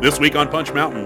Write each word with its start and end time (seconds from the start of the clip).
This 0.00 0.18
week 0.18 0.34
on 0.34 0.48
Punch 0.48 0.72
Mountain. 0.72 1.04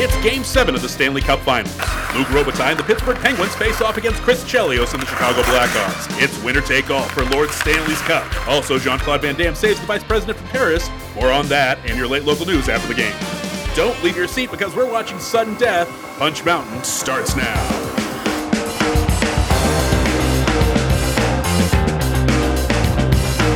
It's 0.00 0.14
Game 0.22 0.44
7 0.44 0.74
of 0.74 0.82
the 0.82 0.88
Stanley 0.88 1.22
Cup 1.22 1.40
Finals. 1.40 1.74
Luc 2.14 2.26
Robitaille 2.26 2.72
and 2.72 2.78
the 2.78 2.84
Pittsburgh 2.84 3.16
Penguins 3.16 3.54
face 3.54 3.80
off 3.80 3.96
against 3.96 4.20
Chris 4.20 4.44
Chelios 4.44 4.92
and 4.92 5.02
the 5.02 5.06
Chicago 5.06 5.40
Blackhawks. 5.42 6.22
It's 6.22 6.40
winner 6.44 6.60
take 6.60 6.90
all 6.90 7.04
for 7.04 7.24
Lord 7.34 7.48
Stanley's 7.48 8.02
Cup. 8.02 8.26
Also, 8.46 8.78
Jean-Claude 8.78 9.22
Van 9.22 9.34
Damme 9.34 9.54
saves 9.54 9.80
the 9.80 9.86
Vice 9.86 10.04
President 10.04 10.36
from 10.36 10.48
Paris. 10.48 10.90
More 11.14 11.32
on 11.32 11.48
that 11.48 11.78
and 11.86 11.96
your 11.96 12.06
late 12.06 12.24
local 12.24 12.44
news 12.44 12.68
after 12.68 12.86
the 12.86 12.94
game. 12.94 13.16
Don't 13.74 14.00
leave 14.04 14.16
your 14.16 14.28
seat 14.28 14.50
because 14.50 14.76
we're 14.76 14.90
watching 14.90 15.18
Sudden 15.18 15.54
Death. 15.54 15.88
Punch 16.18 16.44
Mountain 16.44 16.84
starts 16.84 17.34
now. 17.34 17.54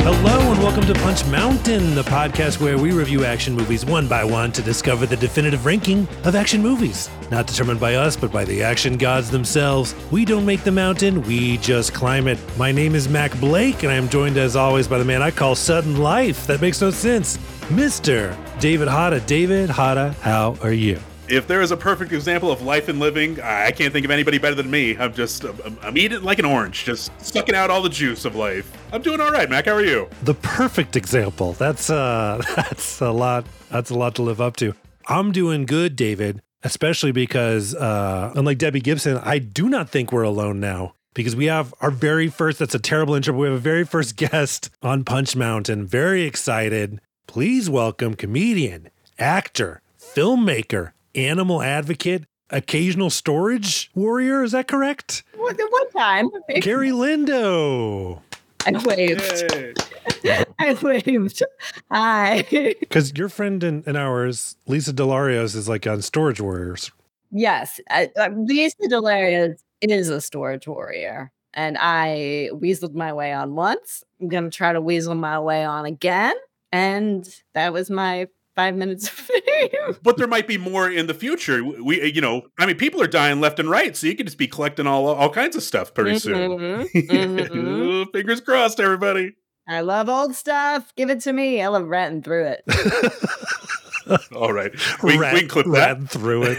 Hello 0.03 0.32
welcome 0.63 0.85
to 0.85 0.93
Punch 1.01 1.25
Mountain, 1.25 1.93
the 1.93 2.03
podcast 2.03 2.61
where 2.61 2.77
we 2.77 2.93
review 2.93 3.25
action 3.25 3.53
movies 3.53 3.85
one 3.85 4.07
by 4.07 4.23
one 4.23 4.49
to 4.53 4.61
discover 4.61 5.05
the 5.05 5.17
definitive 5.17 5.65
ranking 5.65 6.07
of 6.23 6.35
action 6.35 6.61
movies. 6.61 7.09
Not 7.29 7.47
determined 7.47 7.81
by 7.81 7.95
us, 7.95 8.15
but 8.15 8.31
by 8.31 8.45
the 8.45 8.63
action 8.63 8.95
gods 8.95 9.29
themselves. 9.29 9.93
We 10.09 10.23
don't 10.23 10.45
make 10.45 10.63
the 10.63 10.71
mountain, 10.71 11.21
we 11.23 11.57
just 11.57 11.93
climb 11.93 12.29
it. 12.29 12.39
My 12.57 12.71
name 12.71 12.95
is 12.95 13.09
Mac 13.09 13.37
Blake, 13.41 13.83
and 13.83 13.91
I 13.91 13.95
am 13.95 14.07
joined 14.07 14.37
as 14.37 14.55
always 14.55 14.87
by 14.87 14.99
the 14.99 15.03
man 15.03 15.21
I 15.21 15.31
call 15.31 15.53
Sudden 15.53 15.97
Life. 15.97 16.47
That 16.47 16.61
makes 16.61 16.79
no 16.79 16.91
sense. 16.91 17.35
Mr. 17.67 18.33
David 18.61 18.87
Hada. 18.87 19.25
David 19.25 19.69
Hada, 19.69 20.13
how 20.19 20.55
are 20.61 20.71
you? 20.71 20.97
If 21.29 21.47
there 21.47 21.61
is 21.61 21.71
a 21.71 21.77
perfect 21.77 22.11
example 22.11 22.51
of 22.51 22.61
life 22.61 22.89
and 22.89 22.99
living, 22.99 23.39
I 23.41 23.71
can't 23.71 23.93
think 23.93 24.03
of 24.03 24.11
anybody 24.11 24.37
better 24.37 24.55
than 24.55 24.69
me. 24.69 24.97
I'm 24.97 25.13
just, 25.13 25.45
I'm, 25.45 25.77
I'm 25.81 25.97
eating 25.97 26.21
like 26.21 26.37
an 26.37 26.45
orange, 26.45 26.83
just 26.83 27.11
sucking 27.23 27.55
out 27.55 27.69
all 27.69 27.81
the 27.81 27.89
juice 27.89 28.25
of 28.25 28.35
life. 28.35 28.69
I'm 28.91 29.01
doing 29.01 29.21
all 29.21 29.31
right, 29.31 29.49
Mac. 29.49 29.65
How 29.65 29.71
are 29.73 29.83
you? 29.85 30.09
The 30.23 30.33
perfect 30.33 30.95
example. 30.97 31.53
That's 31.53 31.89
uh 31.89 32.41
that's 32.55 32.99
a 32.99 33.11
lot 33.11 33.45
that's 33.69 33.89
a 33.89 33.95
lot 33.95 34.15
to 34.15 34.21
live 34.21 34.41
up 34.41 34.57
to. 34.57 34.75
I'm 35.07 35.31
doing 35.31 35.65
good, 35.65 35.95
David, 35.95 36.41
especially 36.63 37.13
because 37.13 37.73
uh 37.73 38.33
unlike 38.35 38.57
Debbie 38.57 38.81
Gibson, 38.81 39.17
I 39.17 39.39
do 39.39 39.69
not 39.69 39.89
think 39.89 40.11
we're 40.11 40.23
alone 40.23 40.59
now. 40.59 40.93
Because 41.13 41.35
we 41.35 41.45
have 41.45 41.73
our 41.79 41.91
very 41.91 42.27
first, 42.27 42.57
that's 42.57 42.73
a 42.73 42.79
terrible 42.79 43.13
intro, 43.13 43.33
but 43.33 43.39
we 43.39 43.47
have 43.47 43.55
a 43.55 43.59
very 43.59 43.85
first 43.85 44.15
guest 44.17 44.71
on 44.81 45.03
Punch 45.05 45.35
Mountain. 45.35 45.85
Very 45.85 46.23
excited. 46.23 46.99
Please 47.27 47.69
welcome 47.69 48.15
comedian, 48.15 48.89
actor, 49.19 49.81
filmmaker, 49.99 50.91
animal 51.15 51.61
advocate, 51.61 52.25
occasional 52.49 53.09
storage 53.09 53.91
warrior. 53.95 54.43
Is 54.43 54.51
that 54.51 54.67
correct? 54.67 55.23
One, 55.35 55.55
one 55.55 55.89
time. 55.91 56.29
Kerri 56.61 56.91
Lendo. 56.91 58.21
I 58.65 58.71
waved. 58.85 59.83
Yay. 60.23 60.43
I 60.59 60.73
waved. 60.81 61.43
Hi. 61.91 62.45
Because 62.79 63.13
your 63.17 63.27
friend 63.29 63.63
and, 63.63 63.85
and 63.85 63.97
ours, 63.97 64.55
Lisa 64.67 64.93
Delarios, 64.93 65.55
is 65.55 65.67
like 65.67 65.85
on 65.85 66.01
Storage 66.01 66.39
Warriors. 66.39 66.91
yes, 67.31 67.79
I, 67.89 68.09
uh, 68.17 68.29
Lisa 68.35 68.77
Delarios 68.83 69.57
is 69.81 70.09
a 70.09 70.21
storage 70.21 70.67
warrior. 70.67 71.31
And 71.53 71.77
I 71.79 72.49
weaseled 72.53 72.95
my 72.95 73.13
way 73.13 73.31
on 73.33 73.53
once. 73.55 74.03
I'm 74.19 74.29
going 74.29 74.45
to 74.45 74.49
try 74.49 74.73
to 74.73 74.81
weasel 74.81 75.13
my 75.13 75.39
way 75.39 75.63
on 75.65 75.85
again. 75.85 76.33
And 76.71 77.27
that 77.53 77.73
was 77.73 77.89
my 77.91 78.27
five 78.55 78.75
minutes 78.75 79.05
of 79.07 79.13
fame. 79.13 79.69
but 80.03 80.17
there 80.17 80.27
might 80.27 80.47
be 80.47 80.57
more 80.57 80.89
in 80.89 81.07
the 81.07 81.13
future. 81.13 81.63
We, 81.63 82.03
you 82.11 82.21
know, 82.21 82.43
I 82.59 82.65
mean, 82.65 82.77
people 82.77 83.01
are 83.01 83.07
dying 83.07 83.39
left 83.41 83.59
and 83.59 83.69
right, 83.69 83.95
so 83.95 84.07
you 84.07 84.15
could 84.15 84.25
just 84.27 84.37
be 84.37 84.47
collecting 84.47 84.87
all 84.87 85.07
all 85.07 85.29
kinds 85.29 85.55
of 85.55 85.63
stuff 85.63 85.93
pretty 85.93 86.19
soon. 86.19 86.59
Mhm, 86.59 86.89
mhm. 86.91 88.05
Fingers 88.13 88.41
crossed, 88.41 88.79
everybody. 88.79 89.35
I 89.67 89.79
love 89.81 90.09
old 90.09 90.35
stuff. 90.35 90.93
Give 90.97 91.09
it 91.09 91.21
to 91.21 91.31
me. 91.33 91.61
I 91.61 91.67
love 91.67 91.87
ratting 91.87 92.21
through 92.21 92.47
it. 92.57 92.63
All 94.35 94.51
right, 94.51 94.71
we, 95.01 95.17
Rat- 95.17 95.33
we 95.33 95.39
can 95.39 95.47
clip 95.49 95.65
that. 95.67 95.71
ratting 95.71 96.07
through 96.07 96.43
it. 96.43 96.57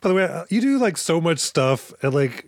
By 0.00 0.08
the 0.08 0.14
way, 0.16 0.24
uh, 0.24 0.44
you 0.50 0.60
do 0.60 0.78
like 0.78 0.96
so 0.96 1.20
much 1.20 1.38
stuff, 1.38 1.92
and 2.02 2.12
like 2.12 2.44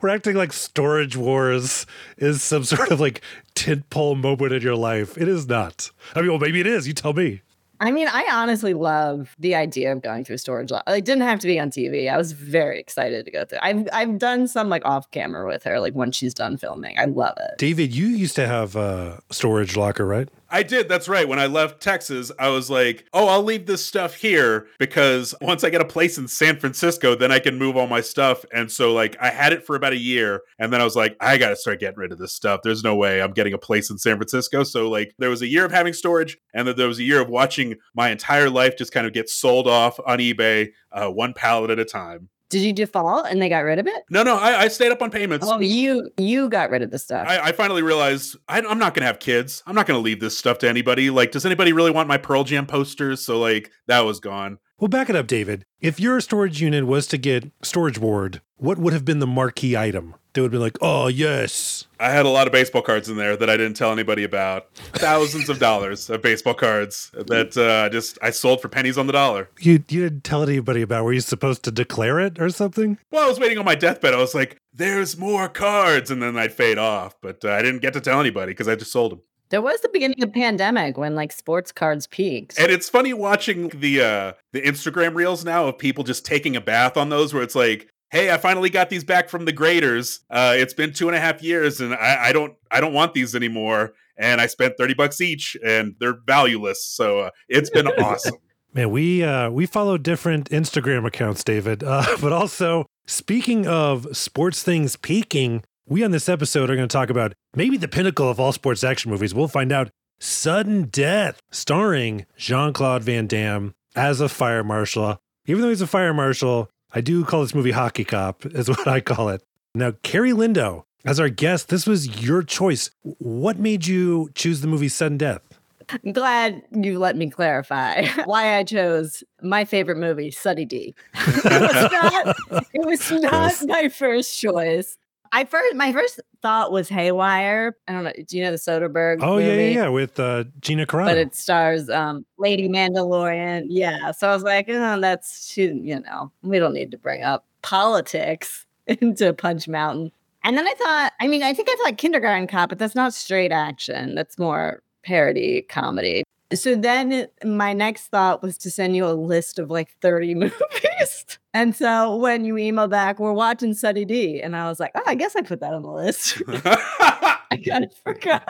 we're 0.00 0.08
acting 0.08 0.36
like 0.36 0.52
Storage 0.52 1.16
Wars 1.16 1.84
is 2.16 2.42
some 2.44 2.62
sort 2.62 2.92
of 2.92 3.00
like 3.00 3.22
tentpole 3.56 4.16
moment 4.20 4.52
in 4.52 4.62
your 4.62 4.76
life. 4.76 5.18
It 5.18 5.26
is 5.26 5.48
not. 5.48 5.90
I 6.14 6.20
mean, 6.20 6.30
well, 6.30 6.38
maybe 6.38 6.60
it 6.60 6.66
is. 6.68 6.86
You 6.86 6.94
tell 6.94 7.12
me. 7.12 7.42
I 7.80 7.90
mean, 7.90 8.08
I 8.08 8.26
honestly 8.30 8.72
love 8.74 9.34
the 9.38 9.54
idea 9.54 9.92
of 9.92 10.00
going 10.02 10.24
through 10.24 10.38
storage. 10.38 10.70
Lo- 10.70 10.80
It 10.86 11.04
didn't 11.04 11.22
have 11.22 11.40
to 11.40 11.46
be 11.46 11.58
on 11.58 11.70
TV. 11.70 12.08
I 12.10 12.16
was 12.16 12.32
very 12.32 12.78
excited 12.78 13.24
to 13.24 13.30
go 13.30 13.44
through. 13.44 13.58
I've 13.62 13.88
I've 13.92 14.18
done 14.18 14.46
some 14.48 14.68
like 14.68 14.84
off 14.84 15.10
camera 15.10 15.46
with 15.46 15.64
her, 15.64 15.80
like 15.80 15.94
when 15.94 16.12
she's 16.12 16.34
done 16.34 16.56
filming. 16.56 16.98
I 16.98 17.06
love 17.06 17.36
it. 17.38 17.58
David, 17.58 17.94
you 17.94 18.06
used 18.06 18.36
to 18.36 18.46
have 18.46 18.76
a 18.76 19.20
storage 19.30 19.76
locker, 19.76 20.06
right? 20.06 20.28
I 20.54 20.62
did. 20.62 20.88
That's 20.88 21.08
right. 21.08 21.26
When 21.26 21.40
I 21.40 21.46
left 21.46 21.82
Texas, 21.82 22.30
I 22.38 22.48
was 22.48 22.70
like, 22.70 23.08
"Oh, 23.12 23.26
I'll 23.26 23.42
leave 23.42 23.66
this 23.66 23.84
stuff 23.84 24.14
here 24.14 24.68
because 24.78 25.34
once 25.40 25.64
I 25.64 25.70
get 25.70 25.80
a 25.80 25.84
place 25.84 26.16
in 26.16 26.28
San 26.28 26.60
Francisco, 26.60 27.16
then 27.16 27.32
I 27.32 27.40
can 27.40 27.58
move 27.58 27.76
all 27.76 27.88
my 27.88 28.00
stuff." 28.00 28.44
And 28.54 28.70
so, 28.70 28.92
like, 28.92 29.16
I 29.20 29.30
had 29.30 29.52
it 29.52 29.66
for 29.66 29.74
about 29.74 29.94
a 29.94 29.98
year, 29.98 30.42
and 30.60 30.72
then 30.72 30.80
I 30.80 30.84
was 30.84 30.94
like, 30.94 31.16
"I 31.20 31.38
got 31.38 31.48
to 31.48 31.56
start 31.56 31.80
getting 31.80 31.98
rid 31.98 32.12
of 32.12 32.18
this 32.18 32.32
stuff. 32.34 32.60
There's 32.62 32.84
no 32.84 32.94
way 32.94 33.20
I'm 33.20 33.32
getting 33.32 33.52
a 33.52 33.58
place 33.58 33.90
in 33.90 33.98
San 33.98 34.16
Francisco." 34.16 34.62
So, 34.62 34.88
like, 34.88 35.12
there 35.18 35.28
was 35.30 35.42
a 35.42 35.48
year 35.48 35.64
of 35.64 35.72
having 35.72 35.92
storage, 35.92 36.38
and 36.54 36.68
then 36.68 36.76
there 36.76 36.86
was 36.86 37.00
a 37.00 37.04
year 37.04 37.20
of 37.20 37.28
watching 37.28 37.74
my 37.92 38.10
entire 38.10 38.48
life 38.48 38.76
just 38.78 38.92
kind 38.92 39.08
of 39.08 39.12
get 39.12 39.28
sold 39.28 39.66
off 39.66 39.98
on 40.06 40.20
eBay, 40.20 40.68
uh, 40.92 41.08
one 41.08 41.32
pallet 41.32 41.70
at 41.72 41.80
a 41.80 41.84
time. 41.84 42.28
Did 42.54 42.62
you 42.62 42.72
default 42.72 43.26
and 43.26 43.42
they 43.42 43.48
got 43.48 43.64
rid 43.64 43.80
of 43.80 43.88
it? 43.88 44.04
No, 44.10 44.22
no, 44.22 44.36
I, 44.36 44.60
I 44.60 44.68
stayed 44.68 44.92
up 44.92 45.02
on 45.02 45.10
payments. 45.10 45.44
Oh, 45.48 45.58
you 45.58 46.08
you 46.16 46.48
got 46.48 46.70
rid 46.70 46.82
of 46.82 46.92
the 46.92 47.00
stuff. 47.00 47.26
I, 47.26 47.40
I 47.40 47.50
finally 47.52 47.82
realized 47.82 48.36
I, 48.48 48.58
I'm 48.58 48.78
not 48.78 48.94
going 48.94 49.00
to 49.00 49.06
have 49.06 49.18
kids. 49.18 49.60
I'm 49.66 49.74
not 49.74 49.86
going 49.86 49.98
to 49.98 50.00
leave 50.00 50.20
this 50.20 50.38
stuff 50.38 50.58
to 50.58 50.68
anybody. 50.68 51.10
Like, 51.10 51.32
does 51.32 51.44
anybody 51.44 51.72
really 51.72 51.90
want 51.90 52.06
my 52.06 52.16
Pearl 52.16 52.44
Jam 52.44 52.64
posters? 52.64 53.20
So, 53.20 53.40
like, 53.40 53.72
that 53.88 54.02
was 54.02 54.20
gone. 54.20 54.58
Well, 54.80 54.88
back 54.88 55.08
it 55.08 55.14
up, 55.14 55.28
David. 55.28 55.64
If 55.80 56.00
your 56.00 56.20
storage 56.20 56.60
unit 56.60 56.86
was 56.86 57.06
to 57.08 57.16
get 57.16 57.52
storage 57.62 58.00
board, 58.00 58.40
what 58.56 58.76
would 58.76 58.92
have 58.92 59.04
been 59.04 59.20
the 59.20 59.26
marquee 59.26 59.76
item? 59.76 60.16
They 60.32 60.40
would 60.40 60.50
be 60.50 60.58
like, 60.58 60.76
oh, 60.80 61.06
yes. 61.06 61.86
I 62.00 62.10
had 62.10 62.26
a 62.26 62.28
lot 62.28 62.48
of 62.48 62.52
baseball 62.52 62.82
cards 62.82 63.08
in 63.08 63.16
there 63.16 63.36
that 63.36 63.48
I 63.48 63.56
didn't 63.56 63.76
tell 63.76 63.92
anybody 63.92 64.24
about. 64.24 64.74
Thousands 64.74 65.48
of 65.48 65.60
dollars 65.60 66.10
of 66.10 66.22
baseball 66.22 66.54
cards 66.54 67.12
that 67.14 67.56
uh, 67.56 67.88
just 67.88 68.18
I 68.20 68.30
sold 68.30 68.60
for 68.60 68.68
pennies 68.68 68.98
on 68.98 69.06
the 69.06 69.12
dollar. 69.12 69.48
You, 69.60 69.84
you 69.88 70.02
didn't 70.02 70.24
tell 70.24 70.42
anybody 70.42 70.82
about 70.82 71.04
Were 71.04 71.12
you 71.12 71.20
supposed 71.20 71.62
to 71.64 71.70
declare 71.70 72.18
it 72.18 72.40
or 72.40 72.50
something? 72.50 72.98
Well, 73.12 73.24
I 73.24 73.28
was 73.28 73.38
waiting 73.38 73.58
on 73.58 73.64
my 73.64 73.76
deathbed. 73.76 74.12
I 74.12 74.18
was 74.18 74.34
like, 74.34 74.58
"There's 74.72 75.16
more 75.16 75.48
cards," 75.48 76.10
and 76.10 76.20
then 76.20 76.36
I'd 76.36 76.52
fade 76.52 76.78
off. 76.78 77.14
But 77.20 77.44
uh, 77.44 77.52
I 77.52 77.62
didn't 77.62 77.80
get 77.80 77.92
to 77.92 78.00
tell 78.00 78.18
anybody 78.18 78.50
because 78.50 78.66
I 78.66 78.74
just 78.74 78.90
sold 78.90 79.12
them. 79.12 79.22
There 79.50 79.62
was 79.62 79.80
the 79.80 79.88
beginning 79.88 80.22
of 80.22 80.32
pandemic 80.32 80.96
when 80.96 81.14
like 81.14 81.32
sports 81.32 81.72
cards 81.72 82.06
peaked. 82.06 82.58
And 82.58 82.70
it's 82.70 82.88
funny 82.88 83.12
watching 83.12 83.68
the 83.68 84.00
uh, 84.00 84.32
the 84.52 84.62
Instagram 84.62 85.14
reels 85.14 85.44
now 85.44 85.66
of 85.66 85.78
people 85.78 86.04
just 86.04 86.24
taking 86.24 86.56
a 86.56 86.60
bath 86.60 86.96
on 86.96 87.08
those, 87.08 87.34
where 87.34 87.42
it's 87.42 87.54
like, 87.54 87.88
"Hey, 88.10 88.32
I 88.32 88.38
finally 88.38 88.70
got 88.70 88.90
these 88.90 89.04
back 89.04 89.28
from 89.28 89.44
the 89.44 89.52
graders. 89.52 90.20
Uh, 90.30 90.54
it's 90.56 90.74
been 90.74 90.92
two 90.92 91.08
and 91.08 91.16
a 91.16 91.20
half 91.20 91.42
years, 91.42 91.80
and 91.80 91.94
I, 91.94 92.28
I 92.28 92.32
don't 92.32 92.54
I 92.70 92.80
don't 92.80 92.92
want 92.92 93.14
these 93.14 93.34
anymore. 93.34 93.94
And 94.16 94.40
I 94.40 94.46
spent 94.46 94.76
thirty 94.78 94.94
bucks 94.94 95.20
each, 95.20 95.56
and 95.64 95.94
they're 96.00 96.18
valueless. 96.26 96.84
So 96.84 97.20
uh, 97.20 97.30
it's 97.48 97.70
been 97.70 97.86
awesome. 97.98 98.36
Man, 98.74 98.90
we 98.90 99.22
uh, 99.22 99.50
we 99.50 99.66
follow 99.66 99.96
different 99.96 100.50
Instagram 100.50 101.06
accounts, 101.06 101.44
David. 101.44 101.84
Uh, 101.84 102.04
but 102.20 102.32
also, 102.32 102.86
speaking 103.06 103.66
of 103.68 104.16
sports 104.16 104.64
things 104.64 104.96
peaking, 104.96 105.62
we 105.86 106.02
on 106.02 106.10
this 106.10 106.28
episode 106.28 106.70
are 106.70 106.76
going 106.76 106.88
to 106.88 106.92
talk 106.92 107.10
about 107.10 107.34
maybe 107.54 107.76
the 107.76 107.88
pinnacle 107.88 108.28
of 108.28 108.40
all 108.40 108.52
sports 108.52 108.82
action 108.82 109.10
movies. 109.10 109.34
We'll 109.34 109.48
find 109.48 109.70
out 109.72 109.90
Sudden 110.18 110.84
Death, 110.84 111.40
starring 111.50 112.24
Jean 112.36 112.72
Claude 112.72 113.02
Van 113.02 113.26
Damme 113.26 113.74
as 113.94 114.20
a 114.20 114.28
fire 114.28 114.64
marshal. 114.64 115.18
Even 115.46 115.62
though 115.62 115.68
he's 115.68 115.82
a 115.82 115.86
fire 115.86 116.14
marshal, 116.14 116.70
I 116.94 117.00
do 117.00 117.24
call 117.24 117.42
this 117.42 117.54
movie 117.54 117.72
Hockey 117.72 118.04
Cop, 118.04 118.46
is 118.46 118.68
what 118.68 118.86
I 118.88 119.00
call 119.00 119.28
it. 119.28 119.42
Now, 119.74 119.90
Kerri 119.90 120.32
Lendo, 120.32 120.84
as 121.04 121.20
our 121.20 121.28
guest, 121.28 121.68
this 121.68 121.86
was 121.86 122.22
your 122.24 122.42
choice. 122.42 122.90
What 123.02 123.58
made 123.58 123.86
you 123.86 124.30
choose 124.34 124.60
the 124.62 124.68
movie 124.68 124.88
Sudden 124.88 125.18
Death? 125.18 125.42
I'm 125.90 126.12
glad 126.12 126.62
you 126.72 126.98
let 126.98 127.14
me 127.14 127.28
clarify 127.28 128.06
why 128.24 128.56
I 128.56 128.64
chose 128.64 129.22
my 129.42 129.66
favorite 129.66 129.98
movie, 129.98 130.30
Sunny 130.30 130.64
D. 130.64 130.94
it 131.14 131.44
was 131.44 131.92
not, 131.92 132.64
it 132.72 132.86
was 132.86 133.10
not 133.10 133.32
Yes. 133.32 133.66
my 133.66 133.88
first 133.90 134.38
choice. 134.40 134.96
I 135.34 135.44
first 135.44 135.74
my 135.74 135.92
first 135.92 136.20
thought 136.42 136.70
was 136.70 136.88
Haywire. 136.88 137.76
I 137.88 137.92
don't 137.92 138.04
know. 138.04 138.12
Do 138.24 138.36
you 138.36 138.44
know 138.44 138.52
the 138.52 138.56
Soderbergh? 138.56 139.18
Oh, 139.20 139.38
yeah, 139.38 139.54
yeah, 139.54 139.68
yeah, 139.68 139.88
with 139.88 140.20
uh, 140.20 140.44
Gina 140.60 140.86
Carano. 140.86 141.06
But 141.06 141.18
it 141.18 141.34
stars 141.34 141.90
um, 141.90 142.24
Lady 142.38 142.68
Mandalorian. 142.68 143.66
Yeah. 143.68 144.12
So 144.12 144.28
I 144.28 144.32
was 144.32 144.44
like, 144.44 144.66
oh, 144.68 145.00
that's 145.00 145.50
she. 145.50 145.64
You 145.64 145.98
know, 146.00 146.30
we 146.42 146.60
don't 146.60 146.72
need 146.72 146.92
to 146.92 146.98
bring 146.98 147.24
up 147.24 147.44
politics 147.62 148.64
into 148.86 149.34
Punch 149.34 149.66
Mountain. 149.66 150.12
And 150.44 150.56
then 150.56 150.68
I 150.68 150.74
thought, 150.74 151.12
I 151.20 151.26
mean, 151.26 151.42
I 151.42 151.52
think 151.52 151.68
I 151.68 151.76
thought 151.82 151.98
Kindergarten 151.98 152.46
Cop, 152.46 152.68
but 152.68 152.78
that's 152.78 152.94
not 152.94 153.12
straight 153.12 153.50
action. 153.50 154.14
That's 154.14 154.38
more 154.38 154.82
parody 155.02 155.62
comedy. 155.62 156.22
So 156.52 156.76
then 156.76 157.26
my 157.44 157.72
next 157.72 158.08
thought 158.08 158.42
was 158.42 158.58
to 158.58 158.70
send 158.70 158.94
you 158.94 159.06
a 159.06 159.12
list 159.14 159.58
of 159.58 159.70
like 159.70 159.96
30 160.00 160.34
movies. 160.36 161.38
And 161.52 161.74
so 161.74 162.16
when 162.16 162.44
you 162.44 162.58
email 162.58 162.86
back, 162.88 163.18
we're 163.18 163.32
watching 163.32 163.74
Sunny 163.74 164.04
D. 164.04 164.40
And 164.42 164.54
I 164.56 164.68
was 164.68 164.78
like, 164.78 164.92
oh, 164.94 165.02
I 165.06 165.14
guess 165.14 165.36
I 165.36 165.42
put 165.42 165.60
that 165.60 165.72
on 165.74 165.82
the 165.82 165.90
list. 165.90 166.42
I 166.48 167.62
kind 167.66 167.84
of 167.84 167.94
forgot. 168.04 168.46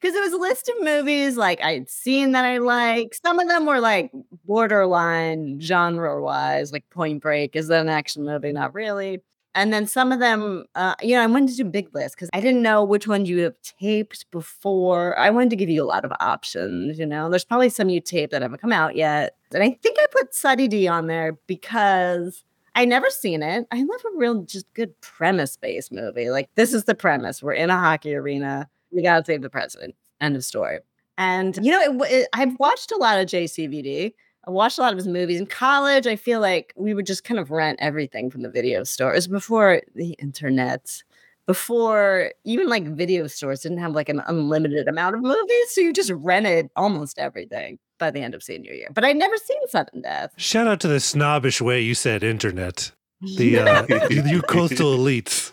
because 0.00 0.14
it 0.16 0.20
was 0.20 0.32
a 0.32 0.36
list 0.38 0.68
of 0.68 0.84
movies 0.84 1.36
like 1.36 1.60
I'd 1.62 1.88
seen 1.88 2.32
that 2.32 2.44
I 2.44 2.58
like. 2.58 3.14
Some 3.24 3.38
of 3.38 3.48
them 3.48 3.66
were 3.66 3.80
like 3.80 4.12
borderline 4.44 5.60
genre 5.60 6.20
wise, 6.22 6.72
like 6.72 6.88
Point 6.90 7.22
Break 7.22 7.56
is 7.56 7.68
that 7.68 7.80
an 7.80 7.88
action 7.88 8.24
movie? 8.24 8.52
Not 8.52 8.74
really. 8.74 9.22
And 9.54 9.72
then 9.72 9.86
some 9.86 10.10
of 10.10 10.18
them, 10.18 10.64
uh, 10.74 10.94
you 11.00 11.14
know, 11.14 11.22
I 11.22 11.26
wanted 11.26 11.50
to 11.50 11.56
do 11.56 11.64
big 11.64 11.94
list 11.94 12.16
because 12.16 12.28
I 12.32 12.40
didn't 12.40 12.62
know 12.62 12.82
which 12.82 13.06
ones 13.06 13.28
you 13.28 13.38
have 13.40 13.54
taped 13.62 14.28
before. 14.32 15.16
I 15.16 15.30
wanted 15.30 15.50
to 15.50 15.56
give 15.56 15.68
you 15.68 15.82
a 15.82 15.86
lot 15.86 16.04
of 16.04 16.12
options. 16.18 16.98
You 16.98 17.06
know, 17.06 17.30
there's 17.30 17.44
probably 17.44 17.68
some 17.68 17.88
you 17.88 18.00
taped 18.00 18.32
that 18.32 18.42
haven't 18.42 18.60
come 18.60 18.72
out 18.72 18.96
yet. 18.96 19.36
And 19.52 19.62
I 19.62 19.78
think 19.80 19.96
I 20.00 20.06
put 20.10 20.34
Suddy 20.34 20.66
D 20.66 20.88
on 20.88 21.06
there 21.06 21.38
because 21.46 22.42
I 22.74 22.84
never 22.84 23.08
seen 23.10 23.42
it. 23.42 23.66
I 23.70 23.78
love 23.84 24.02
a 24.04 24.18
real, 24.18 24.42
just 24.42 24.72
good 24.74 25.00
premise 25.00 25.56
based 25.56 25.92
movie. 25.92 26.30
Like 26.30 26.50
this 26.56 26.74
is 26.74 26.84
the 26.84 26.94
premise: 26.94 27.42
we're 27.42 27.52
in 27.52 27.70
a 27.70 27.78
hockey 27.78 28.14
arena. 28.14 28.68
We 28.90 29.02
gotta 29.02 29.24
save 29.24 29.42
the 29.42 29.50
president. 29.50 29.94
End 30.20 30.34
of 30.34 30.44
story. 30.44 30.80
And 31.16 31.56
you 31.64 31.70
know, 31.70 32.02
it, 32.02 32.12
it, 32.12 32.28
I've 32.32 32.58
watched 32.58 32.90
a 32.90 32.96
lot 32.96 33.20
of 33.20 33.26
JCVD. 33.26 34.14
I 34.46 34.50
watched 34.50 34.78
a 34.78 34.82
lot 34.82 34.92
of 34.92 34.98
his 34.98 35.08
movies 35.08 35.40
in 35.40 35.46
college. 35.46 36.06
I 36.06 36.16
feel 36.16 36.40
like 36.40 36.74
we 36.76 36.92
would 36.94 37.06
just 37.06 37.24
kind 37.24 37.40
of 37.40 37.50
rent 37.50 37.78
everything 37.80 38.30
from 38.30 38.42
the 38.42 38.50
video 38.50 38.84
stores 38.84 39.26
before 39.26 39.80
the 39.94 40.10
internet, 40.18 41.02
before 41.46 42.32
even 42.44 42.68
like 42.68 42.84
video 42.86 43.26
stores 43.26 43.60
didn't 43.60 43.78
have 43.78 43.92
like 43.92 44.08
an 44.08 44.22
unlimited 44.26 44.86
amount 44.86 45.14
of 45.16 45.22
movies. 45.22 45.70
So 45.70 45.80
you 45.80 45.92
just 45.92 46.10
rented 46.10 46.68
almost 46.76 47.18
everything 47.18 47.78
by 47.98 48.10
the 48.10 48.20
end 48.20 48.34
of 48.34 48.42
senior 48.42 48.72
year. 48.72 48.88
But 48.92 49.04
I'd 49.04 49.16
never 49.16 49.36
seen 49.36 49.66
Sudden 49.68 50.02
Death. 50.02 50.32
Shout 50.36 50.66
out 50.66 50.80
to 50.80 50.88
the 50.88 51.00
snobbish 51.00 51.60
way 51.60 51.80
you 51.80 51.94
said 51.94 52.22
internet. 52.22 52.92
The 53.38 53.58
uh, 53.60 53.86
you, 54.10 54.42
coastal 54.42 54.98
elites, 54.98 55.52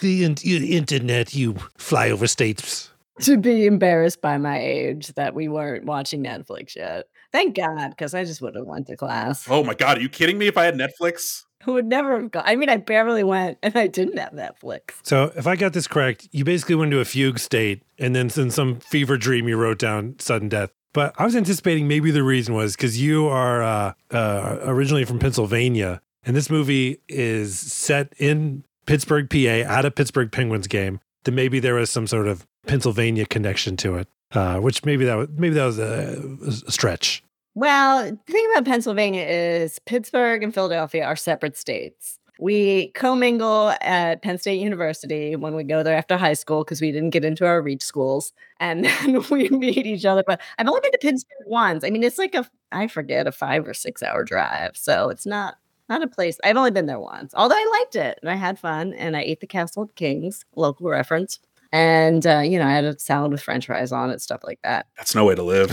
the 0.00 0.24
in- 0.24 0.36
you 0.42 0.76
internet, 0.76 1.34
you 1.34 1.54
flyover 1.76 2.28
states. 2.28 2.90
to 3.22 3.36
be 3.36 3.66
embarrassed 3.66 4.20
by 4.20 4.38
my 4.38 4.60
age 4.60 5.08
that 5.14 5.34
we 5.34 5.48
weren't 5.48 5.84
watching 5.84 6.22
Netflix 6.22 6.76
yet. 6.76 7.06
Thank 7.32 7.56
God, 7.56 7.90
because 7.90 8.14
I 8.14 8.24
just 8.24 8.42
would 8.42 8.54
have 8.54 8.66
went 8.66 8.86
to 8.88 8.96
class. 8.96 9.46
Oh 9.48 9.64
my 9.64 9.74
god, 9.74 9.98
are 9.98 10.00
you 10.00 10.08
kidding 10.08 10.38
me? 10.38 10.46
If 10.46 10.58
I 10.58 10.64
had 10.64 10.74
Netflix, 10.74 11.44
Who 11.64 11.72
would 11.74 11.86
never 11.86 12.20
have 12.20 12.30
gone? 12.30 12.44
I 12.46 12.56
mean, 12.56 12.68
I 12.68 12.76
barely 12.76 13.24
went, 13.24 13.58
and 13.62 13.76
I 13.76 13.86
didn't 13.86 14.18
have 14.18 14.32
Netflix. 14.32 14.92
So, 15.02 15.32
if 15.34 15.46
I 15.46 15.56
got 15.56 15.72
this 15.72 15.86
correct, 15.86 16.28
you 16.32 16.44
basically 16.44 16.74
went 16.74 16.92
into 16.92 17.00
a 17.00 17.04
fugue 17.04 17.38
state, 17.38 17.82
and 17.98 18.14
then 18.14 18.30
in 18.36 18.50
some 18.50 18.80
fever 18.80 19.16
dream, 19.16 19.48
you 19.48 19.56
wrote 19.56 19.78
down 19.78 20.16
sudden 20.18 20.48
death. 20.48 20.70
But 20.92 21.14
I 21.16 21.24
was 21.24 21.34
anticipating 21.34 21.88
maybe 21.88 22.10
the 22.10 22.22
reason 22.22 22.54
was 22.54 22.76
because 22.76 23.00
you 23.00 23.26
are 23.26 23.62
uh, 23.62 23.92
uh, 24.10 24.58
originally 24.64 25.06
from 25.06 25.18
Pennsylvania, 25.18 26.02
and 26.24 26.36
this 26.36 26.50
movie 26.50 27.00
is 27.08 27.58
set 27.58 28.12
in 28.18 28.64
Pittsburgh, 28.84 29.30
PA, 29.30 29.72
at 29.72 29.86
a 29.86 29.90
Pittsburgh 29.90 30.30
Penguins 30.30 30.66
game. 30.66 31.00
That 31.24 31.32
maybe 31.32 31.60
there 31.60 31.74
was 31.76 31.88
some 31.88 32.06
sort 32.08 32.26
of 32.26 32.46
Pennsylvania 32.66 33.24
connection 33.26 33.76
to 33.78 33.94
it, 33.94 34.08
uh, 34.34 34.58
which 34.58 34.84
maybe 34.84 35.04
that 35.04 35.16
was 35.16 35.28
maybe 35.36 35.54
that 35.54 35.64
was 35.64 35.78
a, 35.78 36.20
a 36.46 36.70
stretch. 36.70 37.22
Well, 37.54 38.04
the 38.04 38.32
thing 38.32 38.48
about 38.52 38.64
Pennsylvania 38.64 39.24
is 39.24 39.78
Pittsburgh 39.80 40.42
and 40.42 40.54
Philadelphia 40.54 41.04
are 41.04 41.16
separate 41.16 41.56
states. 41.56 42.18
We 42.40 42.88
commingle 42.88 43.74
at 43.82 44.22
Penn 44.22 44.38
State 44.38 44.58
University 44.58 45.36
when 45.36 45.54
we 45.54 45.62
go 45.64 45.82
there 45.82 45.96
after 45.96 46.16
high 46.16 46.32
school 46.32 46.64
because 46.64 46.80
we 46.80 46.90
didn't 46.90 47.10
get 47.10 47.24
into 47.24 47.46
our 47.46 47.60
reach 47.60 47.82
schools. 47.82 48.32
And 48.58 48.84
then 49.04 49.22
we 49.30 49.48
meet 49.50 49.86
each 49.86 50.04
other. 50.04 50.24
But 50.26 50.40
I've 50.58 50.66
only 50.66 50.80
been 50.80 50.92
to 50.92 50.98
Pittsburgh 50.98 51.46
once. 51.46 51.84
I 51.84 51.90
mean, 51.90 52.02
it's 52.02 52.18
like 52.18 52.34
a, 52.34 52.48
I 52.72 52.88
forget, 52.88 53.26
a 53.26 53.32
five 53.32 53.68
or 53.68 53.74
six 53.74 54.02
hour 54.02 54.24
drive. 54.24 54.76
So 54.76 55.10
it's 55.10 55.26
not, 55.26 55.56
not 55.88 56.02
a 56.02 56.08
place. 56.08 56.38
I've 56.42 56.56
only 56.56 56.70
been 56.70 56.86
there 56.86 56.98
once, 56.98 57.34
although 57.36 57.54
I 57.54 57.78
liked 57.78 57.96
it 57.96 58.18
and 58.22 58.30
I 58.30 58.34
had 58.34 58.58
fun 58.58 58.94
and 58.94 59.16
I 59.16 59.20
ate 59.20 59.40
the 59.40 59.46
Castle 59.46 59.84
of 59.84 59.94
Kings, 59.94 60.44
local 60.56 60.88
reference. 60.88 61.38
And, 61.72 62.26
uh, 62.26 62.40
you 62.40 62.58
know, 62.58 62.66
I 62.66 62.72
had 62.72 62.84
a 62.84 62.98
salad 62.98 63.32
with 63.32 63.42
french 63.42 63.66
fries 63.66 63.92
on 63.92 64.10
it, 64.10 64.20
stuff 64.20 64.42
like 64.44 64.60
that. 64.62 64.86
that's 64.96 65.14
no 65.14 65.24
way 65.24 65.34
to 65.34 65.42
live. 65.42 65.70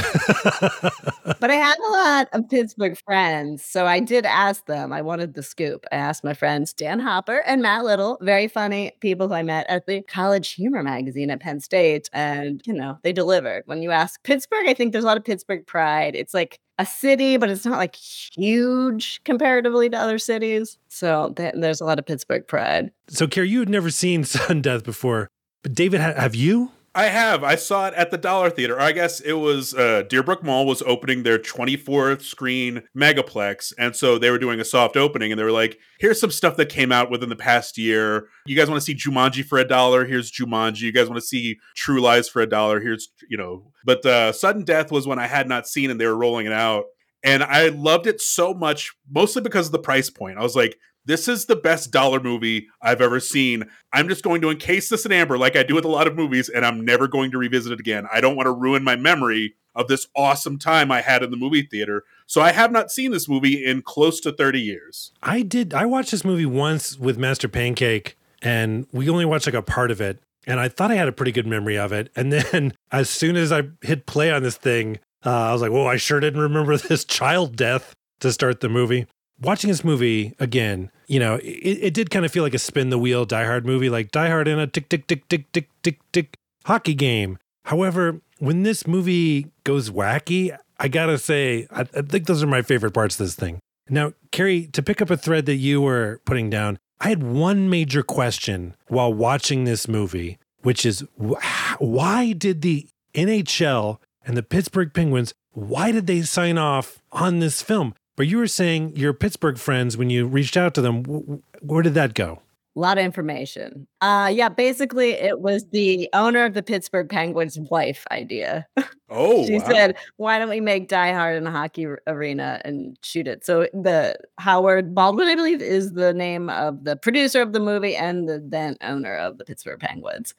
But 1.39 1.51
I 1.51 1.55
had 1.55 1.77
a 1.77 1.91
lot 1.91 2.27
of 2.33 2.49
Pittsburgh 2.49 2.97
friends. 3.05 3.63
So 3.63 3.85
I 3.85 3.99
did 3.99 4.25
ask 4.25 4.65
them. 4.65 4.91
I 4.93 5.01
wanted 5.01 5.33
the 5.33 5.43
scoop. 5.43 5.85
I 5.91 5.95
asked 5.97 6.23
my 6.23 6.33
friends, 6.33 6.73
Dan 6.73 6.99
Hopper 6.99 7.43
and 7.45 7.61
Matt 7.61 7.83
Little, 7.85 8.17
very 8.21 8.47
funny 8.47 8.91
people 9.01 9.27
who 9.27 9.33
I 9.33 9.43
met 9.43 9.65
at 9.69 9.85
the 9.85 10.01
College 10.03 10.53
Humor 10.53 10.83
Magazine 10.83 11.29
at 11.29 11.39
Penn 11.41 11.59
State. 11.59 12.09
And, 12.13 12.61
you 12.65 12.73
know, 12.73 12.97
they 13.03 13.13
delivered. 13.13 13.63
When 13.65 13.81
you 13.81 13.91
ask 13.91 14.21
Pittsburgh, 14.23 14.67
I 14.67 14.73
think 14.73 14.91
there's 14.91 15.03
a 15.03 15.07
lot 15.07 15.17
of 15.17 15.23
Pittsburgh 15.25 15.65
pride. 15.65 16.15
It's 16.15 16.33
like 16.33 16.59
a 16.77 16.85
city, 16.85 17.35
but 17.37 17.49
it's 17.49 17.65
not 17.65 17.77
like 17.77 17.95
huge 17.95 19.21
comparatively 19.25 19.89
to 19.89 19.97
other 19.97 20.17
cities. 20.17 20.77
So 20.87 21.33
th- 21.35 21.55
there's 21.57 21.81
a 21.81 21.85
lot 21.85 21.99
of 21.99 22.05
Pittsburgh 22.05 22.47
pride. 22.47 22.91
so, 23.09 23.27
Kerri, 23.27 23.49
you 23.49 23.59
had 23.59 23.69
never 23.69 23.89
seen 23.91 24.23
Sudden 24.25 24.61
Death 24.61 24.83
before, 24.83 25.29
but 25.63 25.73
David, 25.73 26.01
ha- 26.01 26.13
have 26.13 26.35
you? 26.35 26.71
I 26.95 27.05
have. 27.05 27.43
I 27.43 27.55
saw 27.55 27.87
it 27.87 27.93
at 27.93 28.09
the 28.09 28.17
Dollar 28.17 28.49
Theater. 28.49 28.79
I 28.79 28.91
guess 28.93 29.19
it 29.19 29.33
was 29.33 29.75
uh, 29.75 30.03
Deerbrook 30.09 30.41
Mall 30.41 30.65
was 30.65 30.81
opening 30.81 31.21
their 31.21 31.37
24th 31.37 32.23
screen 32.23 32.81
megaplex, 32.97 33.73
and 33.77 33.95
so 33.95 34.17
they 34.17 34.31
were 34.31 34.39
doing 34.39 34.59
a 34.59 34.65
soft 34.65 34.97
opening, 34.97 35.31
and 35.31 35.39
they 35.39 35.43
were 35.43 35.51
like, 35.51 35.77
"Here's 35.99 36.19
some 36.19 36.31
stuff 36.31 36.57
that 36.57 36.69
came 36.69 36.91
out 36.91 37.11
within 37.11 37.29
the 37.29 37.35
past 37.35 37.77
year. 37.77 38.27
You 38.47 38.55
guys 38.55 38.69
want 38.69 38.81
to 38.81 38.85
see 38.85 38.95
Jumanji 38.95 39.45
for 39.45 39.59
a 39.59 39.67
dollar? 39.67 40.03
Here's 40.05 40.31
Jumanji. 40.31 40.81
You 40.81 40.91
guys 40.91 41.07
want 41.07 41.21
to 41.21 41.25
see 41.25 41.59
True 41.75 42.01
Lies 42.01 42.27
for 42.27 42.41
a 42.41 42.49
dollar? 42.49 42.79
Here's 42.79 43.09
you 43.29 43.37
know." 43.37 43.71
But 43.85 44.03
uh, 44.05 44.31
Sudden 44.31 44.63
Death 44.63 44.91
was 44.91 45.05
one 45.05 45.19
I 45.19 45.27
had 45.27 45.47
not 45.47 45.67
seen, 45.67 45.91
and 45.91 46.01
they 46.01 46.07
were 46.07 46.17
rolling 46.17 46.47
it 46.47 46.53
out, 46.53 46.85
and 47.23 47.43
I 47.43 47.67
loved 47.69 48.07
it 48.07 48.19
so 48.19 48.53
much, 48.55 48.93
mostly 49.09 49.43
because 49.43 49.67
of 49.67 49.71
the 49.73 49.79
price 49.79 50.09
point. 50.09 50.39
I 50.39 50.43
was 50.43 50.55
like. 50.55 50.75
This 51.05 51.27
is 51.27 51.45
the 51.45 51.55
best 51.55 51.91
dollar 51.91 52.19
movie 52.19 52.67
I've 52.81 53.01
ever 53.01 53.19
seen. 53.19 53.63
I'm 53.93 54.07
just 54.07 54.23
going 54.23 54.41
to 54.41 54.49
encase 54.49 54.89
this 54.89 55.05
in 55.05 55.11
amber 55.11 55.37
like 55.37 55.55
I 55.55 55.63
do 55.63 55.75
with 55.75 55.85
a 55.85 55.89
lot 55.89 56.07
of 56.07 56.15
movies, 56.15 56.49
and 56.49 56.65
I'm 56.65 56.85
never 56.85 57.07
going 57.07 57.31
to 57.31 57.37
revisit 57.37 57.71
it 57.71 57.79
again. 57.79 58.07
I 58.13 58.21
don't 58.21 58.35
want 58.35 58.47
to 58.47 58.51
ruin 58.51 58.83
my 58.83 58.95
memory 58.95 59.55
of 59.75 59.87
this 59.87 60.07
awesome 60.15 60.59
time 60.59 60.91
I 60.91 61.01
had 61.01 61.23
in 61.23 61.31
the 61.31 61.37
movie 61.37 61.63
theater. 61.63 62.03
So 62.27 62.41
I 62.41 62.51
have 62.51 62.71
not 62.71 62.91
seen 62.91 63.11
this 63.11 63.29
movie 63.29 63.65
in 63.65 63.81
close 63.81 64.19
to 64.21 64.31
30 64.31 64.59
years. 64.59 65.11
I 65.23 65.41
did. 65.41 65.73
I 65.73 65.85
watched 65.85 66.11
this 66.11 66.25
movie 66.25 66.45
once 66.45 66.97
with 66.97 67.17
Master 67.17 67.47
Pancake, 67.47 68.17
and 68.41 68.87
we 68.91 69.09
only 69.09 69.25
watched 69.25 69.47
like 69.47 69.55
a 69.55 69.61
part 69.61 69.91
of 69.91 70.01
it. 70.01 70.19
And 70.45 70.59
I 70.59 70.67
thought 70.67 70.91
I 70.91 70.95
had 70.95 71.07
a 71.07 71.13
pretty 71.13 71.31
good 71.31 71.47
memory 71.47 71.77
of 71.77 71.91
it. 71.91 72.11
And 72.15 72.31
then 72.33 72.73
as 72.91 73.09
soon 73.09 73.35
as 73.35 73.51
I 73.51 73.63
hit 73.81 74.05
play 74.05 74.31
on 74.31 74.43
this 74.43 74.57
thing, 74.57 74.99
uh, 75.25 75.29
I 75.29 75.53
was 75.53 75.61
like, 75.61 75.71
whoa, 75.71 75.85
I 75.85 75.97
sure 75.97 76.19
didn't 76.19 76.41
remember 76.41 76.77
this 76.77 77.05
child 77.05 77.55
death 77.55 77.93
to 78.19 78.31
start 78.31 78.59
the 78.59 78.69
movie. 78.69 79.07
Watching 79.41 79.69
this 79.69 79.83
movie 79.83 80.33
again, 80.39 80.91
you 81.07 81.19
know, 81.19 81.35
it, 81.35 81.79
it 81.81 81.93
did 81.93 82.09
kind 82.09 82.25
of 82.25 82.31
feel 82.31 82.43
like 82.43 82.53
a 82.53 82.59
spin 82.59 82.89
the 82.89 82.99
wheel 82.99 83.25
Die 83.25 83.45
Hard 83.45 83.65
movie, 83.65 83.89
like 83.89 84.11
Die 84.11 84.27
Hard 84.27 84.47
in 84.47 84.59
a 84.59 84.67
tick, 84.67 84.89
tick, 84.89 85.07
tick, 85.07 85.27
tick, 85.29 85.51
tick, 85.53 85.69
tick, 85.81 85.99
tick 86.11 86.37
hockey 86.65 86.93
game. 86.93 87.37
However, 87.65 88.21
when 88.39 88.63
this 88.63 88.85
movie 88.85 89.47
goes 89.63 89.89
wacky, 89.89 90.57
I 90.79 90.87
gotta 90.87 91.17
say, 91.17 91.67
I, 91.71 91.81
I 91.81 92.01
think 92.01 92.25
those 92.25 92.43
are 92.43 92.47
my 92.47 92.61
favorite 92.61 92.93
parts 92.93 93.19
of 93.19 93.25
this 93.25 93.35
thing. 93.35 93.59
Now, 93.89 94.13
Kerri, 94.31 94.71
to 94.73 94.83
pick 94.83 95.01
up 95.01 95.09
a 95.09 95.17
thread 95.17 95.45
that 95.47 95.55
you 95.55 95.81
were 95.81 96.21
putting 96.25 96.49
down, 96.49 96.77
I 96.99 97.09
had 97.09 97.23
one 97.23 97.69
major 97.69 98.03
question 98.03 98.75
while 98.87 99.13
watching 99.13 99.63
this 99.63 99.87
movie, 99.87 100.37
which 100.61 100.85
is 100.85 101.03
wh- 101.17 101.41
why 101.79 102.33
did 102.33 102.61
the 102.61 102.87
NHL 103.15 103.97
and 104.25 104.37
the 104.37 104.43
Pittsburgh 104.43 104.93
Penguins, 104.93 105.33
why 105.51 105.91
did 105.91 106.07
they 106.07 106.21
sign 106.21 106.57
off 106.57 107.01
on 107.11 107.39
this 107.39 107.61
film? 107.61 107.95
But 108.19 108.27
you 108.27 108.37
were 108.37 108.47
saying 108.47 108.97
your 108.97 109.13
Pittsburgh 109.13 109.57
friends, 109.57 109.95
when 109.95 110.09
you 110.09 110.27
reached 110.27 110.57
out 110.57 110.73
to 110.73 110.81
them, 110.81 111.05
wh- 111.05 111.37
wh- 111.39 111.63
where 111.63 111.81
did 111.81 111.93
that 111.93 112.15
go? 112.15 112.41
A 112.75 112.79
lot 112.79 112.97
of 112.97 113.05
information. 113.05 113.87
Uh 114.01 114.29
yeah, 114.29 114.49
basically 114.49 115.11
it 115.11 115.39
was 115.39 115.65
the 115.71 116.09
owner 116.11 116.43
of 116.43 116.53
the 116.53 116.61
Pittsburgh 116.61 117.07
Penguins' 117.07 117.57
wife 117.71 118.05
idea. 118.11 118.67
Oh, 119.11 119.43
she 119.47 119.57
wow. 119.57 119.69
said, 119.71 119.97
"Why 120.17 120.37
don't 120.37 120.49
we 120.49 120.61
make 120.61 120.87
Die 120.87 121.13
Hard 121.13 121.35
in 121.35 121.47
a 121.47 121.51
hockey 121.51 121.87
arena 122.05 122.61
and 122.63 122.95
shoot 123.01 123.27
it?" 123.27 123.43
So 123.43 123.67
the 123.73 124.15
Howard 124.37 124.93
Baldwin, 124.93 125.27
I 125.27 125.33
believe, 125.33 125.63
is 125.63 125.93
the 125.93 126.13
name 126.13 126.47
of 126.51 126.83
the 126.83 126.95
producer 126.95 127.41
of 127.41 127.51
the 127.53 127.59
movie 127.59 127.95
and 127.95 128.29
the 128.29 128.39
then 128.45 128.75
owner 128.81 129.15
of 129.15 129.39
the 129.39 129.45
Pittsburgh 129.45 129.79
Penguins. 129.79 130.35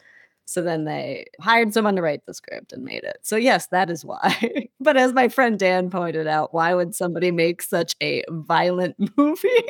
So 0.51 0.63
then 0.63 0.85
they 0.85 1.27
hired 1.41 1.73
someone 1.73 1.95
to 1.95 2.03
write 2.03 2.27
the 2.27 2.35
script 2.35 2.73
and 2.73 2.83
made 2.83 3.05
it. 3.05 3.19
So 3.23 3.37
yes, 3.37 3.69
that 3.69 3.89
is 3.89 4.05
why. 4.05 4.69
but 4.81 4.97
as 4.97 5.13
my 5.13 5.29
friend 5.29 5.57
Dan 5.57 5.91
pointed 5.91 6.27
out, 6.27 6.53
why 6.53 6.75
would 6.75 6.93
somebody 6.93 7.31
make 7.31 7.63
such 7.63 7.95
a 8.03 8.25
violent 8.29 8.97
movie 9.17 9.65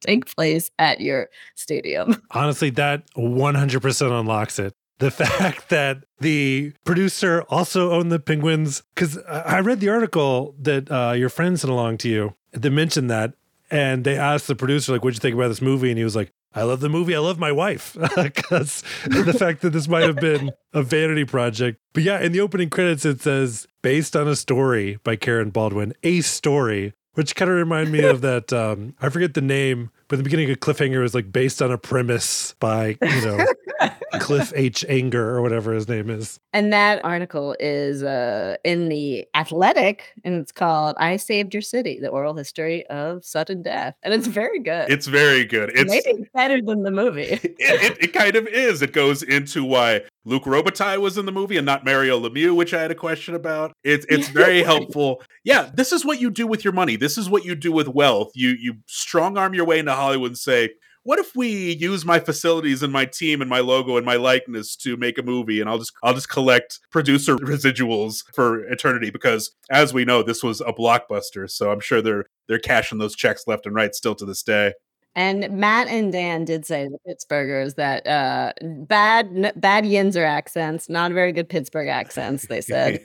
take 0.00 0.26
place 0.34 0.68
at 0.80 1.00
your 1.00 1.28
stadium? 1.54 2.20
Honestly, 2.32 2.70
that 2.70 3.08
100% 3.14 4.20
unlocks 4.20 4.58
it. 4.58 4.74
The 4.98 5.12
fact 5.12 5.68
that 5.68 6.04
the 6.18 6.72
producer 6.84 7.42
also 7.48 7.92
owned 7.92 8.10
the 8.10 8.18
Penguins, 8.18 8.82
because 8.96 9.18
I 9.28 9.60
read 9.60 9.78
the 9.78 9.90
article 9.90 10.56
that 10.58 10.90
uh, 10.90 11.12
your 11.12 11.28
friend 11.28 11.60
sent 11.60 11.70
along 11.70 11.98
to 11.98 12.08
you 12.08 12.34
that 12.50 12.70
mentioned 12.70 13.10
that. 13.10 13.34
And 13.70 14.04
they 14.04 14.16
asked 14.16 14.46
the 14.46 14.56
producer, 14.56 14.92
like, 14.92 15.04
what'd 15.04 15.16
you 15.16 15.20
think 15.20 15.34
about 15.34 15.48
this 15.48 15.60
movie? 15.62 15.90
And 15.90 15.98
he 15.98 16.04
was 16.04 16.16
like, 16.16 16.32
I 16.54 16.62
love 16.62 16.80
the 16.80 16.88
movie. 16.88 17.14
I 17.14 17.18
love 17.18 17.38
my 17.38 17.52
wife. 17.52 17.96
Because 18.16 18.82
the 19.04 19.34
fact 19.38 19.60
that 19.62 19.70
this 19.70 19.88
might 19.88 20.04
have 20.04 20.16
been 20.16 20.52
a 20.72 20.82
vanity 20.82 21.24
project. 21.24 21.78
But 21.92 22.02
yeah, 22.02 22.20
in 22.20 22.32
the 22.32 22.40
opening 22.40 22.70
credits, 22.70 23.04
it 23.04 23.20
says, 23.20 23.66
based 23.82 24.16
on 24.16 24.26
a 24.26 24.36
story 24.36 24.98
by 25.04 25.16
Karen 25.16 25.50
Baldwin, 25.50 25.92
a 26.02 26.22
story, 26.22 26.94
which 27.14 27.34
kind 27.34 27.50
of 27.50 27.56
reminded 27.56 27.92
me 27.92 28.00
of 28.04 28.20
that. 28.22 28.52
Um, 28.52 28.94
I 29.00 29.10
forget 29.10 29.34
the 29.34 29.42
name, 29.42 29.90
but 30.08 30.16
the 30.16 30.22
beginning 30.22 30.50
of 30.50 30.60
Cliffhanger 30.60 31.00
was 31.00 31.14
like 31.14 31.32
based 31.32 31.60
on 31.60 31.72
a 31.72 31.78
premise 31.78 32.54
by, 32.60 32.96
you 33.02 33.20
know, 33.22 33.46
Cliff 34.20 34.52
H. 34.54 34.84
Anger 34.88 35.28
or 35.36 35.42
whatever 35.42 35.72
his 35.72 35.88
name 35.88 36.10
is. 36.10 36.38
And 36.52 36.72
that 36.72 37.04
article 37.04 37.56
is 37.60 38.02
uh, 38.02 38.56
in 38.64 38.88
the 38.88 39.26
Athletic, 39.34 40.14
and 40.24 40.36
it's 40.36 40.52
called 40.52 40.96
"I 40.98 41.16
Saved 41.16 41.54
Your 41.54 41.62
City: 41.62 41.98
The 42.00 42.08
Oral 42.08 42.34
History 42.34 42.86
of 42.86 43.24
Sudden 43.24 43.62
Death," 43.62 43.94
and 44.02 44.14
it's 44.14 44.26
very 44.26 44.60
good. 44.60 44.90
It's 44.90 45.06
very 45.06 45.44
good. 45.44 45.70
It's 45.74 45.90
maybe 45.90 46.28
better 46.34 46.62
than 46.62 46.82
the 46.82 46.90
movie. 46.90 47.22
it, 47.42 47.56
it, 47.58 48.04
it 48.04 48.12
kind 48.12 48.36
of 48.36 48.46
is. 48.46 48.82
It 48.82 48.92
goes 48.92 49.22
into 49.22 49.64
why 49.64 50.02
Luc 50.24 50.44
Robitaille 50.44 51.00
was 51.00 51.16
in 51.16 51.24
the 51.24 51.32
movie 51.32 51.56
and 51.56 51.64
not 51.64 51.84
Mario 51.84 52.18
Lemieux, 52.18 52.54
which 52.54 52.74
I 52.74 52.82
had 52.82 52.90
a 52.90 52.96
question 52.96 53.34
about. 53.34 53.72
It's 53.84 54.06
it's 54.08 54.28
very 54.30 54.62
helpful. 54.62 55.22
Yeah, 55.44 55.70
this 55.72 55.92
is 55.92 56.04
what 56.04 56.20
you 56.20 56.30
do 56.30 56.46
with 56.46 56.64
your 56.64 56.72
money. 56.72 56.96
This 56.96 57.16
is 57.16 57.30
what 57.30 57.44
you 57.44 57.54
do 57.54 57.72
with 57.72 57.88
wealth. 57.88 58.32
You 58.34 58.50
you 58.50 58.76
strong 58.86 59.38
arm 59.38 59.54
your 59.54 59.64
way 59.64 59.78
into 59.78 59.92
Hollywood 59.96 60.30
and 60.30 60.38
say, 60.38 60.70
what 61.06 61.20
if 61.20 61.36
we 61.36 61.76
use 61.76 62.04
my 62.04 62.18
facilities 62.18 62.82
and 62.82 62.92
my 62.92 63.04
team 63.04 63.40
and 63.40 63.48
my 63.48 63.60
logo 63.60 63.96
and 63.96 64.04
my 64.04 64.16
likeness 64.16 64.74
to 64.78 64.96
make 64.96 65.18
a 65.18 65.22
movie 65.22 65.60
and 65.60 65.70
I'll 65.70 65.78
just 65.78 65.92
I'll 66.02 66.14
just 66.14 66.28
collect 66.28 66.80
producer 66.90 67.36
residuals 67.36 68.24
for 68.34 68.64
eternity 68.64 69.10
because 69.10 69.52
as 69.70 69.94
we 69.94 70.04
know 70.04 70.24
this 70.24 70.42
was 70.42 70.60
a 70.60 70.72
blockbuster 70.72 71.48
so 71.48 71.70
I'm 71.70 71.78
sure 71.78 72.02
they're 72.02 72.24
they're 72.48 72.58
cashing 72.58 72.98
those 72.98 73.14
checks 73.14 73.44
left 73.46 73.66
and 73.66 73.74
right 73.74 73.94
still 73.94 74.16
to 74.16 74.24
this 74.24 74.42
day. 74.42 74.72
And 75.16 75.50
Matt 75.50 75.88
and 75.88 76.12
Dan 76.12 76.44
did 76.44 76.66
say 76.66 76.84
to 76.84 76.90
the 76.90 76.98
Pittsburghers 77.10 77.76
that 77.76 78.06
uh, 78.06 78.52
bad 78.62 79.26
n- 79.34 79.52
bad 79.56 79.84
Yinzer 79.84 80.26
accents, 80.26 80.90
not 80.90 81.10
very 81.10 81.32
good 81.32 81.48
Pittsburgh 81.48 81.88
accents. 81.88 82.46
They 82.46 82.60
said, 82.60 83.00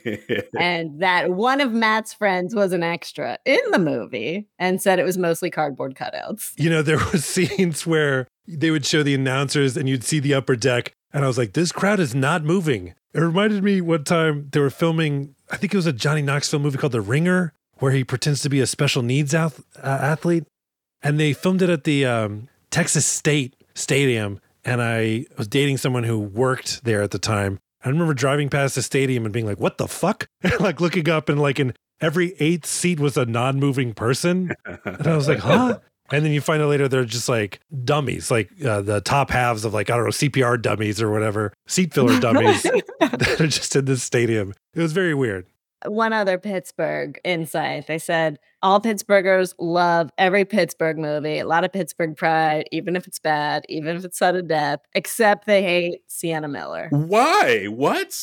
and 0.60 1.00
that 1.00 1.30
one 1.30 1.62
of 1.62 1.72
Matt's 1.72 2.12
friends 2.12 2.54
was 2.54 2.74
an 2.74 2.82
extra 2.82 3.38
in 3.46 3.62
the 3.70 3.78
movie, 3.78 4.46
and 4.58 4.80
said 4.80 4.98
it 4.98 5.04
was 5.04 5.16
mostly 5.16 5.50
cardboard 5.50 5.94
cutouts. 5.94 6.52
You 6.58 6.68
know, 6.68 6.82
there 6.82 6.98
was 6.98 7.24
scenes 7.32 7.86
where 7.86 8.28
they 8.46 8.70
would 8.70 8.84
show 8.84 9.02
the 9.02 9.14
announcers, 9.14 9.78
and 9.78 9.88
you'd 9.88 10.04
see 10.04 10.20
the 10.20 10.34
upper 10.34 10.54
deck, 10.54 10.92
and 11.14 11.24
I 11.24 11.28
was 11.28 11.38
like, 11.38 11.54
"This 11.54 11.72
crowd 11.72 11.98
is 11.98 12.14
not 12.14 12.44
moving." 12.44 12.92
It 13.14 13.20
reminded 13.20 13.64
me 13.64 13.80
one 13.80 14.04
time 14.04 14.48
they 14.52 14.60
were 14.60 14.68
filming. 14.68 15.34
I 15.50 15.56
think 15.56 15.72
it 15.72 15.78
was 15.78 15.86
a 15.86 15.94
Johnny 15.94 16.20
Knoxville 16.20 16.60
movie 16.60 16.76
called 16.76 16.92
The 16.92 17.00
Ringer, 17.00 17.54
where 17.78 17.92
he 17.92 18.04
pretends 18.04 18.42
to 18.42 18.50
be 18.50 18.60
a 18.60 18.66
special 18.66 19.02
needs 19.02 19.34
ath- 19.34 19.64
uh, 19.82 19.86
athlete 19.86 20.44
and 21.02 21.18
they 21.18 21.32
filmed 21.32 21.62
it 21.62 21.70
at 21.70 21.84
the 21.84 22.06
um, 22.06 22.48
Texas 22.70 23.06
State 23.06 23.56
Stadium. 23.74 24.40
And 24.64 24.80
I 24.80 25.26
was 25.36 25.48
dating 25.48 25.78
someone 25.78 26.04
who 26.04 26.20
worked 26.20 26.84
there 26.84 27.02
at 27.02 27.10
the 27.10 27.18
time. 27.18 27.58
I 27.84 27.88
remember 27.88 28.14
driving 28.14 28.48
past 28.48 28.76
the 28.76 28.82
stadium 28.82 29.24
and 29.24 29.32
being 29.32 29.46
like, 29.46 29.58
"What 29.58 29.76
the 29.76 29.88
fuck?" 29.88 30.28
like 30.60 30.80
looking 30.80 31.08
up 31.08 31.28
and 31.28 31.40
like 31.40 31.58
in 31.58 31.74
every 32.00 32.34
eighth 32.38 32.66
seat 32.66 33.00
was 33.00 33.16
a 33.16 33.26
non-moving 33.26 33.94
person, 33.94 34.52
and 34.84 35.06
I 35.06 35.16
was 35.16 35.26
like, 35.28 35.40
"Huh." 35.40 35.80
And 36.12 36.24
then 36.24 36.32
you 36.32 36.40
find 36.40 36.62
out 36.62 36.68
later 36.68 36.88
they're 36.88 37.04
just 37.04 37.28
like 37.28 37.58
dummies, 37.84 38.30
like 38.30 38.50
uh, 38.64 38.82
the 38.82 39.00
top 39.00 39.30
halves 39.30 39.64
of 39.64 39.74
like 39.74 39.90
I 39.90 39.96
don't 39.96 40.04
know 40.04 40.10
CPR 40.10 40.60
dummies 40.62 41.02
or 41.02 41.10
whatever, 41.10 41.52
seat 41.66 41.92
filler 41.92 42.20
dummies 42.20 42.62
that 43.00 43.40
are 43.40 43.46
just 43.46 43.74
in 43.74 43.86
this 43.86 44.02
stadium. 44.04 44.54
It 44.74 44.80
was 44.80 44.92
very 44.92 45.14
weird 45.14 45.46
one 45.86 46.12
other 46.12 46.38
Pittsburgh 46.38 47.20
insight. 47.24 47.86
They 47.86 47.98
said 47.98 48.38
all 48.62 48.80
Pittsburghers 48.80 49.54
love 49.58 50.10
every 50.18 50.44
Pittsburgh 50.44 50.98
movie, 50.98 51.38
a 51.38 51.46
lot 51.46 51.64
of 51.64 51.72
Pittsburgh 51.72 52.16
pride, 52.16 52.68
even 52.72 52.96
if 52.96 53.06
it's 53.06 53.18
bad, 53.18 53.64
even 53.68 53.96
if 53.96 54.04
it's 54.04 54.18
sudden 54.18 54.46
death, 54.46 54.80
except 54.94 55.46
they 55.46 55.62
hate 55.62 56.00
Sienna 56.06 56.48
Miller. 56.48 56.88
Why? 56.90 57.66
What? 57.66 58.16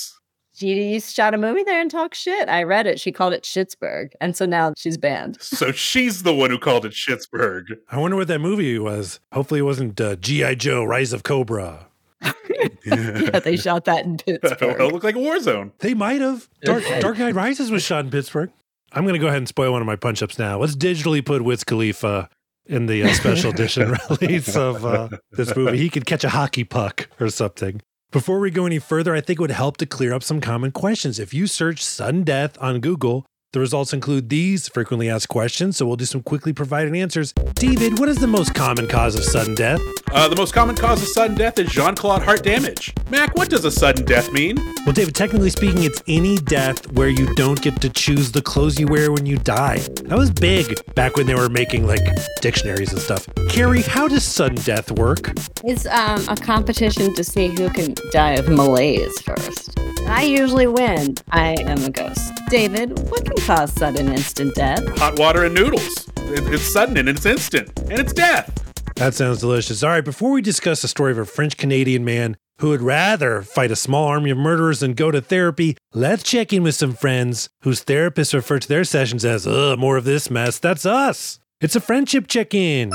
She 0.53 0.99
shot 0.99 1.33
a 1.33 1.37
movie 1.37 1.63
there 1.63 1.79
and 1.79 1.89
talked 1.89 2.15
shit. 2.15 2.49
I 2.49 2.63
read 2.63 2.85
it. 2.85 2.99
She 2.99 3.13
called 3.13 3.31
it 3.31 3.43
Schittsburg. 3.43 4.09
And 4.19 4.35
so 4.35 4.45
now 4.45 4.73
she's 4.75 4.97
banned. 4.97 5.37
So 5.41 5.71
she's 5.71 6.23
the 6.23 6.33
one 6.33 6.49
who 6.49 6.59
called 6.59 6.85
it 6.85 6.91
Schittsburg. 6.91 7.77
I 7.89 7.97
wonder 7.97 8.17
what 8.17 8.27
that 8.27 8.39
movie 8.39 8.77
was. 8.77 9.21
Hopefully 9.31 9.61
it 9.61 9.63
wasn't 9.63 10.01
uh, 10.01 10.17
G.I. 10.17 10.55
Joe 10.55 10.83
Rise 10.83 11.13
of 11.13 11.23
Cobra. 11.23 11.88
yeah, 12.85 13.39
they 13.39 13.55
shot 13.57 13.85
that 13.85 14.05
in 14.05 14.17
Pittsburgh. 14.17 14.79
it 14.81 14.91
looked 14.91 15.03
like 15.03 15.15
a 15.15 15.19
war 15.19 15.39
zone. 15.39 15.71
They 15.79 15.93
might 15.93 16.21
have. 16.21 16.49
Dark, 16.63 16.83
Dark 16.99 17.17
Knight 17.17 17.35
Rises 17.35 17.71
was 17.71 17.83
shot 17.83 18.05
in 18.05 18.11
Pittsburgh. 18.11 18.51
I'm 18.91 19.03
going 19.03 19.13
to 19.13 19.19
go 19.19 19.27
ahead 19.27 19.37
and 19.37 19.47
spoil 19.47 19.71
one 19.71 19.81
of 19.81 19.85
my 19.85 19.95
punch 19.95 20.23
ups 20.23 20.39
now. 20.39 20.59
Let's 20.59 20.75
digitally 20.75 21.23
put 21.23 21.43
Wiz 21.43 21.63
Khalifa 21.63 22.29
in 22.65 22.87
the 22.87 23.03
uh, 23.03 23.13
special 23.13 23.51
edition 23.51 23.95
release 24.09 24.55
of 24.55 24.83
uh, 24.83 25.09
this 25.31 25.55
movie. 25.55 25.77
He 25.77 25.89
could 25.89 26.05
catch 26.05 26.23
a 26.23 26.29
hockey 26.29 26.63
puck 26.63 27.07
or 27.19 27.29
something. 27.29 27.81
Before 28.11 28.39
we 28.39 28.49
go 28.49 28.65
any 28.65 28.79
further, 28.79 29.13
I 29.13 29.21
think 29.21 29.39
it 29.39 29.41
would 29.41 29.51
help 29.51 29.77
to 29.77 29.85
clear 29.85 30.13
up 30.13 30.23
some 30.23 30.41
common 30.41 30.71
questions. 30.71 31.19
If 31.19 31.33
you 31.33 31.45
search 31.45 31.83
sudden 31.83 32.23
death 32.23 32.57
on 32.59 32.79
Google, 32.79 33.27
the 33.51 33.59
results 33.59 33.93
include 33.93 34.29
these 34.29 34.67
frequently 34.67 35.09
asked 35.09 35.27
questions, 35.27 35.77
so 35.77 35.85
we'll 35.87 35.95
do 35.95 36.05
some 36.05 36.21
quickly 36.21 36.53
provided 36.53 36.95
answers. 36.95 37.33
David, 37.55 37.97
what 37.97 38.07
is 38.07 38.17
the 38.17 38.27
most 38.27 38.53
common 38.53 38.87
cause 38.87 39.15
of 39.15 39.23
sudden 39.23 39.55
death? 39.55 39.81
Uh, 40.11 40.27
the 40.27 40.35
most 40.35 40.53
common 40.53 40.75
cause 40.75 41.01
of 41.01 41.07
sudden 41.07 41.35
death 41.35 41.57
is 41.57 41.69
Jean 41.71 41.95
Claude 41.95 42.21
heart 42.21 42.43
damage. 42.43 42.93
Mac, 43.09 43.35
what 43.35 43.49
does 43.49 43.65
a 43.65 43.71
sudden 43.71 44.05
death 44.05 44.31
mean? 44.31 44.55
Well, 44.85 44.93
David, 44.93 45.15
technically 45.15 45.49
speaking, 45.49 45.83
it's 45.83 46.01
any 46.07 46.37
death 46.37 46.91
where 46.91 47.09
you 47.09 47.33
don't 47.35 47.59
get 47.59 47.81
to 47.81 47.89
choose 47.89 48.31
the 48.31 48.41
clothes 48.41 48.79
you 48.79 48.87
wear 48.87 49.11
when 49.11 49.25
you 49.25 49.37
die. 49.37 49.79
That 49.79 50.17
was 50.17 50.29
big 50.29 50.79
back 50.93 51.15
when 51.15 51.25
they 51.25 51.35
were 51.35 51.49
making 51.49 51.87
like 51.87 52.01
dictionaries 52.41 52.91
and 52.91 53.01
stuff. 53.01 53.25
Kerri, 53.49 53.83
how 53.83 54.07
does 54.07 54.23
sudden 54.23 54.57
death 54.57 54.91
work? 54.91 55.31
It's 55.63 55.87
um, 55.87 56.23
a 56.29 56.35
competition 56.35 57.15
to 57.15 57.23
see 57.23 57.47
who 57.47 57.69
can 57.71 57.95
die 58.11 58.33
of 58.33 58.47
malaise 58.47 59.19
first. 59.21 59.75
I 60.09 60.23
usually 60.23 60.65
win. 60.65 61.15
I 61.31 61.55
am 61.59 61.83
a 61.83 61.91
ghost. 61.91 62.31
David, 62.49 62.97
what 63.09 63.25
can 63.25 63.37
cause 63.45 63.71
sudden 63.73 64.09
instant 64.09 64.55
death? 64.55 64.83
Hot 64.97 65.19
water 65.19 65.45
and 65.45 65.53
noodles. 65.53 66.09
It's 66.17 66.73
sudden 66.73 66.97
and 66.97 67.07
it's 67.07 67.25
instant, 67.25 67.71
and 67.77 67.93
it's 67.93 68.11
death. 68.11 68.51
That 68.95 69.13
sounds 69.13 69.39
delicious. 69.39 69.83
All 69.83 69.91
right, 69.91 70.03
before 70.03 70.31
we 70.31 70.41
discuss 70.41 70.81
the 70.81 70.87
story 70.87 71.11
of 71.11 71.19
a 71.19 71.25
French 71.25 71.57
Canadian 71.57 72.03
man 72.03 72.37
who 72.59 72.69
would 72.69 72.81
rather 72.81 73.43
fight 73.43 73.71
a 73.71 73.75
small 73.75 74.05
army 74.07 74.31
of 74.31 74.37
murderers 74.37 74.79
than 74.79 74.93
go 74.93 75.11
to 75.11 75.21
therapy, 75.21 75.77
let's 75.93 76.23
check 76.23 76.51
in 76.51 76.63
with 76.63 76.75
some 76.75 76.93
friends 76.93 77.49
whose 77.61 77.85
therapists 77.85 78.33
refer 78.33 78.59
to 78.59 78.67
their 78.67 78.83
sessions 78.83 79.23
as, 79.23 79.45
ugh, 79.45 79.77
more 79.77 79.95
of 79.95 80.05
this 80.05 80.29
mess. 80.31 80.57
That's 80.59 80.85
us. 80.85 81.39
It's 81.61 81.75
a 81.75 81.81
friendship 81.81 82.27
check 82.27 82.53
in. 82.53 82.91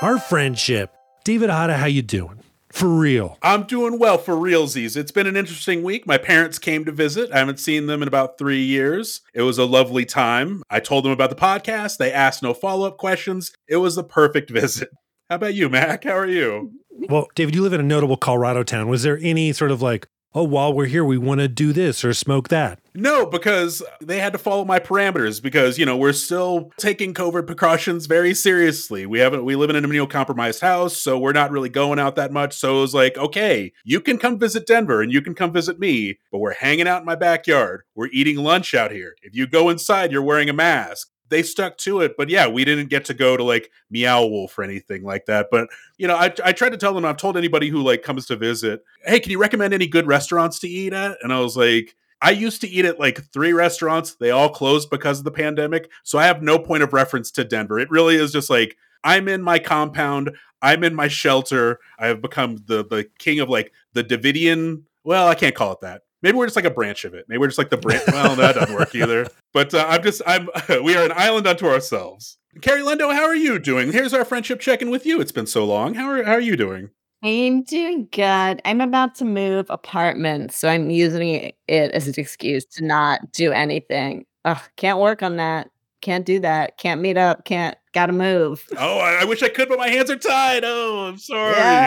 Our 0.00 0.18
friendship. 0.18 0.94
David 1.24 1.50
Hada, 1.50 1.74
how 1.74 1.86
you 1.86 2.02
doing? 2.02 2.41
For 2.72 2.88
real. 2.88 3.38
I'm 3.42 3.64
doing 3.64 3.98
well 3.98 4.16
for 4.16 4.34
realsies. 4.34 4.96
It's 4.96 5.12
been 5.12 5.26
an 5.26 5.36
interesting 5.36 5.82
week. 5.82 6.06
My 6.06 6.16
parents 6.16 6.58
came 6.58 6.86
to 6.86 6.92
visit. 6.92 7.30
I 7.30 7.38
haven't 7.38 7.60
seen 7.60 7.86
them 7.86 8.00
in 8.00 8.08
about 8.08 8.38
three 8.38 8.62
years. 8.62 9.20
It 9.34 9.42
was 9.42 9.58
a 9.58 9.66
lovely 9.66 10.06
time. 10.06 10.62
I 10.70 10.80
told 10.80 11.04
them 11.04 11.12
about 11.12 11.28
the 11.28 11.36
podcast. 11.36 11.98
They 11.98 12.10
asked 12.10 12.42
no 12.42 12.54
follow 12.54 12.88
up 12.88 12.96
questions. 12.96 13.52
It 13.68 13.76
was 13.76 13.94
the 13.94 14.02
perfect 14.02 14.50
visit. 14.60 14.88
How 15.28 15.36
about 15.36 15.54
you, 15.54 15.68
Mac? 15.68 16.04
How 16.04 16.16
are 16.16 16.26
you? 16.26 16.72
Well, 16.90 17.28
David, 17.34 17.54
you 17.54 17.62
live 17.62 17.74
in 17.74 17.80
a 17.80 17.84
notable 17.84 18.16
Colorado 18.16 18.62
town. 18.62 18.88
Was 18.88 19.02
there 19.02 19.18
any 19.20 19.52
sort 19.52 19.70
of 19.70 19.82
like 19.82 20.08
oh, 20.34 20.44
while 20.44 20.72
we're 20.72 20.86
here, 20.86 21.04
we 21.04 21.18
want 21.18 21.40
to 21.40 21.48
do 21.48 21.72
this 21.72 22.04
or 22.04 22.14
smoke 22.14 22.48
that. 22.48 22.80
No, 22.94 23.24
because 23.24 23.82
they 24.00 24.18
had 24.18 24.32
to 24.34 24.38
follow 24.38 24.64
my 24.64 24.78
parameters 24.78 25.42
because, 25.42 25.78
you 25.78 25.86
know, 25.86 25.96
we're 25.96 26.12
still 26.12 26.70
taking 26.76 27.14
COVID 27.14 27.46
precautions 27.46 28.06
very 28.06 28.34
seriously. 28.34 29.06
We 29.06 29.18
haven't, 29.18 29.44
we 29.44 29.56
live 29.56 29.70
in 29.70 29.76
an 29.76 29.84
immunocompromised 29.84 30.60
house, 30.60 30.96
so 30.96 31.18
we're 31.18 31.32
not 31.32 31.50
really 31.50 31.70
going 31.70 31.98
out 31.98 32.16
that 32.16 32.32
much. 32.32 32.54
So 32.54 32.78
it 32.78 32.80
was 32.80 32.94
like, 32.94 33.16
okay, 33.16 33.72
you 33.84 34.00
can 34.00 34.18
come 34.18 34.38
visit 34.38 34.66
Denver 34.66 35.00
and 35.00 35.12
you 35.12 35.22
can 35.22 35.34
come 35.34 35.52
visit 35.52 35.78
me, 35.80 36.18
but 36.30 36.38
we're 36.38 36.54
hanging 36.54 36.86
out 36.86 37.00
in 37.00 37.06
my 37.06 37.14
backyard. 37.14 37.82
We're 37.94 38.10
eating 38.12 38.36
lunch 38.36 38.74
out 38.74 38.90
here. 38.90 39.14
If 39.22 39.34
you 39.34 39.46
go 39.46 39.70
inside, 39.70 40.12
you're 40.12 40.22
wearing 40.22 40.50
a 40.50 40.54
mask 40.54 41.08
they 41.32 41.42
stuck 41.42 41.78
to 41.78 42.00
it. 42.00 42.14
But 42.16 42.28
yeah, 42.28 42.46
we 42.46 42.64
didn't 42.64 42.90
get 42.90 43.06
to 43.06 43.14
go 43.14 43.36
to 43.36 43.42
like 43.42 43.70
Meow 43.90 44.26
Wolf 44.26 44.56
or 44.56 44.62
anything 44.62 45.02
like 45.02 45.26
that. 45.26 45.48
But 45.50 45.68
you 45.96 46.06
know, 46.06 46.14
I 46.14 46.32
I 46.44 46.52
tried 46.52 46.70
to 46.70 46.76
tell 46.76 46.94
them. 46.94 47.04
I've 47.04 47.16
told 47.16 47.36
anybody 47.36 47.68
who 47.68 47.82
like 47.82 48.02
comes 48.02 48.26
to 48.26 48.36
visit, 48.36 48.84
hey, 49.04 49.18
can 49.18 49.32
you 49.32 49.38
recommend 49.38 49.74
any 49.74 49.88
good 49.88 50.06
restaurants 50.06 50.60
to 50.60 50.68
eat 50.68 50.92
at? 50.92 51.16
And 51.22 51.32
I 51.32 51.40
was 51.40 51.56
like. 51.56 51.96
I 52.22 52.30
used 52.30 52.60
to 52.60 52.68
eat 52.68 52.84
at 52.84 53.00
like 53.00 53.24
three 53.32 53.52
restaurants. 53.52 54.14
They 54.14 54.30
all 54.30 54.48
closed 54.48 54.88
because 54.90 55.18
of 55.18 55.24
the 55.24 55.32
pandemic. 55.32 55.90
So 56.04 56.18
I 56.18 56.26
have 56.26 56.40
no 56.40 56.56
point 56.58 56.84
of 56.84 56.92
reference 56.92 57.32
to 57.32 57.44
Denver. 57.44 57.80
It 57.80 57.90
really 57.90 58.14
is 58.14 58.30
just 58.32 58.48
like 58.48 58.76
I'm 59.02 59.26
in 59.26 59.42
my 59.42 59.58
compound. 59.58 60.30
I'm 60.62 60.84
in 60.84 60.94
my 60.94 61.08
shelter. 61.08 61.80
I 61.98 62.06
have 62.06 62.22
become 62.22 62.58
the 62.66 62.84
the 62.84 63.10
king 63.18 63.40
of 63.40 63.48
like 63.48 63.72
the 63.92 64.04
Davidian. 64.04 64.84
Well, 65.02 65.26
I 65.26 65.34
can't 65.34 65.56
call 65.56 65.72
it 65.72 65.80
that. 65.80 66.02
Maybe 66.22 66.38
we're 66.38 66.46
just 66.46 66.54
like 66.54 66.64
a 66.64 66.70
branch 66.70 67.04
of 67.04 67.14
it. 67.14 67.26
Maybe 67.28 67.38
we're 67.38 67.48
just 67.48 67.58
like 67.58 67.70
the 67.70 67.76
branch. 67.76 68.04
well, 68.06 68.36
that 68.36 68.54
doesn't 68.54 68.74
work 68.74 68.94
either. 68.94 69.26
But 69.54 69.74
uh, 69.74 69.84
I'm 69.86 70.02
just 70.02 70.22
I'm 70.26 70.48
we 70.82 70.96
are 70.96 71.04
an 71.04 71.12
island 71.14 71.46
unto 71.46 71.66
ourselves. 71.66 72.38
Kerri 72.60 72.82
Lendo, 72.82 73.12
how 73.14 73.24
are 73.24 73.34
you 73.34 73.58
doing? 73.58 73.92
Here's 73.92 74.14
our 74.14 74.24
friendship 74.24 74.60
check-in 74.60 74.88
with 74.90 75.04
you. 75.04 75.20
It's 75.20 75.30
been 75.30 75.46
so 75.46 75.66
long. 75.66 75.92
How 75.92 76.08
are 76.08 76.22
how 76.22 76.32
are 76.32 76.40
you 76.40 76.56
doing? 76.56 76.88
I'm 77.22 77.62
doing 77.62 78.08
good. 78.10 78.60
I'm 78.64 78.80
about 78.80 79.14
to 79.16 79.24
move 79.24 79.66
apartments, 79.70 80.56
so 80.56 80.68
I'm 80.68 80.90
using 80.90 81.28
it 81.28 81.56
as 81.68 82.08
an 82.08 82.14
excuse 82.16 82.64
to 82.64 82.84
not 82.84 83.30
do 83.32 83.52
anything. 83.52 84.26
Ugh, 84.44 84.60
can't 84.76 84.98
work 84.98 85.22
on 85.22 85.36
that. 85.36 85.70
Can't 86.00 86.26
do 86.26 86.40
that. 86.40 86.78
Can't 86.78 87.00
meet 87.00 87.16
up. 87.16 87.44
Can't. 87.44 87.76
Gotta 87.92 88.12
move. 88.12 88.66
Oh, 88.78 88.98
I, 88.98 89.20
I 89.20 89.24
wish 89.24 89.42
I 89.42 89.50
could, 89.50 89.68
but 89.68 89.78
my 89.78 89.88
hands 89.88 90.10
are 90.10 90.16
tied. 90.16 90.64
Oh, 90.64 91.06
I'm 91.06 91.18
sorry. 91.18 91.52
Yeah, 91.56 91.86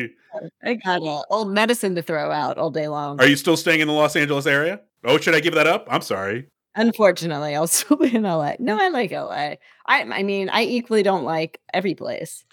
I 0.64 0.76
got 0.76 1.02
old 1.30 1.52
medicine 1.52 1.96
to 1.96 2.02
throw 2.02 2.32
out 2.32 2.58
all 2.58 2.70
day 2.70 2.88
long. 2.88 3.20
Are 3.20 3.26
you 3.26 3.36
still 3.36 3.58
staying 3.58 3.80
in 3.82 3.88
the 3.88 3.94
Los 3.94 4.16
Angeles 4.16 4.46
area? 4.46 4.82
Oh, 5.04 5.18
should 5.18 5.36
I 5.36 5.40
give 5.40 5.56
that 5.56 5.68
up? 5.68 5.88
I'm 5.90 6.02
sorry. 6.02 6.48
Unfortunately, 6.76 7.56
I'll 7.56 7.68
still 7.68 7.98
be 7.98 8.16
in 8.16 8.24
LA. 8.24 8.54
No, 8.60 8.80
I 8.80 8.90
like 8.90 9.12
LA. 9.12 9.56
I 9.88 10.04
I 10.04 10.24
mean, 10.24 10.48
I 10.50 10.64
equally 10.64 11.04
don't 11.04 11.24
like 11.24 11.60
every 11.74 11.96
place. 11.96 12.46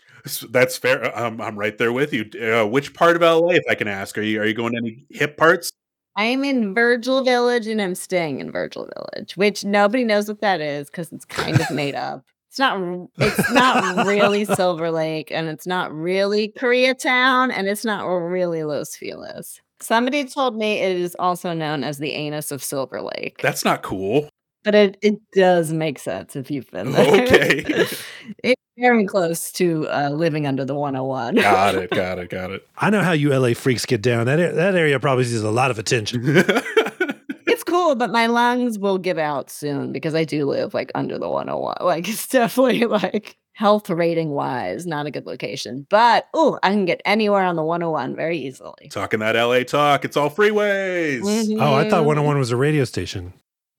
That's 0.50 0.76
fair. 0.76 1.16
Um, 1.18 1.40
I'm 1.40 1.58
right 1.58 1.76
there 1.76 1.92
with 1.92 2.12
you. 2.12 2.30
Uh, 2.40 2.66
which 2.66 2.94
part 2.94 3.16
of 3.16 3.22
LA, 3.22 3.54
if 3.54 3.64
I 3.68 3.74
can 3.74 3.88
ask, 3.88 4.16
are 4.18 4.22
you 4.22 4.40
are 4.40 4.46
you 4.46 4.54
going 4.54 4.72
to 4.72 4.78
any 4.78 5.06
hip 5.10 5.36
parts? 5.36 5.72
I'm 6.16 6.44
in 6.44 6.74
Virgil 6.74 7.24
Village 7.24 7.66
and 7.66 7.80
I'm 7.80 7.94
staying 7.94 8.40
in 8.40 8.52
Virgil 8.52 8.88
Village, 8.96 9.36
which 9.36 9.64
nobody 9.64 10.04
knows 10.04 10.28
what 10.28 10.40
that 10.42 10.60
is 10.60 10.88
because 10.88 11.10
it's 11.10 11.24
kind 11.24 11.60
of 11.60 11.70
made 11.70 11.94
up. 11.94 12.24
It's 12.48 12.58
not 12.58 13.08
it's 13.16 13.50
not 13.52 14.06
really 14.06 14.44
Silver 14.56 14.90
Lake 14.90 15.32
and 15.32 15.48
it's 15.48 15.66
not 15.66 15.92
really 15.92 16.52
Koreatown 16.56 17.50
and 17.50 17.66
it's 17.66 17.84
not 17.84 18.04
really 18.04 18.62
Los 18.62 18.94
Feliz. 18.94 19.60
Somebody 19.80 20.24
told 20.26 20.56
me 20.56 20.74
it 20.74 20.96
is 20.96 21.16
also 21.18 21.54
known 21.54 21.82
as 21.82 21.98
the 21.98 22.12
anus 22.12 22.52
of 22.52 22.62
Silver 22.62 23.00
Lake. 23.00 23.38
That's 23.42 23.64
not 23.64 23.82
cool. 23.82 24.28
But 24.64 24.74
it, 24.76 24.96
it 25.02 25.18
does 25.32 25.72
make 25.72 25.98
sense 25.98 26.36
if 26.36 26.50
you've 26.50 26.70
been 26.70 26.92
there. 26.92 27.22
Okay. 27.24 27.64
it's 28.44 28.62
very 28.78 29.06
close 29.06 29.50
to 29.52 29.88
uh, 29.88 30.10
living 30.10 30.46
under 30.46 30.64
the 30.64 30.74
101. 30.74 31.34
got 31.36 31.74
it, 31.74 31.90
got 31.94 32.18
it, 32.18 32.30
got 32.30 32.50
it. 32.52 32.66
I 32.78 32.90
know 32.90 33.00
how 33.02 33.12
you 33.12 33.36
LA 33.36 33.54
freaks 33.54 33.84
get 33.86 34.02
down. 34.02 34.26
That 34.26 34.54
that 34.54 34.74
area 34.76 35.00
probably 35.00 35.24
sees 35.24 35.42
a 35.42 35.50
lot 35.50 35.70
of 35.72 35.78
attention. 35.80 36.22
it's 37.46 37.64
cool, 37.64 37.94
but 37.96 38.10
my 38.10 38.26
lungs 38.26 38.78
will 38.78 38.98
give 38.98 39.18
out 39.18 39.50
soon 39.50 39.92
because 39.92 40.14
I 40.14 40.24
do 40.24 40.46
live 40.46 40.74
like 40.74 40.92
under 40.94 41.18
the 41.18 41.28
101. 41.28 41.76
Like 41.80 42.08
it's 42.08 42.28
definitely 42.28 42.84
like 42.86 43.36
health 43.54 43.90
rating 43.90 44.30
wise, 44.30 44.86
not 44.86 45.06
a 45.06 45.10
good 45.10 45.26
location. 45.26 45.86
But 45.90 46.26
oh, 46.34 46.58
I 46.62 46.70
can 46.70 46.84
get 46.84 47.02
anywhere 47.04 47.42
on 47.44 47.56
the 47.56 47.62
101 47.64 48.14
very 48.16 48.38
easily. 48.38 48.88
Talking 48.90 49.20
that 49.20 49.34
LA 49.36 49.64
talk, 49.64 50.04
it's 50.04 50.16
all 50.16 50.30
freeways. 50.30 51.22
Oh, 51.60 51.74
I 51.74 51.88
thought 51.90 52.04
Mhm. 52.04 52.06
101 52.06 52.38
was 52.38 52.50
a 52.52 52.56
radio 52.56 52.84
station. 52.84 53.32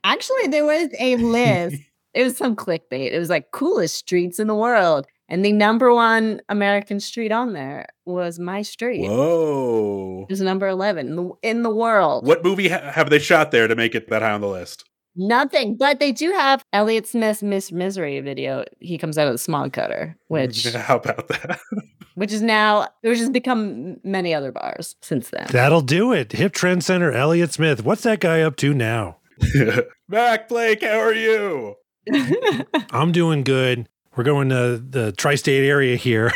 Actually, 0.04 0.48
there 0.48 0.66
was 0.66 0.90
a 1.00 1.16
list. 1.18 1.82
it 2.14 2.24
was 2.24 2.38
some 2.38 2.56
clickbait. 2.56 3.12
It 3.12 3.20
was 3.20 3.30
like 3.30 3.52
coolest 3.52 3.96
streets 3.96 4.40
in 4.40 4.48
the 4.48 4.56
world. 4.56 5.08
And 5.30 5.44
the 5.44 5.52
number 5.52 5.94
one 5.94 6.42
American 6.50 7.00
street 7.00 7.32
on 7.32 7.54
there 7.54 7.88
was 8.06 8.40
my 8.40 8.62
street. 8.62 9.08
Whoa. 9.08 10.26
It 10.30 10.32
was 10.32 10.42
number 10.42 10.68
11 10.68 11.08
in 11.08 11.16
the, 11.16 11.32
in 11.42 11.64
the 11.64 11.74
world. 11.74 12.28
What 12.28 12.44
movie 12.44 12.70
ha- 12.70 12.92
have 12.92 13.10
they 13.10 13.20
shot 13.20 13.52
there 13.52 13.68
to 13.68 13.76
make 13.76 13.96
it 13.96 14.10
that 14.10 14.22
high 14.22 14.32
on 14.32 14.42
the 14.42 14.48
list? 14.48 14.84
Nothing. 15.16 15.78
But 15.78 16.00
they 16.00 16.12
do 16.12 16.32
have 16.32 16.64
Elliott 16.74 17.08
Smith's 17.08 17.44
Miss 17.44 17.72
Misery 17.72 18.20
video. 18.20 18.66
He 18.80 18.98
comes 18.98 19.18
out 19.18 19.28
of 19.28 19.34
the 19.34 19.38
smog 19.38 19.74
cutter, 19.74 20.18
which 20.28 20.66
How 20.74 20.98
about 20.98 21.28
that? 21.30 21.60
which 22.16 22.32
is 22.32 22.42
now 22.42 22.88
which 23.02 23.20
has 23.20 23.30
become 23.30 23.98
many 24.04 24.34
other 24.34 24.52
bars 24.52 24.96
since 25.02 25.30
then. 25.30 25.48
That'll 25.52 25.82
do 25.82 26.12
it. 26.12 26.32
Hip 26.34 26.54
trend 26.54 26.84
center 26.84 27.12
Elliott 27.12 27.54
Smith. 27.54 27.84
What's 27.84 28.04
that 28.04 28.20
guy 28.20 28.42
up 28.42 28.56
to 28.58 28.74
now? 28.74 29.18
Mac 30.08 30.48
Blake, 30.50 30.84
how 30.84 31.00
are 31.00 31.14
you? 31.14 31.76
I'm 32.92 33.12
doing 33.12 33.44
good. 33.44 33.88
We're 34.16 34.24
going 34.24 34.50
to 34.50 34.78
the 34.78 35.12
tri-state 35.12 35.68
area 35.68 35.96
here, 35.96 36.32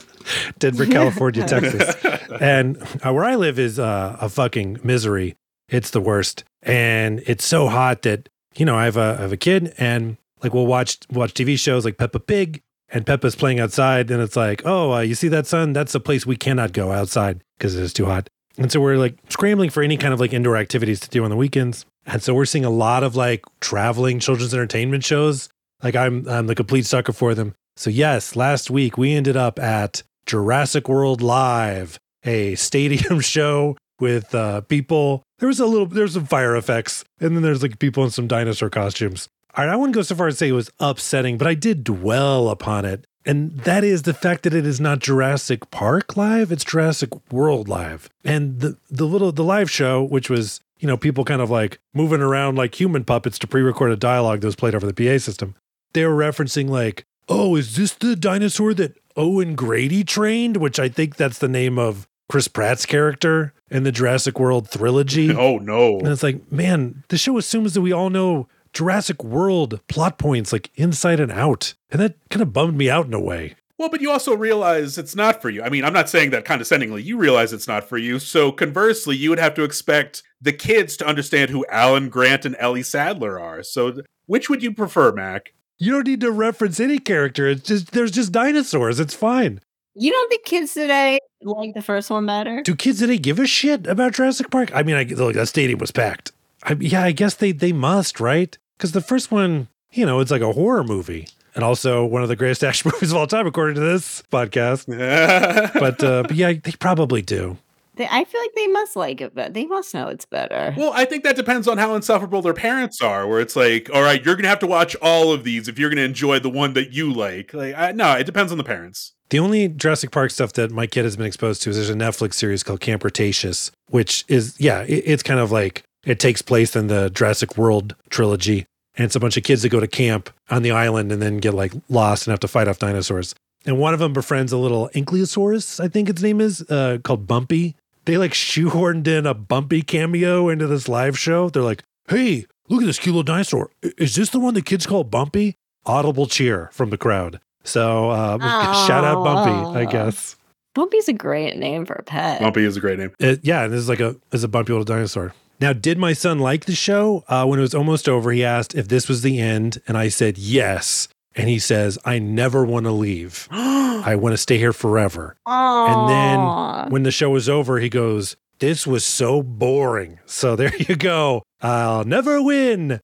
Denver, 0.58 0.86
California, 0.86 1.46
Texas, 1.46 1.94
and 2.40 2.76
uh, 3.04 3.12
where 3.12 3.24
I 3.24 3.36
live 3.36 3.58
is 3.58 3.78
uh, 3.78 4.16
a 4.20 4.28
fucking 4.28 4.80
misery. 4.82 5.36
It's 5.68 5.90
the 5.90 6.00
worst, 6.00 6.44
and 6.62 7.22
it's 7.26 7.46
so 7.46 7.68
hot 7.68 8.02
that 8.02 8.28
you 8.56 8.66
know 8.66 8.76
I 8.76 8.84
have 8.84 8.98
a 8.98 9.16
I 9.18 9.22
have 9.22 9.32
a 9.32 9.38
kid, 9.38 9.72
and 9.78 10.18
like 10.42 10.52
we'll 10.52 10.66
watch 10.66 10.98
watch 11.10 11.32
TV 11.32 11.58
shows 11.58 11.86
like 11.86 11.96
Peppa 11.96 12.20
Pig, 12.20 12.62
and 12.90 13.06
Peppa's 13.06 13.34
playing 13.34 13.60
outside, 13.60 14.10
and 14.10 14.20
it's 14.22 14.36
like, 14.36 14.62
oh, 14.66 14.92
uh, 14.92 15.00
you 15.00 15.14
see 15.14 15.28
that 15.28 15.46
sun? 15.46 15.72
That's 15.72 15.94
a 15.94 16.00
place 16.00 16.26
we 16.26 16.36
cannot 16.36 16.72
go 16.72 16.92
outside 16.92 17.42
because 17.56 17.74
it 17.74 17.82
is 17.82 17.92
too 17.94 18.04
hot. 18.04 18.28
And 18.56 18.70
so 18.70 18.80
we're 18.80 18.96
like 18.96 19.16
scrambling 19.28 19.70
for 19.70 19.82
any 19.82 19.96
kind 19.96 20.14
of 20.14 20.20
like 20.20 20.32
indoor 20.32 20.56
activities 20.56 21.00
to 21.00 21.08
do 21.08 21.24
on 21.24 21.30
the 21.30 21.36
weekends. 21.36 21.84
And 22.06 22.22
so 22.22 22.34
we're 22.34 22.44
seeing 22.44 22.64
a 22.64 22.70
lot 22.70 23.02
of 23.02 23.16
like 23.16 23.44
traveling 23.60 24.20
children's 24.20 24.54
entertainment 24.54 25.04
shows. 25.04 25.48
Like 25.82 25.96
I'm 25.96 26.28
I'm 26.28 26.46
the 26.46 26.54
complete 26.54 26.86
sucker 26.86 27.12
for 27.12 27.34
them. 27.34 27.54
So 27.76 27.90
yes, 27.90 28.36
last 28.36 28.70
week 28.70 28.96
we 28.96 29.14
ended 29.14 29.36
up 29.36 29.58
at 29.58 30.02
Jurassic 30.26 30.88
World 30.88 31.20
Live, 31.20 31.98
a 32.24 32.54
stadium 32.54 33.20
show 33.20 33.76
with 33.98 34.34
uh, 34.34 34.60
people. 34.62 35.22
There 35.38 35.48
was 35.48 35.60
a 35.60 35.66
little 35.66 35.86
there's 35.86 36.14
some 36.14 36.26
fire 36.26 36.56
effects, 36.56 37.04
and 37.20 37.34
then 37.34 37.42
there's 37.42 37.62
like 37.62 37.78
people 37.78 38.04
in 38.04 38.10
some 38.10 38.28
dinosaur 38.28 38.70
costumes. 38.70 39.28
All 39.56 39.64
right, 39.64 39.72
I 39.72 39.76
wouldn't 39.76 39.94
go 39.94 40.02
so 40.02 40.14
far 40.14 40.28
as 40.28 40.34
to 40.34 40.38
say 40.38 40.48
it 40.48 40.52
was 40.52 40.70
upsetting, 40.80 41.38
but 41.38 41.46
I 41.46 41.54
did 41.54 41.84
dwell 41.84 42.48
upon 42.48 42.84
it. 42.84 43.06
And 43.26 43.58
that 43.60 43.84
is 43.84 44.02
the 44.02 44.14
fact 44.14 44.42
that 44.42 44.54
it 44.54 44.66
is 44.66 44.80
not 44.80 44.98
Jurassic 44.98 45.70
Park 45.70 46.16
live, 46.16 46.52
it's 46.52 46.64
Jurassic 46.64 47.10
World 47.32 47.68
live. 47.68 48.10
And 48.24 48.60
the 48.60 48.76
the 48.90 49.06
little 49.06 49.32
the 49.32 49.44
live 49.44 49.70
show, 49.70 50.02
which 50.02 50.28
was, 50.28 50.60
you 50.78 50.86
know, 50.86 50.96
people 50.96 51.24
kind 51.24 51.40
of 51.40 51.50
like 51.50 51.78
moving 51.94 52.20
around 52.20 52.56
like 52.56 52.78
human 52.78 53.04
puppets 53.04 53.38
to 53.40 53.46
pre-recorded 53.46 53.98
dialogue 53.98 54.40
that 54.40 54.46
was 54.46 54.56
played 54.56 54.74
over 54.74 54.90
the 54.90 54.92
PA 54.92 55.18
system. 55.18 55.54
They 55.94 56.04
were 56.04 56.14
referencing 56.16 56.68
like, 56.68 57.06
"Oh, 57.28 57.56
is 57.56 57.76
this 57.76 57.92
the 57.92 58.16
dinosaur 58.16 58.74
that 58.74 58.96
Owen 59.16 59.54
Grady 59.54 60.04
trained?" 60.04 60.58
Which 60.58 60.78
I 60.78 60.88
think 60.88 61.16
that's 61.16 61.38
the 61.38 61.48
name 61.48 61.78
of 61.78 62.06
Chris 62.28 62.48
Pratt's 62.48 62.84
character 62.86 63.52
in 63.70 63.84
the 63.84 63.92
Jurassic 63.92 64.38
World 64.38 64.70
trilogy. 64.70 65.32
Oh 65.38 65.58
no. 65.58 65.98
And 65.98 66.08
it's 66.08 66.22
like, 66.22 66.50
man, 66.52 67.04
the 67.08 67.18
show 67.18 67.38
assumes 67.38 67.74
that 67.74 67.80
we 67.80 67.92
all 67.92 68.10
know 68.10 68.48
Jurassic 68.74 69.22
World 69.24 69.80
plot 69.88 70.18
points 70.18 70.52
like 70.52 70.70
inside 70.74 71.20
and 71.20 71.32
out. 71.32 71.74
And 71.90 72.00
that 72.00 72.16
kind 72.30 72.42
of 72.42 72.52
bummed 72.52 72.76
me 72.76 72.90
out 72.90 73.06
in 73.06 73.14
a 73.14 73.20
way. 73.20 73.54
Well, 73.78 73.88
but 73.88 74.00
you 74.00 74.10
also 74.10 74.34
realize 74.36 74.98
it's 74.98 75.16
not 75.16 75.42
for 75.42 75.50
you. 75.50 75.62
I 75.62 75.68
mean, 75.68 75.84
I'm 75.84 75.92
not 75.92 76.08
saying 76.08 76.30
that 76.30 76.44
condescendingly. 76.44 77.02
You 77.02 77.16
realize 77.16 77.52
it's 77.52 77.66
not 77.66 77.88
for 77.88 77.98
you. 77.98 78.18
So 78.18 78.52
conversely, 78.52 79.16
you 79.16 79.30
would 79.30 79.38
have 79.40 79.54
to 79.54 79.64
expect 79.64 80.22
the 80.40 80.52
kids 80.52 80.96
to 80.98 81.06
understand 81.06 81.50
who 81.50 81.66
Alan 81.68 82.08
Grant 82.08 82.44
and 82.44 82.54
Ellie 82.58 82.82
Sattler 82.84 83.38
are. 83.40 83.62
So 83.62 84.02
which 84.26 84.48
would 84.48 84.62
you 84.62 84.72
prefer, 84.72 85.12
Mac? 85.12 85.54
You 85.78 85.92
don't 85.92 86.06
need 86.06 86.20
to 86.20 86.30
reference 86.30 86.78
any 86.78 86.98
character. 86.98 87.48
It's 87.48 87.66
just 87.66 87.90
there's 87.90 88.12
just 88.12 88.30
dinosaurs. 88.30 89.00
It's 89.00 89.14
fine. 89.14 89.60
you 89.94 90.12
don't 90.12 90.28
think 90.28 90.44
kids 90.44 90.72
today 90.72 91.18
like 91.42 91.74
the 91.74 91.82
first 91.82 92.10
one 92.10 92.26
better? 92.26 92.62
Do 92.62 92.76
kids 92.76 93.00
today 93.00 93.18
give 93.18 93.38
a 93.40 93.46
shit 93.46 93.86
about 93.88 94.12
Jurassic 94.14 94.50
Park? 94.50 94.70
I 94.74 94.82
mean, 94.84 94.94
I 94.94 95.02
look, 95.02 95.34
that 95.34 95.48
stadium 95.48 95.80
was 95.80 95.90
packed. 95.90 96.30
I, 96.62 96.74
yeah, 96.80 97.02
I 97.02 97.12
guess 97.12 97.34
they 97.34 97.50
they 97.52 97.72
must, 97.72 98.20
right? 98.20 98.56
Because 98.76 98.92
the 98.92 99.00
first 99.00 99.30
one, 99.30 99.68
you 99.92 100.04
know, 100.06 100.20
it's 100.20 100.30
like 100.30 100.42
a 100.42 100.52
horror 100.52 100.84
movie, 100.84 101.28
and 101.54 101.62
also 101.64 102.04
one 102.04 102.22
of 102.22 102.28
the 102.28 102.36
greatest 102.36 102.64
action 102.68 102.90
movies 102.92 103.10
of 103.12 103.16
all 103.16 103.26
time, 103.26 103.46
according 103.46 103.74
to 103.76 103.80
this 103.80 104.22
podcast. 104.32 104.84
But 105.80 106.02
uh, 106.02 106.22
but 106.22 106.36
yeah, 106.36 106.52
they 106.52 106.72
probably 106.72 107.22
do. 107.22 107.58
They, 107.96 108.08
I 108.10 108.24
feel 108.24 108.40
like 108.40 108.54
they 108.56 108.66
must 108.66 108.96
like 108.96 109.20
it, 109.20 109.34
but 109.36 109.54
they 109.54 109.66
must 109.66 109.94
know 109.94 110.08
it's 110.08 110.24
better. 110.24 110.74
Well, 110.76 110.92
I 110.92 111.04
think 111.04 111.22
that 111.22 111.36
depends 111.36 111.68
on 111.68 111.78
how 111.78 111.94
insufferable 111.94 112.42
their 112.42 112.54
parents 112.54 113.00
are. 113.00 113.26
Where 113.28 113.40
it's 113.40 113.54
like, 113.54 113.88
all 113.94 114.02
right, 114.02 114.24
you're 114.24 114.34
gonna 114.34 114.48
have 114.48 114.58
to 114.60 114.66
watch 114.66 114.96
all 115.00 115.32
of 115.32 115.44
these 115.44 115.68
if 115.68 115.78
you're 115.78 115.90
gonna 115.90 116.02
enjoy 116.02 116.40
the 116.40 116.50
one 116.50 116.72
that 116.74 116.92
you 116.92 117.12
like. 117.12 117.54
Like, 117.54 117.74
I, 117.76 117.92
no, 117.92 118.12
it 118.14 118.24
depends 118.24 118.50
on 118.50 118.58
the 118.58 118.64
parents. 118.64 119.12
The 119.30 119.38
only 119.38 119.68
Jurassic 119.68 120.10
Park 120.10 120.30
stuff 120.30 120.52
that 120.54 120.70
my 120.70 120.86
kid 120.86 121.04
has 121.04 121.16
been 121.16 121.26
exposed 121.26 121.62
to 121.62 121.70
is 121.70 121.76
there's 121.76 121.90
a 121.90 121.94
Netflix 121.94 122.34
series 122.34 122.62
called 122.62 122.80
Camp 122.80 123.02
Cretaceous, 123.02 123.70
which 123.88 124.24
is, 124.28 124.60
yeah, 124.60 124.82
it, 124.82 125.02
it's 125.06 125.22
kind 125.22 125.40
of 125.40 125.50
like 125.50 125.84
it 126.04 126.18
takes 126.20 126.42
place 126.42 126.76
in 126.76 126.86
the 126.88 127.10
Jurassic 127.10 127.56
World 127.56 127.94
trilogy. 128.10 128.66
And 128.96 129.04
it's 129.06 129.16
a 129.16 129.20
bunch 129.20 129.36
of 129.36 129.42
kids 129.42 129.62
that 129.62 129.70
go 129.70 129.80
to 129.80 129.88
camp 129.88 130.30
on 130.50 130.62
the 130.62 130.70
island 130.70 131.10
and 131.10 131.20
then 131.20 131.38
get 131.38 131.54
like 131.54 131.72
lost 131.88 132.26
and 132.26 132.32
have 132.32 132.40
to 132.40 132.48
fight 132.48 132.68
off 132.68 132.78
dinosaurs. 132.78 133.34
And 133.66 133.78
one 133.78 133.94
of 133.94 134.00
them 134.00 134.12
befriends 134.12 134.52
a 134.52 134.58
little 134.58 134.88
Ankylosaurus, 134.94 135.82
I 135.82 135.88
think 135.88 136.08
its 136.08 136.22
name 136.22 136.40
is, 136.40 136.62
uh, 136.70 136.98
called 137.02 137.26
Bumpy. 137.26 137.74
They 138.04 138.18
like 138.18 138.32
shoehorned 138.32 139.06
in 139.08 139.26
a 139.26 139.34
Bumpy 139.34 139.82
cameo 139.82 140.48
into 140.48 140.66
this 140.66 140.88
live 140.88 141.18
show. 141.18 141.48
They're 141.48 141.62
like, 141.62 141.82
hey, 142.08 142.46
look 142.68 142.82
at 142.82 142.86
this 142.86 142.98
cute 142.98 143.14
little 143.14 143.22
dinosaur. 143.22 143.70
Is 143.96 144.14
this 144.14 144.30
the 144.30 144.38
one 144.38 144.54
the 144.54 144.62
kids 144.62 144.86
call 144.86 145.02
Bumpy? 145.02 145.56
Audible 145.86 146.26
cheer 146.26 146.68
from 146.72 146.90
the 146.90 146.98
crowd. 146.98 147.40
So 147.64 148.10
uh, 148.10 148.38
shout 148.86 149.04
out 149.04 149.24
Bumpy, 149.24 149.78
I 149.78 149.84
Aw. 149.86 149.90
guess. 149.90 150.36
Bumpy's 150.74 151.08
a 151.08 151.12
great 151.12 151.56
name 151.56 151.86
for 151.86 151.94
a 151.94 152.02
pet. 152.02 152.40
Bumpy 152.40 152.64
is 152.64 152.76
a 152.76 152.80
great 152.80 152.98
name. 152.98 153.12
It, 153.18 153.40
yeah, 153.42 153.64
and 153.64 153.72
this 153.72 153.78
is 153.78 153.88
like 153.88 154.00
a 154.00 154.16
is 154.32 154.44
a 154.44 154.48
bumpy 154.48 154.72
little 154.72 154.84
dinosaur. 154.84 155.32
Now, 155.60 155.72
did 155.72 155.98
my 155.98 156.12
son 156.12 156.38
like 156.38 156.64
the 156.64 156.74
show? 156.74 157.24
Uh, 157.28 157.46
when 157.46 157.58
it 157.58 157.62
was 157.62 157.74
almost 157.74 158.08
over, 158.08 158.32
he 158.32 158.44
asked 158.44 158.74
if 158.74 158.88
this 158.88 159.08
was 159.08 159.22
the 159.22 159.38
end, 159.40 159.80
and 159.86 159.96
I 159.96 160.08
said 160.08 160.36
yes. 160.36 161.08
And 161.36 161.48
he 161.48 161.58
says, 161.58 161.98
"I 162.04 162.18
never 162.18 162.64
want 162.64 162.86
to 162.86 162.92
leave. 162.92 163.48
I 163.50 164.16
want 164.16 164.34
to 164.34 164.36
stay 164.36 164.58
here 164.58 164.72
forever." 164.72 165.36
And 165.46 166.08
then 166.08 166.92
when 166.92 167.02
the 167.02 167.10
show 167.10 167.30
was 167.30 167.48
over, 167.48 167.80
he 167.80 167.88
goes, 167.88 168.36
"This 168.60 168.86
was 168.86 169.04
so 169.04 169.42
boring." 169.42 170.20
So 170.26 170.54
there 170.60 170.74
you 170.76 170.96
go. 170.96 171.42
I'll 171.60 172.04
never 172.04 172.42
win. 172.42 173.00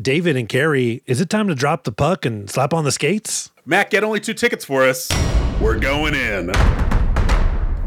David 0.00 0.36
and 0.36 0.48
Kerri, 0.48 1.02
is 1.06 1.20
it 1.20 1.30
time 1.30 1.46
to 1.48 1.54
drop 1.54 1.84
the 1.84 1.92
puck 1.92 2.24
and 2.24 2.50
slap 2.50 2.74
on 2.74 2.84
the 2.84 2.90
skates? 2.90 3.52
Mac, 3.64 3.90
get 3.90 4.02
only 4.02 4.18
two 4.18 4.34
tickets 4.34 4.64
for 4.64 4.82
us. 4.84 5.08
We're 5.60 5.78
going 5.78 6.14
in. 6.14 6.50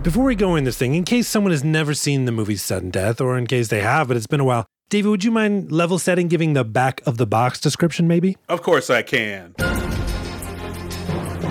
Before 0.08 0.24
we 0.24 0.36
go 0.36 0.56
in 0.56 0.64
this 0.64 0.78
thing, 0.78 0.96
in 0.96 1.04
case 1.04 1.28
someone 1.28 1.52
has 1.52 1.66
never 1.66 1.94
seen 1.94 2.24
the 2.24 2.32
movie 2.32 2.56
Sudden 2.56 2.92
Death, 2.92 3.20
or 3.20 3.38
in 3.38 3.46
case 3.46 3.68
they 3.68 3.82
have, 3.82 4.08
but 4.08 4.16
it's 4.16 4.26
been 4.26 4.40
a 4.40 4.46
while, 4.46 4.66
David, 4.88 5.10
would 5.10 5.26
you 5.26 5.32
mind 5.32 5.70
level 5.70 6.00
setting, 6.00 6.30
giving 6.30 6.54
the 6.54 6.64
back 6.64 7.02
of 7.06 7.18
the 7.18 7.28
box 7.28 7.60
description, 7.60 8.08
maybe? 8.08 8.38
Of 8.48 8.62
course 8.62 8.90
I 8.90 9.02
can. 9.02 9.54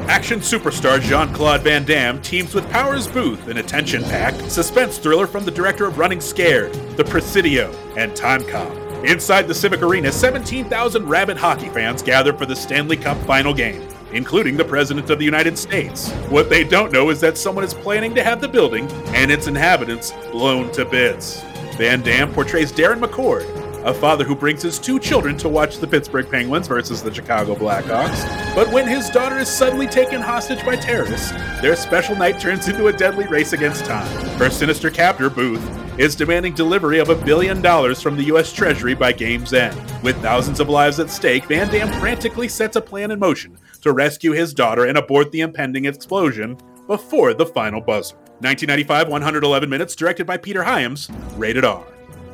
Action 0.09 0.40
superstar 0.40 1.03
Jean 1.03 1.35
Claude 1.35 1.61
Van 1.61 1.85
Damme 1.85 2.23
teams 2.23 2.55
with 2.55 2.66
Powers 2.71 3.07
Boothe 3.07 3.47
in 3.47 3.59
a 3.59 3.62
tension 3.62 4.03
packed 4.05 4.51
suspense 4.51 4.97
thriller 4.97 5.27
from 5.27 5.45
the 5.45 5.51
director 5.51 5.85
of 5.85 5.99
Running 5.99 6.23
Scared, 6.23 6.73
The 6.97 7.05
Presidio, 7.05 7.71
and 7.99 8.12
Timecop. 8.12 9.05
Inside 9.05 9.49
the 9.49 9.55
Civic 9.55 9.83
Arena, 9.83 10.11
17,000 10.11 11.07
rabid 11.07 11.37
hockey 11.37 11.69
fans 11.69 12.01
gather 12.01 12.33
for 12.33 12.47
the 12.47 12.57
Stanley 12.57 12.97
Cup 12.97 13.19
final 13.27 13.53
game. 13.53 13.87
Including 14.17 14.57
the 14.57 14.65
President 14.65 15.11
of 15.11 15.19
the 15.19 15.27
United 15.27 15.59
States. 15.59 16.11
What 16.31 16.49
they 16.49 16.65
don't 16.65 16.91
know 16.91 17.11
is 17.11 17.21
that 17.21 17.37
someone 17.37 17.65
is 17.65 17.75
planning 17.75 18.15
to 18.15 18.25
have 18.25 18.41
the 18.41 18.49
building 18.49 18.91
and 19.09 19.31
its 19.31 19.47
inhabitants 19.47 20.13
blown 20.33 20.73
to 20.73 20.87
bits. 20.87 21.43
Van 21.77 22.01
Damme 22.01 22.33
portrays 22.33 22.73
Darren 22.73 22.99
McCord, 22.99 23.45
a 23.85 23.93
father 23.93 24.25
who 24.25 24.35
brings 24.35 24.63
his 24.63 24.79
two 24.79 24.99
children 24.99 25.37
to 25.37 25.51
watch 25.51 25.77
the 25.77 25.87
Pittsburgh 25.87 26.31
Penguins 26.31 26.67
versus 26.67 27.03
the 27.03 27.13
Chicago 27.13 27.55
Blackhawks. 27.55 28.25
But 28.55 28.73
when 28.73 28.89
his 28.89 29.11
daughter 29.11 29.37
is 29.37 29.49
suddenly 29.49 29.87
taken 29.87 30.23
hostage 30.23 30.65
by 30.65 30.77
terrorists, 30.77 31.33
their 31.61 31.77
special 31.77 32.17
night 32.17 32.41
turns 32.41 32.69
into 32.69 32.87
a 32.87 32.95
deadly 32.95 33.27
race 33.27 33.53
against 33.53 33.85
time. 33.85 34.09
Her 34.39 34.49
sinister 34.49 34.91
captor, 34.91 35.29
Boothe, 35.29 36.01
is 36.01 36.17
demanding 36.17 36.55
delivery 36.55 37.01
of 37.01 37.11
a 37.11 37.15
billion 37.15 37.61
dollars 37.61 38.01
from 38.01 38.17
the 38.17 38.25
U.S. 38.25 38.51
Treasury 38.51 38.95
by 38.95 39.13
game's 39.13 39.53
end. 39.53 39.79
With 40.03 40.17
thousands 40.23 40.59
of 40.59 40.71
lives 40.71 41.01
at 41.01 41.11
stake, 41.11 41.45
Van 41.45 41.71
Damme 41.71 41.93
frantically 42.01 42.49
sets 42.49 42.77
a 42.77 42.81
plan 42.81 43.11
in 43.11 43.19
motion 43.19 43.59
to 43.79 43.93
rescue 43.93 44.33
his 44.33 44.53
daughter 44.55 44.85
and 44.85 44.97
abort 44.99 45.33
the 45.33 45.41
impending 45.41 45.85
explosion 45.85 46.59
before 46.87 47.35
the 47.35 47.47
final 47.47 47.81
buzzer. 47.81 48.17
1995, 48.41 49.09
111 49.09 49.69
minutes, 49.71 49.97
directed 49.97 50.27
by 50.27 50.37
Peter 50.37 50.62
Hyams, 50.65 51.09
rated 51.37 51.65
R. 51.65 51.85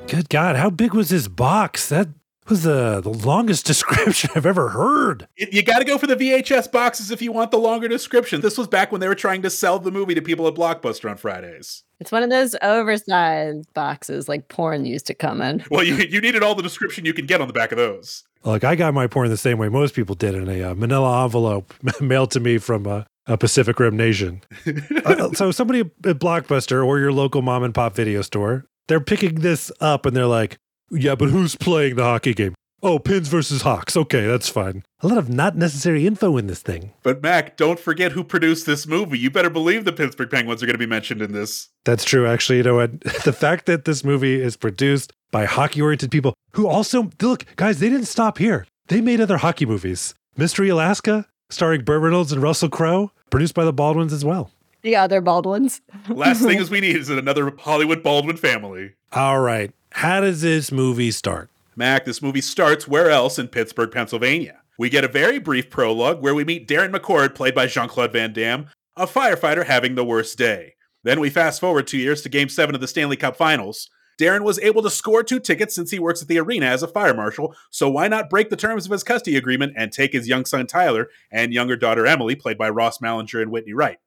Good 0.08 0.28
God, 0.28 0.56
how 0.56 0.68
big 0.68 0.94
was 0.94 1.10
this 1.10 1.28
box? 1.28 1.88
That 1.88 2.08
was 2.48 2.64
the, 2.64 3.00
the 3.00 3.08
longest 3.08 3.64
description 3.66 4.30
I've 4.34 4.44
ever 4.44 4.70
heard. 4.70 5.28
It- 5.36 5.52
you 5.52 5.62
got 5.62 5.78
to 5.78 5.84
go 5.84 5.96
for 5.98 6.08
the 6.08 6.16
VHS 6.16 6.72
boxes 6.72 7.12
if 7.12 7.22
you 7.22 7.30
want 7.30 7.52
the 7.52 7.58
longer 7.58 7.86
description. 7.86 8.40
This 8.40 8.58
was 8.58 8.66
back 8.66 8.90
when 8.90 9.00
they 9.00 9.06
were 9.06 9.14
trying 9.14 9.42
to 9.42 9.50
sell 9.50 9.78
the 9.78 9.92
movie 9.92 10.14
to 10.16 10.20
people 10.22 10.48
at 10.48 10.54
Blockbuster 10.54 11.08
on 11.08 11.16
Fridays. 11.16 11.84
It's 12.00 12.10
one 12.10 12.24
of 12.24 12.30
those 12.30 12.56
oversized 12.62 13.72
boxes 13.74 14.28
like 14.28 14.48
porn 14.48 14.84
used 14.84 15.06
to 15.06 15.14
come 15.14 15.40
in. 15.40 15.64
Well, 15.70 15.84
you, 15.84 15.94
you 15.94 16.20
needed 16.20 16.42
all 16.42 16.56
the 16.56 16.62
description 16.64 17.04
you 17.04 17.14
can 17.14 17.26
get 17.26 17.40
on 17.40 17.46
the 17.46 17.54
back 17.54 17.70
of 17.70 17.78
those. 17.78 18.24
Like 18.44 18.64
I 18.64 18.74
got 18.74 18.94
my 18.94 19.06
porn 19.06 19.28
the 19.30 19.36
same 19.36 19.58
way 19.58 19.68
most 19.68 19.94
people 19.94 20.14
did 20.14 20.34
in 20.34 20.48
a 20.48 20.70
uh, 20.70 20.74
manila 20.74 21.24
envelope 21.24 21.74
mailed 22.00 22.30
to 22.32 22.40
me 22.40 22.58
from 22.58 22.86
uh, 22.86 23.04
a 23.26 23.36
Pacific 23.36 23.78
Rim 23.78 23.96
nation. 23.96 24.42
Uh, 25.04 25.32
so 25.32 25.50
somebody 25.50 25.80
at 25.80 26.18
Blockbuster 26.18 26.86
or 26.86 26.98
your 27.00 27.12
local 27.12 27.42
mom 27.42 27.64
and 27.64 27.74
pop 27.74 27.94
video 27.94 28.22
store, 28.22 28.64
they're 28.86 29.00
picking 29.00 29.36
this 29.36 29.72
up 29.80 30.06
and 30.06 30.16
they're 30.16 30.26
like, 30.26 30.58
"Yeah, 30.90 31.16
but 31.16 31.28
who's 31.30 31.56
playing 31.56 31.96
the 31.96 32.04
hockey 32.04 32.34
game? 32.34 32.54
Oh, 32.84 33.00
Pins 33.00 33.26
versus 33.26 33.62
Hawks. 33.62 33.96
Okay, 33.96 34.26
that's 34.26 34.48
fine." 34.48 34.84
A 35.00 35.08
lot 35.08 35.18
of 35.18 35.28
not 35.28 35.56
necessary 35.56 36.06
info 36.06 36.36
in 36.36 36.46
this 36.46 36.62
thing. 36.62 36.92
But 37.02 37.20
Mac, 37.20 37.56
don't 37.56 37.80
forget 37.80 38.12
who 38.12 38.22
produced 38.22 38.64
this 38.64 38.86
movie. 38.86 39.18
You 39.18 39.30
better 39.30 39.50
believe 39.50 39.84
the 39.84 39.92
Pittsburgh 39.92 40.30
Penguins 40.30 40.62
are 40.62 40.66
going 40.66 40.74
to 40.74 40.78
be 40.78 40.86
mentioned 40.86 41.20
in 41.20 41.32
this. 41.32 41.68
That's 41.84 42.04
true. 42.04 42.26
Actually, 42.28 42.58
you 42.58 42.64
know 42.64 42.76
what? 42.76 43.00
The 43.24 43.32
fact 43.32 43.66
that 43.66 43.84
this 43.84 44.04
movie 44.04 44.40
is 44.40 44.56
produced 44.56 45.12
by 45.32 45.46
hockey-oriented 45.46 46.10
people 46.12 46.34
who 46.52 46.66
also 46.66 47.10
look, 47.20 47.44
guys, 47.56 47.80
they 47.80 47.88
didn't 47.88 48.06
stop 48.06 48.38
here. 48.38 48.66
They 48.88 49.00
made 49.00 49.20
other 49.20 49.38
hockey 49.38 49.66
movies. 49.66 50.14
Mystery 50.36 50.68
Alaska, 50.68 51.26
starring 51.50 51.82
Burt 51.82 52.02
Reynolds 52.02 52.32
and 52.32 52.42
Russell 52.42 52.68
Crowe, 52.68 53.12
produced 53.30 53.54
by 53.54 53.64
the 53.64 53.72
Baldwins 53.72 54.12
as 54.12 54.24
well. 54.24 54.50
The 54.82 54.96
other 54.96 55.20
Baldwins. 55.20 55.80
Last 56.08 56.42
thing 56.42 56.58
is 56.58 56.70
we 56.70 56.80
need 56.80 56.96
is 56.96 57.08
another 57.08 57.54
Hollywood 57.58 58.02
Baldwin 58.02 58.36
family. 58.36 58.94
All 59.12 59.40
right. 59.40 59.72
How 59.92 60.20
does 60.20 60.40
this 60.40 60.72
movie 60.72 61.10
start? 61.10 61.50
Mac, 61.76 62.04
this 62.04 62.20
movie 62.20 62.40
starts 62.40 62.88
where 62.88 63.10
else 63.10 63.38
in 63.38 63.48
Pittsburgh, 63.48 63.90
Pennsylvania. 63.90 64.60
We 64.78 64.90
get 64.90 65.04
a 65.04 65.08
very 65.08 65.38
brief 65.38 65.70
prologue 65.70 66.20
where 66.20 66.34
we 66.34 66.44
meet 66.44 66.66
Darren 66.66 66.92
McCord, 66.92 67.34
played 67.34 67.54
by 67.54 67.66
Jean 67.66 67.88
Claude 67.88 68.12
Van 68.12 68.32
Damme, 68.32 68.66
a 68.96 69.06
firefighter 69.06 69.64
having 69.64 69.94
the 69.94 70.04
worst 70.04 70.36
day. 70.36 70.74
Then 71.04 71.20
we 71.20 71.30
fast 71.30 71.60
forward 71.60 71.86
two 71.86 71.98
years 71.98 72.22
to 72.22 72.28
Game 72.28 72.48
7 72.48 72.74
of 72.74 72.80
the 72.80 72.88
Stanley 72.88 73.16
Cup 73.16 73.36
Finals. 73.36 73.88
Darren 74.18 74.42
was 74.42 74.58
able 74.60 74.82
to 74.82 74.90
score 74.90 75.22
two 75.22 75.40
tickets 75.40 75.74
since 75.74 75.90
he 75.90 75.98
works 75.98 76.22
at 76.22 76.28
the 76.28 76.38
arena 76.38 76.66
as 76.66 76.82
a 76.82 76.88
fire 76.88 77.14
marshal, 77.14 77.54
so 77.70 77.90
why 77.90 78.08
not 78.08 78.30
break 78.30 78.50
the 78.50 78.56
terms 78.56 78.86
of 78.86 78.92
his 78.92 79.04
custody 79.04 79.36
agreement 79.36 79.72
and 79.76 79.92
take 79.92 80.12
his 80.12 80.28
young 80.28 80.44
son 80.44 80.66
Tyler 80.66 81.08
and 81.30 81.52
younger 81.52 81.76
daughter 81.76 82.06
Emily, 82.06 82.34
played 82.34 82.58
by 82.58 82.68
Ross 82.68 82.98
Mallinger 82.98 83.40
and 83.40 83.50
Whitney 83.50 83.72
Wright? 83.72 83.98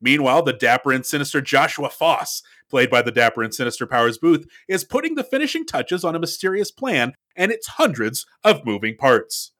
Meanwhile, 0.00 0.42
the 0.42 0.52
dapper 0.52 0.92
and 0.92 1.06
sinister 1.06 1.40
Joshua 1.40 1.88
Foss, 1.88 2.42
played 2.68 2.90
by 2.90 3.02
the 3.02 3.12
dapper 3.12 3.42
and 3.42 3.54
sinister 3.54 3.86
Powers 3.86 4.18
Boothe, 4.18 4.48
is 4.66 4.82
putting 4.82 5.14
the 5.14 5.22
finishing 5.22 5.64
touches 5.64 6.04
on 6.04 6.16
a 6.16 6.18
mysterious 6.18 6.72
plan 6.72 7.12
and 7.36 7.52
its 7.52 7.68
hundreds 7.68 8.26
of 8.42 8.66
moving 8.66 8.96
parts. 8.96 9.51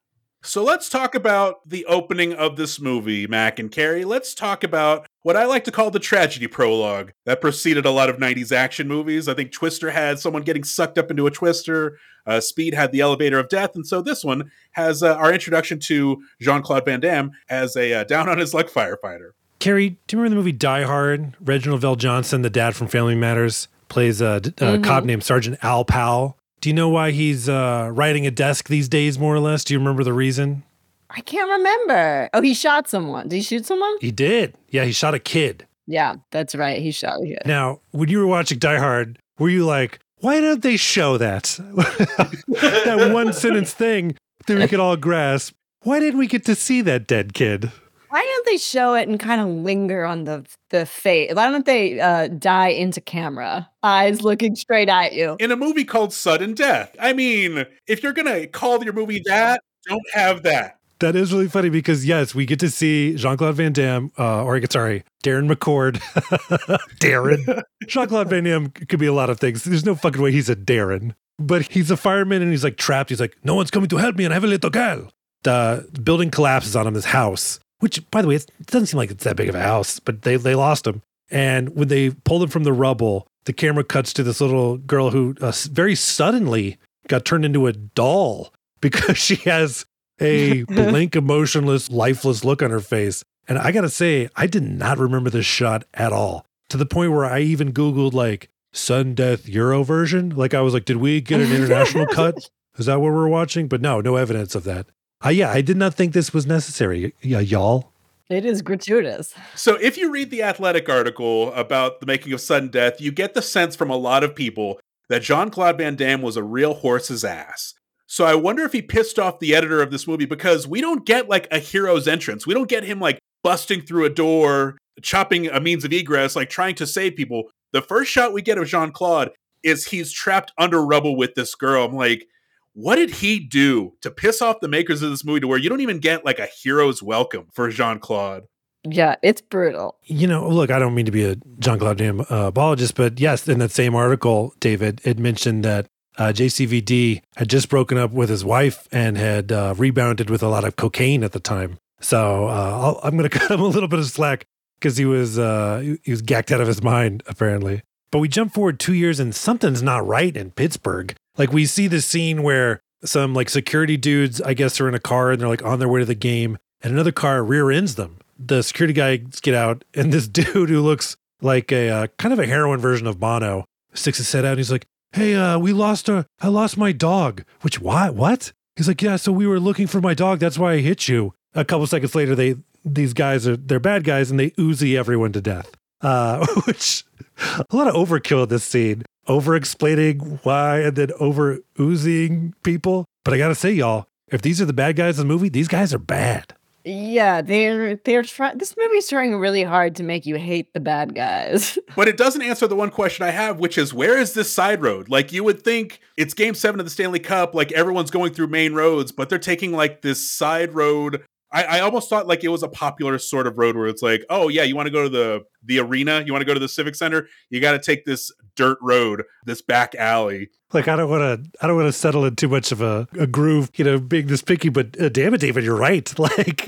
So 0.45 0.65
let's 0.65 0.89
talk 0.89 1.15
about 1.15 1.69
the 1.69 1.87
opening 1.87 2.33
of 2.33 2.57
this 2.57 2.81
movie, 2.81 3.29
Mac 3.29 3.61
and 3.61 3.71
Kerri. 3.71 4.05
Let's 4.05 4.35
talk 4.35 4.65
about 4.65 5.07
what 5.23 5.37
I 5.37 5.45
like 5.45 5.63
to 5.65 5.71
call 5.71 5.93
the 5.93 6.01
tragedy 6.01 6.49
prologue 6.49 7.13
that 7.27 7.41
preceded 7.41 7.87
a 7.87 7.93
lot 7.93 8.09
of 8.09 8.17
90s 8.17 8.51
action 8.51 8.89
movies. 8.89 9.29
I 9.29 9.35
think 9.35 9.53
Twister 9.53 9.93
had 9.93 10.19
someone 10.19 10.43
getting 10.43 10.65
sucked 10.65 10.99
up 10.99 11.13
into 11.13 11.29
a 11.29 11.31
twister, 11.31 11.97
uh, 12.27 12.41
Speed 12.41 12.75
had 12.75 12.91
the 12.91 13.01
elevator 13.01 13.39
of 13.39 13.49
death, 13.49 13.77
and 13.77 13.87
so 13.87 14.03
this 14.03 14.25
one 14.25 14.51
has 14.73 15.03
uh, 15.03 15.15
our 15.15 15.33
introduction 15.33 15.79
to 15.81 16.23
Jean 16.41 16.63
Claude 16.63 16.85
Van 16.85 16.99
Damme 17.01 17.31
as 17.49 17.77
a 17.77 17.95
uh, 17.95 18.05
down 18.05 18.29
on 18.29 18.39
his 18.39 18.53
luck 18.53 18.69
firefighter. 18.69 19.31
Kerri, 19.61 19.97
do 20.09 20.17
you 20.17 20.23
remember 20.23 20.31
the 20.31 20.37
movie 20.37 20.53
Die 20.53 20.83
Hard? 20.83 21.37
Reginald 21.41 21.83
VelJohnson, 21.83 22.43
the 22.43 22.51
dad 22.51 22.75
from 22.75 22.89
Family 22.89 23.15
Matters, 23.15 23.69
plays 23.89 24.21
a, 24.21 24.41
d- 24.41 24.53
a 24.59 24.81
cop 24.81 25.05
named 25.05 25.23
Sergeant 25.23 25.59
Al 25.63 25.85
Powell. 25.85 26.37
Do 26.63 26.69
you 26.69 26.75
know 26.75 26.89
why 26.89 27.11
he's 27.11 27.49
uh, 27.49 27.91
riding 27.93 28.25
a 28.25 28.31
desk 28.31 28.69
these 28.69 28.89
days, 28.89 29.19
more 29.19 29.35
or 29.35 29.41
less? 29.41 29.65
Do 29.65 29.75
you 29.75 29.81
remember 29.81 30.05
the 30.05 30.13
reason? 30.13 30.63
I 31.11 31.21
can't 31.21 31.51
remember. 31.51 32.31
Oh, 32.33 32.41
he 32.41 32.55
shot 32.55 32.89
someone. 32.89 33.29
Did 33.29 33.37
he 33.37 33.43
shoot 33.43 33.67
someone? 33.67 33.97
He 34.01 34.13
did. 34.13 34.55
Yeah, 34.69 34.85
he 34.85 34.93
shot 34.93 35.13
a 35.13 35.19
kid. 35.19 35.67
Yeah, 35.89 36.15
that's 36.31 36.55
right. 36.55 36.81
He 36.81 36.93
shot 36.93 37.21
a 37.21 37.27
kid. 37.27 37.43
Now, 37.47 37.81
when 37.91 38.09
you 38.09 38.21
were 38.21 38.29
watching 38.29 38.61
Die 38.61 38.79
Hard, 38.79 39.19
were 39.41 39.49
you 39.49 39.67
like, 39.67 39.99
why 40.19 40.41
don't 40.41 40.63
they 40.63 40.77
show 40.77 41.19
that? 41.19 41.59
that 41.75 43.11
one 43.13 43.33
sentence 43.33 43.75
thing 43.75 44.17
that 44.47 44.57
we 44.57 44.69
could 44.69 44.79
all 44.79 44.97
grasp. 44.97 45.55
Why 45.83 45.99
didn't 45.99 46.21
we 46.21 46.29
get 46.29 46.45
to 46.45 46.55
see 46.55 46.81
that 46.83 47.09
dead 47.09 47.35
kid? 47.35 47.73
Why 48.13 48.21
don't 48.21 48.45
they 48.45 48.59
show 48.59 48.93
it 48.93 49.09
and 49.09 49.19
kind 49.19 49.41
of 49.41 49.49
linger 49.49 50.05
on 50.05 50.25
the 50.25 50.45
the 50.69 50.85
face? 50.85 51.35
Why 51.35 51.51
don't 51.51 51.65
they 51.65 51.99
uh, 51.99 52.29
die 52.29 52.69
into 52.69 53.01
camera, 53.01 53.71
eyes 53.83 54.21
looking 54.21 54.55
straight 54.55 54.91
at 54.91 55.15
you? 55.15 55.37
In 55.41 55.51
a 55.51 55.57
movie 55.57 55.87
called 55.87 56.13
Sudden 56.13 56.53
Death. 56.53 56.95
I 57.01 57.15
mean, 57.15 57.65
if 57.87 58.03
you're 58.03 58.13
going 58.13 58.27
to 58.27 58.47
call 58.49 58.85
your 58.85 58.93
movie 58.93 59.23
that, 59.25 59.63
don't 59.89 60.05
have 60.13 60.43
that. 60.43 60.79
That 60.99 61.17
is 61.17 61.33
really 61.33 61.49
funny 61.49 61.71
because 61.71 62.05
yes, 62.05 62.35
we 62.35 62.45
get 62.45 62.61
to 62.61 62.69
see 62.69 63.15
Jean 63.15 63.39
Claude 63.39 63.55
Van 63.55 63.73
Damme, 63.73 64.13
uh, 64.19 64.45
or 64.45 64.61
sorry, 64.71 65.05
Darren 65.25 65.51
McCord. 65.51 65.97
Darren. 67.01 67.63
Jean 67.87 68.09
Claude 68.09 68.29
Van 68.29 68.45
Damme 68.45 68.69
could 68.69 69.01
be 69.01 69.07
a 69.07 69.15
lot 69.15 69.31
of 69.31 69.41
things. 69.41 69.65
There's 69.65 69.87
no 69.87 69.95
fucking 69.95 70.21
way 70.21 70.33
he's 70.33 70.51
a 70.51 70.55
Darren, 70.55 71.15
but 71.39 71.63
he's 71.63 71.91
a 71.91 71.97
fireman 71.97 72.43
and 72.43 72.51
he's 72.51 72.63
like 72.63 72.77
trapped. 72.77 73.09
He's 73.09 73.21
like, 73.21 73.39
no 73.43 73.55
one's 73.55 73.71
coming 73.71 73.89
to 73.89 73.97
help 73.97 74.17
me, 74.17 74.27
and 74.27 74.35
I 74.35 74.37
have 74.37 74.45
a 74.45 74.49
little 74.49 74.69
girl. 74.69 75.11
The 75.45 75.89
building 76.03 76.31
collapses 76.31 76.77
on 76.77 76.87
him. 76.87 76.95
his 76.95 77.07
house, 77.07 77.59
which 77.83 78.09
by 78.13 78.23
the 78.23 78.29
way, 78.29 78.37
it 78.37 78.49
doesn't 78.67 78.87
seem 78.87 78.99
like 78.99 79.11
it's 79.11 79.25
that 79.25 79.37
big 79.37 79.49
of 79.49 79.57
a 79.57 79.61
house, 79.61 79.99
but 79.99 80.23
they 80.23 80.37
they 80.37 80.55
lost 80.55 80.87
him. 80.87 81.03
And 81.31 81.75
when 81.75 81.89
they 81.89 82.11
pulled 82.11 82.45
him 82.45 82.49
from 82.49 82.63
the 82.63 82.73
rubble, 82.73 83.27
the 83.45 83.53
camera 83.53 83.83
cuts 83.83 84.13
to 84.13 84.23
this 84.23 84.41
little 84.41 84.79
girl 84.79 85.11
who 85.11 85.35
uh, 85.41 85.53
very 85.71 85.97
suddenly 85.97 86.79
got 87.09 87.25
turned 87.25 87.45
into 87.45 87.67
a 87.67 87.73
doll 87.73 88.53
because 88.81 89.19
she 89.19 89.37
has 89.37 89.85
a 90.21 90.63
blank, 90.69 91.17
emotionless, 91.17 91.91
lifeless 91.91 92.45
look 92.45 92.63
on 92.63 92.71
her 92.71 92.81
face. 92.81 93.25
And 93.49 93.59
I 93.59 93.73
gotta 93.73 93.91
say, 93.91 94.29
I 94.37 94.47
did 94.47 94.63
not 94.63 94.99
remember 94.99 95.29
this 95.29 95.47
shot 95.47 95.85
at 95.93 96.13
all. 96.13 96.47
To 96.69 96.77
the 96.77 96.87
point 96.87 97.11
where 97.11 97.25
I 97.25 97.41
even 97.41 97.73
Googled 97.73 98.13
like 98.13 98.49
Sun 98.73 99.15
Death 99.15 99.49
Euro 99.49 99.83
version. 99.83 100.31
Like 100.31 100.55
I 100.55 100.61
was 100.61 100.73
like, 100.75 100.85
did 100.85 100.97
we 100.99 101.21
get 101.21 101.41
an 101.41 101.53
international 101.53 102.07
cut? 102.13 102.49
Is 102.79 102.87
that 102.87 103.01
what 103.01 103.13
we're 103.13 103.29
watching? 103.29 103.69
But 103.69 103.81
no, 103.81 104.01
no 104.01 104.17
evidence 104.17 104.55
of 104.55 104.65
that. 104.65 104.87
Uh, 105.25 105.29
yeah, 105.29 105.51
I 105.51 105.61
did 105.61 105.77
not 105.77 105.95
think 105.95 106.13
this 106.13 106.35
was 106.35 106.47
necessary. 106.47 107.15
Yeah, 107.23 107.41
y'all. 107.41 107.93
It 108.29 108.45
is 108.45 108.63
gratuitous. 108.63 109.35
So, 109.55 109.75
if 109.77 109.97
you 109.97 110.11
read 110.11 110.31
the 110.31 110.43
Athletic 110.43 110.89
article 110.89 111.53
about 111.53 112.01
the 112.01 112.07
making 112.07 112.33
of 112.33 112.41
Sudden 112.41 112.71
Death, 112.71 113.01
you 113.01 113.13
get 113.13 113.35
the 113.35 113.43
sense 113.43 113.77
from 113.77 113.91
a 113.91 113.97
lot 113.97 114.25
of 114.25 114.35
people 114.35 114.81
that 115.09 115.23
Jean 115.23 115.51
Claude 115.51 115.79
Van 115.79 115.97
Damme 115.97 116.23
was 116.23 116.37
a 116.37 116.43
real 116.43 116.75
horse's 116.75 117.25
ass. 117.25 117.75
So, 118.07 118.25
I 118.25 118.35
wonder 118.35 118.65
if 118.65 118.73
he 118.73 118.83
pissed 118.83 119.19
off 119.19 119.39
the 119.39 119.55
editor 119.55 119.83
of 119.83 119.91
this 119.91 120.09
movie 120.09 120.25
because 120.25 120.67
we 120.67 120.81
don't 120.81 121.05
get 121.07 121.29
like 121.29 121.47
a 121.51 121.59
hero's 121.59 122.09
entrance. 122.09 122.47
We 122.47 122.55
don't 122.55 122.69
get 122.69 122.85
him 122.85 122.99
like 122.99 123.19
busting 123.45 123.83
through 123.83 124.07
a 124.07 124.11
door, 124.11 124.79
chopping 125.03 125.49
a 125.49 125.61
means 125.61 125.85
of 125.85 125.93
egress, 125.93 126.35
like 126.35 126.51
trying 126.51 126.75
to 126.77 126.87
save 126.87 127.17
people. 127.17 127.51
The 127.73 127.83
first 127.83 128.11
shot 128.11 128.33
we 128.33 128.43
get 128.43 128.59
of 128.59 128.67
Jean 128.67 128.93
Claude 128.93 129.31
is 129.63 129.87
he's 129.87 130.11
trapped 130.11 130.53
under 130.59 130.85
rubble 130.85 131.17
with 131.17 131.35
this 131.35 131.55
girl. 131.55 131.85
I'm 131.85 131.95
like, 131.95 132.27
what 132.75 132.97
did 132.97 133.11
he 133.11 133.39
do 133.39 133.95
to 134.01 134.11
piss 134.11 134.41
off 134.41 134.61
the 134.61 134.69
makers 134.69 135.03
of 135.03 135.11
this 135.11 135.25
movie 135.25 135.41
to 135.41 135.49
where 135.49 135.59
you 135.59 135.69
don't 135.69 135.81
even 135.81 135.99
get 135.99 136.25
like 136.25 136.39
a 136.39 136.47
hero's 136.47 137.03
welcome 137.03 137.47
for 137.53 137.69
Jean 137.69 137.99
Claude? 137.99 138.45
Yeah, 138.85 139.17
it's 139.23 139.41
brutal. 139.41 139.97
You 140.05 140.27
know, 140.27 140.49
look, 140.49 140.71
I 140.71 140.79
don't 140.79 140.95
mean 140.95 141.07
to 141.07 141.13
be 141.13 141.25
a 141.25 141.37
Jean 141.59 141.79
Claude 141.79 141.99
Van 141.99 142.17
Damme 142.17 142.27
uh, 142.31 142.49
apologist, 142.49 142.97
but 142.97 143.21
yes, 143.21 143.47
in 143.47 143.59
that 143.61 143.71
same 143.71 143.95
article, 143.95 144.55
David, 144.59 145.01
it 145.05 145.19
mentioned 145.19 145.65
that 145.65 145.87
uh, 146.19 146.33
JCVD 146.35 147.23
had 147.37 147.49
just 147.49 147.69
broken 147.69 147.97
up 147.97 148.11
with 148.13 148.29
his 148.29 148.45
wife 148.45 148.89
and 148.91 149.17
had 149.17 149.53
uh, 149.53 149.75
rebounded 149.77 150.31
with 150.31 150.43
a 150.43 150.49
lot 150.49 150.65
of 150.65 150.77
cocaine 150.77 151.23
at 151.23 151.33
the 151.33 151.41
time. 151.41 151.79
So 152.01 152.49
uh, 152.49 152.51
I'll, 152.53 153.01
I'm 153.03 153.17
going 153.17 153.29
to 153.31 153.39
cut 153.39 153.51
him 153.51 153.61
a 153.61 153.67
little 153.67 153.89
bit 153.89 154.01
of 154.01 154.07
slack 154.07 154.47
because 154.79 154.97
he 154.97 155.05
was 155.05 155.39
uh, 155.39 155.79
he 155.83 155.99
he 156.03 156.11
was 156.11 156.23
gacked 156.23 156.51
out 156.51 156.61
of 156.61 156.67
his 156.67 156.83
mind 156.83 157.23
apparently. 157.27 157.83
But 158.11 158.19
we 158.19 158.29
jump 158.29 158.53
forward 158.53 158.79
two 158.79 158.93
years 158.93 159.21
and 159.21 159.35
something's 159.35 159.83
not 159.83 160.07
right 160.07 160.37
in 160.37 160.51
Pittsburgh. 160.51 161.15
Like 161.39 161.53
we 161.53 161.67
see 161.67 161.87
this 161.87 162.07
scene 162.07 162.43
where 162.43 162.81
some 163.05 163.35
like 163.35 163.49
security 163.49 163.97
dudes, 163.97 164.41
I 164.41 164.55
guess, 164.55 164.81
are 164.81 164.89
in 164.89 164.95
a 164.95 165.01
car 165.01 165.33
and 165.33 165.41
they're 165.41 165.49
like 165.49 165.65
on 165.65 165.79
their 165.79 165.89
way 165.89 166.01
to 166.01 166.07
the 166.07 166.15
game. 166.15 166.59
and 166.83 166.93
another 166.93 167.13
car 167.13 167.43
rear 167.43 167.71
ends 167.71 167.95
them. 167.95 168.19
The 168.39 168.63
security 168.63 168.93
guys 168.93 169.41
get 169.41 169.55
out, 169.55 169.85
and 169.95 170.13
this 170.13 170.27
dude 170.29 170.69
who 170.69 170.81
looks 170.81 171.17
like 171.41 171.71
a 171.73 171.89
uh, 171.91 172.07
kind 172.19 172.33
of 172.33 172.39
a 172.39 172.47
heroin 172.47 172.81
version 172.81 173.07
of 173.07 173.21
Bono 173.21 173.65
sticks 173.95 174.19
his 174.19 174.31
head 174.33 174.45
out. 174.45 174.53
And 174.53 174.59
he's 174.59 174.73
like, 174.73 174.87
"Hey, 175.13 175.35
uh, 175.35 175.59
we 175.59 175.73
lost 175.73 176.09
a, 176.09 176.27
I 176.41 176.49
lost 176.49 176.77
my 176.77 176.93
dog." 176.93 177.45
Which 177.61 177.81
what? 177.81 178.15
What? 178.15 178.53
He's 178.77 178.89
like, 178.89 179.03
"Yeah, 179.03 179.17
so 179.17 179.33
we 179.33 179.47
were 179.47 179.61
looking 179.61 179.87
for 179.87 180.01
my 180.01 180.15
dog. 180.15 180.39
That's 180.39 180.59
why 180.59 180.73
I 180.75 180.79
hit 180.79 181.09
you." 181.09 181.35
A 181.55 181.65
couple 181.65 181.87
seconds 181.87 182.15
later, 182.15 182.35
they 182.35 182.57
these 182.85 183.13
guys 183.13 183.47
are 183.47 183.57
they're 183.57 183.81
bad 183.81 184.05
guys, 184.05 184.31
and 184.31 184.41
they 184.41 184.53
oozy 184.59 184.97
everyone 184.97 185.33
to 185.33 185.41
death. 185.41 185.71
Uh, 186.01 186.45
which 186.67 187.05
a 187.39 187.65
lot 187.73 187.87
of 187.89 187.95
overkill 187.95 188.45
in 188.45 188.49
this 188.49 188.65
scene, 188.65 189.05
over 189.27 189.55
explaining 189.55 190.41
why, 190.43 190.81
and 190.81 190.97
then 190.97 191.11
over 191.19 191.61
oozing 191.79 192.55
people. 192.63 193.07
But 193.25 193.35
I 193.35 193.39
gotta 193.39 193.55
say, 193.55 193.73
y'all, 193.73 194.07
if 194.29 194.43
these 194.43 194.61
are 194.61 194.65
the 194.65 194.73
bad 194.73 194.97
guys 194.97 195.19
in 195.19 195.27
the 195.27 195.33
movie, 195.33 195.49
these 195.49 195.69
guys 195.69 195.95
are 195.95 195.99
bad. 195.99 196.55
Yeah, 196.85 197.43
they're 197.43 197.97
they're 197.97 198.25
trying. 198.25 198.59
This 198.59 198.75
movie's 198.77 199.09
trying 199.09 199.37
really 199.37 199.63
hard 199.63 199.95
to 199.97 200.03
make 200.03 200.27
you 200.27 200.37
hate 200.37 200.73
the 200.73 200.81
bad 200.81 201.15
guys. 201.15 201.79
But 201.95 202.09
it 202.09 202.17
doesn't 202.17 202.41
answer 202.41 202.67
the 202.67 202.75
one 202.75 202.91
question 202.91 203.27
I 203.27 203.31
have, 203.31 203.59
which 203.59 203.77
is 203.77 203.93
where 203.93 204.19
is 204.19 204.33
this 204.33 204.51
side 204.51 204.81
road? 204.83 205.11
Like 205.11 205.31
you 205.31 205.45
would 205.45 205.63
think 205.63 206.01
it's 206.17 206.33
game 206.33 206.55
seven 206.55 206.81
of 206.81 206.87
the 206.87 206.91
Stanley 206.91 207.21
Cup, 207.21 207.55
like 207.55 207.71
everyone's 207.73 208.11
going 208.11 208.33
through 208.33 208.47
main 208.47 208.73
roads, 208.73 209.13
but 209.13 209.29
they're 209.29 209.39
taking 209.39 209.73
like 209.73 210.01
this 210.01 210.33
side 210.33 210.75
road. 210.75 211.23
I, 211.53 211.65
I 211.65 211.81
almost 211.81 212.09
thought 212.09 212.27
like 212.27 212.43
it 212.45 212.49
was 212.49 212.63
a 212.63 212.69
popular 212.69 213.19
sort 213.19 213.47
of 213.47 213.59
road 213.59 213.77
where 213.77 213.89
it's 213.89 214.01
like, 214.01 214.25
oh 214.31 214.49
yeah, 214.49 214.63
you 214.63 214.75
want 214.75 214.87
to 214.87 214.91
go 214.91 215.03
to 215.03 215.09
the 215.11 215.43
the 215.63 215.81
arena, 215.81 216.23
you 216.25 216.33
want 216.33 216.41
to 216.41 216.47
go 216.47 216.55
to 216.55 216.61
the 216.61 216.69
civic 216.69 216.95
center, 216.95 217.29
you 217.51 217.61
got 217.61 217.73
to 217.73 217.79
take 217.79 218.07
this 218.07 218.33
dirt 218.57 218.79
road, 218.81 219.25
this 219.45 219.63
back 219.63 219.95
alley. 219.95 220.51
Like 220.73 220.89
I 220.89 220.97
don't 220.97 221.11
want 221.11 221.45
to, 221.45 221.51
I 221.63 221.67
don't 221.67 221.77
want 221.77 221.89
to 221.89 221.93
settle 221.93 222.25
in 222.25 222.37
too 222.37 222.49
much 222.49 222.73
of 222.73 222.81
a, 222.81 223.07
a 223.19 223.27
groove, 223.27 223.71
you 223.77 223.85
know, 223.85 223.99
being 223.99 224.27
this 224.27 224.43
picky. 224.43 224.69
But 224.71 224.99
uh, 225.01 225.09
damn 225.11 225.35
it, 225.35 225.41
David, 225.41 225.65
you're 225.65 225.77
right. 225.77 226.13
Like 226.19 226.65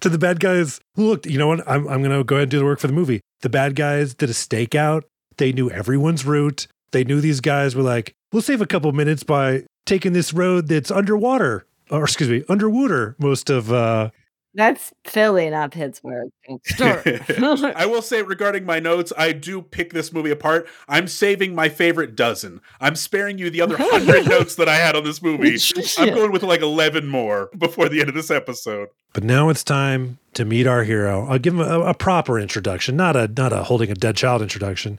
to 0.00 0.08
the 0.08 0.18
bad 0.18 0.40
guys, 0.40 0.80
look, 0.96 1.24
you 1.24 1.38
know 1.38 1.46
what? 1.48 1.68
I'm 1.68 1.86
I'm 1.88 2.02
gonna 2.02 2.24
go 2.24 2.36
ahead 2.36 2.44
and 2.44 2.50
do 2.50 2.58
the 2.58 2.64
work 2.64 2.80
for 2.80 2.88
the 2.88 2.92
movie. 2.92 3.20
The 3.40 3.48
bad 3.48 3.74
guys 3.76 4.14
did 4.14 4.28
a 4.28 4.32
stakeout. 4.32 5.02
They 5.36 5.52
knew 5.52 5.70
everyone's 5.70 6.24
route. 6.26 6.66
They 6.90 7.04
knew 7.04 7.20
these 7.20 7.40
guys 7.40 7.76
were 7.76 7.82
like, 7.82 8.14
we'll 8.32 8.42
save 8.42 8.60
a 8.60 8.66
couple 8.66 8.90
minutes 8.92 9.22
by 9.22 9.64
taking 9.86 10.12
this 10.12 10.32
road 10.34 10.68
that's 10.68 10.90
underwater, 10.90 11.64
or 11.90 12.02
excuse 12.04 12.28
me, 12.28 12.42
underwater 12.48 13.14
most 13.18 13.50
of 13.50 13.72
uh 13.72 14.10
That's 14.58 14.92
Philly, 15.04 15.48
not 15.50 15.70
Pittsburgh. 15.70 16.30
I 16.80 17.86
will 17.86 18.02
say 18.02 18.22
regarding 18.22 18.66
my 18.66 18.80
notes, 18.80 19.12
I 19.16 19.30
do 19.30 19.62
pick 19.62 19.92
this 19.92 20.12
movie 20.12 20.32
apart. 20.32 20.66
I'm 20.88 21.06
saving 21.06 21.54
my 21.54 21.68
favorite 21.68 22.16
dozen. 22.16 22.60
I'm 22.80 22.96
sparing 22.96 23.38
you 23.38 23.50
the 23.50 23.60
other 23.60 23.76
hundred 23.78 24.26
notes 24.28 24.56
that 24.56 24.68
I 24.68 24.74
had 24.74 24.96
on 24.96 25.04
this 25.04 25.22
movie. 25.22 25.56
I'm 25.98 26.12
going 26.12 26.32
with 26.32 26.42
like 26.42 26.60
11 26.60 27.06
more 27.06 27.50
before 27.56 27.88
the 27.88 28.00
end 28.00 28.08
of 28.08 28.16
this 28.16 28.32
episode. 28.32 28.88
But 29.12 29.22
now 29.22 29.48
it's 29.48 29.62
time 29.62 30.18
to 30.34 30.44
meet 30.44 30.66
our 30.66 30.82
hero. 30.82 31.28
I'll 31.28 31.38
give 31.38 31.54
him 31.54 31.60
a, 31.60 31.82
a 31.82 31.94
proper 31.94 32.36
introduction, 32.36 32.96
not 32.96 33.14
a 33.14 33.28
not 33.28 33.52
a 33.52 33.62
holding 33.62 33.92
a 33.92 33.94
dead 33.94 34.16
child 34.16 34.42
introduction. 34.42 34.98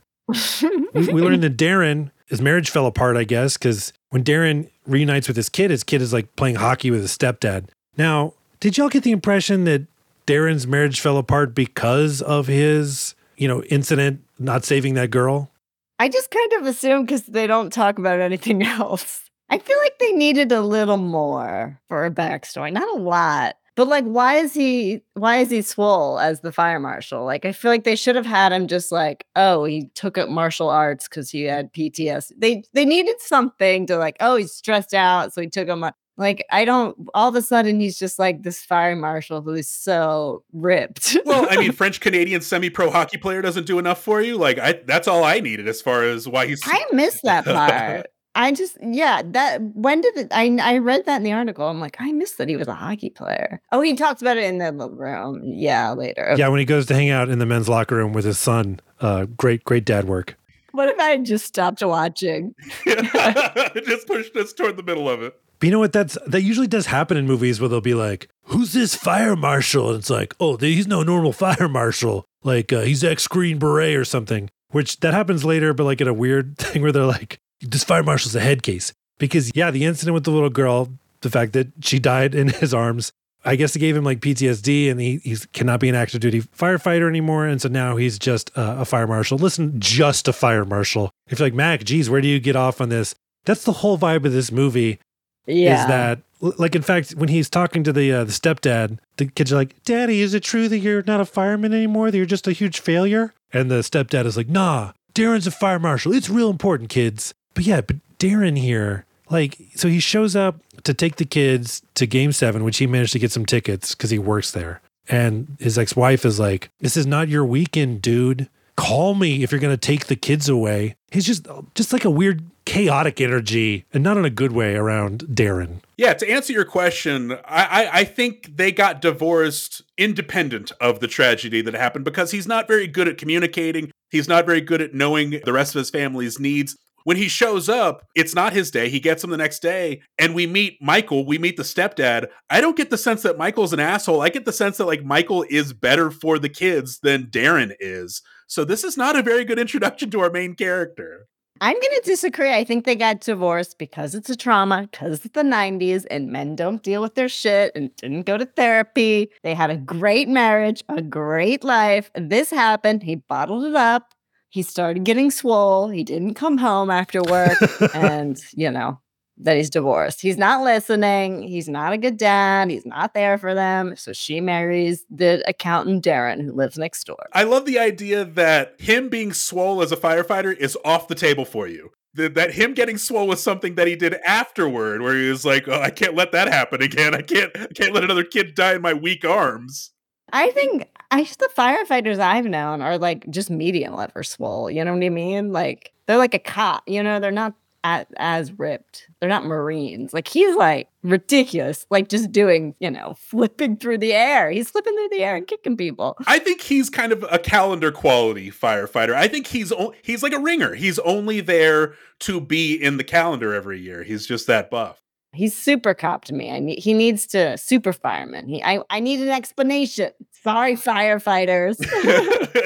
we, 0.94 1.12
we 1.12 1.20
learned 1.20 1.42
that 1.42 1.58
Darren, 1.58 2.12
his 2.28 2.40
marriage 2.40 2.70
fell 2.70 2.86
apart, 2.86 3.18
I 3.18 3.24
guess, 3.24 3.58
because 3.58 3.92
when 4.08 4.24
Darren 4.24 4.70
reunites 4.86 5.28
with 5.28 5.36
his 5.36 5.50
kid, 5.50 5.70
his 5.70 5.84
kid 5.84 6.00
is 6.00 6.14
like 6.14 6.34
playing 6.36 6.54
hockey 6.54 6.90
with 6.90 7.02
his 7.02 7.14
stepdad. 7.14 7.68
Now, 7.98 8.32
did 8.60 8.76
y'all 8.76 8.88
get 8.88 9.02
the 9.02 9.10
impression 9.10 9.64
that 9.64 9.86
Darren's 10.26 10.66
marriage 10.66 11.00
fell 11.00 11.16
apart 11.16 11.54
because 11.54 12.22
of 12.22 12.46
his, 12.46 13.14
you 13.36 13.48
know, 13.48 13.62
incident 13.64 14.22
not 14.38 14.64
saving 14.64 14.94
that 14.94 15.10
girl? 15.10 15.50
I 15.98 16.08
just 16.08 16.30
kind 16.30 16.52
of 16.54 16.66
assume 16.66 17.04
because 17.04 17.22
they 17.22 17.46
don't 17.46 17.72
talk 17.72 17.98
about 17.98 18.20
anything 18.20 18.62
else. 18.66 19.30
I 19.48 19.58
feel 19.58 19.78
like 19.78 19.98
they 19.98 20.12
needed 20.12 20.52
a 20.52 20.60
little 20.60 20.96
more 20.96 21.80
for 21.88 22.06
a 22.06 22.10
backstory, 22.10 22.72
not 22.72 22.88
a 22.96 23.00
lot. 23.00 23.56
But 23.76 23.88
like, 23.88 24.04
why 24.04 24.36
is 24.36 24.52
he 24.52 25.00
why 25.14 25.38
is 25.38 25.50
he 25.50 25.62
swole 25.62 26.18
as 26.18 26.40
the 26.40 26.52
fire 26.52 26.78
marshal? 26.78 27.24
Like, 27.24 27.44
I 27.44 27.52
feel 27.52 27.70
like 27.70 27.84
they 27.84 27.96
should 27.96 28.16
have 28.16 28.26
had 28.26 28.52
him 28.52 28.66
just 28.66 28.92
like, 28.92 29.24
oh, 29.36 29.64
he 29.64 29.86
took 29.94 30.18
up 30.18 30.28
martial 30.28 30.68
arts 30.68 31.08
because 31.08 31.30
he 31.30 31.44
had 31.44 31.72
PTS. 31.72 32.32
They 32.36 32.62
they 32.74 32.84
needed 32.84 33.20
something 33.20 33.86
to 33.86 33.96
like, 33.96 34.16
oh, 34.20 34.36
he's 34.36 34.52
stressed 34.52 34.92
out, 34.92 35.32
so 35.32 35.40
he 35.40 35.48
took 35.48 35.66
him. 35.66 35.84
Like, 36.20 36.44
I 36.52 36.64
don't. 36.64 37.08
All 37.14 37.28
of 37.30 37.34
a 37.34 37.42
sudden, 37.42 37.80
he's 37.80 37.98
just 37.98 38.18
like 38.18 38.42
this 38.42 38.62
fire 38.62 38.94
marshal 38.94 39.40
who's 39.40 39.68
so 39.68 40.44
ripped. 40.52 41.16
Well, 41.24 41.48
I 41.50 41.56
mean, 41.56 41.72
French 41.80 41.98
Canadian 42.00 42.42
semi 42.42 42.68
pro 42.70 42.90
hockey 42.90 43.16
player 43.16 43.40
doesn't 43.42 43.66
do 43.66 43.78
enough 43.78 44.02
for 44.02 44.20
you. 44.20 44.36
Like, 44.36 44.58
I 44.58 44.80
that's 44.84 45.08
all 45.08 45.24
I 45.24 45.40
needed 45.40 45.66
as 45.66 45.80
far 45.80 46.04
as 46.04 46.28
why 46.28 46.46
he's. 46.46 46.60
I 46.64 46.84
miss 46.92 47.20
that 47.24 47.44
part. 47.46 48.06
I 48.36 48.52
just 48.52 48.76
yeah 48.80 49.22
that 49.24 49.60
when 49.74 50.00
did 50.02 50.16
it 50.16 50.28
I 50.30 50.56
I 50.62 50.78
read 50.78 51.04
that 51.06 51.16
in 51.16 51.24
the 51.24 51.32
article 51.32 51.66
I'm 51.66 51.80
like 51.80 51.96
I 51.98 52.12
missed 52.12 52.38
that 52.38 52.48
he 52.48 52.54
was 52.56 52.68
a 52.68 52.74
hockey 52.74 53.10
player 53.10 53.60
oh 53.72 53.80
he 53.80 53.94
talks 53.94 54.22
about 54.22 54.36
it 54.36 54.44
in 54.44 54.58
the 54.58 54.88
room 54.88 55.40
yeah 55.42 55.90
later 55.90 56.36
Yeah, 56.38 56.46
when 56.46 56.60
he 56.60 56.64
goes 56.64 56.86
to 56.86 56.94
hang 56.94 57.10
out 57.10 57.28
in 57.28 57.40
the 57.40 57.44
men's 57.44 57.68
locker 57.68 57.96
room 57.96 58.12
with 58.12 58.24
his 58.24 58.38
son. 58.38 58.78
Uh, 59.00 59.24
great, 59.24 59.64
great 59.64 59.84
dad 59.84 60.04
work. 60.04 60.38
what 60.70 60.88
if 60.88 60.96
I 61.00 61.10
had 61.10 61.24
just 61.24 61.44
stopped 61.44 61.82
watching 61.82 62.54
just 62.86 64.06
pushed 64.06 64.36
us 64.36 64.52
toward 64.52 64.76
the 64.76 64.84
middle 64.84 65.08
of 65.10 65.22
it. 65.22 65.34
But 65.60 65.66
you 65.66 65.72
know 65.72 65.78
what? 65.78 65.92
That's 65.92 66.16
that 66.26 66.40
usually 66.40 66.66
does 66.66 66.86
happen 66.86 67.18
in 67.18 67.26
movies 67.26 67.60
where 67.60 67.68
they'll 67.68 67.82
be 67.82 67.94
like, 67.94 68.28
"Who's 68.44 68.72
this 68.72 68.94
fire 68.94 69.36
marshal?" 69.36 69.90
And 69.90 69.98
it's 69.98 70.08
like, 70.08 70.34
"Oh, 70.40 70.56
he's 70.56 70.88
no 70.88 71.02
normal 71.02 71.32
fire 71.44 71.68
marshal. 71.68 72.24
Like 72.42 72.72
uh, 72.72 72.80
he's 72.80 73.04
ex 73.04 73.28
Green 73.28 73.58
Beret 73.58 73.96
or 73.96 74.06
something." 74.06 74.48
Which 74.70 75.00
that 75.00 75.12
happens 75.12 75.44
later, 75.44 75.74
but 75.74 75.84
like 75.84 76.00
in 76.00 76.08
a 76.08 76.14
weird 76.14 76.56
thing 76.58 76.80
where 76.80 76.92
they're 76.92 77.04
like, 77.04 77.38
"This 77.60 77.84
fire 77.84 78.02
marshal's 78.02 78.34
a 78.34 78.40
head 78.40 78.62
case." 78.62 78.92
Because 79.18 79.52
yeah, 79.54 79.70
the 79.70 79.84
incident 79.84 80.14
with 80.14 80.24
the 80.24 80.30
little 80.30 80.48
girl, 80.48 80.88
the 81.20 81.28
fact 81.28 81.52
that 81.52 81.68
she 81.82 81.98
died 81.98 82.34
in 82.34 82.48
his 82.62 82.72
arms, 82.72 83.12
I 83.44 83.56
guess 83.56 83.76
it 83.76 83.80
gave 83.80 83.94
him 83.94 84.04
like 84.04 84.20
PTSD, 84.20 84.90
and 84.90 84.98
he 84.98 85.18
he 85.18 85.36
cannot 85.52 85.80
be 85.80 85.90
an 85.90 85.94
active 85.94 86.20
duty 86.20 86.40
firefighter 86.40 87.06
anymore, 87.06 87.46
and 87.46 87.60
so 87.60 87.68
now 87.68 87.96
he's 87.96 88.18
just 88.18 88.50
a 88.56 88.86
fire 88.86 89.06
marshal. 89.06 89.36
Listen, 89.36 89.78
just 89.78 90.26
a 90.26 90.32
fire 90.32 90.64
marshal. 90.64 91.10
If 91.28 91.38
you're 91.38 91.46
like 91.46 91.54
Mac, 91.54 91.84
geez, 91.84 92.08
where 92.08 92.22
do 92.22 92.28
you 92.28 92.40
get 92.40 92.56
off 92.56 92.80
on 92.80 92.88
this? 92.88 93.14
That's 93.44 93.64
the 93.64 93.72
whole 93.72 93.98
vibe 93.98 94.24
of 94.24 94.32
this 94.32 94.50
movie 94.50 95.00
yeah. 95.46 95.82
is 95.82 95.88
that 95.88 96.20
like 96.58 96.74
in 96.74 96.82
fact 96.82 97.12
when 97.12 97.28
he's 97.28 97.50
talking 97.50 97.84
to 97.84 97.92
the 97.92 98.12
uh, 98.12 98.24
the 98.24 98.32
stepdad 98.32 98.98
the 99.16 99.26
kids 99.26 99.52
are 99.52 99.56
like 99.56 99.82
daddy 99.84 100.20
is 100.20 100.34
it 100.34 100.42
true 100.42 100.68
that 100.68 100.78
you're 100.78 101.02
not 101.02 101.20
a 101.20 101.24
fireman 101.24 101.74
anymore 101.74 102.10
that 102.10 102.16
you're 102.16 102.26
just 102.26 102.48
a 102.48 102.52
huge 102.52 102.80
failure? 102.80 103.34
And 103.52 103.70
the 103.70 103.80
stepdad 103.80 104.26
is 104.26 104.36
like 104.36 104.48
nah 104.48 104.92
darren's 105.14 105.46
a 105.46 105.50
fire 105.50 105.78
marshal. 105.78 106.14
It's 106.14 106.30
real 106.30 106.50
important 106.50 106.88
kids. 106.88 107.34
But 107.54 107.64
yeah 107.64 107.80
but 107.80 107.96
darren 108.18 108.58
here 108.58 109.06
like 109.28 109.58
so 109.74 109.88
he 109.88 110.00
shows 110.00 110.34
up 110.34 110.56
to 110.84 110.94
take 110.94 111.16
the 111.16 111.24
kids 111.24 111.82
to 111.94 112.06
game 112.06 112.32
seven 112.32 112.64
which 112.64 112.78
he 112.78 112.86
managed 112.86 113.12
to 113.12 113.18
get 113.18 113.32
some 113.32 113.46
tickets 113.46 113.94
because 113.94 114.10
he 114.10 114.18
works 114.18 114.52
there. 114.52 114.80
And 115.08 115.56
his 115.58 115.76
ex-wife 115.76 116.24
is 116.24 116.38
like 116.38 116.70
this 116.80 116.96
is 116.96 117.06
not 117.06 117.28
your 117.28 117.44
weekend 117.44 118.00
dude 118.00 118.48
call 118.80 119.14
me 119.14 119.42
if 119.42 119.52
you're 119.52 119.60
going 119.60 119.72
to 119.72 119.76
take 119.76 120.06
the 120.06 120.16
kids 120.16 120.48
away 120.48 120.96
he's 121.10 121.26
just 121.26 121.46
just 121.74 121.92
like 121.92 122.04
a 122.04 122.10
weird 122.10 122.42
chaotic 122.64 123.20
energy 123.20 123.84
and 123.92 124.02
not 124.04 124.16
in 124.16 124.24
a 124.24 124.30
good 124.30 124.52
way 124.52 124.74
around 124.74 125.24
darren 125.24 125.80
Yeah, 125.96 126.14
to 126.14 126.30
answer 126.30 126.52
your 126.52 126.64
question, 126.64 127.32
I, 127.32 127.38
I, 127.44 127.90
I 128.00 128.04
think 128.04 128.56
they 128.56 128.72
got 128.72 129.02
divorced 129.02 129.82
independent 129.98 130.72
of 130.80 131.00
the 131.00 131.08
tragedy 131.08 131.60
that 131.62 131.74
happened 131.74 132.06
because 132.06 132.30
he's 132.30 132.48
not 132.48 132.66
very 132.66 132.86
good 132.86 133.06
at 133.06 133.18
communicating. 133.18 133.90
He's 134.10 134.28
not 134.28 134.46
very 134.46 134.62
good 134.62 134.80
at 134.80 134.94
knowing 134.94 135.40
the 135.44 135.52
rest 135.52 135.74
of 135.74 135.80
his 135.80 135.90
family's 135.90 136.40
needs. 136.40 136.74
When 137.04 137.16
he 137.16 137.28
shows 137.28 137.68
up, 137.68 138.06
it's 138.14 138.34
not 138.34 138.52
his 138.52 138.70
day. 138.70 138.88
He 138.88 139.00
gets 139.00 139.24
him 139.24 139.30
the 139.30 139.36
next 139.36 139.60
day, 139.60 140.00
and 140.18 140.34
we 140.34 140.46
meet 140.46 140.78
Michael. 140.80 141.26
We 141.26 141.38
meet 141.38 141.56
the 141.56 141.62
stepdad. 141.64 142.28
I 142.48 142.60
don't 142.60 142.76
get 142.76 142.90
the 142.90 142.98
sense 142.98 143.22
that 143.22 143.38
Michael's 143.38 143.72
an 143.72 143.80
asshole. 143.80 144.22
I 144.22 144.28
get 144.28 144.44
the 144.44 144.52
sense 144.52 144.76
that 144.78 144.86
like 144.86 145.04
Michael 145.04 145.44
is 145.50 145.72
better 145.72 146.10
for 146.10 146.38
the 146.38 146.48
kids 146.48 147.00
than 147.02 147.26
Darren 147.26 147.74
is. 147.80 148.22
So 148.50 148.64
this 148.64 148.82
is 148.82 148.96
not 148.96 149.16
a 149.16 149.22
very 149.22 149.44
good 149.44 149.60
introduction 149.60 150.10
to 150.10 150.20
our 150.22 150.28
main 150.28 150.56
character. 150.56 151.28
I'm 151.60 151.74
going 151.74 152.00
to 152.00 152.02
disagree. 152.04 152.52
I 152.52 152.64
think 152.64 152.84
they 152.84 152.96
got 152.96 153.20
divorced 153.20 153.78
because 153.78 154.16
it's 154.16 154.28
a 154.28 154.34
trauma, 154.34 154.88
because 154.90 155.24
it's 155.24 155.34
the 155.34 155.44
90s 155.44 156.04
and 156.10 156.32
men 156.32 156.56
don't 156.56 156.82
deal 156.82 157.00
with 157.00 157.14
their 157.14 157.28
shit 157.28 157.70
and 157.76 157.94
didn't 157.94 158.26
go 158.26 158.36
to 158.36 158.46
therapy. 158.46 159.30
They 159.44 159.54
had 159.54 159.70
a 159.70 159.76
great 159.76 160.28
marriage, 160.28 160.82
a 160.88 161.00
great 161.00 161.62
life. 161.62 162.10
This 162.16 162.50
happened. 162.50 163.04
He 163.04 163.14
bottled 163.14 163.66
it 163.66 163.76
up. 163.76 164.14
He 164.48 164.62
started 164.62 165.04
getting 165.04 165.30
swole. 165.30 165.88
He 165.88 166.02
didn't 166.02 166.34
come 166.34 166.58
home 166.58 166.90
after 166.90 167.22
work. 167.22 167.56
and, 167.94 168.36
you 168.56 168.72
know, 168.72 168.98
that 169.42 169.56
he's 169.56 169.70
divorced. 169.70 170.20
He's 170.20 170.36
not 170.36 170.62
listening. 170.62 171.42
He's 171.42 171.68
not 171.68 171.92
a 171.92 171.98
good 171.98 172.16
dad. 172.16 172.70
He's 172.70 172.86
not 172.86 173.14
there 173.14 173.38
for 173.38 173.54
them. 173.54 173.96
So 173.96 174.12
she 174.12 174.40
marries 174.40 175.04
the 175.10 175.42
accountant, 175.46 176.04
Darren, 176.04 176.42
who 176.42 176.52
lives 176.52 176.78
next 176.78 177.04
door. 177.04 177.26
I 177.32 177.44
love 177.44 177.64
the 177.64 177.78
idea 177.78 178.24
that 178.24 178.74
him 178.78 179.08
being 179.08 179.32
swole 179.32 179.82
as 179.82 179.92
a 179.92 179.96
firefighter 179.96 180.56
is 180.56 180.76
off 180.84 181.08
the 181.08 181.14
table 181.14 181.44
for 181.44 181.66
you. 181.66 181.90
That, 182.14 182.34
that 182.34 182.54
him 182.54 182.74
getting 182.74 182.98
swole 182.98 183.28
was 183.28 183.42
something 183.42 183.76
that 183.76 183.86
he 183.86 183.94
did 183.94 184.14
afterward, 184.26 185.00
where 185.00 185.14
he 185.14 185.30
was 185.30 185.44
like, 185.44 185.68
"Oh, 185.68 185.80
I 185.80 185.90
can't 185.90 186.16
let 186.16 186.32
that 186.32 186.48
happen 186.48 186.82
again. 186.82 187.14
I 187.14 187.22
can't, 187.22 187.52
I 187.56 187.68
can't 187.68 187.94
let 187.94 188.02
another 188.02 188.24
kid 188.24 188.56
die 188.56 188.74
in 188.74 188.82
my 188.82 188.94
weak 188.94 189.24
arms." 189.24 189.92
I 190.32 190.50
think 190.50 190.88
I 191.10 191.22
the 191.22 191.48
firefighters 191.56 192.18
I've 192.18 192.46
known 192.46 192.82
are 192.82 192.98
like 192.98 193.28
just 193.30 193.48
medium 193.48 193.94
level 193.94 194.22
swole. 194.24 194.70
You 194.70 194.84
know 194.84 194.92
what 194.92 195.04
I 195.04 195.08
mean? 195.08 195.52
Like 195.52 195.92
they're 196.06 196.18
like 196.18 196.34
a 196.34 196.40
cop. 196.40 196.82
You 196.88 197.02
know, 197.02 197.20
they're 197.20 197.30
not 197.30 197.54
as, 197.84 198.06
as 198.16 198.58
ripped. 198.58 199.08
They're 199.20 199.28
not 199.28 199.44
Marines. 199.44 200.12
Like 200.12 200.28
he's 200.28 200.54
like 200.56 200.88
ridiculous, 201.02 201.86
like 201.90 202.08
just 202.08 202.32
doing, 202.32 202.74
you 202.80 202.90
know, 202.90 203.14
flipping 203.18 203.76
through 203.76 203.98
the 203.98 204.12
air. 204.12 204.50
He's 204.50 204.70
flipping 204.70 204.94
through 204.94 205.08
the 205.10 205.22
air 205.22 205.36
and 205.36 205.46
kicking 205.46 205.76
people. 205.76 206.16
I 206.26 206.38
think 206.38 206.60
he's 206.60 206.90
kind 206.90 207.12
of 207.12 207.24
a 207.30 207.38
calendar 207.38 207.90
quality 207.90 208.50
firefighter. 208.50 209.14
I 209.14 209.28
think 209.28 209.46
he's 209.46 209.72
o- 209.72 209.94
he's 210.02 210.22
like 210.22 210.32
a 210.32 210.38
ringer. 210.38 210.74
He's 210.74 210.98
only 211.00 211.40
there 211.40 211.94
to 212.20 212.40
be 212.40 212.74
in 212.74 212.96
the 212.96 213.04
calendar 213.04 213.54
every 213.54 213.80
year. 213.80 214.02
He's 214.02 214.26
just 214.26 214.46
that 214.46 214.70
buff. 214.70 215.00
He's 215.32 215.56
super 215.56 215.94
cop 215.94 216.24
to 216.24 216.34
me. 216.34 216.50
I 216.50 216.58
need 216.58 216.80
he 216.80 216.92
needs 216.92 217.24
to 217.28 217.56
super 217.56 217.92
fireman. 217.92 218.48
He 218.48 218.62
I, 218.62 218.80
I 218.90 218.98
need 218.98 219.20
an 219.20 219.28
explanation. 219.28 220.10
Sorry, 220.32 220.74
firefighters. 220.74 221.76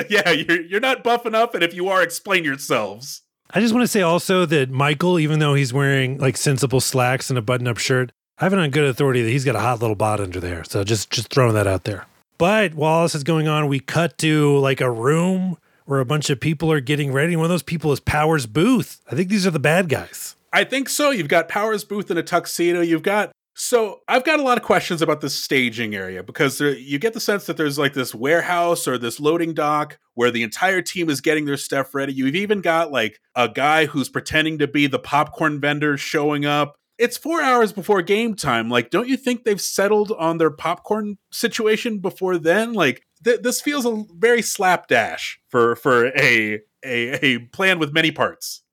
yeah, 0.10 0.30
you're 0.30 0.62
you're 0.62 0.80
not 0.80 1.04
buff 1.04 1.26
enough, 1.26 1.54
and 1.54 1.62
if 1.62 1.74
you 1.74 1.88
are, 1.88 2.02
explain 2.02 2.42
yourselves. 2.42 3.23
I 3.56 3.60
just 3.60 3.72
want 3.72 3.84
to 3.84 3.88
say 3.88 4.02
also 4.02 4.44
that 4.46 4.68
Michael, 4.68 5.20
even 5.20 5.38
though 5.38 5.54
he's 5.54 5.72
wearing 5.72 6.18
like 6.18 6.36
sensible 6.36 6.80
slacks 6.80 7.30
and 7.30 7.38
a 7.38 7.42
button-up 7.42 7.78
shirt, 7.78 8.10
I 8.36 8.44
have 8.44 8.52
it 8.52 8.58
on 8.58 8.70
good 8.70 8.84
authority 8.84 9.22
that 9.22 9.30
he's 9.30 9.44
got 9.44 9.54
a 9.54 9.60
hot 9.60 9.80
little 9.80 9.94
bod 9.94 10.20
under 10.20 10.40
there. 10.40 10.64
So 10.64 10.82
just 10.82 11.12
just 11.12 11.28
throwing 11.32 11.54
that 11.54 11.68
out 11.68 11.84
there. 11.84 12.06
But 12.36 12.74
while 12.74 13.04
this 13.04 13.14
is 13.14 13.22
going 13.22 13.46
on, 13.46 13.68
we 13.68 13.78
cut 13.78 14.18
to 14.18 14.58
like 14.58 14.80
a 14.80 14.90
room 14.90 15.56
where 15.84 16.00
a 16.00 16.04
bunch 16.04 16.30
of 16.30 16.40
people 16.40 16.72
are 16.72 16.80
getting 16.80 17.12
ready. 17.12 17.36
One 17.36 17.44
of 17.44 17.50
those 17.50 17.62
people 17.62 17.92
is 17.92 18.00
Powers 18.00 18.46
Boothe. 18.46 18.92
I 19.08 19.14
think 19.14 19.28
these 19.28 19.46
are 19.46 19.52
the 19.52 19.60
bad 19.60 19.88
guys. 19.88 20.34
I 20.52 20.64
think 20.64 20.88
so. 20.88 21.10
You've 21.10 21.28
got 21.28 21.48
Powers 21.48 21.84
Boothe 21.84 22.10
in 22.10 22.18
a 22.18 22.24
tuxedo. 22.24 22.80
You've 22.80 23.04
got 23.04 23.30
so 23.54 24.00
I've 24.08 24.24
got 24.24 24.40
a 24.40 24.42
lot 24.42 24.58
of 24.58 24.64
questions 24.64 25.00
about 25.00 25.20
this 25.20 25.34
staging 25.34 25.94
area 25.94 26.24
because 26.24 26.58
there, 26.58 26.74
you 26.76 26.98
get 26.98 27.14
the 27.14 27.20
sense 27.20 27.46
that 27.46 27.56
there's 27.56 27.78
like 27.78 27.94
this 27.94 28.14
warehouse 28.14 28.88
or 28.88 28.98
this 28.98 29.20
loading 29.20 29.54
dock 29.54 29.98
where 30.14 30.32
the 30.32 30.42
entire 30.42 30.82
team 30.82 31.08
is 31.08 31.20
getting 31.20 31.44
their 31.44 31.56
stuff 31.56 31.94
ready. 31.94 32.12
You've 32.12 32.34
even 32.34 32.60
got 32.60 32.90
like 32.90 33.20
a 33.36 33.48
guy 33.48 33.86
who's 33.86 34.08
pretending 34.08 34.58
to 34.58 34.66
be 34.66 34.88
the 34.88 34.98
popcorn 34.98 35.60
vendor 35.60 35.96
showing 35.96 36.44
up. 36.44 36.74
It's 36.98 37.16
four 37.16 37.42
hours 37.42 37.72
before 37.72 38.02
game 38.02 38.34
time. 38.34 38.68
Like, 38.68 38.90
don't 38.90 39.08
you 39.08 39.16
think 39.16 39.44
they've 39.44 39.60
settled 39.60 40.12
on 40.12 40.38
their 40.38 40.50
popcorn 40.50 41.18
situation 41.32 41.98
before 41.98 42.38
then? 42.38 42.72
Like, 42.72 43.04
th- 43.24 43.42
this 43.42 43.60
feels 43.60 43.86
a 43.86 44.04
very 44.16 44.42
slapdash 44.42 45.38
for 45.48 45.76
for 45.76 46.06
a 46.16 46.60
a, 46.84 47.24
a 47.24 47.38
plan 47.46 47.78
with 47.78 47.92
many 47.92 48.10
parts. 48.10 48.63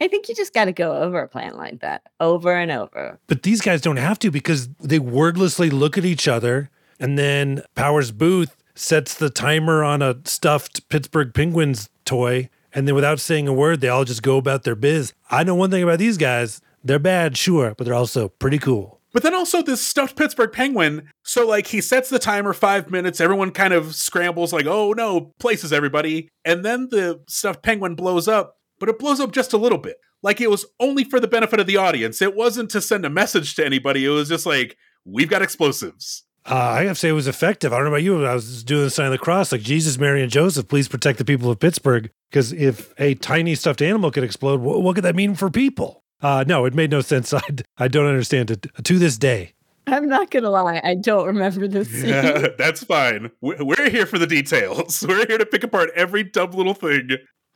I 0.00 0.08
think 0.08 0.28
you 0.28 0.34
just 0.34 0.54
got 0.54 0.66
to 0.66 0.72
go 0.72 0.96
over 0.96 1.20
a 1.20 1.28
plan 1.28 1.56
like 1.56 1.80
that 1.80 2.02
over 2.20 2.52
and 2.52 2.70
over. 2.70 3.18
But 3.26 3.42
these 3.42 3.60
guys 3.60 3.80
don't 3.80 3.96
have 3.96 4.18
to 4.20 4.30
because 4.30 4.68
they 4.80 4.98
wordlessly 4.98 5.70
look 5.70 5.98
at 5.98 6.04
each 6.04 6.28
other 6.28 6.70
and 7.00 7.18
then 7.18 7.62
Powers 7.74 8.12
Boothe 8.12 8.50
sets 8.74 9.14
the 9.14 9.30
timer 9.30 9.84
on 9.84 10.02
a 10.02 10.16
stuffed 10.24 10.88
Pittsburgh 10.88 11.32
Penguins 11.32 11.88
toy. 12.04 12.50
And 12.72 12.88
then 12.88 12.94
without 12.94 13.20
saying 13.20 13.46
a 13.46 13.52
word, 13.52 13.80
they 13.80 13.88
all 13.88 14.04
just 14.04 14.22
go 14.22 14.36
about 14.36 14.64
their 14.64 14.74
biz. 14.74 15.12
I 15.30 15.44
know 15.44 15.54
one 15.54 15.70
thing 15.70 15.82
about 15.82 15.98
these 15.98 16.18
guys 16.18 16.60
they're 16.86 16.98
bad, 16.98 17.36
sure, 17.38 17.74
but 17.76 17.84
they're 17.84 17.94
also 17.94 18.28
pretty 18.28 18.58
cool. 18.58 19.00
But 19.14 19.22
then 19.22 19.32
also 19.32 19.62
this 19.62 19.80
stuffed 19.80 20.16
Pittsburgh 20.16 20.52
Penguin. 20.52 21.08
So 21.22 21.46
like 21.46 21.68
he 21.68 21.80
sets 21.80 22.10
the 22.10 22.18
timer 22.18 22.52
five 22.52 22.90
minutes. 22.90 23.20
Everyone 23.20 23.52
kind 23.52 23.72
of 23.72 23.94
scrambles 23.94 24.52
like, 24.52 24.66
oh 24.66 24.92
no, 24.92 25.32
places 25.38 25.72
everybody. 25.72 26.28
And 26.44 26.64
then 26.64 26.88
the 26.90 27.22
stuffed 27.28 27.62
penguin 27.62 27.94
blows 27.94 28.28
up, 28.28 28.58
but 28.84 28.90
it 28.90 28.98
blows 28.98 29.18
up 29.18 29.32
just 29.32 29.54
a 29.54 29.56
little 29.56 29.78
bit. 29.78 29.96
Like 30.22 30.42
it 30.42 30.50
was 30.50 30.66
only 30.78 31.04
for 31.04 31.18
the 31.18 31.26
benefit 31.26 31.58
of 31.58 31.66
the 31.66 31.78
audience. 31.78 32.20
It 32.20 32.36
wasn't 32.36 32.70
to 32.72 32.82
send 32.82 33.06
a 33.06 33.10
message 33.10 33.54
to 33.54 33.64
anybody. 33.64 34.04
It 34.04 34.10
was 34.10 34.28
just 34.28 34.44
like, 34.44 34.76
we've 35.06 35.30
got 35.30 35.40
explosives. 35.40 36.24
Uh, 36.44 36.54
I 36.54 36.84
have 36.84 36.96
to 36.96 37.00
say 37.00 37.08
it 37.08 37.12
was 37.12 37.26
effective. 37.26 37.72
I 37.72 37.76
don't 37.76 37.84
know 37.86 37.92
about 37.92 38.02
you. 38.02 38.26
I 38.26 38.34
was 38.34 38.62
doing 38.62 38.82
the 38.82 38.90
sign 38.90 39.06
of 39.06 39.12
the 39.12 39.18
cross, 39.18 39.52
like 39.52 39.62
Jesus, 39.62 39.96
Mary, 39.96 40.20
and 40.20 40.30
Joseph, 40.30 40.68
please 40.68 40.86
protect 40.88 41.16
the 41.16 41.24
people 41.24 41.50
of 41.50 41.58
Pittsburgh. 41.58 42.10
Because 42.30 42.52
if 42.52 42.92
a 42.98 43.14
tiny 43.14 43.54
stuffed 43.54 43.80
animal 43.80 44.10
could 44.10 44.24
explode, 44.24 44.60
what, 44.60 44.82
what 44.82 44.94
could 44.96 45.04
that 45.04 45.16
mean 45.16 45.34
for 45.34 45.48
people? 45.48 46.04
Uh, 46.20 46.44
no, 46.46 46.66
it 46.66 46.74
made 46.74 46.90
no 46.90 47.00
sense. 47.00 47.32
I, 47.34 47.40
I 47.78 47.88
don't 47.88 48.06
understand 48.06 48.50
it 48.50 48.66
to 48.84 48.98
this 48.98 49.16
day. 49.16 49.54
I'm 49.86 50.08
not 50.08 50.30
gonna 50.30 50.50
lie, 50.50 50.80
I 50.82 50.94
don't 50.94 51.26
remember 51.26 51.68
this 51.68 51.90
scene. 52.00 52.08
Yeah, 52.08 52.48
that's 52.56 52.84
fine. 52.84 53.30
We're 53.40 53.90
here 53.90 54.06
for 54.06 54.18
the 54.18 54.26
details. 54.26 55.04
We're 55.08 55.26
here 55.26 55.38
to 55.38 55.46
pick 55.46 55.64
apart 55.64 55.90
every 55.94 56.24
dumb 56.24 56.52
little 56.52 56.74
thing. 56.74 57.10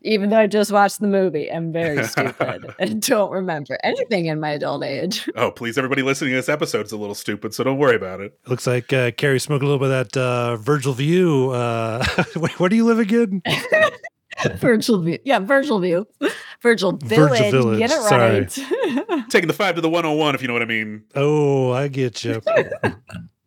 Even 0.08 0.30
though 0.30 0.38
I 0.38 0.46
just 0.46 0.72
watched 0.72 1.00
the 1.00 1.06
movie, 1.06 1.52
I'm 1.52 1.70
very 1.70 2.02
stupid 2.06 2.64
and 2.78 3.02
don't 3.02 3.30
remember 3.30 3.78
anything 3.84 4.24
in 4.24 4.40
my 4.40 4.50
adult 4.50 4.82
age. 4.82 5.28
Oh, 5.38 5.50
please, 5.52 5.76
everybody 5.78 6.02
listening 6.02 6.30
to 6.32 6.36
this 6.36 6.48
episode 6.48 6.86
is 6.86 6.92
a 6.92 6.96
little 6.96 7.14
stupid, 7.14 7.54
so 7.54 7.62
don't 7.62 7.78
worry 7.78 7.94
about 7.94 8.20
it. 8.20 8.36
Looks 8.46 8.66
like 8.66 8.92
uh, 8.92 9.12
Kerri 9.12 9.40
smoked 9.40 9.62
a 9.62 9.66
little 9.66 9.78
bit 9.78 9.90
of 9.92 10.10
that 10.12 10.16
uh, 10.20 10.56
Virgil 10.56 10.94
View. 10.94 11.50
Uh, 11.50 12.04
where 12.56 12.68
do 12.68 12.74
you 12.74 12.84
live 12.84 12.98
again? 12.98 13.42
Virgil 14.56 15.00
view, 15.02 15.18
yeah, 15.24 15.38
Virgil 15.38 15.78
view, 15.80 16.06
virtual 16.62 16.96
village. 16.96 17.50
Village, 17.50 17.78
Get 17.78 17.90
it 17.90 18.00
sorry. 18.02 18.40
right. 18.40 19.30
Taking 19.30 19.48
the 19.48 19.54
five 19.54 19.74
to 19.76 19.80
the 19.80 19.90
101, 19.90 20.34
if 20.34 20.42
you 20.42 20.48
know 20.48 20.54
what 20.54 20.62
I 20.62 20.66
mean. 20.66 21.04
Oh, 21.14 21.72
I 21.72 21.88
get 21.88 22.24
you. 22.24 22.40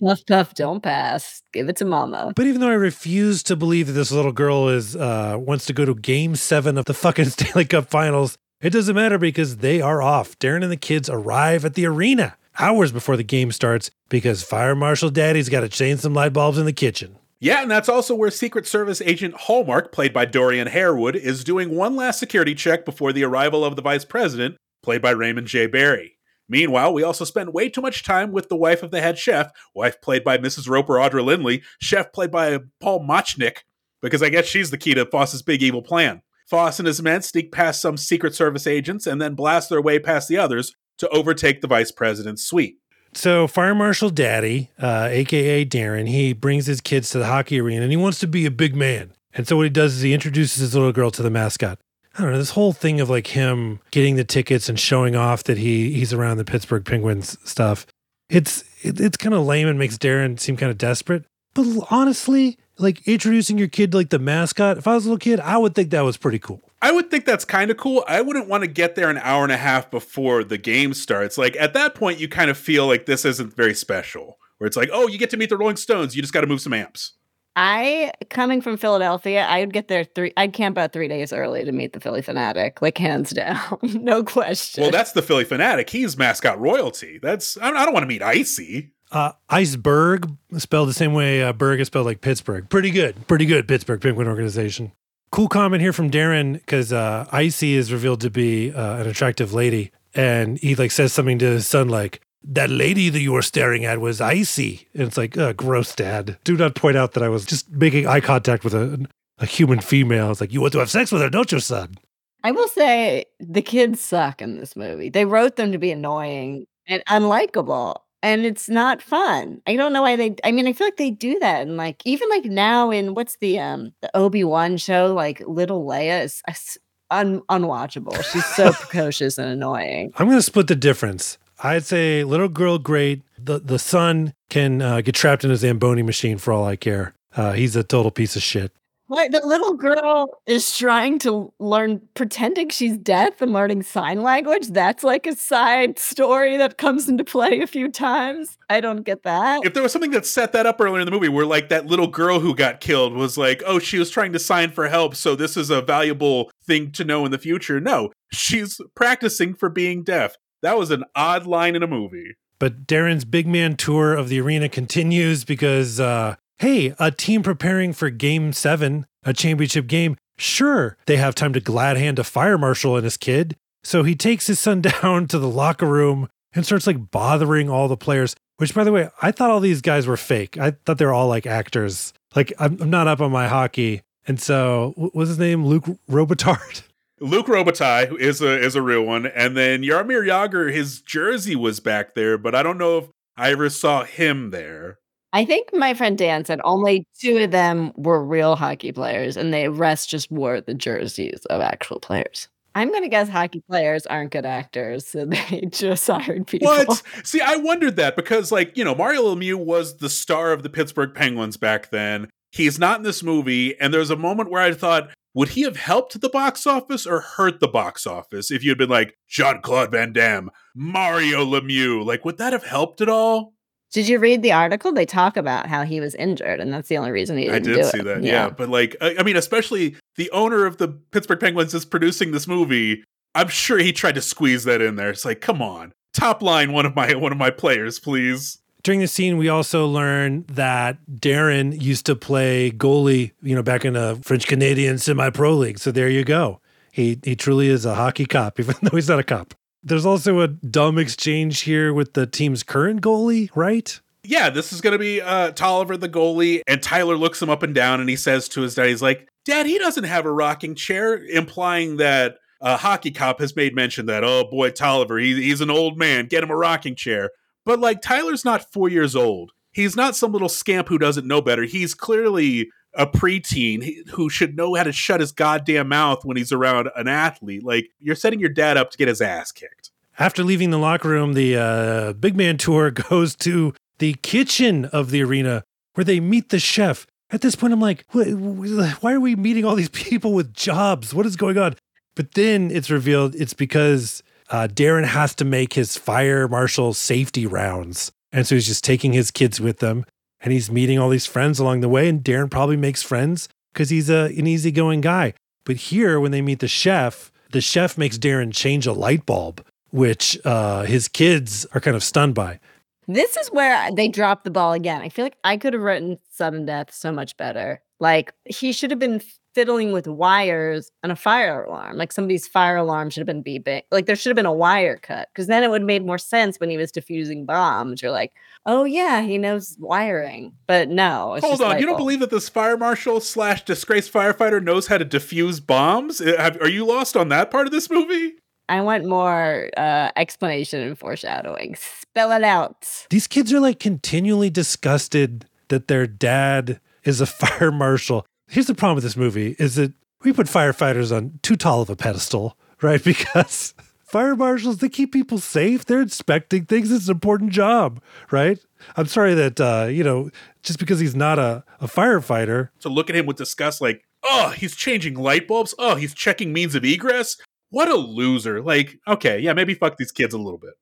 Puff 0.02 0.26
puff, 0.26 0.54
don't 0.54 0.82
pass. 0.82 1.42
Give 1.54 1.70
it 1.70 1.78
to 1.78 1.86
mama. 1.86 2.34
But 2.36 2.48
even 2.48 2.62
though 2.62 2.70
I 2.70 2.74
refuse 2.74 3.44
to 3.44 3.56
believe 3.56 3.88
that 3.88 3.94
this 3.94 4.12
little 4.12 4.32
girl 4.32 4.70
is 4.70 4.96
uh, 4.96 5.38
wants 5.40 5.66
to 5.68 5.74
go 5.74 5.86
to 5.86 5.96
Game 5.96 6.36
Seven 6.36 6.78
of 6.78 6.86
the 6.86 6.94
fucking 6.94 7.26
Stanley 7.30 7.66
Cup 7.66 7.90
Finals, 7.90 8.38
it 8.62 8.72
doesn't 8.72 8.96
matter 8.96 9.18
because 9.18 9.58
they 9.58 9.82
are 9.82 10.02
off. 10.02 10.38
Darren 10.40 10.64
and 10.64 10.72
the 10.72 10.78
kids 10.78 11.10
arrive 11.10 11.66
at 11.66 11.76
the 11.76 11.86
arena 11.86 12.36
hours 12.60 12.92
before 12.92 13.18
the 13.18 13.24
game 13.24 13.52
starts 13.52 13.90
because 14.10 14.44
Fire 14.44 14.76
Marshal 14.76 15.10
Daddy's 15.10 15.50
got 15.50 15.62
to 15.62 15.70
change 15.70 16.02
some 16.02 16.14
light 16.14 16.34
bulbs 16.34 16.58
in 16.58 16.66
the 16.66 16.74
kitchen. 16.74 17.18
Yeah, 17.40 17.64
and 17.64 17.72
that's 17.72 17.90
also 17.90 18.14
where 18.14 18.30
Secret 18.30 18.68
Service 18.68 19.02
agent 19.02 19.34
Hallmark, 19.34 19.92
played 19.92 20.14
by 20.14 20.26
Dorian 20.26 20.68
Harewood, 20.68 21.16
is 21.16 21.44
doing 21.44 21.76
one 21.76 21.96
last 21.96 22.20
security 22.20 22.54
check 22.54 22.86
before 22.86 23.12
the 23.12 23.24
arrival 23.24 23.66
of 23.66 23.76
the 23.76 23.82
vice 23.82 24.06
president, 24.06 24.58
played 24.84 25.02
by 25.02 25.10
Raymond 25.10 25.48
J. 25.48 25.66
Barry. 25.66 26.18
Meanwhile, 26.52 26.94
we 26.94 27.02
also 27.02 27.24
spend 27.24 27.54
way 27.54 27.70
too 27.70 27.80
much 27.80 28.04
time 28.04 28.34
with 28.34 28.50
the 28.50 28.58
wife 28.58 28.84
of 28.84 28.92
the 28.92 29.00
head 29.00 29.18
chef, 29.18 29.52
wife 29.74 30.02
played 30.02 30.22
by 30.26 30.38
Mrs. 30.38 30.68
Roper 30.68 30.96
Audra 30.96 31.24
Lindley, 31.24 31.64
chef 31.80 32.12
played 32.12 32.30
by 32.30 32.60
Paul 32.82 33.08
Mochnick, 33.08 33.60
because 34.02 34.22
I 34.22 34.28
guess 34.28 34.48
she's 34.48 34.70
the 34.70 34.78
key 34.78 34.94
to 34.96 35.06
Foss's 35.06 35.42
big 35.42 35.64
evil 35.64 35.82
plan. 35.82 36.22
Foss 36.46 36.78
and 36.78 36.88
his 36.88 37.02
men 37.02 37.22
sneak 37.22 37.54
past 37.54 37.82
some 37.82 37.96
Secret 37.96 38.36
Service 38.36 38.68
agents 38.68 39.08
and 39.08 39.22
then 39.22 39.34
blast 39.34 39.70
their 39.70 39.82
way 39.82 39.98
past 39.98 40.28
the 40.28 40.38
others 40.38 40.76
to 40.98 41.08
overtake 41.08 41.62
the 41.62 41.68
vice 41.68 41.90
president's 41.90 42.44
suite. 42.44 42.80
So 43.14 43.48
Fire 43.48 43.74
Marshal 43.74 44.10
Daddy, 44.10 44.72
uh, 44.78 45.08
aka 45.10 45.64
Darren, 45.64 46.10
he 46.10 46.34
brings 46.34 46.66
his 46.66 46.82
kids 46.82 47.10
to 47.12 47.20
the 47.20 47.28
hockey 47.28 47.62
arena 47.62 47.84
and 47.84 47.92
he 47.92 47.98
wants 47.98 48.20
to 48.20 48.28
be 48.28 48.46
a 48.46 48.52
big 48.52 48.76
man. 48.76 49.14
And 49.34 49.48
so 49.48 49.56
what 49.56 49.64
he 49.64 49.70
does 49.70 49.96
is 49.96 50.02
he 50.02 50.14
introduces 50.14 50.60
his 50.60 50.74
little 50.74 50.92
girl 50.92 51.12
to 51.12 51.24
the 51.24 51.30
mascot. 51.30 51.80
I 52.18 52.24
don't 52.24 52.32
know, 52.34 52.38
this 52.38 52.52
whole 52.52 52.74
thing 52.74 53.00
of 53.00 53.10
like 53.10 53.28
him 53.28 53.80
getting 53.92 54.16
the 54.16 54.24
tickets 54.24 54.68
and 54.68 54.80
showing 54.80 55.16
off 55.16 55.44
that 55.46 55.58
he 55.58 55.94
he's 55.94 56.14
around 56.14 56.38
the 56.38 56.46
Pittsburgh 56.46 56.86
Penguins 56.86 57.38
stuff. 57.44 57.86
It's 58.30 58.64
it, 58.82 59.00
it's 59.00 59.18
kind 59.18 59.34
of 59.34 59.46
lame 59.46 59.68
and 59.68 59.80
makes 59.80 59.98
Darren 59.98 60.40
seem 60.40 60.58
kind 60.58 60.72
of 60.72 60.78
desperate. 60.78 61.24
But 61.54 61.66
honestly, 61.90 62.58
like 62.78 63.08
introducing 63.08 63.58
your 63.58 63.68
kid 63.68 63.92
to 63.92 63.98
like 63.98 64.10
the 64.10 64.20
mascot, 64.20 64.78
if 64.78 64.88
I 64.88 64.96
was 64.96 65.06
a 65.06 65.10
little 65.10 65.20
kid, 65.20 65.40
I 65.40 65.58
would 65.58 65.76
think 65.76 65.92
that 65.92 66.02
was 66.02 66.18
pretty 66.18 66.40
cool. 66.40 66.62
I 66.82 66.92
would 66.92 67.12
think 67.12 67.26
that's 67.26 67.46
kind 67.46 67.72
of 67.72 67.78
cool. 67.78 68.04
I 68.08 68.22
wouldn't 68.22 68.48
want 68.48 68.64
to 68.64 68.68
get 68.68 68.96
there 68.96 69.10
an 69.10 69.20
hour 69.20 69.44
and 69.44 69.52
a 69.52 69.58
half 69.58 69.92
before 69.92 70.44
the 70.44 70.58
game 70.58 70.94
starts. 70.94 71.38
Like 71.38 71.56
at 71.58 71.74
that 71.74 71.96
point, 71.96 72.20
you 72.20 72.28
kind 72.28 72.50
of 72.50 72.58
feel 72.58 72.88
like 72.88 73.06
this 73.06 73.24
isn't 73.24 73.56
very 73.56 73.76
special. 73.76 74.38
Where 74.58 74.68
it's 74.68 74.78
like, 74.78 74.90
oh, 74.94 75.08
you 75.08 75.18
get 75.18 75.32
to 75.32 75.38
meet 75.38 75.50
the 75.50 75.58
Rolling 75.58 75.76
Stones. 75.76 76.16
You 76.16 76.22
just 76.22 76.34
got 76.34 76.42
to 76.42 76.48
move 76.48 76.62
some 76.62 76.74
amps. 76.74 77.14
I 77.56 78.12
coming 78.30 78.62
from 78.62 78.78
Philadelphia, 78.78 79.46
I 79.46 79.60
would 79.60 79.74
get 79.74 79.88
there 79.88 80.04
three. 80.04 80.32
I'd 80.38 80.54
camp 80.54 80.78
out 80.78 80.94
three 80.94 81.08
days 81.08 81.34
early 81.34 81.66
to 81.66 81.72
meet 81.72 81.94
the 81.94 82.00
Phillie 82.00 82.22
Phanatic, 82.22 82.82
like 82.82 82.98
hands 82.98 83.32
down, 83.32 83.78
no 83.84 84.24
question. 84.24 84.84
Well, 84.84 84.92
that's 84.92 85.12
the 85.12 85.22
Phillie 85.22 85.46
Phanatic. 85.46 85.90
He's 85.90 86.18
mascot 86.18 86.60
royalty. 86.60 87.20
That's 87.22 87.58
I 87.58 87.72
don't, 87.72 87.94
want 87.94 88.04
to 88.04 88.08
meet 88.08 88.22
Icy. 88.22 88.92
Uh, 89.12 89.34
Iceberg, 89.50 90.30
spelled 90.58 90.88
the 90.88 90.94
same 90.94 91.14
way 91.14 91.44
uh, 91.44 91.52
Berg 91.52 91.82
is 91.82 91.88
spelled 91.88 92.06
like 92.06 92.22
Pittsburgh. 92.22 92.70
Pretty 92.70 92.92
good. 92.92 93.28
Pretty 93.28 93.46
good, 93.46 93.68
Pittsburgh 93.68 94.00
Penguin 94.00 94.28
Organization. 94.28 94.94
Cool 95.32 95.50
comment 95.50 95.82
here 95.82 95.94
from 95.94 96.10
Darren 96.10 96.54
because 96.54 96.94
uh, 96.94 97.28
Icy 97.32 97.76
is 97.76 97.92
revealed 97.92 98.22
to 98.22 98.30
be 98.30 98.72
uh, 98.72 98.98
an 98.98 99.08
attractive 99.08 99.54
lady. 99.54 99.92
And 100.14 100.58
he 100.60 100.76
like 100.76 100.92
says 100.92 101.14
something 101.14 101.40
to 101.40 101.46
his 101.46 101.68
son 101.68 101.90
like, 101.90 102.22
that 102.44 102.70
lady 102.70 103.10
that 103.10 103.22
you 103.22 103.34
were 103.34 103.42
staring 103.42 103.86
at 103.86 104.02
was 104.02 104.20
icy. 104.22 104.88
And 104.94 105.04
it's 105.04 105.18
like, 105.18 105.38
uh, 105.38 105.54
gross, 105.54 105.96
dad. 105.96 106.38
Do 106.44 106.58
not 106.58 106.76
point 106.76 106.98
out 106.98 107.14
that 107.14 107.24
I 107.24 107.30
was 107.30 107.46
just 107.46 107.72
making 107.72 108.08
eye 108.08 108.20
contact 108.20 108.64
with 108.64 108.74
a, 108.74 109.06
a 109.38 109.46
human 109.46 109.80
female. 109.80 110.32
It's 110.32 110.42
like, 110.42 110.52
you 110.52 110.62
want 110.62 110.74
to 110.74 110.80
have 110.80 110.90
sex 110.90 111.12
with 111.12 111.22
her, 111.22 111.30
don't 111.30 111.52
you, 111.52 111.60
son? 111.60 111.96
I 112.44 112.52
will 112.52 112.68
say 112.68 113.26
the 113.40 113.62
kids 113.62 114.02
suck 114.02 114.42
in 114.42 114.58
this 114.58 114.76
movie. 114.76 115.10
They 115.10 115.26
wrote 115.26 115.56
them 115.56 115.72
to 115.72 115.78
be 115.78 115.92
annoying 115.92 116.66
and 116.88 117.04
unlikable, 117.06 117.98
and 118.24 118.46
it's 118.46 118.68
not 118.68 119.02
fun. 119.02 119.62
I 119.68 119.76
don't 119.76 119.94
know 119.94 120.02
why 120.02 120.16
they. 120.16 120.36
I 120.44 120.52
mean, 120.52 120.68
I 120.68 120.74
feel 120.74 120.88
like 120.88 120.98
they 120.98 121.12
do 121.12 121.38
that, 121.40 121.62
and 121.62 121.78
like 121.78 122.02
even 122.04 122.30
like 122.30 122.46
now 122.46 122.90
in 122.90 123.14
what's 123.14 123.38
the 123.38 123.60
um 123.60 123.94
the 124.02 124.10
Obi 124.18 124.44
Wan 124.44 124.78
show, 124.78 125.14
like 125.14 125.44
little 125.46 125.86
Leia 125.86 126.24
is 126.24 126.42
is 126.50 126.80
un- 127.12 127.42
unwatchable. 127.42 128.24
She's 128.32 128.46
so 128.46 128.72
precocious 128.74 129.38
and 129.38 129.50
annoying. 129.50 130.12
I'm 130.18 130.28
going 130.28 130.40
to 130.40 130.44
split 130.44 130.68
the 130.68 130.76
difference. 130.76 131.38
I'd 131.64 131.86
say 131.86 132.24
little 132.24 132.50
girl, 132.50 132.78
great. 132.80 133.22
The 133.38 133.60
the 133.60 133.80
son 133.80 134.34
can 134.50 134.82
uh, 134.82 135.02
get 135.02 135.16
trapped 135.16 135.44
in 135.44 135.52
a 135.52 135.56
Zamboni 135.56 136.02
machine 136.02 136.38
for 136.38 136.52
all 136.52 136.66
I 136.66 136.76
care. 136.76 137.14
Uh, 137.36 137.54
he's 137.54 137.76
a 137.76 137.84
total 137.84 138.12
piece 138.12 138.36
of 138.36 138.42
shit. 138.42 138.72
Like 139.08 139.32
the 139.32 139.46
little 139.46 139.74
girl 139.74 140.42
is 140.46 140.78
trying 140.78 141.20
to 141.20 141.52
learn, 141.60 142.02
pretending 142.14 142.70
she's 142.70 142.98
deaf 142.98 143.42
and 143.42 143.52
learning 143.52 143.84
sign 143.84 144.22
language. 144.22 144.70
That's 144.70 145.04
like 145.04 145.28
a 145.28 145.36
side 145.36 146.00
story 146.00 146.56
that 146.56 146.78
comes 146.78 147.10
into 147.10 147.26
play 147.26 147.60
a 147.60 147.68
few 147.68 147.92
times. 147.92 148.58
I 148.70 148.80
don't 148.80 149.04
get 149.04 149.24
that. 149.24 149.66
If 149.66 149.74
there 149.74 149.84
was 149.84 149.92
something 149.92 150.12
that 150.12 150.26
set 150.26 150.54
that 150.54 150.66
up 150.66 150.80
earlier 150.80 151.02
in 151.02 151.06
the 151.06 151.12
movie, 151.12 151.28
where 151.28 151.46
like 151.46 151.68
that 151.68 151.88
little 151.88 152.08
girl 152.08 152.40
who 152.40 152.56
got 152.56 152.80
killed 152.80 153.14
was 153.14 153.38
like, 153.38 153.62
oh, 153.66 153.80
she 153.80 154.00
was 154.00 154.10
trying 154.10 154.32
to 154.32 154.40
sign 154.40 154.72
for 154.72 154.88
help, 154.88 155.16
so 155.16 155.36
this 155.36 155.58
is 155.58 155.70
a 155.70 155.82
valuable 155.82 156.50
thing 156.64 156.90
to 156.94 157.04
know 157.04 157.26
in 157.26 157.32
the 157.32 157.38
future. 157.38 157.82
No, 157.82 158.14
she's 158.32 158.80
practicing 158.96 159.54
for 159.54 159.70
being 159.70 160.04
deaf. 160.04 160.38
That 160.62 160.78
was 160.78 160.92
an 160.92 161.04
odd 161.16 161.46
line 161.46 161.76
in 161.76 161.84
a 161.84 161.88
movie. 161.88 162.36
But 162.60 162.86
Darren's 162.86 163.26
big 163.26 163.48
man 163.48 163.76
tour 163.76 164.14
of 164.14 164.30
the 164.30 164.40
arena 164.40 164.70
continues 164.70 165.44
because 165.44 166.00
uh, 166.00 166.36
hey, 166.60 166.94
a 167.00 167.10
team 167.10 167.42
preparing 167.42 167.92
for 167.92 168.10
game 168.12 168.54
seven, 168.54 169.08
a 169.24 169.34
championship 169.34 169.88
game, 169.88 170.16
sure, 170.38 170.96
they 171.08 171.18
have 171.18 171.34
time 171.34 171.54
to 171.54 171.60
glad 171.60 171.98
hand 171.98 172.20
a 172.20 172.24
fire 172.24 172.58
marshal 172.58 172.96
and 172.96 173.04
his 173.04 173.18
kid. 173.18 173.56
So 173.84 174.04
he 174.04 174.16
takes 174.16 174.46
his 174.48 174.60
son 174.60 174.82
down 175.02 175.28
to 175.28 175.40
the 175.40 175.50
locker 175.50 175.88
room 175.88 176.30
and 176.54 176.66
starts 176.66 176.86
like 176.86 177.10
bothering 177.12 177.70
all 177.70 177.88
the 177.88 177.98
players. 177.98 178.36
Which, 178.58 178.76
by 178.76 178.84
the 178.84 178.92
way, 178.92 179.10
I 179.24 179.32
thought 179.32 179.50
all 179.50 179.60
these 179.60 179.82
guys 179.82 180.06
were 180.06 180.18
fake. 180.18 180.56
I 180.60 180.72
thought 180.86 181.00
they 181.00 181.06
were 181.06 181.14
all 181.14 181.28
like 181.28 181.48
actors. 181.48 182.14
Like, 182.36 182.54
I'm, 182.60 182.80
I'm 182.80 182.92
not 182.92 183.08
up 183.08 183.22
on 183.22 183.32
my 183.32 183.48
hockey. 183.48 184.04
And 184.28 184.40
so, 184.40 184.94
what 184.96 185.16
was 185.16 185.30
his 185.30 185.40
name? 185.40 185.66
Luc 185.66 185.86
Robitaille? 186.08 186.84
Luc 187.22 187.46
Robitaille 187.46 188.20
is 188.20 188.42
a 188.42 188.60
is 188.60 188.76
a 188.76 188.82
real 188.82 189.04
one, 189.04 189.28
and 189.28 189.56
then 189.56 189.84
Jaromir 189.84 190.28
Jagr, 190.28 190.74
his 190.74 191.02
jersey 191.02 191.56
was 191.56 191.80
back 191.80 192.16
there, 192.16 192.38
but 192.38 192.56
I 192.56 192.64
don't 192.64 192.80
know 192.80 192.98
if 192.98 193.06
I 193.38 193.52
ever 193.52 193.70
saw 193.70 194.04
him 194.04 194.50
there. 194.50 194.98
I 195.32 195.46
think 195.46 195.70
my 195.72 195.94
friend 195.94 196.18
Dan 196.18 196.44
said 196.44 196.60
only 196.64 197.06
two 197.20 197.38
of 197.38 197.52
them 197.52 197.94
were 197.96 198.24
real 198.24 198.56
hockey 198.56 198.92
players, 198.92 199.38
and 199.38 199.54
the 199.54 199.70
rest 199.70 200.10
just 200.10 200.32
wore 200.32 200.60
the 200.60 200.74
jerseys 200.74 201.46
of 201.46 201.62
actual 201.62 202.00
players. 202.00 202.50
I'm 202.74 202.90
going 202.90 203.04
to 203.04 203.10
guess 203.10 203.30
hockey 203.30 203.62
players 203.70 204.06
aren't 204.06 204.32
good 204.32 204.46
actors, 204.46 205.08
so 205.08 205.26
they 205.52 205.68
just 205.70 206.08
hired 206.08 206.48
people. 206.48 206.68
What? 206.68 207.04
See, 207.24 207.42
I 207.42 207.58
wondered 207.58 207.98
that 207.98 208.16
because, 208.16 208.52
like, 208.52 208.76
you 208.76 208.84
know, 208.84 208.96
Mario 208.96 209.24
Lemieux 209.24 209.58
was 209.58 209.98
the 209.98 210.10
star 210.10 210.52
of 210.52 210.64
the 210.64 210.70
Pittsburgh 210.70 211.14
Penguins 211.14 211.58
back 211.58 211.92
then. 211.92 212.30
He's 212.52 212.80
not 212.80 212.98
in 212.98 213.04
this 213.04 213.24
movie, 213.24 213.80
and 213.80 213.94
there's 213.94 214.10
a 214.10 214.18
moment 214.18 214.50
where 214.50 214.62
I 214.62 214.74
thought, 214.74 215.12
would 215.34 215.50
he 215.50 215.62
have 215.62 215.78
helped 215.78 216.20
the 216.20 216.30
box 216.30 216.68
office 216.68 217.06
or 217.08 217.22
hurt 217.22 217.60
the 217.60 217.68
box 217.68 218.06
office 218.06 218.52
if 218.52 218.64
you 218.64 218.72
had 218.72 218.78
been 218.78 218.90
like 218.90 219.16
Jean 219.28 219.62
Claude 219.62 219.92
Van 219.92 220.12
Damme, 220.14 220.50
Mario 220.76 221.46
Lemieux? 221.46 222.06
Like, 222.06 222.26
would 222.26 222.38
that 222.38 222.54
have 222.54 222.66
helped 222.66 223.02
at 223.02 223.10
all? 223.10 223.54
Did 223.94 224.08
you 224.08 224.20
read 224.20 224.42
the 224.42 224.54
article? 224.54 224.94
They 224.94 225.06
talk 225.06 225.36
about 225.36 225.68
how 225.68 225.84
he 225.84 226.00
was 226.00 226.16
injured, 226.16 226.62
and 226.62 226.72
that's 226.72 226.88
the 226.88 226.98
only 226.98 227.12
reason 227.12 227.38
he 227.38 227.46
didn't 227.46 227.56
I 227.56 227.60
did 227.60 227.76
do 227.76 227.84
see 227.84 228.00
it. 228.00 228.06
that, 228.06 228.24
yeah. 228.24 228.50
But 228.50 228.70
like, 228.70 228.96
I, 229.02 229.18
I 229.20 229.24
mean, 229.24 229.36
especially 229.36 229.98
the 230.16 230.32
owner 230.32 230.66
of 230.66 230.78
the 230.78 230.88
Pittsburgh 230.88 231.40
Penguins 231.40 231.74
is 231.74 231.84
producing 231.84 232.32
this 232.32 232.48
movie. 232.48 233.04
I'm 233.36 233.50
sure 233.50 233.78
he 233.80 233.92
tried 233.92 234.16
to 234.16 234.22
squeeze 234.22 234.64
that 234.64 234.82
in 234.82 234.96
there. 234.96 235.10
It's 235.10 235.26
like, 235.26 235.42
come 235.42 235.62
on, 235.62 235.92
top 236.14 236.42
line 236.42 236.72
one 236.72 236.86
of 236.86 236.96
my 236.96 237.16
one 237.16 237.34
of 237.34 237.38
my 237.38 237.50
players, 237.50 238.00
please. 238.00 238.61
During 238.84 239.00
the 239.00 239.08
scene, 239.08 239.38
we 239.38 239.48
also 239.48 239.86
learn 239.86 240.46
that 240.48 240.98
Darren 241.08 241.80
used 241.80 242.06
to 242.08 242.16
play 242.16 242.72
goalie, 242.72 243.32
you 243.42 243.56
know, 243.56 243.62
back 243.62 243.86
in 243.86 243.96
a 243.96 244.16
French 244.18 244.48
Canadian 244.48 244.98
semi 244.98 245.30
pro 245.30 245.54
league. 245.54 245.80
So 245.80 245.92
there 245.92 246.10
you 246.10 246.24
go. 246.24 246.60
He 246.92 247.20
he 247.24 247.36
truly 247.36 247.68
is 247.68 247.86
a 247.86 247.96
hockey 247.96 248.26
cop, 248.26 248.60
even 248.60 248.76
though 248.82 248.96
he's 248.96 249.10
not 249.10 249.20
a 249.20 249.24
cop. 249.24 249.54
There's 249.84 250.06
also 250.06 250.42
a 250.42 250.48
dumb 250.48 250.98
exchange 250.98 251.62
here 251.62 251.94
with 251.94 252.14
the 252.14 252.28
team's 252.28 252.64
current 252.64 253.02
goalie, 253.02 253.50
right? 253.56 254.00
Yeah, 254.24 254.52
this 254.52 254.72
is 254.72 254.82
going 254.82 254.92
to 254.92 255.00
be 255.00 255.20
uh, 255.20 255.52
Tolliver, 255.52 255.98
the 255.98 256.08
goalie, 256.08 256.62
and 256.68 256.82
Tyler 256.84 257.18
looks 257.18 257.42
him 257.42 257.50
up 257.50 257.64
and 257.64 257.74
down, 257.74 258.00
and 258.00 258.08
he 258.08 258.16
says 258.16 258.48
to 258.50 258.62
his 258.62 258.76
dad, 258.76 258.88
he's 258.88 259.02
like, 259.02 259.28
"Dad, 259.46 259.66
he 259.66 259.80
doesn't 259.80 260.04
have 260.04 260.26
a 260.26 260.32
rocking 260.32 260.76
chair," 260.76 261.18
implying 261.18 261.98
that 261.98 262.38
a 262.62 262.78
hockey 262.78 263.12
cop 263.12 263.40
has 263.40 263.56
made 263.56 263.76
mention 263.76 264.06
that, 264.06 264.24
oh 264.24 264.48
boy, 264.50 264.70
Tolliver, 264.70 265.18
he, 265.18 265.42
he's 265.42 265.62
an 265.62 265.72
old 265.72 265.98
man, 265.98 266.28
get 266.28 266.44
him 266.44 266.52
a 266.52 266.56
rocking 266.56 266.96
chair. 266.96 267.32
But 267.66 267.80
like, 267.80 268.02
Tyler's 268.02 268.46
not 268.46 268.72
four 268.72 268.90
years 268.90 269.16
old. 269.16 269.52
He's 269.72 269.96
not 269.96 270.16
some 270.16 270.32
little 270.32 270.50
scamp 270.50 270.90
who 270.90 270.98
doesn't 270.98 271.28
know 271.28 271.42
better. 271.42 271.64
He's 271.64 271.94
clearly 271.94 272.70
a 272.94 273.08
preteen 273.08 274.08
who 274.10 274.30
should 274.30 274.58
know 274.58 274.76
how 274.76 274.84
to 274.84 274.92
shut 274.92 275.22
his 275.22 275.32
goddamn 275.32 275.88
mouth 275.88 276.26
when 276.26 276.36
he's 276.36 276.52
around 276.52 276.90
an 276.96 277.08
athlete. 277.08 277.64
Like, 277.64 277.90
you're 278.00 278.16
setting 278.16 278.40
your 278.40 278.50
dad 278.50 278.78
up 278.78 278.92
to 278.92 278.98
get 278.98 279.08
his 279.08 279.22
ass 279.22 279.52
kicked. 279.52 279.92
After 280.20 280.44
leaving 280.44 280.72
the 280.72 280.78
locker 280.78 281.10
room, 281.10 281.34
the 281.34 281.56
uh, 281.56 282.14
big 282.14 282.36
man 282.36 282.58
tour 282.58 282.92
goes 283.10 283.36
to 283.38 283.74
the 284.00 284.14
kitchen 284.22 284.86
of 284.86 285.12
the 285.12 285.24
arena 285.24 285.64
where 285.94 286.04
they 286.04 286.20
meet 286.20 286.50
the 286.50 286.60
chef. 286.60 287.08
At 287.30 287.42
this 287.42 287.56
point, 287.56 287.72
I'm 287.72 287.80
like, 287.80 288.06
why 288.12 289.14
are 289.14 289.20
we 289.20 289.36
meeting 289.36 289.64
all 289.64 289.76
these 289.76 289.90
people 290.08 290.34
with 290.34 290.54
jobs? 290.54 291.14
What 291.14 291.26
is 291.26 291.38
going 291.38 291.58
on? 291.58 291.76
But 292.16 292.34
then 292.34 292.72
it's 292.72 292.90
revealed 292.90 293.36
it's 293.36 293.54
because 293.54 294.22
uh, 294.52 294.68
Darren 294.68 295.06
has 295.06 295.34
to 295.36 295.46
make 295.46 295.74
his 295.74 295.98
fire 295.98 296.48
marshal 296.48 296.94
safety 296.94 297.48
rounds. 297.48 298.12
And 298.32 298.46
so 298.46 298.56
he's 298.56 298.68
just 298.68 298.84
taking 298.84 299.14
his 299.14 299.32
kids 299.32 299.60
with 299.60 299.80
them 299.80 300.06
and 300.42 300.52
he's 300.52 300.70
meeting 300.70 301.00
all 301.00 301.10
these 301.10 301.26
friends 301.26 301.60
along 301.60 301.82
the 301.82 301.90
way. 301.90 302.10
And 302.10 302.24
Darren 302.24 302.52
probably 302.52 302.78
makes 302.78 303.02
friends 303.02 303.48
because 303.74 303.90
he's 303.90 304.10
a, 304.10 304.26
an 304.38 304.48
easygoing 304.48 305.02
guy. 305.02 305.34
But 305.64 305.78
here, 305.78 306.20
when 306.20 306.32
they 306.32 306.42
meet 306.42 306.60
the 306.60 306.68
chef, 306.68 307.32
the 307.52 307.62
chef 307.62 307.98
makes 307.98 308.18
Darren 308.18 308.54
change 308.54 308.86
a 308.86 308.94
light 308.94 309.26
bulb, 309.26 309.64
which 309.92 310.38
uh, 310.46 310.84
his 310.84 311.08
kids 311.08 311.66
are 311.74 311.82
kind 311.82 311.96
of 311.96 312.04
stunned 312.04 312.36
by. 312.36 312.60
This 313.08 313.38
is 313.38 313.48
where 313.50 313.92
they 313.92 314.08
drop 314.08 314.44
the 314.44 314.52
ball 314.52 314.74
again. 314.74 315.02
I 315.02 315.10
feel 315.10 315.26
like 315.26 315.38
I 315.44 315.58
could 315.58 315.74
have 315.74 315.82
written 315.82 316.20
sudden 316.30 316.66
death 316.66 316.94
so 316.94 317.12
much 317.12 317.38
better. 317.38 317.82
Like 318.00 318.34
he 318.46 318.72
should 318.72 318.90
have 318.90 319.00
been 319.00 319.22
fiddling 319.54 319.92
with 319.92 320.08
wires 320.08 320.92
on 321.04 321.12
a 321.12 321.16
fire 321.16 321.64
alarm. 321.64 321.98
Like 321.98 322.12
somebody's 322.12 322.48
fire 322.48 322.78
alarm 322.78 323.10
should 323.10 323.22
have 323.22 323.28
been 323.28 323.44
beeping. 323.44 323.84
Like 323.92 324.06
there 324.06 324.16
should 324.16 324.30
have 324.30 324.36
been 324.36 324.46
a 324.46 324.54
wire 324.54 324.98
cut 324.98 325.30
because 325.34 325.48
then 325.48 325.64
it 325.64 325.70
would 325.70 325.82
have 325.82 325.88
made 325.88 326.06
more 326.06 326.18
sense 326.18 326.60
when 326.60 326.70
he 326.70 326.78
was 326.78 326.92
diffusing 326.92 327.46
bombs. 327.46 328.02
You're 328.02 328.12
like, 328.12 328.34
oh 328.66 328.84
yeah, 328.84 329.22
he 329.22 329.38
knows 329.38 329.76
wiring. 329.80 330.54
But 330.68 330.90
no. 330.90 331.38
Hold 331.42 331.62
on, 331.62 331.80
you 331.80 331.86
don't 331.86 331.98
believe 331.98 332.20
that 332.20 332.30
this 332.30 332.50
fire 332.50 332.78
marshal 332.78 333.20
slash 333.20 333.66
disgraced 333.66 334.12
firefighter 334.12 334.64
knows 334.64 334.88
how 334.88 334.98
to 334.98 335.06
defuse 335.06 335.66
bombs? 335.66 336.22
Uh, 336.22 336.56
are 336.62 336.70
you 336.70 336.86
lost 336.86 337.18
on 337.18 337.30
that 337.30 337.52
part 337.52 337.68
of 337.68 337.72
this 337.72 337.90
movie? 337.90 338.36
I 338.70 338.82
want 338.82 339.06
more 339.06 339.70
uh, 339.76 340.12
explanation 340.16 340.80
and 340.80 340.98
foreshadowing. 340.98 341.76
Spell 341.76 342.32
it 342.32 342.44
out. 342.44 342.88
These 343.10 343.28
kids 343.28 343.52
are 343.52 343.60
like 343.60 343.80
continually 343.80 344.50
disgusted 344.50 345.46
that 345.68 345.90
their 345.90 346.08
dad 346.08 346.80
is 347.04 347.20
a 347.20 347.26
fire 347.26 347.72
marshal. 347.72 348.26
Here's 348.52 348.68
the 348.68 348.76
problem 348.76 348.96
with 348.96 349.06
this 349.06 349.16
movie 349.16 349.56
is 349.60 349.76
that 349.76 349.94
we 350.24 350.34
put 350.34 350.48
firefighters 350.48 351.16
on 351.16 351.40
too 351.42 351.56
tall 351.56 351.82
of 351.82 351.90
a 351.90 351.96
pedestal, 351.96 352.58
right? 352.82 353.02
Because 353.12 353.74
fire 354.04 354.36
marshals, 354.36 354.80
they 354.80 354.90
keep 354.90 355.14
people 355.14 355.38
safe. 355.38 355.86
They're 355.86 356.02
inspecting 356.02 356.66
things. 356.66 356.92
It's 356.92 357.08
an 357.08 357.12
important 357.12 357.52
job, 357.52 358.02
right? 358.30 358.60
I'm 358.98 359.06
sorry 359.06 359.36
that, 359.36 359.62
uh, 359.62 359.88
you 359.90 360.04
know, 360.04 360.32
just 360.64 360.80
because 360.80 361.00
he's 361.00 361.16
not 361.16 361.40
a, 361.40 361.64
a 361.80 361.88
firefighter. 361.88 362.70
To 362.82 362.90
look 362.90 363.10
at 363.10 363.16
him 363.16 363.26
with 363.26 363.38
disgust, 363.38 363.80
like, 363.80 364.04
oh, 364.22 364.50
he's 364.50 364.76
changing 364.76 365.16
light 365.16 365.48
bulbs. 365.48 365.74
Oh, 365.80 365.96
he's 365.96 366.14
checking 366.14 366.52
means 366.52 366.76
of 366.76 366.84
egress. 366.84 367.38
What 367.70 367.88
a 367.88 367.96
loser. 367.96 368.62
Like, 368.62 368.98
okay, 369.08 369.40
yeah, 369.40 369.54
maybe 369.54 369.76
fuck 369.76 369.96
these 369.96 370.12
kids 370.12 370.34
a 370.34 370.38
little 370.38 370.60
bit. 370.60 370.74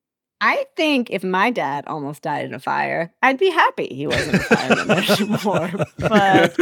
I 0.41 0.65
think 0.75 1.09
if 1.09 1.23
my 1.23 1.51
dad 1.51 1.83
almost 1.87 2.21
died 2.21 2.45
in 2.45 2.53
a 2.53 2.59
fire, 2.59 3.11
I'd 3.21 3.37
be 3.37 3.49
happy 3.49 3.87
he 3.91 4.07
wasn't 4.07 4.35
a 4.35 4.39
fireman 4.39 5.03
anymore. 5.09 5.71
But 5.97 6.55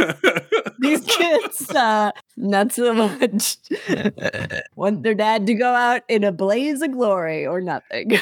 these 0.80 1.00
kids, 1.06 1.70
uh, 1.70 2.10
not 2.36 2.72
so 2.72 2.92
much. 2.92 3.56
Want 4.74 5.02
their 5.04 5.14
dad 5.14 5.46
to 5.46 5.54
go 5.54 5.72
out 5.74 6.02
in 6.08 6.24
a 6.24 6.32
blaze 6.32 6.82
of 6.82 6.92
glory 6.92 7.46
or 7.46 7.60
nothing. 7.60 8.18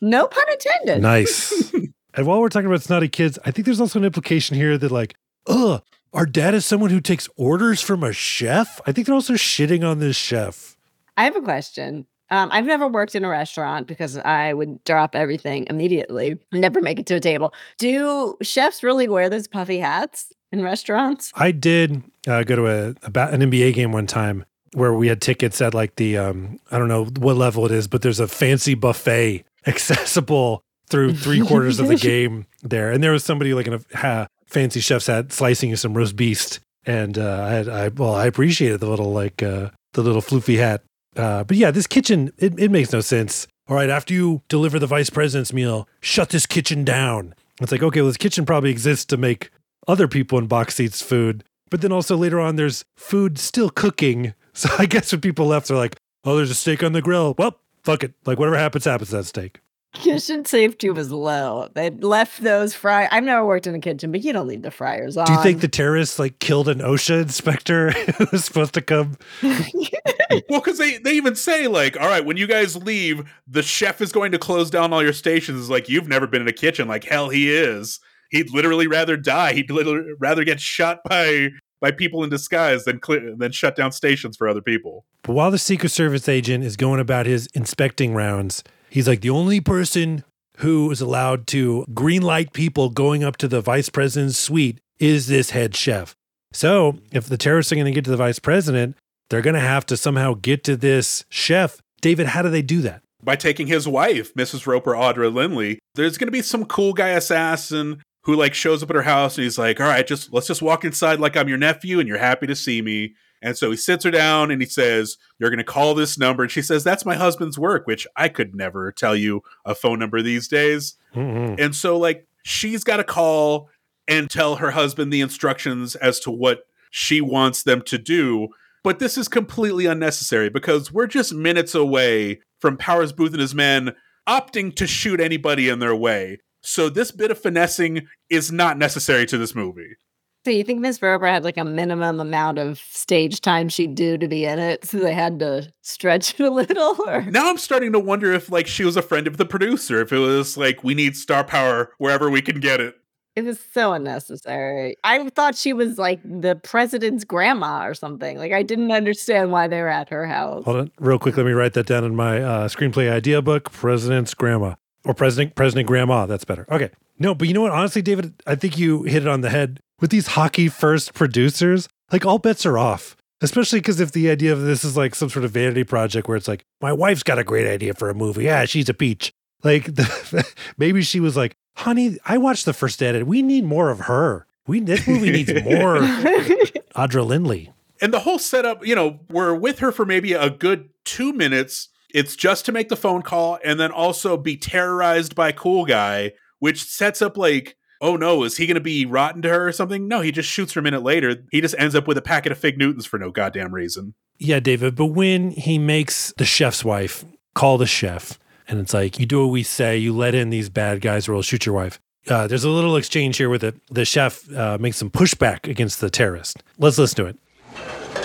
no 0.00 0.26
pun 0.26 0.44
intended. 0.50 1.00
Nice. 1.02 1.72
and 2.14 2.26
while 2.26 2.40
we're 2.40 2.48
talking 2.48 2.66
about 2.66 2.82
snotty 2.82 3.08
kids, 3.08 3.38
I 3.44 3.52
think 3.52 3.66
there's 3.66 3.80
also 3.80 4.00
an 4.00 4.04
implication 4.04 4.56
here 4.56 4.76
that, 4.78 4.90
like, 4.90 5.14
ugh, 5.46 5.80
our 6.12 6.26
dad 6.26 6.54
is 6.54 6.66
someone 6.66 6.90
who 6.90 7.00
takes 7.00 7.28
orders 7.36 7.80
from 7.80 8.02
a 8.02 8.12
chef. 8.12 8.80
I 8.86 8.90
think 8.92 9.06
they're 9.06 9.14
also 9.14 9.34
shitting 9.34 9.88
on 9.88 9.98
this 10.00 10.16
chef. 10.16 10.76
I 11.16 11.24
have 11.24 11.36
a 11.36 11.40
question. 11.40 12.06
Um, 12.32 12.48
I've 12.50 12.64
never 12.64 12.88
worked 12.88 13.14
in 13.14 13.26
a 13.26 13.28
restaurant 13.28 13.86
because 13.86 14.16
I 14.16 14.54
would 14.54 14.82
drop 14.84 15.14
everything 15.14 15.66
immediately, 15.68 16.38
never 16.50 16.80
make 16.80 16.98
it 16.98 17.04
to 17.06 17.16
a 17.16 17.20
table. 17.20 17.52
Do 17.76 18.38
chefs 18.40 18.82
really 18.82 19.06
wear 19.06 19.28
those 19.28 19.46
puffy 19.46 19.78
hats 19.78 20.32
in 20.50 20.62
restaurants? 20.62 21.30
I 21.34 21.52
did 21.52 22.02
uh, 22.26 22.44
go 22.44 22.56
to 22.56 22.66
a, 22.68 22.88
a, 23.02 23.32
an 23.32 23.42
NBA 23.42 23.74
game 23.74 23.92
one 23.92 24.06
time 24.06 24.46
where 24.72 24.94
we 24.94 25.08
had 25.08 25.20
tickets 25.20 25.60
at 25.60 25.74
like 25.74 25.96
the 25.96 26.16
um, 26.16 26.58
I 26.70 26.78
don't 26.78 26.88
know 26.88 27.04
what 27.04 27.36
level 27.36 27.66
it 27.66 27.72
is, 27.72 27.86
but 27.86 28.00
there's 28.00 28.18
a 28.18 28.26
fancy 28.26 28.74
buffet 28.74 29.44
accessible 29.66 30.62
through 30.88 31.14
three 31.14 31.46
quarters 31.46 31.80
of 31.80 31.88
the 31.88 31.96
game 32.10 32.46
there, 32.62 32.90
and 32.92 33.04
there 33.04 33.12
was 33.12 33.24
somebody 33.24 33.52
like 33.52 33.66
in 33.66 33.74
a 33.74 33.80
ha, 33.94 34.26
fancy 34.46 34.80
chef's 34.80 35.06
hat 35.06 35.34
slicing 35.34 35.76
some 35.76 35.92
roast 35.92 36.16
beast, 36.16 36.60
and 36.86 37.18
uh, 37.18 37.42
I, 37.42 37.50
had, 37.50 37.68
I 37.68 37.88
well 37.88 38.14
I 38.14 38.24
appreciated 38.24 38.80
the 38.80 38.88
little 38.88 39.12
like 39.12 39.42
uh, 39.42 39.68
the 39.92 40.02
little 40.02 40.22
floofy 40.22 40.56
hat 40.56 40.82
uh, 41.16 41.44
but 41.44 41.56
yeah, 41.56 41.70
this 41.70 41.86
kitchen, 41.86 42.32
it, 42.38 42.58
it 42.58 42.70
makes 42.70 42.92
no 42.92 43.00
sense. 43.00 43.46
All 43.68 43.76
right, 43.76 43.90
after 43.90 44.12
you 44.12 44.42
deliver 44.48 44.78
the 44.78 44.86
vice 44.86 45.10
president's 45.10 45.52
meal, 45.52 45.88
shut 46.00 46.30
this 46.30 46.46
kitchen 46.46 46.84
down. 46.84 47.34
It's 47.60 47.70
like, 47.70 47.82
okay, 47.82 48.00
well, 48.00 48.08
this 48.08 48.16
kitchen 48.16 48.44
probably 48.44 48.70
exists 48.70 49.04
to 49.06 49.16
make 49.16 49.50
other 49.86 50.08
people 50.08 50.38
in 50.38 50.46
box 50.46 50.74
seats 50.74 51.02
food. 51.02 51.44
But 51.70 51.80
then 51.80 51.92
also 51.92 52.16
later 52.16 52.40
on, 52.40 52.56
there's 52.56 52.84
food 52.96 53.38
still 53.38 53.70
cooking. 53.70 54.34
So 54.54 54.68
I 54.78 54.84
guess 54.84 55.10
when 55.10 55.22
people 55.22 55.46
left, 55.46 55.68
they're 55.68 55.78
like, 55.78 55.96
oh, 56.24 56.36
there's 56.36 56.50
a 56.50 56.54
steak 56.54 56.82
on 56.82 56.92
the 56.92 57.00
grill. 57.00 57.34
Well, 57.38 57.58
fuck 57.84 58.04
it. 58.04 58.12
Like 58.26 58.38
whatever 58.38 58.58
happens, 58.58 58.84
happens 58.84 59.08
to 59.08 59.16
that 59.16 59.24
steak. 59.24 59.61
Kitchen 59.92 60.44
safety 60.46 60.88
was 60.88 61.12
low. 61.12 61.68
They 61.74 61.90
left 61.90 62.42
those 62.42 62.74
fry. 62.74 63.08
I've 63.10 63.24
never 63.24 63.44
worked 63.44 63.66
in 63.66 63.74
a 63.74 63.78
kitchen, 63.78 64.10
but 64.10 64.22
you 64.22 64.32
don't 64.32 64.46
leave 64.46 64.62
the 64.62 64.70
fryers 64.70 65.18
on. 65.18 65.26
Do 65.26 65.34
you 65.34 65.42
think 65.42 65.60
the 65.60 65.68
terrorists 65.68 66.18
like 66.18 66.38
killed 66.38 66.68
an 66.68 66.78
OSHA 66.78 67.22
inspector 67.22 67.90
who 68.16 68.26
was 68.32 68.44
supposed 68.44 68.72
to 68.74 68.80
come? 68.80 69.18
well, 69.42 70.60
because 70.60 70.78
they, 70.78 70.96
they 70.96 71.12
even 71.12 71.34
say, 71.34 71.68
like, 71.68 72.00
all 72.00 72.08
right, 72.08 72.24
when 72.24 72.38
you 72.38 72.46
guys 72.46 72.74
leave, 72.74 73.30
the 73.46 73.62
chef 73.62 74.00
is 74.00 74.12
going 74.12 74.32
to 74.32 74.38
close 74.38 74.70
down 74.70 74.94
all 74.94 75.02
your 75.02 75.12
stations. 75.12 75.68
Like, 75.68 75.90
you've 75.90 76.08
never 76.08 76.26
been 76.26 76.40
in 76.40 76.48
a 76.48 76.52
kitchen. 76.52 76.88
Like, 76.88 77.04
hell, 77.04 77.28
he 77.28 77.50
is. 77.50 78.00
He'd 78.30 78.50
literally 78.50 78.86
rather 78.86 79.18
die. 79.18 79.52
He'd 79.52 79.70
literally 79.70 80.14
rather 80.18 80.42
get 80.44 80.58
shot 80.58 81.00
by 81.04 81.50
by 81.82 81.90
people 81.90 82.22
in 82.22 82.30
disguise 82.30 82.84
than 82.84 83.00
clear, 83.00 83.34
than 83.36 83.50
shut 83.50 83.76
down 83.76 83.90
stations 83.90 84.36
for 84.36 84.48
other 84.48 84.62
people. 84.62 85.04
But 85.22 85.32
while 85.34 85.50
the 85.50 85.58
Secret 85.58 85.90
Service 85.90 86.28
agent 86.28 86.64
is 86.64 86.76
going 86.76 87.00
about 87.00 87.26
his 87.26 87.48
inspecting 87.54 88.14
rounds, 88.14 88.62
he's 88.92 89.08
like 89.08 89.22
the 89.22 89.30
only 89.30 89.60
person 89.60 90.22
who 90.58 90.90
is 90.90 91.00
allowed 91.00 91.46
to 91.46 91.84
green 91.94 92.22
light 92.22 92.52
people 92.52 92.90
going 92.90 93.24
up 93.24 93.38
to 93.38 93.48
the 93.48 93.62
vice 93.62 93.88
president's 93.88 94.38
suite 94.38 94.78
is 94.98 95.26
this 95.26 95.50
head 95.50 95.74
chef. 95.74 96.14
So 96.52 96.98
if 97.10 97.26
the 97.26 97.38
terrorists 97.38 97.72
are 97.72 97.76
going 97.76 97.86
to 97.86 97.92
get 97.92 98.04
to 98.04 98.10
the 98.10 98.16
vice 98.18 98.38
president, 98.38 98.96
they're 99.30 99.40
going 99.40 99.54
to 99.54 99.60
have 99.60 99.86
to 99.86 99.96
somehow 99.96 100.34
get 100.34 100.62
to 100.64 100.76
this 100.76 101.24
chef. 101.30 101.80
David, 102.02 102.26
how 102.26 102.42
do 102.42 102.50
they 102.50 102.60
do 102.60 102.82
that? 102.82 103.00
By 103.24 103.36
taking 103.36 103.66
his 103.66 103.88
wife, 103.88 104.34
Mrs. 104.34 104.66
Roper 104.66 104.92
Audra 104.92 105.32
Lindley. 105.32 105.78
There's 105.94 106.18
going 106.18 106.28
to 106.28 106.32
be 106.32 106.42
some 106.42 106.66
cool 106.66 106.92
guy 106.92 107.10
assassin 107.10 108.02
who 108.24 108.36
like 108.36 108.52
shows 108.52 108.82
up 108.82 108.90
at 108.90 108.96
her 108.96 109.02
house 109.02 109.38
and 109.38 109.44
he's 109.44 109.58
like, 109.58 109.80
"All 109.80 109.86
right, 109.86 110.06
just 110.06 110.32
let's 110.32 110.48
just 110.48 110.60
walk 110.60 110.84
inside 110.84 111.18
like 111.18 111.36
I'm 111.36 111.48
your 111.48 111.58
nephew 111.58 111.98
and 111.98 112.08
you're 112.08 112.18
happy 112.18 112.46
to 112.46 112.54
see 112.54 112.82
me." 112.82 113.14
And 113.42 113.56
so 113.56 113.70
he 113.70 113.76
sits 113.76 114.04
her 114.04 114.10
down 114.10 114.50
and 114.50 114.62
he 114.62 114.68
says, 114.68 115.18
You're 115.38 115.50
going 115.50 115.58
to 115.58 115.64
call 115.64 115.94
this 115.94 116.16
number. 116.16 116.44
And 116.44 116.52
she 116.52 116.62
says, 116.62 116.84
That's 116.84 117.04
my 117.04 117.16
husband's 117.16 117.58
work, 117.58 117.86
which 117.86 118.06
I 118.16 118.28
could 118.28 118.54
never 118.54 118.92
tell 118.92 119.16
you 119.16 119.42
a 119.64 119.74
phone 119.74 119.98
number 119.98 120.22
these 120.22 120.48
days. 120.48 120.94
Mm-hmm. 121.14 121.60
And 121.60 121.74
so, 121.74 121.98
like, 121.98 122.26
she's 122.42 122.84
got 122.84 122.98
to 122.98 123.04
call 123.04 123.68
and 124.08 124.30
tell 124.30 124.56
her 124.56 124.70
husband 124.70 125.12
the 125.12 125.20
instructions 125.20 125.94
as 125.96 126.20
to 126.20 126.30
what 126.30 126.66
she 126.90 127.20
wants 127.20 127.62
them 127.62 127.82
to 127.82 127.98
do. 127.98 128.48
But 128.84 128.98
this 128.98 129.16
is 129.16 129.28
completely 129.28 129.86
unnecessary 129.86 130.50
because 130.50 130.92
we're 130.92 131.06
just 131.06 131.34
minutes 131.34 131.74
away 131.74 132.40
from 132.58 132.76
Powers 132.76 133.12
Boothe 133.12 133.32
and 133.32 133.40
his 133.40 133.54
men 133.54 133.94
opting 134.28 134.74
to 134.76 134.86
shoot 134.86 135.20
anybody 135.20 135.68
in 135.68 135.78
their 135.78 135.94
way. 135.94 136.38
So 136.62 136.88
this 136.88 137.10
bit 137.10 137.30
of 137.30 137.38
finessing 137.38 138.06
is 138.30 138.52
not 138.52 138.78
necessary 138.78 139.26
to 139.26 139.38
this 139.38 139.54
movie. 139.54 139.96
So 140.44 140.50
you 140.50 140.64
think 140.64 140.80
Miss 140.80 141.00
Roper 141.00 141.26
had 141.26 141.44
like 141.44 141.56
a 141.56 141.64
minimum 141.64 142.18
amount 142.18 142.58
of 142.58 142.78
stage 142.78 143.40
time 143.40 143.68
she'd 143.68 143.94
do 143.94 144.18
to 144.18 144.26
be 144.26 144.44
in 144.44 144.58
it, 144.58 144.84
so 144.84 144.98
they 144.98 145.14
had 145.14 145.38
to 145.38 145.72
stretch 145.82 146.40
it 146.40 146.44
a 146.44 146.50
little? 146.50 146.96
Or? 147.06 147.22
Now 147.22 147.48
I'm 147.48 147.58
starting 147.58 147.92
to 147.92 148.00
wonder 148.00 148.32
if 148.32 148.50
like 148.50 148.66
she 148.66 148.84
was 148.84 148.96
a 148.96 149.02
friend 149.02 149.28
of 149.28 149.36
the 149.36 149.46
producer, 149.46 150.00
if 150.00 150.12
it 150.12 150.18
was 150.18 150.56
like 150.56 150.82
we 150.82 150.94
need 150.94 151.16
star 151.16 151.44
power 151.44 151.92
wherever 151.98 152.28
we 152.28 152.42
can 152.42 152.58
get 152.58 152.80
it. 152.80 152.96
It 153.36 153.44
was 153.44 153.58
so 153.72 153.92
unnecessary. 153.92 154.96
I 155.04 155.28
thought 155.30 155.54
she 155.54 155.72
was 155.72 155.96
like 155.96 156.20
the 156.24 156.56
president's 156.56 157.24
grandma 157.24 157.86
or 157.86 157.94
something. 157.94 158.36
Like 158.36 158.52
I 158.52 158.62
didn't 158.62 158.90
understand 158.90 159.52
why 159.52 159.68
they 159.68 159.80
were 159.80 159.88
at 159.88 160.08
her 160.08 160.26
house. 160.26 160.64
Hold 160.64 160.76
on, 160.76 160.90
real 160.98 161.20
quick. 161.20 161.36
Let 161.36 161.46
me 161.46 161.52
write 161.52 161.74
that 161.74 161.86
down 161.86 162.04
in 162.04 162.16
my 162.16 162.42
uh, 162.42 162.68
screenplay 162.68 163.10
idea 163.10 163.40
book. 163.40 163.70
President's 163.70 164.34
grandma 164.34 164.74
or 165.04 165.14
president, 165.14 165.54
president 165.54 165.86
grandma. 165.86 166.26
That's 166.26 166.44
better. 166.44 166.66
Okay. 166.70 166.90
No, 167.18 167.34
but 167.34 167.46
you 167.46 167.54
know 167.54 167.62
what? 167.62 167.70
Honestly, 167.70 168.02
David, 168.02 168.34
I 168.46 168.56
think 168.56 168.76
you 168.76 169.04
hit 169.04 169.22
it 169.22 169.28
on 169.28 169.42
the 169.42 169.50
head 169.50 169.80
with 170.02 170.10
these 170.10 170.26
hockey 170.26 170.68
first 170.68 171.14
producers, 171.14 171.88
like 172.10 172.26
all 172.26 172.38
bets 172.38 172.66
are 172.66 172.76
off. 172.76 173.16
Especially 173.40 173.80
because 173.80 173.98
if 173.98 174.12
the 174.12 174.30
idea 174.30 174.52
of 174.52 174.60
this 174.60 174.84
is 174.84 174.96
like 174.96 175.14
some 175.14 175.28
sort 175.28 175.44
of 175.44 175.50
vanity 175.50 175.84
project 175.84 176.28
where 176.28 176.36
it's 176.36 176.46
like, 176.46 176.64
my 176.80 176.92
wife's 176.92 177.22
got 177.22 177.38
a 177.38 177.44
great 177.44 177.66
idea 177.66 177.94
for 177.94 178.10
a 178.10 178.14
movie. 178.14 178.44
Yeah, 178.44 178.66
she's 178.66 178.88
a 178.88 178.94
peach. 178.94 179.32
Like 179.64 179.84
the, 179.94 180.46
maybe 180.76 181.02
she 181.02 181.20
was 181.20 181.36
like, 181.36 181.56
honey, 181.76 182.18
I 182.26 182.36
watched 182.38 182.66
the 182.66 182.72
first 182.72 183.02
edit. 183.02 183.26
We 183.26 183.42
need 183.42 183.64
more 183.64 183.90
of 183.90 184.00
her. 184.00 184.46
We 184.66 184.80
this 184.80 185.08
movie 185.08 185.30
needs 185.30 185.52
more 185.64 185.96
Audra 186.94 187.26
Lindley. 187.26 187.72
And 188.00 188.12
the 188.12 188.20
whole 188.20 188.38
setup, 188.38 188.84
you 188.86 188.94
know, 188.94 189.20
we're 189.30 189.54
with 189.54 189.78
her 189.78 189.92
for 189.92 190.04
maybe 190.04 190.32
a 190.32 190.50
good 190.50 190.90
two 191.04 191.32
minutes. 191.32 191.88
It's 192.12 192.36
just 192.36 192.64
to 192.66 192.72
make 192.72 192.88
the 192.88 192.96
phone 192.96 193.22
call 193.22 193.58
and 193.64 193.78
then 193.78 193.90
also 193.90 194.36
be 194.36 194.56
terrorized 194.56 195.34
by 195.34 195.52
Cool 195.52 195.84
Guy, 195.84 196.32
which 196.58 196.84
sets 196.84 197.22
up 197.22 197.36
like 197.36 197.76
oh 198.02 198.16
no, 198.16 198.42
is 198.42 198.58
he 198.58 198.66
going 198.66 198.74
to 198.74 198.80
be 198.80 199.06
rotten 199.06 199.40
to 199.42 199.48
her 199.48 199.68
or 199.68 199.72
something? 199.72 200.06
No, 200.08 200.20
he 200.20 200.32
just 200.32 200.48
shoots 200.48 200.74
her 200.74 200.80
a 200.80 200.82
minute 200.82 201.02
later. 201.02 201.36
He 201.50 201.62
just 201.62 201.76
ends 201.78 201.94
up 201.94 202.06
with 202.06 202.18
a 202.18 202.22
packet 202.22 202.52
of 202.52 202.58
fig 202.58 202.76
Newtons 202.76 203.06
for 203.06 203.18
no 203.18 203.30
goddamn 203.30 203.72
reason. 203.72 204.14
Yeah, 204.38 204.60
David, 204.60 204.96
but 204.96 205.06
when 205.06 205.52
he 205.52 205.78
makes 205.78 206.34
the 206.36 206.44
chef's 206.44 206.84
wife 206.84 207.24
call 207.54 207.78
the 207.78 207.86
chef, 207.86 208.38
and 208.68 208.80
it's 208.80 208.92
like, 208.92 209.18
you 209.18 209.24
do 209.24 209.42
what 209.42 209.52
we 209.52 209.62
say, 209.62 209.96
you 209.96 210.14
let 210.14 210.34
in 210.34 210.50
these 210.50 210.68
bad 210.68 211.00
guys 211.00 211.28
or 211.28 211.34
we'll 211.34 211.42
shoot 211.42 211.64
your 211.64 211.74
wife. 211.74 212.00
Uh, 212.28 212.46
there's 212.46 212.64
a 212.64 212.70
little 212.70 212.96
exchange 212.96 213.36
here 213.36 213.48
with 213.48 213.64
it. 213.64 213.74
The 213.90 214.04
chef 214.04 214.52
uh, 214.52 214.78
makes 214.80 214.96
some 214.96 215.10
pushback 215.10 215.68
against 215.68 216.00
the 216.00 216.10
terrorist. 216.10 216.62
Let's 216.78 216.98
listen 216.98 217.24
to 217.24 217.26
it. 217.26 217.38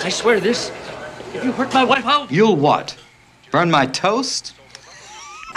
I 0.04 0.08
swear 0.08 0.40
this. 0.40 0.70
If 1.34 1.44
you 1.44 1.52
hurt 1.52 1.72
my 1.74 1.84
wife, 1.84 2.06
I'll. 2.06 2.26
You'll 2.26 2.56
what? 2.56 2.96
Burn 3.50 3.70
my 3.70 3.86
toast? 3.86 4.54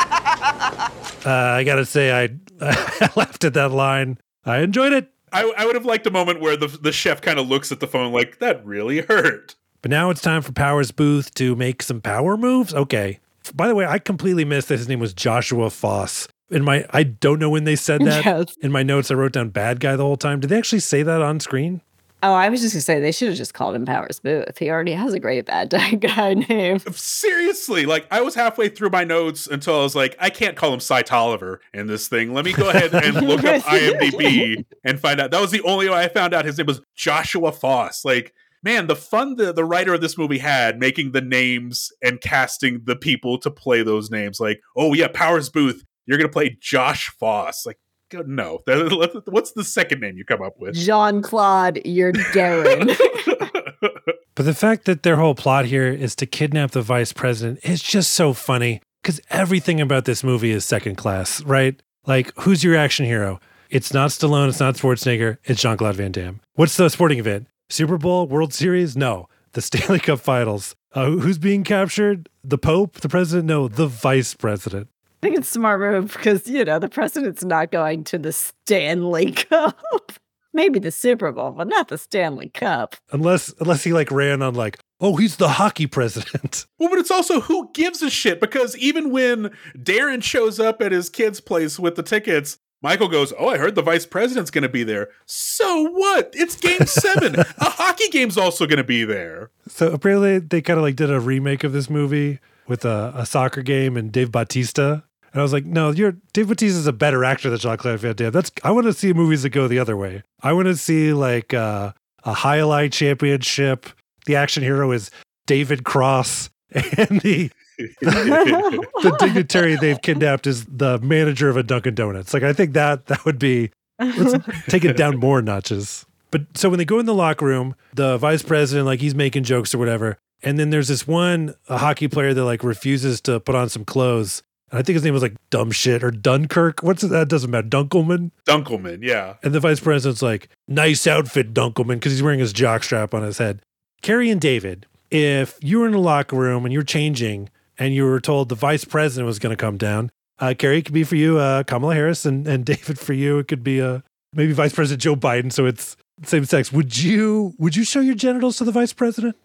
uh, 1.26 1.30
I 1.30 1.64
gotta 1.64 1.86
say, 1.86 2.12
I, 2.12 2.30
I 2.62 3.10
laughed 3.16 3.44
at 3.44 3.54
that 3.54 3.72
line. 3.72 4.18
I 4.46 4.60
enjoyed 4.60 4.94
it. 4.94 5.12
I, 5.34 5.52
I 5.58 5.66
would 5.66 5.76
have 5.76 5.86
liked 5.86 6.06
a 6.08 6.12
moment 6.12 6.42
where 6.42 6.58
the 6.58 6.68
the 6.68 6.92
chef 6.92 7.22
kind 7.22 7.40
of 7.40 7.48
looks 7.48 7.72
at 7.72 7.80
the 7.80 7.88
phone 7.88 8.12
like 8.12 8.40
that 8.40 8.66
really 8.66 9.02
hurt. 9.02 9.56
But 9.82 9.92
now 9.92 10.10
it's 10.10 10.22
time 10.22 10.42
for 10.42 10.52
Powers 10.52 10.92
Boothe 10.92 11.34
to 11.36 11.56
make 11.56 11.82
some 11.82 12.02
power 12.02 12.38
moves. 12.38 12.74
Okay. 12.74 13.20
By 13.56 13.68
the 13.68 13.76
way, 13.76 13.86
I 13.86 13.98
completely 13.98 14.46
missed 14.46 14.68
that 14.68 14.78
his 14.78 14.88
name 14.88 15.00
was 15.00 15.14
Joshua 15.14 15.70
Foss. 15.70 16.28
In 16.52 16.64
my, 16.64 16.86
I 16.92 17.04
don't 17.04 17.40
know 17.40 17.50
when 17.50 17.64
they 17.64 17.76
said 17.76 18.02
that. 18.02 18.26
Yes. 18.26 18.56
In 18.62 18.72
my 18.72 18.84
notes, 18.84 19.10
I 19.10 19.16
wrote 19.16 19.32
down 19.32 19.50
bad 19.50 19.80
guy 19.80 19.96
the 19.96 20.04
whole 20.04 20.18
time. 20.18 20.40
Did 20.40 20.50
they 20.52 20.58
actually 20.58 20.82
say 20.82 21.02
that 21.02 21.22
on 21.22 21.40
screen? 21.40 21.82
Oh, 22.24 22.34
I 22.34 22.50
was 22.50 22.62
just 22.62 22.76
gonna 22.76 22.82
say 22.82 23.00
they 23.00 23.12
should 23.12 23.30
have 23.30 23.38
just 23.38 23.56
called 23.56 23.74
him 23.74 23.86
Powers 23.86 24.20
Boothe. 24.20 24.58
He 24.58 24.70
already 24.70 24.92
has 24.92 25.14
a 25.14 25.20
great 25.20 25.46
bad 25.48 25.70
guy 26.02 26.36
name. 26.36 26.80
Seriously, 26.80 27.86
like 27.86 28.06
I 28.12 28.22
was 28.22 28.36
halfway 28.36 28.70
through 28.70 28.92
my 28.92 29.04
notes 29.04 29.48
until 29.48 29.80
I 29.80 29.84
was 29.84 29.96
like, 29.96 30.16
I 30.20 30.30
can't 30.30 30.56
call 30.56 30.74
him 30.74 30.80
Cy 30.80 31.02
Tolliver 31.02 31.62
in 31.74 31.88
this 31.88 32.08
thing. 32.08 32.34
Let 32.34 32.46
me 32.46 32.54
go 32.54 32.70
ahead 32.70 32.94
and 32.94 33.28
look 33.28 33.44
up 33.44 33.64
IMDb 33.64 34.66
and 34.84 35.00
find 35.00 35.20
out. 35.20 35.32
That 35.32 35.42
was 35.42 35.52
the 35.52 35.64
only 35.64 35.90
way 35.90 35.96
I 35.96 36.10
found 36.10 36.34
out 36.34 36.46
his 36.46 36.58
name 36.58 36.68
was 36.68 36.82
Joshua 36.96 37.52
Foss. 37.52 38.06
Like, 38.06 38.34
man, 38.62 38.86
the 38.86 38.96
fun 38.96 39.36
the, 39.36 39.52
the 39.52 39.66
writer 39.66 39.96
of 39.96 40.02
this 40.02 40.18
movie 40.18 40.38
had 40.38 40.80
making 40.80 41.14
the 41.14 41.22
names 41.22 41.92
and 42.04 42.22
casting 42.22 42.82
the 42.84 42.96
people 42.96 43.40
to 43.40 43.50
play 43.50 43.82
those 43.82 44.12
names. 44.12 44.40
Like, 44.40 44.62
oh 44.78 44.94
yeah, 44.94 45.08
Powers 45.08 45.50
Boothe, 45.50 45.82
you're 46.06 46.20
gonna 46.20 46.30
play 46.30 46.56
Josh 46.62 47.10
Foss. 47.20 47.66
Like, 47.66 47.80
no. 48.14 48.60
What's 49.26 49.52
the 49.54 49.64
second 49.64 50.02
name 50.02 50.18
you 50.18 50.26
come 50.26 50.42
up 50.42 50.60
with? 50.60 50.76
Jean 50.76 51.22
Claude, 51.22 51.80
you're 51.86 52.14
Darren. 52.14 52.88
but 54.36 54.46
the 54.46 54.54
fact 54.54 54.86
that 54.86 55.04
their 55.04 55.16
whole 55.16 55.36
plot 55.36 55.66
here 55.66 55.88
is 55.88 56.16
to 56.18 56.26
kidnap 56.26 56.72
the 56.72 56.82
vice 56.82 57.14
president 57.14 57.60
is 57.64 57.82
just 57.82 58.14
so 58.14 58.34
funny 58.34 58.82
because 59.02 59.20
everything 59.30 59.82
about 59.82 60.06
this 60.06 60.24
movie 60.24 60.52
is 60.52 60.66
second 60.66 60.96
class, 60.96 61.42
right? 61.44 61.82
Like, 62.06 62.32
who's 62.40 62.64
your 62.64 62.76
action 62.76 63.06
hero? 63.06 63.40
It's 63.70 63.94
not 63.94 64.10
Stallone, 64.10 64.50
it's 64.50 64.60
not 64.60 64.76
Schwarzenegger, 64.76 65.38
it's 65.46 65.62
Jean 65.62 65.78
Claude 65.78 65.96
Van 65.96 66.12
Damme. 66.12 66.42
What's 66.56 66.78
the 66.78 66.90
sporting 66.90 67.20
event? 67.20 67.48
Super 67.70 67.98
Bowl, 67.98 68.28
World 68.28 68.54
Series? 68.54 68.98
No. 68.98 69.28
The 69.54 69.62
Stanley 69.62 70.00
Cup 70.00 70.20
Finals. 70.20 70.76
Uh, 70.94 71.12
who's 71.12 71.38
being 71.38 71.64
captured? 71.64 72.30
The 72.44 72.58
Pope? 72.58 73.00
The 73.00 73.10
president? 73.10 73.48
No, 73.48 73.68
the 73.68 73.88
vice 73.88 74.34
president. 74.34 74.90
I 75.22 75.28
think 75.28 75.38
it's 75.38 75.50
smart 75.50 75.80
move 75.80 76.14
because 76.14 76.48
you 76.48 76.66
know 76.66 76.80
the 76.80 76.90
president's 76.90 77.44
not 77.44 77.72
going 77.72 78.04
to 78.06 78.18
the 78.18 78.34
Stanley 78.34 79.32
Cup. 79.34 79.80
Maybe 80.54 80.80
the 80.80 80.92
Super 80.92 81.32
Bowl, 81.32 81.52
but 81.52 81.68
not 81.68 81.90
the 81.90 81.98
Stanley 81.98 82.50
Cup. 82.50 82.96
Unless 83.12 83.54
unless 83.60 83.84
he 83.84 83.94
like 83.94 84.10
ran 84.10 84.42
on 84.42 84.56
like, 84.56 84.80
oh, 85.00 85.18
he's 85.18 85.36
the 85.38 85.48
hockey 85.50 85.86
president. 85.88 86.66
Well, 86.80 86.90
but 86.90 86.98
it's 86.98 87.12
also 87.12 87.42
who 87.42 87.70
gives 87.76 88.02
a 88.02 88.10
shit 88.10 88.42
because 88.42 88.76
even 88.76 89.12
when 89.12 89.52
Darren 89.78 90.24
shows 90.24 90.60
up 90.60 90.82
at 90.82 90.92
his 90.92 91.12
kid's 91.12 91.40
place 91.40 91.78
with 91.78 91.96
the 91.96 92.02
tickets, 92.02 92.58
Michael 92.82 93.08
goes, 93.08 93.32
"Oh, 93.38 93.50
I 93.50 93.60
heard 93.60 93.76
the 93.76 93.84
vice 93.84 94.08
president's 94.08 94.50
going 94.50 94.64
to 94.64 94.70
be 94.70 94.84
there. 94.84 95.10
So 95.28 95.84
what? 95.92 96.32
It's 96.34 96.56
Game 96.56 96.80
Seven. 96.88 97.36
a 97.36 97.46
hockey 97.60 98.10
game's 98.10 98.36
also 98.36 98.66
going 98.66 98.78
to 98.78 98.84
be 98.84 99.04
there." 99.04 99.52
So 99.68 99.92
apparently, 99.92 100.40
they 100.40 100.64
kind 100.64 100.80
of 100.80 100.84
like 100.84 100.96
did 100.96 101.12
a 101.12 101.20
remake 101.20 101.64
of 101.64 101.72
this 101.72 101.88
movie 101.88 102.40
with 102.68 102.84
a, 102.84 103.14
a 103.16 103.28
soccer 103.28 103.62
game 103.62 103.96
and 103.96 104.12
Dave 104.12 104.32
Bautista 104.32 105.04
and 105.34 105.40
I 105.40 105.44
was 105.44 105.54
like, 105.54 105.66
no, 105.66 105.92
you're 105.92 106.16
Dave 106.34 106.48
Bautista 106.48 106.80
is 106.80 106.88
a 106.88 106.94
better 106.94 107.24
actor 107.24 107.50
than 107.50 107.60
Jean 107.60 107.78
Claude 107.78 108.00
Van 108.00 108.16
Damme. 108.16 108.32
That's 108.32 108.52
I 108.64 108.72
want 108.72 108.86
to 108.88 108.94
see 108.94 109.14
movies 109.14 109.44
that 109.44 109.50
go 109.50 109.68
the 109.68 109.80
other 109.80 109.96
way. 109.96 110.24
I 110.42 110.54
want 110.54 110.68
to 110.68 110.76
see 110.76 111.14
like 111.14 111.54
uh, 111.54 111.94
a 112.24 112.34
highlight 112.34 112.92
championship. 112.92 113.88
The 114.26 114.36
action 114.36 114.64
hero 114.64 114.92
is 114.92 115.10
David 115.48 115.84
Cross, 115.84 116.50
and 116.72 117.22
the 117.22 117.50
the, 117.78 118.88
the 119.04 119.16
dignitary 119.20 119.76
they've 119.76 120.02
kidnapped 120.02 120.48
is 120.48 120.66
the 120.66 121.00
manager 121.00 121.50
of 121.50 121.58
a 121.58 121.64
Dunkin' 121.64 121.96
Donuts. 121.96 122.34
Like 122.34 122.44
I 122.44 122.54
think 122.54 122.74
that 122.74 123.08
that 123.08 123.24
would 123.26 123.40
be 123.40 123.72
let's 124.00 124.46
take 124.68 124.84
it 124.86 124.98
down 124.98 125.18
more 125.18 125.42
notches. 125.42 126.06
But 126.32 126.44
so 126.56 126.70
when 126.70 126.80
they 126.80 126.86
go 126.86 127.00
in 127.00 127.06
the 127.06 127.14
locker 127.14 127.46
room, 127.46 127.76
the 127.94 128.18
vice 128.18 128.42
president, 128.42 128.86
like 128.86 129.02
he's 129.02 129.16
making 129.16 129.44
jokes 129.44 129.76
or 129.76 129.78
whatever. 129.78 130.18
And 130.44 130.58
then 130.58 130.72
there's 130.72 130.88
this 130.88 131.08
one 131.08 131.54
a 131.70 131.78
hockey 131.78 132.08
player 132.08 132.34
that 132.34 132.46
like 132.46 132.64
refuses 132.64 133.22
to 133.22 133.40
put 133.40 133.56
on 133.56 133.70
some 133.70 133.86
clothes. 133.86 134.42
And 134.72 134.80
I 134.80 134.82
think 134.82 134.96
his 134.96 135.04
name 135.04 135.14
was 135.14 135.22
like 135.22 135.36
dumb 135.50 135.72
shit 135.72 136.04
or 136.04 136.12
Dunkirk. 136.12 136.82
What's 136.82 137.04
it? 137.04 137.10
That 137.10 137.28
doesn't 137.28 137.52
matter. 137.52 137.68
Dunkelman. 137.68 138.32
Dunkelman, 138.48 139.00
yeah. 139.02 139.36
And 139.44 139.54
the 139.54 139.60
vice 139.60 139.80
president's 139.80 140.22
like, 140.22 140.50
nice 140.68 141.06
outfit, 141.06 141.54
Dunkelman, 141.54 141.96
because 141.96 142.14
he's 142.14 142.24
wearing 142.24 142.40
his 142.40 142.54
jockstrap 142.54 143.14
on 143.14 143.22
his 143.24 143.38
head. 143.38 143.62
Kerri 144.02 144.32
and 144.32 144.42
David, 144.42 144.88
if 145.12 145.60
you 145.62 145.80
were 145.80 145.88
in 145.88 145.94
a 145.94 146.00
locker 146.00 146.38
room 146.38 146.66
and 146.66 146.74
you're 146.74 146.84
changing 146.84 147.50
and 147.78 147.94
you 147.94 148.06
were 148.06 148.20
told 148.20 148.50
the 148.50 148.56
vice 148.56 148.86
president 148.86 149.28
was 149.28 149.40
going 149.40 149.56
to 149.56 149.62
come 149.62 149.78
down, 149.78 150.10
uh, 150.40 150.54
Kerri, 150.58 150.80
it 150.80 150.86
could 150.86 150.94
be 150.94 151.04
for 151.04 151.16
you, 151.16 151.38
uh, 151.38 151.64
Kamala 151.64 151.94
Harris, 151.94 152.26
and, 152.26 152.48
and 152.48 152.66
David 152.74 152.98
for 152.98 153.14
you, 153.14 153.40
it 153.40 153.48
could 153.48 153.64
be 153.64 153.82
uh, 153.82 154.00
maybe 154.34 154.54
Vice 154.54 154.74
President 154.74 155.02
Joe 155.02 155.16
Biden. 155.16 155.52
So 155.52 155.66
it's 155.66 155.98
same 156.24 156.46
sex. 156.46 156.72
Would 156.72 156.98
you 156.98 157.54
would 157.58 157.76
you 157.76 157.84
show 157.84 158.00
your 158.00 158.16
genitals 158.16 158.58
to 158.58 158.64
the 158.64 158.72
vice 158.72 158.94
president? 158.94 159.36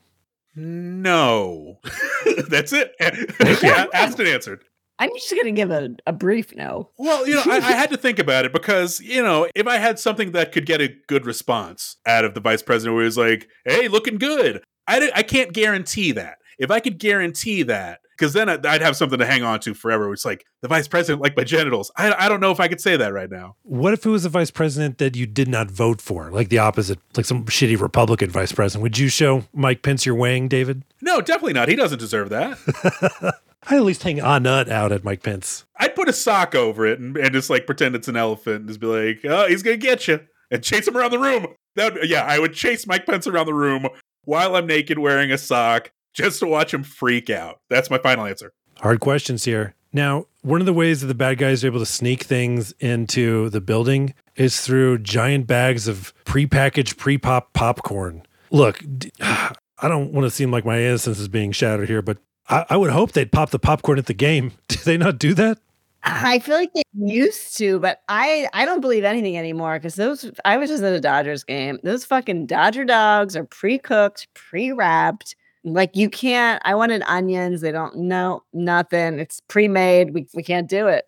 No. 0.54 1.80
That's 2.48 2.72
it. 2.72 2.94
yeah, 3.62 3.86
asked 3.92 4.18
and 4.18 4.28
answered. 4.28 4.64
I'm 4.98 5.10
just 5.14 5.30
going 5.30 5.44
to 5.44 5.52
give 5.52 5.70
a, 5.70 5.90
a 6.06 6.12
brief 6.12 6.54
no. 6.54 6.90
Well, 6.96 7.26
you 7.26 7.34
know, 7.34 7.42
I, 7.46 7.56
I, 7.56 7.60
had 7.72 7.90
to 7.90 7.96
think 7.96 8.18
about 8.18 8.44
it 8.44 8.52
because, 8.52 9.00
you 9.00 9.22
know, 9.22 9.48
if 9.54 9.66
I 9.66 9.76
had 9.76 9.98
something 9.98 10.32
that 10.32 10.52
could 10.52 10.66
get 10.66 10.80
a 10.80 10.94
good 11.06 11.26
response 11.26 11.96
out 12.06 12.24
of 12.24 12.34
the 12.34 12.40
vice 12.40 12.62
president 12.62 12.94
where 12.94 13.04
he's 13.04 13.18
like, 13.18 13.48
hey, 13.64 13.88
looking 13.88 14.18
good, 14.18 14.62
I, 14.86 15.10
I 15.14 15.22
can't 15.22 15.52
guarantee 15.52 16.12
that. 16.12 16.38
If 16.58 16.70
I 16.70 16.80
could 16.80 16.98
guarantee 16.98 17.62
that, 17.64 18.00
because 18.16 18.32
then 18.32 18.48
I'd 18.48 18.80
have 18.80 18.96
something 18.96 19.18
to 19.18 19.26
hang 19.26 19.42
on 19.42 19.60
to 19.60 19.74
forever. 19.74 20.10
It's 20.12 20.24
like 20.24 20.46
the 20.62 20.68
vice 20.68 20.88
president 20.88 21.22
like 21.22 21.36
my 21.36 21.44
genitals. 21.44 21.90
I, 21.96 22.14
I 22.24 22.28
don't 22.30 22.40
know 22.40 22.50
if 22.50 22.60
I 22.60 22.68
could 22.68 22.80
say 22.80 22.96
that 22.96 23.12
right 23.12 23.30
now. 23.30 23.56
What 23.62 23.92
if 23.92 24.06
it 24.06 24.08
was 24.08 24.24
a 24.24 24.30
vice 24.30 24.50
president 24.50 24.96
that 24.98 25.16
you 25.16 25.26
did 25.26 25.48
not 25.48 25.70
vote 25.70 26.00
for, 26.00 26.30
like 26.30 26.48
the 26.48 26.58
opposite, 26.58 26.98
like 27.14 27.26
some 27.26 27.44
shitty 27.44 27.78
Republican 27.78 28.30
vice 28.30 28.52
president? 28.52 28.82
Would 28.84 28.96
you 28.96 29.08
show 29.08 29.44
Mike 29.52 29.82
Pence 29.82 30.06
your 30.06 30.14
wang, 30.14 30.48
David? 30.48 30.82
No, 31.02 31.20
definitely 31.20 31.52
not. 31.52 31.68
He 31.68 31.76
doesn't 31.76 31.98
deserve 31.98 32.30
that. 32.30 33.34
I 33.68 33.76
at 33.76 33.82
least 33.82 34.02
hang 34.02 34.20
a 34.20 34.40
nut 34.40 34.68
out 34.68 34.92
at 34.92 35.04
Mike 35.04 35.22
Pence. 35.22 35.64
I'd 35.78 35.94
put 35.94 36.08
a 36.08 36.12
sock 36.12 36.54
over 36.54 36.86
it 36.86 37.00
and, 37.00 37.16
and 37.16 37.32
just 37.32 37.50
like 37.50 37.66
pretend 37.66 37.94
it's 37.94 38.08
an 38.08 38.16
elephant 38.16 38.56
and 38.56 38.68
just 38.68 38.80
be 38.80 38.86
like, 38.86 39.20
oh, 39.24 39.48
he's 39.48 39.62
gonna 39.62 39.76
get 39.76 40.06
you 40.06 40.20
and 40.50 40.62
chase 40.62 40.86
him 40.86 40.96
around 40.96 41.10
the 41.10 41.18
room. 41.18 41.48
That 41.74 42.08
yeah, 42.08 42.24
I 42.24 42.38
would 42.38 42.54
chase 42.54 42.86
Mike 42.86 43.06
Pence 43.06 43.26
around 43.26 43.46
the 43.46 43.54
room 43.54 43.86
while 44.24 44.56
I'm 44.56 44.66
naked 44.66 44.98
wearing 44.98 45.32
a 45.32 45.38
sock 45.38 45.90
just 46.14 46.40
to 46.40 46.46
watch 46.46 46.72
him 46.72 46.82
freak 46.82 47.28
out. 47.28 47.60
That's 47.68 47.90
my 47.90 47.98
final 47.98 48.24
answer. 48.24 48.52
Hard 48.78 49.00
questions 49.00 49.44
here. 49.44 49.74
Now, 49.92 50.26
one 50.42 50.60
of 50.60 50.66
the 50.66 50.72
ways 50.72 51.00
that 51.00 51.06
the 51.06 51.14
bad 51.14 51.38
guys 51.38 51.64
are 51.64 51.68
able 51.68 51.78
to 51.78 51.86
sneak 51.86 52.24
things 52.24 52.72
into 52.80 53.48
the 53.50 53.60
building 53.60 54.14
is 54.34 54.60
through 54.60 54.98
giant 54.98 55.46
bags 55.46 55.88
of 55.88 56.12
prepackaged 56.24 56.98
pre-pop 56.98 57.52
popcorn. 57.52 58.22
Look, 58.50 58.82
I 59.20 59.88
don't 59.88 60.12
want 60.12 60.24
to 60.24 60.30
seem 60.30 60.50
like 60.50 60.64
my 60.64 60.80
innocence 60.80 61.18
is 61.18 61.28
being 61.28 61.52
shattered 61.52 61.88
here, 61.88 62.02
but 62.02 62.18
I, 62.48 62.64
I 62.70 62.76
would 62.76 62.90
hope 62.90 63.12
they'd 63.12 63.32
pop 63.32 63.50
the 63.50 63.58
popcorn 63.58 63.98
at 63.98 64.06
the 64.06 64.14
game. 64.14 64.52
Do 64.68 64.76
they 64.84 64.96
not 64.96 65.18
do 65.18 65.34
that? 65.34 65.58
I 66.08 66.38
feel 66.38 66.54
like 66.54 66.72
they 66.72 66.82
used 66.94 67.56
to, 67.58 67.80
but 67.80 68.00
I 68.08 68.48
I 68.52 68.64
don't 68.64 68.80
believe 68.80 69.02
anything 69.02 69.36
anymore 69.36 69.76
because 69.76 69.96
those 69.96 70.30
I 70.44 70.56
was 70.56 70.70
just 70.70 70.84
at 70.84 70.92
a 70.92 71.00
Dodgers 71.00 71.42
game. 71.42 71.80
Those 71.82 72.04
fucking 72.04 72.46
Dodger 72.46 72.84
dogs 72.84 73.34
are 73.34 73.42
pre-cooked, 73.42 74.28
pre-wrapped 74.34 75.34
like 75.66 75.96
you 75.96 76.08
can't. 76.08 76.62
I 76.64 76.74
wanted 76.74 77.02
onions. 77.06 77.60
They 77.60 77.72
don't. 77.72 77.96
No, 77.96 78.44
nothing. 78.52 79.18
It's 79.18 79.40
pre-made. 79.48 80.14
We 80.14 80.26
we 80.32 80.42
can't 80.42 80.68
do 80.68 80.86
it. 80.86 81.04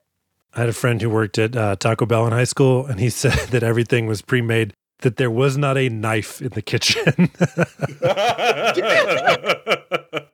I 0.55 0.61
had 0.61 0.69
a 0.69 0.75
friend 0.75 1.01
who 1.01 1.11
worked 1.11 1.39
at 1.39 1.57
uh, 1.57 1.77
Taco 1.77 2.07
Bell 2.07 2.27
in 2.27 2.33
high 2.33 2.45
school, 2.45 2.85
and 2.87 2.99
he 2.99 3.11
said 3.11 3.39
that 3.51 3.63
everything 3.63 4.07
was 4.07 4.21
pre-made. 4.21 4.75
That 5.03 5.17
there 5.17 5.31
was 5.31 5.57
not 5.57 5.79
a 5.79 5.89
knife 5.89 6.43
in 6.43 6.49
the 6.49 6.63
kitchen. 6.63 7.05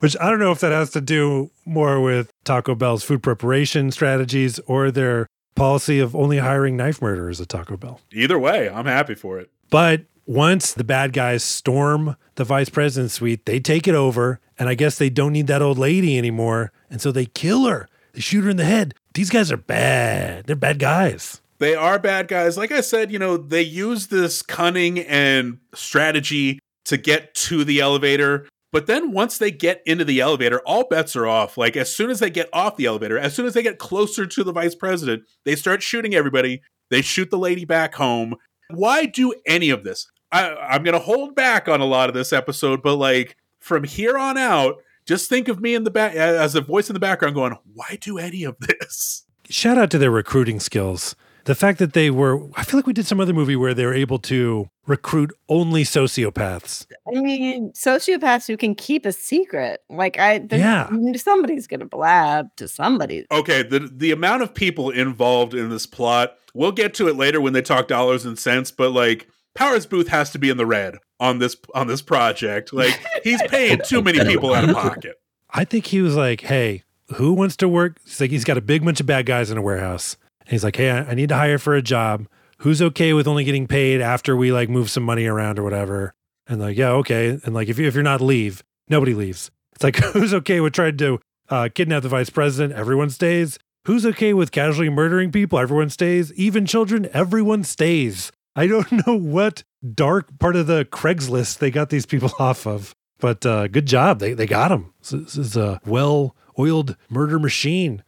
Which 0.01 0.17
I 0.19 0.31
don't 0.31 0.39
know 0.39 0.53
if 0.53 0.61
that 0.61 0.73
has 0.73 0.91
to 0.93 1.03
do 1.03 1.51
more 1.67 2.01
with 2.01 2.31
Taco 2.45 2.75
Bell's 2.75 3.05
food 3.05 3.23
preparation 3.23 3.91
strategies 3.91 4.59
or 4.61 4.91
their 4.91 5.27
policy 5.55 6.01
of 6.01 6.17
only 6.17 6.39
hiring 6.39 6.77
knife 6.77 7.01
murderers 7.03 7.41
at 7.41 7.49
Taco 7.49 7.77
Bell. 7.77 8.01
Either 8.13 8.39
way, 8.39 8.69
I'm 8.69 8.87
happy 8.87 9.15
for 9.15 9.39
it. 9.39 9.51
But 9.71 10.03
once 10.27 10.73
the 10.73 10.85
bad 10.85 11.13
guys 11.13 11.45
storm 11.45 12.17
the 12.37 12.45
vice 12.45 12.69
president's 12.69 13.15
suite, 13.15 13.47
they 13.47 13.61
take 13.61 13.87
it 13.87 13.95
over. 13.95 14.41
And 14.59 14.69
I 14.69 14.75
guess 14.75 14.99
they 14.99 15.11
don't 15.11 15.33
need 15.33 15.47
that 15.49 15.63
old 15.63 15.79
lady 15.79 16.17
anymore. 16.17 16.73
And 16.89 17.01
so 17.01 17.13
they 17.13 17.27
kill 17.27 17.67
her. 17.67 17.89
They 18.13 18.21
shoot 18.21 18.45
her 18.45 18.51
in 18.51 18.57
the 18.57 18.65
head. 18.65 18.95
These 19.15 19.31
guys 19.31 19.51
are 19.51 19.57
bad. 19.57 20.47
They're 20.47 20.57
bad 20.57 20.79
guys. 20.79 21.41
They 21.65 21.75
are 21.75 21.99
bad 21.99 22.29
guys. 22.29 22.59
Like 22.59 22.73
I 22.73 22.83
said, 22.83 23.11
you 23.11 23.19
know, 23.19 23.39
they 23.39 23.63
use 23.63 24.09
this 24.09 24.43
cunning 24.43 24.99
and 24.99 25.61
strategy 25.73 26.59
to 26.85 26.99
get 26.99 27.35
to 27.37 27.65
the 27.65 27.81
elevator. 27.81 28.47
But 28.71 28.87
then 28.87 29.13
once 29.13 29.39
they 29.39 29.51
get 29.51 29.81
into 29.87 30.05
the 30.05 30.21
elevator, 30.21 30.61
all 30.67 30.87
bets 30.87 31.17
are 31.17 31.27
off. 31.27 31.57
Like 31.57 31.75
as 31.75 31.97
soon 31.97 32.11
as 32.11 32.19
they 32.19 32.29
get 32.29 32.51
off 32.53 32.77
the 32.77 32.85
elevator, 32.85 33.19
as 33.19 33.33
soon 33.33 33.47
as 33.47 33.55
they 33.55 33.63
get 33.63 33.79
closer 33.79 34.27
to 34.27 34.45
the 34.45 34.53
vice 34.53 34.75
president, 34.75 35.23
they 35.47 35.57
start 35.57 35.83
shooting 35.83 36.15
everybody. 36.15 36.61
They 36.91 37.01
shoot 37.01 37.31
the 37.31 37.39
lady 37.39 37.65
back 37.65 37.95
home. 37.95 38.35
Why 38.69 39.07
do 39.07 39.33
any 39.47 39.71
of 39.71 39.85
this? 39.85 40.07
I, 40.31 40.77
am 40.77 40.83
going 40.83 40.93
to 40.93 40.99
hold 40.99 41.35
back 41.35 41.67
on 41.67 41.81
a 41.81 41.87
lot 41.87 42.11
of 42.11 42.15
this 42.15 42.35
episode, 42.35 42.83
but 42.83 42.97
like 42.97 43.39
from 43.61 43.85
here 43.85 44.19
on 44.19 44.37
out, 44.37 44.83
just 45.07 45.31
think 45.31 45.49
of 45.49 45.63
me 45.63 45.75
in 45.75 45.85
the 45.85 45.91
back 45.91 46.15
as 46.15 46.55
a 46.55 46.61
voice 46.61 46.91
in 46.91 46.95
the 46.95 47.01
background 47.01 47.35
going, 47.37 47.57
why 47.73 47.97
do 48.03 48.19
any 48.19 48.45
of 48.45 48.59
this? 48.59 49.25
Shout 49.49 49.79
out 49.79 49.91
to 49.93 49.99
their 49.99 50.11
recruiting 50.11 50.61
skills. 50.61 51.17
The 51.45 51.55
fact 51.55 51.79
that 51.79 51.93
they 51.93 52.11
were, 52.11 52.41
I 52.55 52.65
feel 52.65 52.79
like 52.79 52.87
we 52.87 52.93
did 52.93 53.07
some 53.07 53.21
other 53.21 53.35
movie 53.35 53.57
where 53.57 53.75
they 53.75 53.85
were 53.85 53.95
able 53.95 54.19
to 54.21 54.69
recruit 54.87 55.31
only 55.49 55.85
sociopaths. 55.85 56.87
I 57.07 57.21
mean, 57.21 57.73
sociopaths 57.73 58.47
who 58.47 58.57
can 58.57 58.75
keep 58.75 59.05
a 59.05 59.13
secret. 59.13 59.81
Like, 59.91 60.19
I, 60.19 60.47
yeah, 60.51 60.89
somebody's 61.17 61.67
going 61.67 61.81
to 61.81 61.87
blab 61.87 62.49
to 62.57 62.67
somebody. 62.69 63.27
Okay. 63.31 63.63
The, 63.63 63.91
the 63.93 64.11
amount 64.11 64.43
of 64.43 64.55
people 64.55 64.91
involved 64.91 65.55
in 65.55 65.71
this 65.71 65.87
plot, 65.87 66.37
we'll 66.55 66.73
get 66.73 66.95
to 66.95 67.09
it 67.09 67.17
later 67.17 67.41
when 67.41 67.53
they 67.53 67.63
talk 67.63 67.89
dollars 67.89 68.25
and 68.25 68.39
cents, 68.39 68.71
but 68.71 68.91
like, 68.93 69.29
Powers 69.55 69.87
Boothe 69.87 70.09
has 70.09 70.31
to 70.31 70.39
be 70.39 70.51
in 70.51 70.57
the 70.57 70.67
red 70.67 70.99
on 71.21 71.39
this 71.39 71.57
on 71.75 71.87
this 71.87 72.03
project. 72.03 72.73
Like 72.73 72.99
he's 73.23 73.41
paying 73.49 73.81
too 73.85 74.03
many 74.03 74.19
people 74.25 74.53
out 74.53 74.69
of 74.69 74.75
pocket. 74.75 75.15
I 75.51 75.65
think 75.65 75.87
he 75.87 76.01
was 76.01 76.17
like, 76.17 76.41
"Hey, 76.41 76.83
who 77.15 77.33
wants 77.33 77.57
to 77.59 77.69
work?" 77.69 77.99
He's 78.05 78.21
like, 78.21 78.31
he's 78.31 78.45
got 78.45 78.59
a 78.59 78.61
big 78.61 78.85
bunch 78.85 79.01
of 79.01 79.07
bad 79.07 79.27
guys 79.27 79.51
in 79.51 79.59
a 79.59 79.63
warehouse, 79.63 80.17
and 80.45 80.53
he's 80.53 80.65
like, 80.65 80.77
"Hey, 80.77 80.91
I, 80.91 81.15
need 81.15 81.31
to 81.31 81.37
hire 81.37 81.59
for 81.59 81.75
a 81.75 81.83
job. 81.83 82.27
Who's 82.59 82.81
okay 82.81 83.13
with 83.13 83.27
only 83.27 83.45
getting 83.45 83.67
paid 83.67 84.01
after 84.01 84.37
we 84.37 84.53
like 84.53 84.69
move 84.69 84.91
some 84.91 85.03
money 85.03 85.27
around 85.27 85.59
or 85.59 85.63
whatever?" 85.63 86.15
And 86.47 86.61
like, 86.61 86.77
yeah, 86.77 86.91
okay. 86.91 87.39
And 87.45 87.55
like, 87.55 87.69
if 87.69 87.79
you 87.79 87.87
if 87.87 87.95
you're 87.95 88.03
not 88.03 88.21
leave, 88.21 88.63
nobody 88.89 89.15
leaves. 89.15 89.51
It's 89.75 89.85
like, 89.85 89.97
who's 90.13 90.35
okay 90.35 90.61
with 90.61 90.73
trying 90.73 90.97
to 90.99 91.21
uh, 91.49 91.69
kidnap 91.75 92.03
the 92.03 92.09
vice 92.09 92.31
president? 92.31 92.79
Everyone 92.79 93.11
stays. 93.11 93.59
Who's 93.87 94.07
okay 94.07 94.33
with 94.33 94.51
casually 94.51 94.89
murdering 94.89 95.31
people? 95.31 95.59
Everyone 95.59 95.91
stays. 95.91 96.33
Even 96.35 96.65
children, 96.65 97.09
everyone 97.13 97.65
stays. 97.65 98.33
I 98.57 98.67
don't 98.67 98.91
know 99.07 99.17
what 99.17 99.65
dark 99.95 100.39
part 100.39 100.57
of 100.57 100.67
the 100.67 100.85
Craigslist 100.87 101.59
they 101.59 101.71
got 101.71 101.91
these 101.91 102.07
people 102.07 102.31
off 102.39 102.67
of, 102.67 102.95
but 103.19 103.45
uh, 103.45 103.69
good 103.69 103.87
job. 103.87 104.21
They, 104.21 104.33
they 104.33 104.47
got 104.47 104.69
them. 104.69 104.95
This 105.01 105.37
is 105.37 105.57
a 105.57 105.81
well 105.85 106.35
oiled 106.59 106.97
murder 107.11 107.39
machine. 107.39 108.03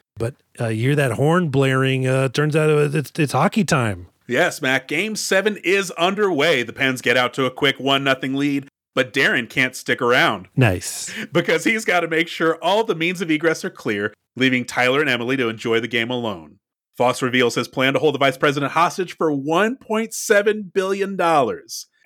Uh, 0.61 0.69
you 0.69 0.89
hear 0.89 0.97
that 0.97 1.13
horn 1.13 1.49
blaring, 1.49 2.07
uh, 2.07 2.29
turns 2.29 2.57
out 2.57 2.71
it's, 2.95 3.13
it's 3.17 3.33
hockey 3.33 3.65
time. 3.65 4.09
Yes, 4.29 4.61
Mac. 4.61 4.89
Game 4.89 5.15
seven 5.15 5.57
is 5.63 5.91
underway. 5.93 6.63
The 6.63 6.73
Pens 6.73 7.01
get 7.01 7.17
out 7.17 7.33
to 7.35 7.45
a 7.45 7.51
quick 7.51 7.79
1 7.79 8.03
nothing 8.03 8.35
lead, 8.35 8.69
but 8.95 9.13
Darren 9.13 9.49
can't 9.49 9.77
stick 9.77 10.03
around. 10.03 10.49
Nice. 10.57 11.13
because 11.33 11.65
he's 11.65 11.85
got 11.85 12.01
to 12.01 12.09
make 12.09 12.29
sure 12.29 12.57
all 12.57 12.83
the 12.85 12.95
means 12.95 13.21
of 13.21 13.31
egress 13.31 13.65
are 13.65 13.71
clear, 13.71 14.13
leaving 14.35 14.65
Tyler 14.65 15.01
and 15.01 15.11
Emily 15.11 15.37
to 15.37 15.49
enjoy 15.49 15.81
the 15.81 15.89
game 15.89 16.11
alone. 16.11 16.59
Foss 16.97 17.23
reveals 17.23 17.55
his 17.55 17.69
plan 17.69 17.93
to 17.93 17.99
hold 17.99 18.15
the 18.15 18.19
vice 18.19 18.39
president 18.39 18.73
hostage 18.73 19.17
for 19.17 19.31
$1.7 19.31 20.73
billion. 20.73 21.21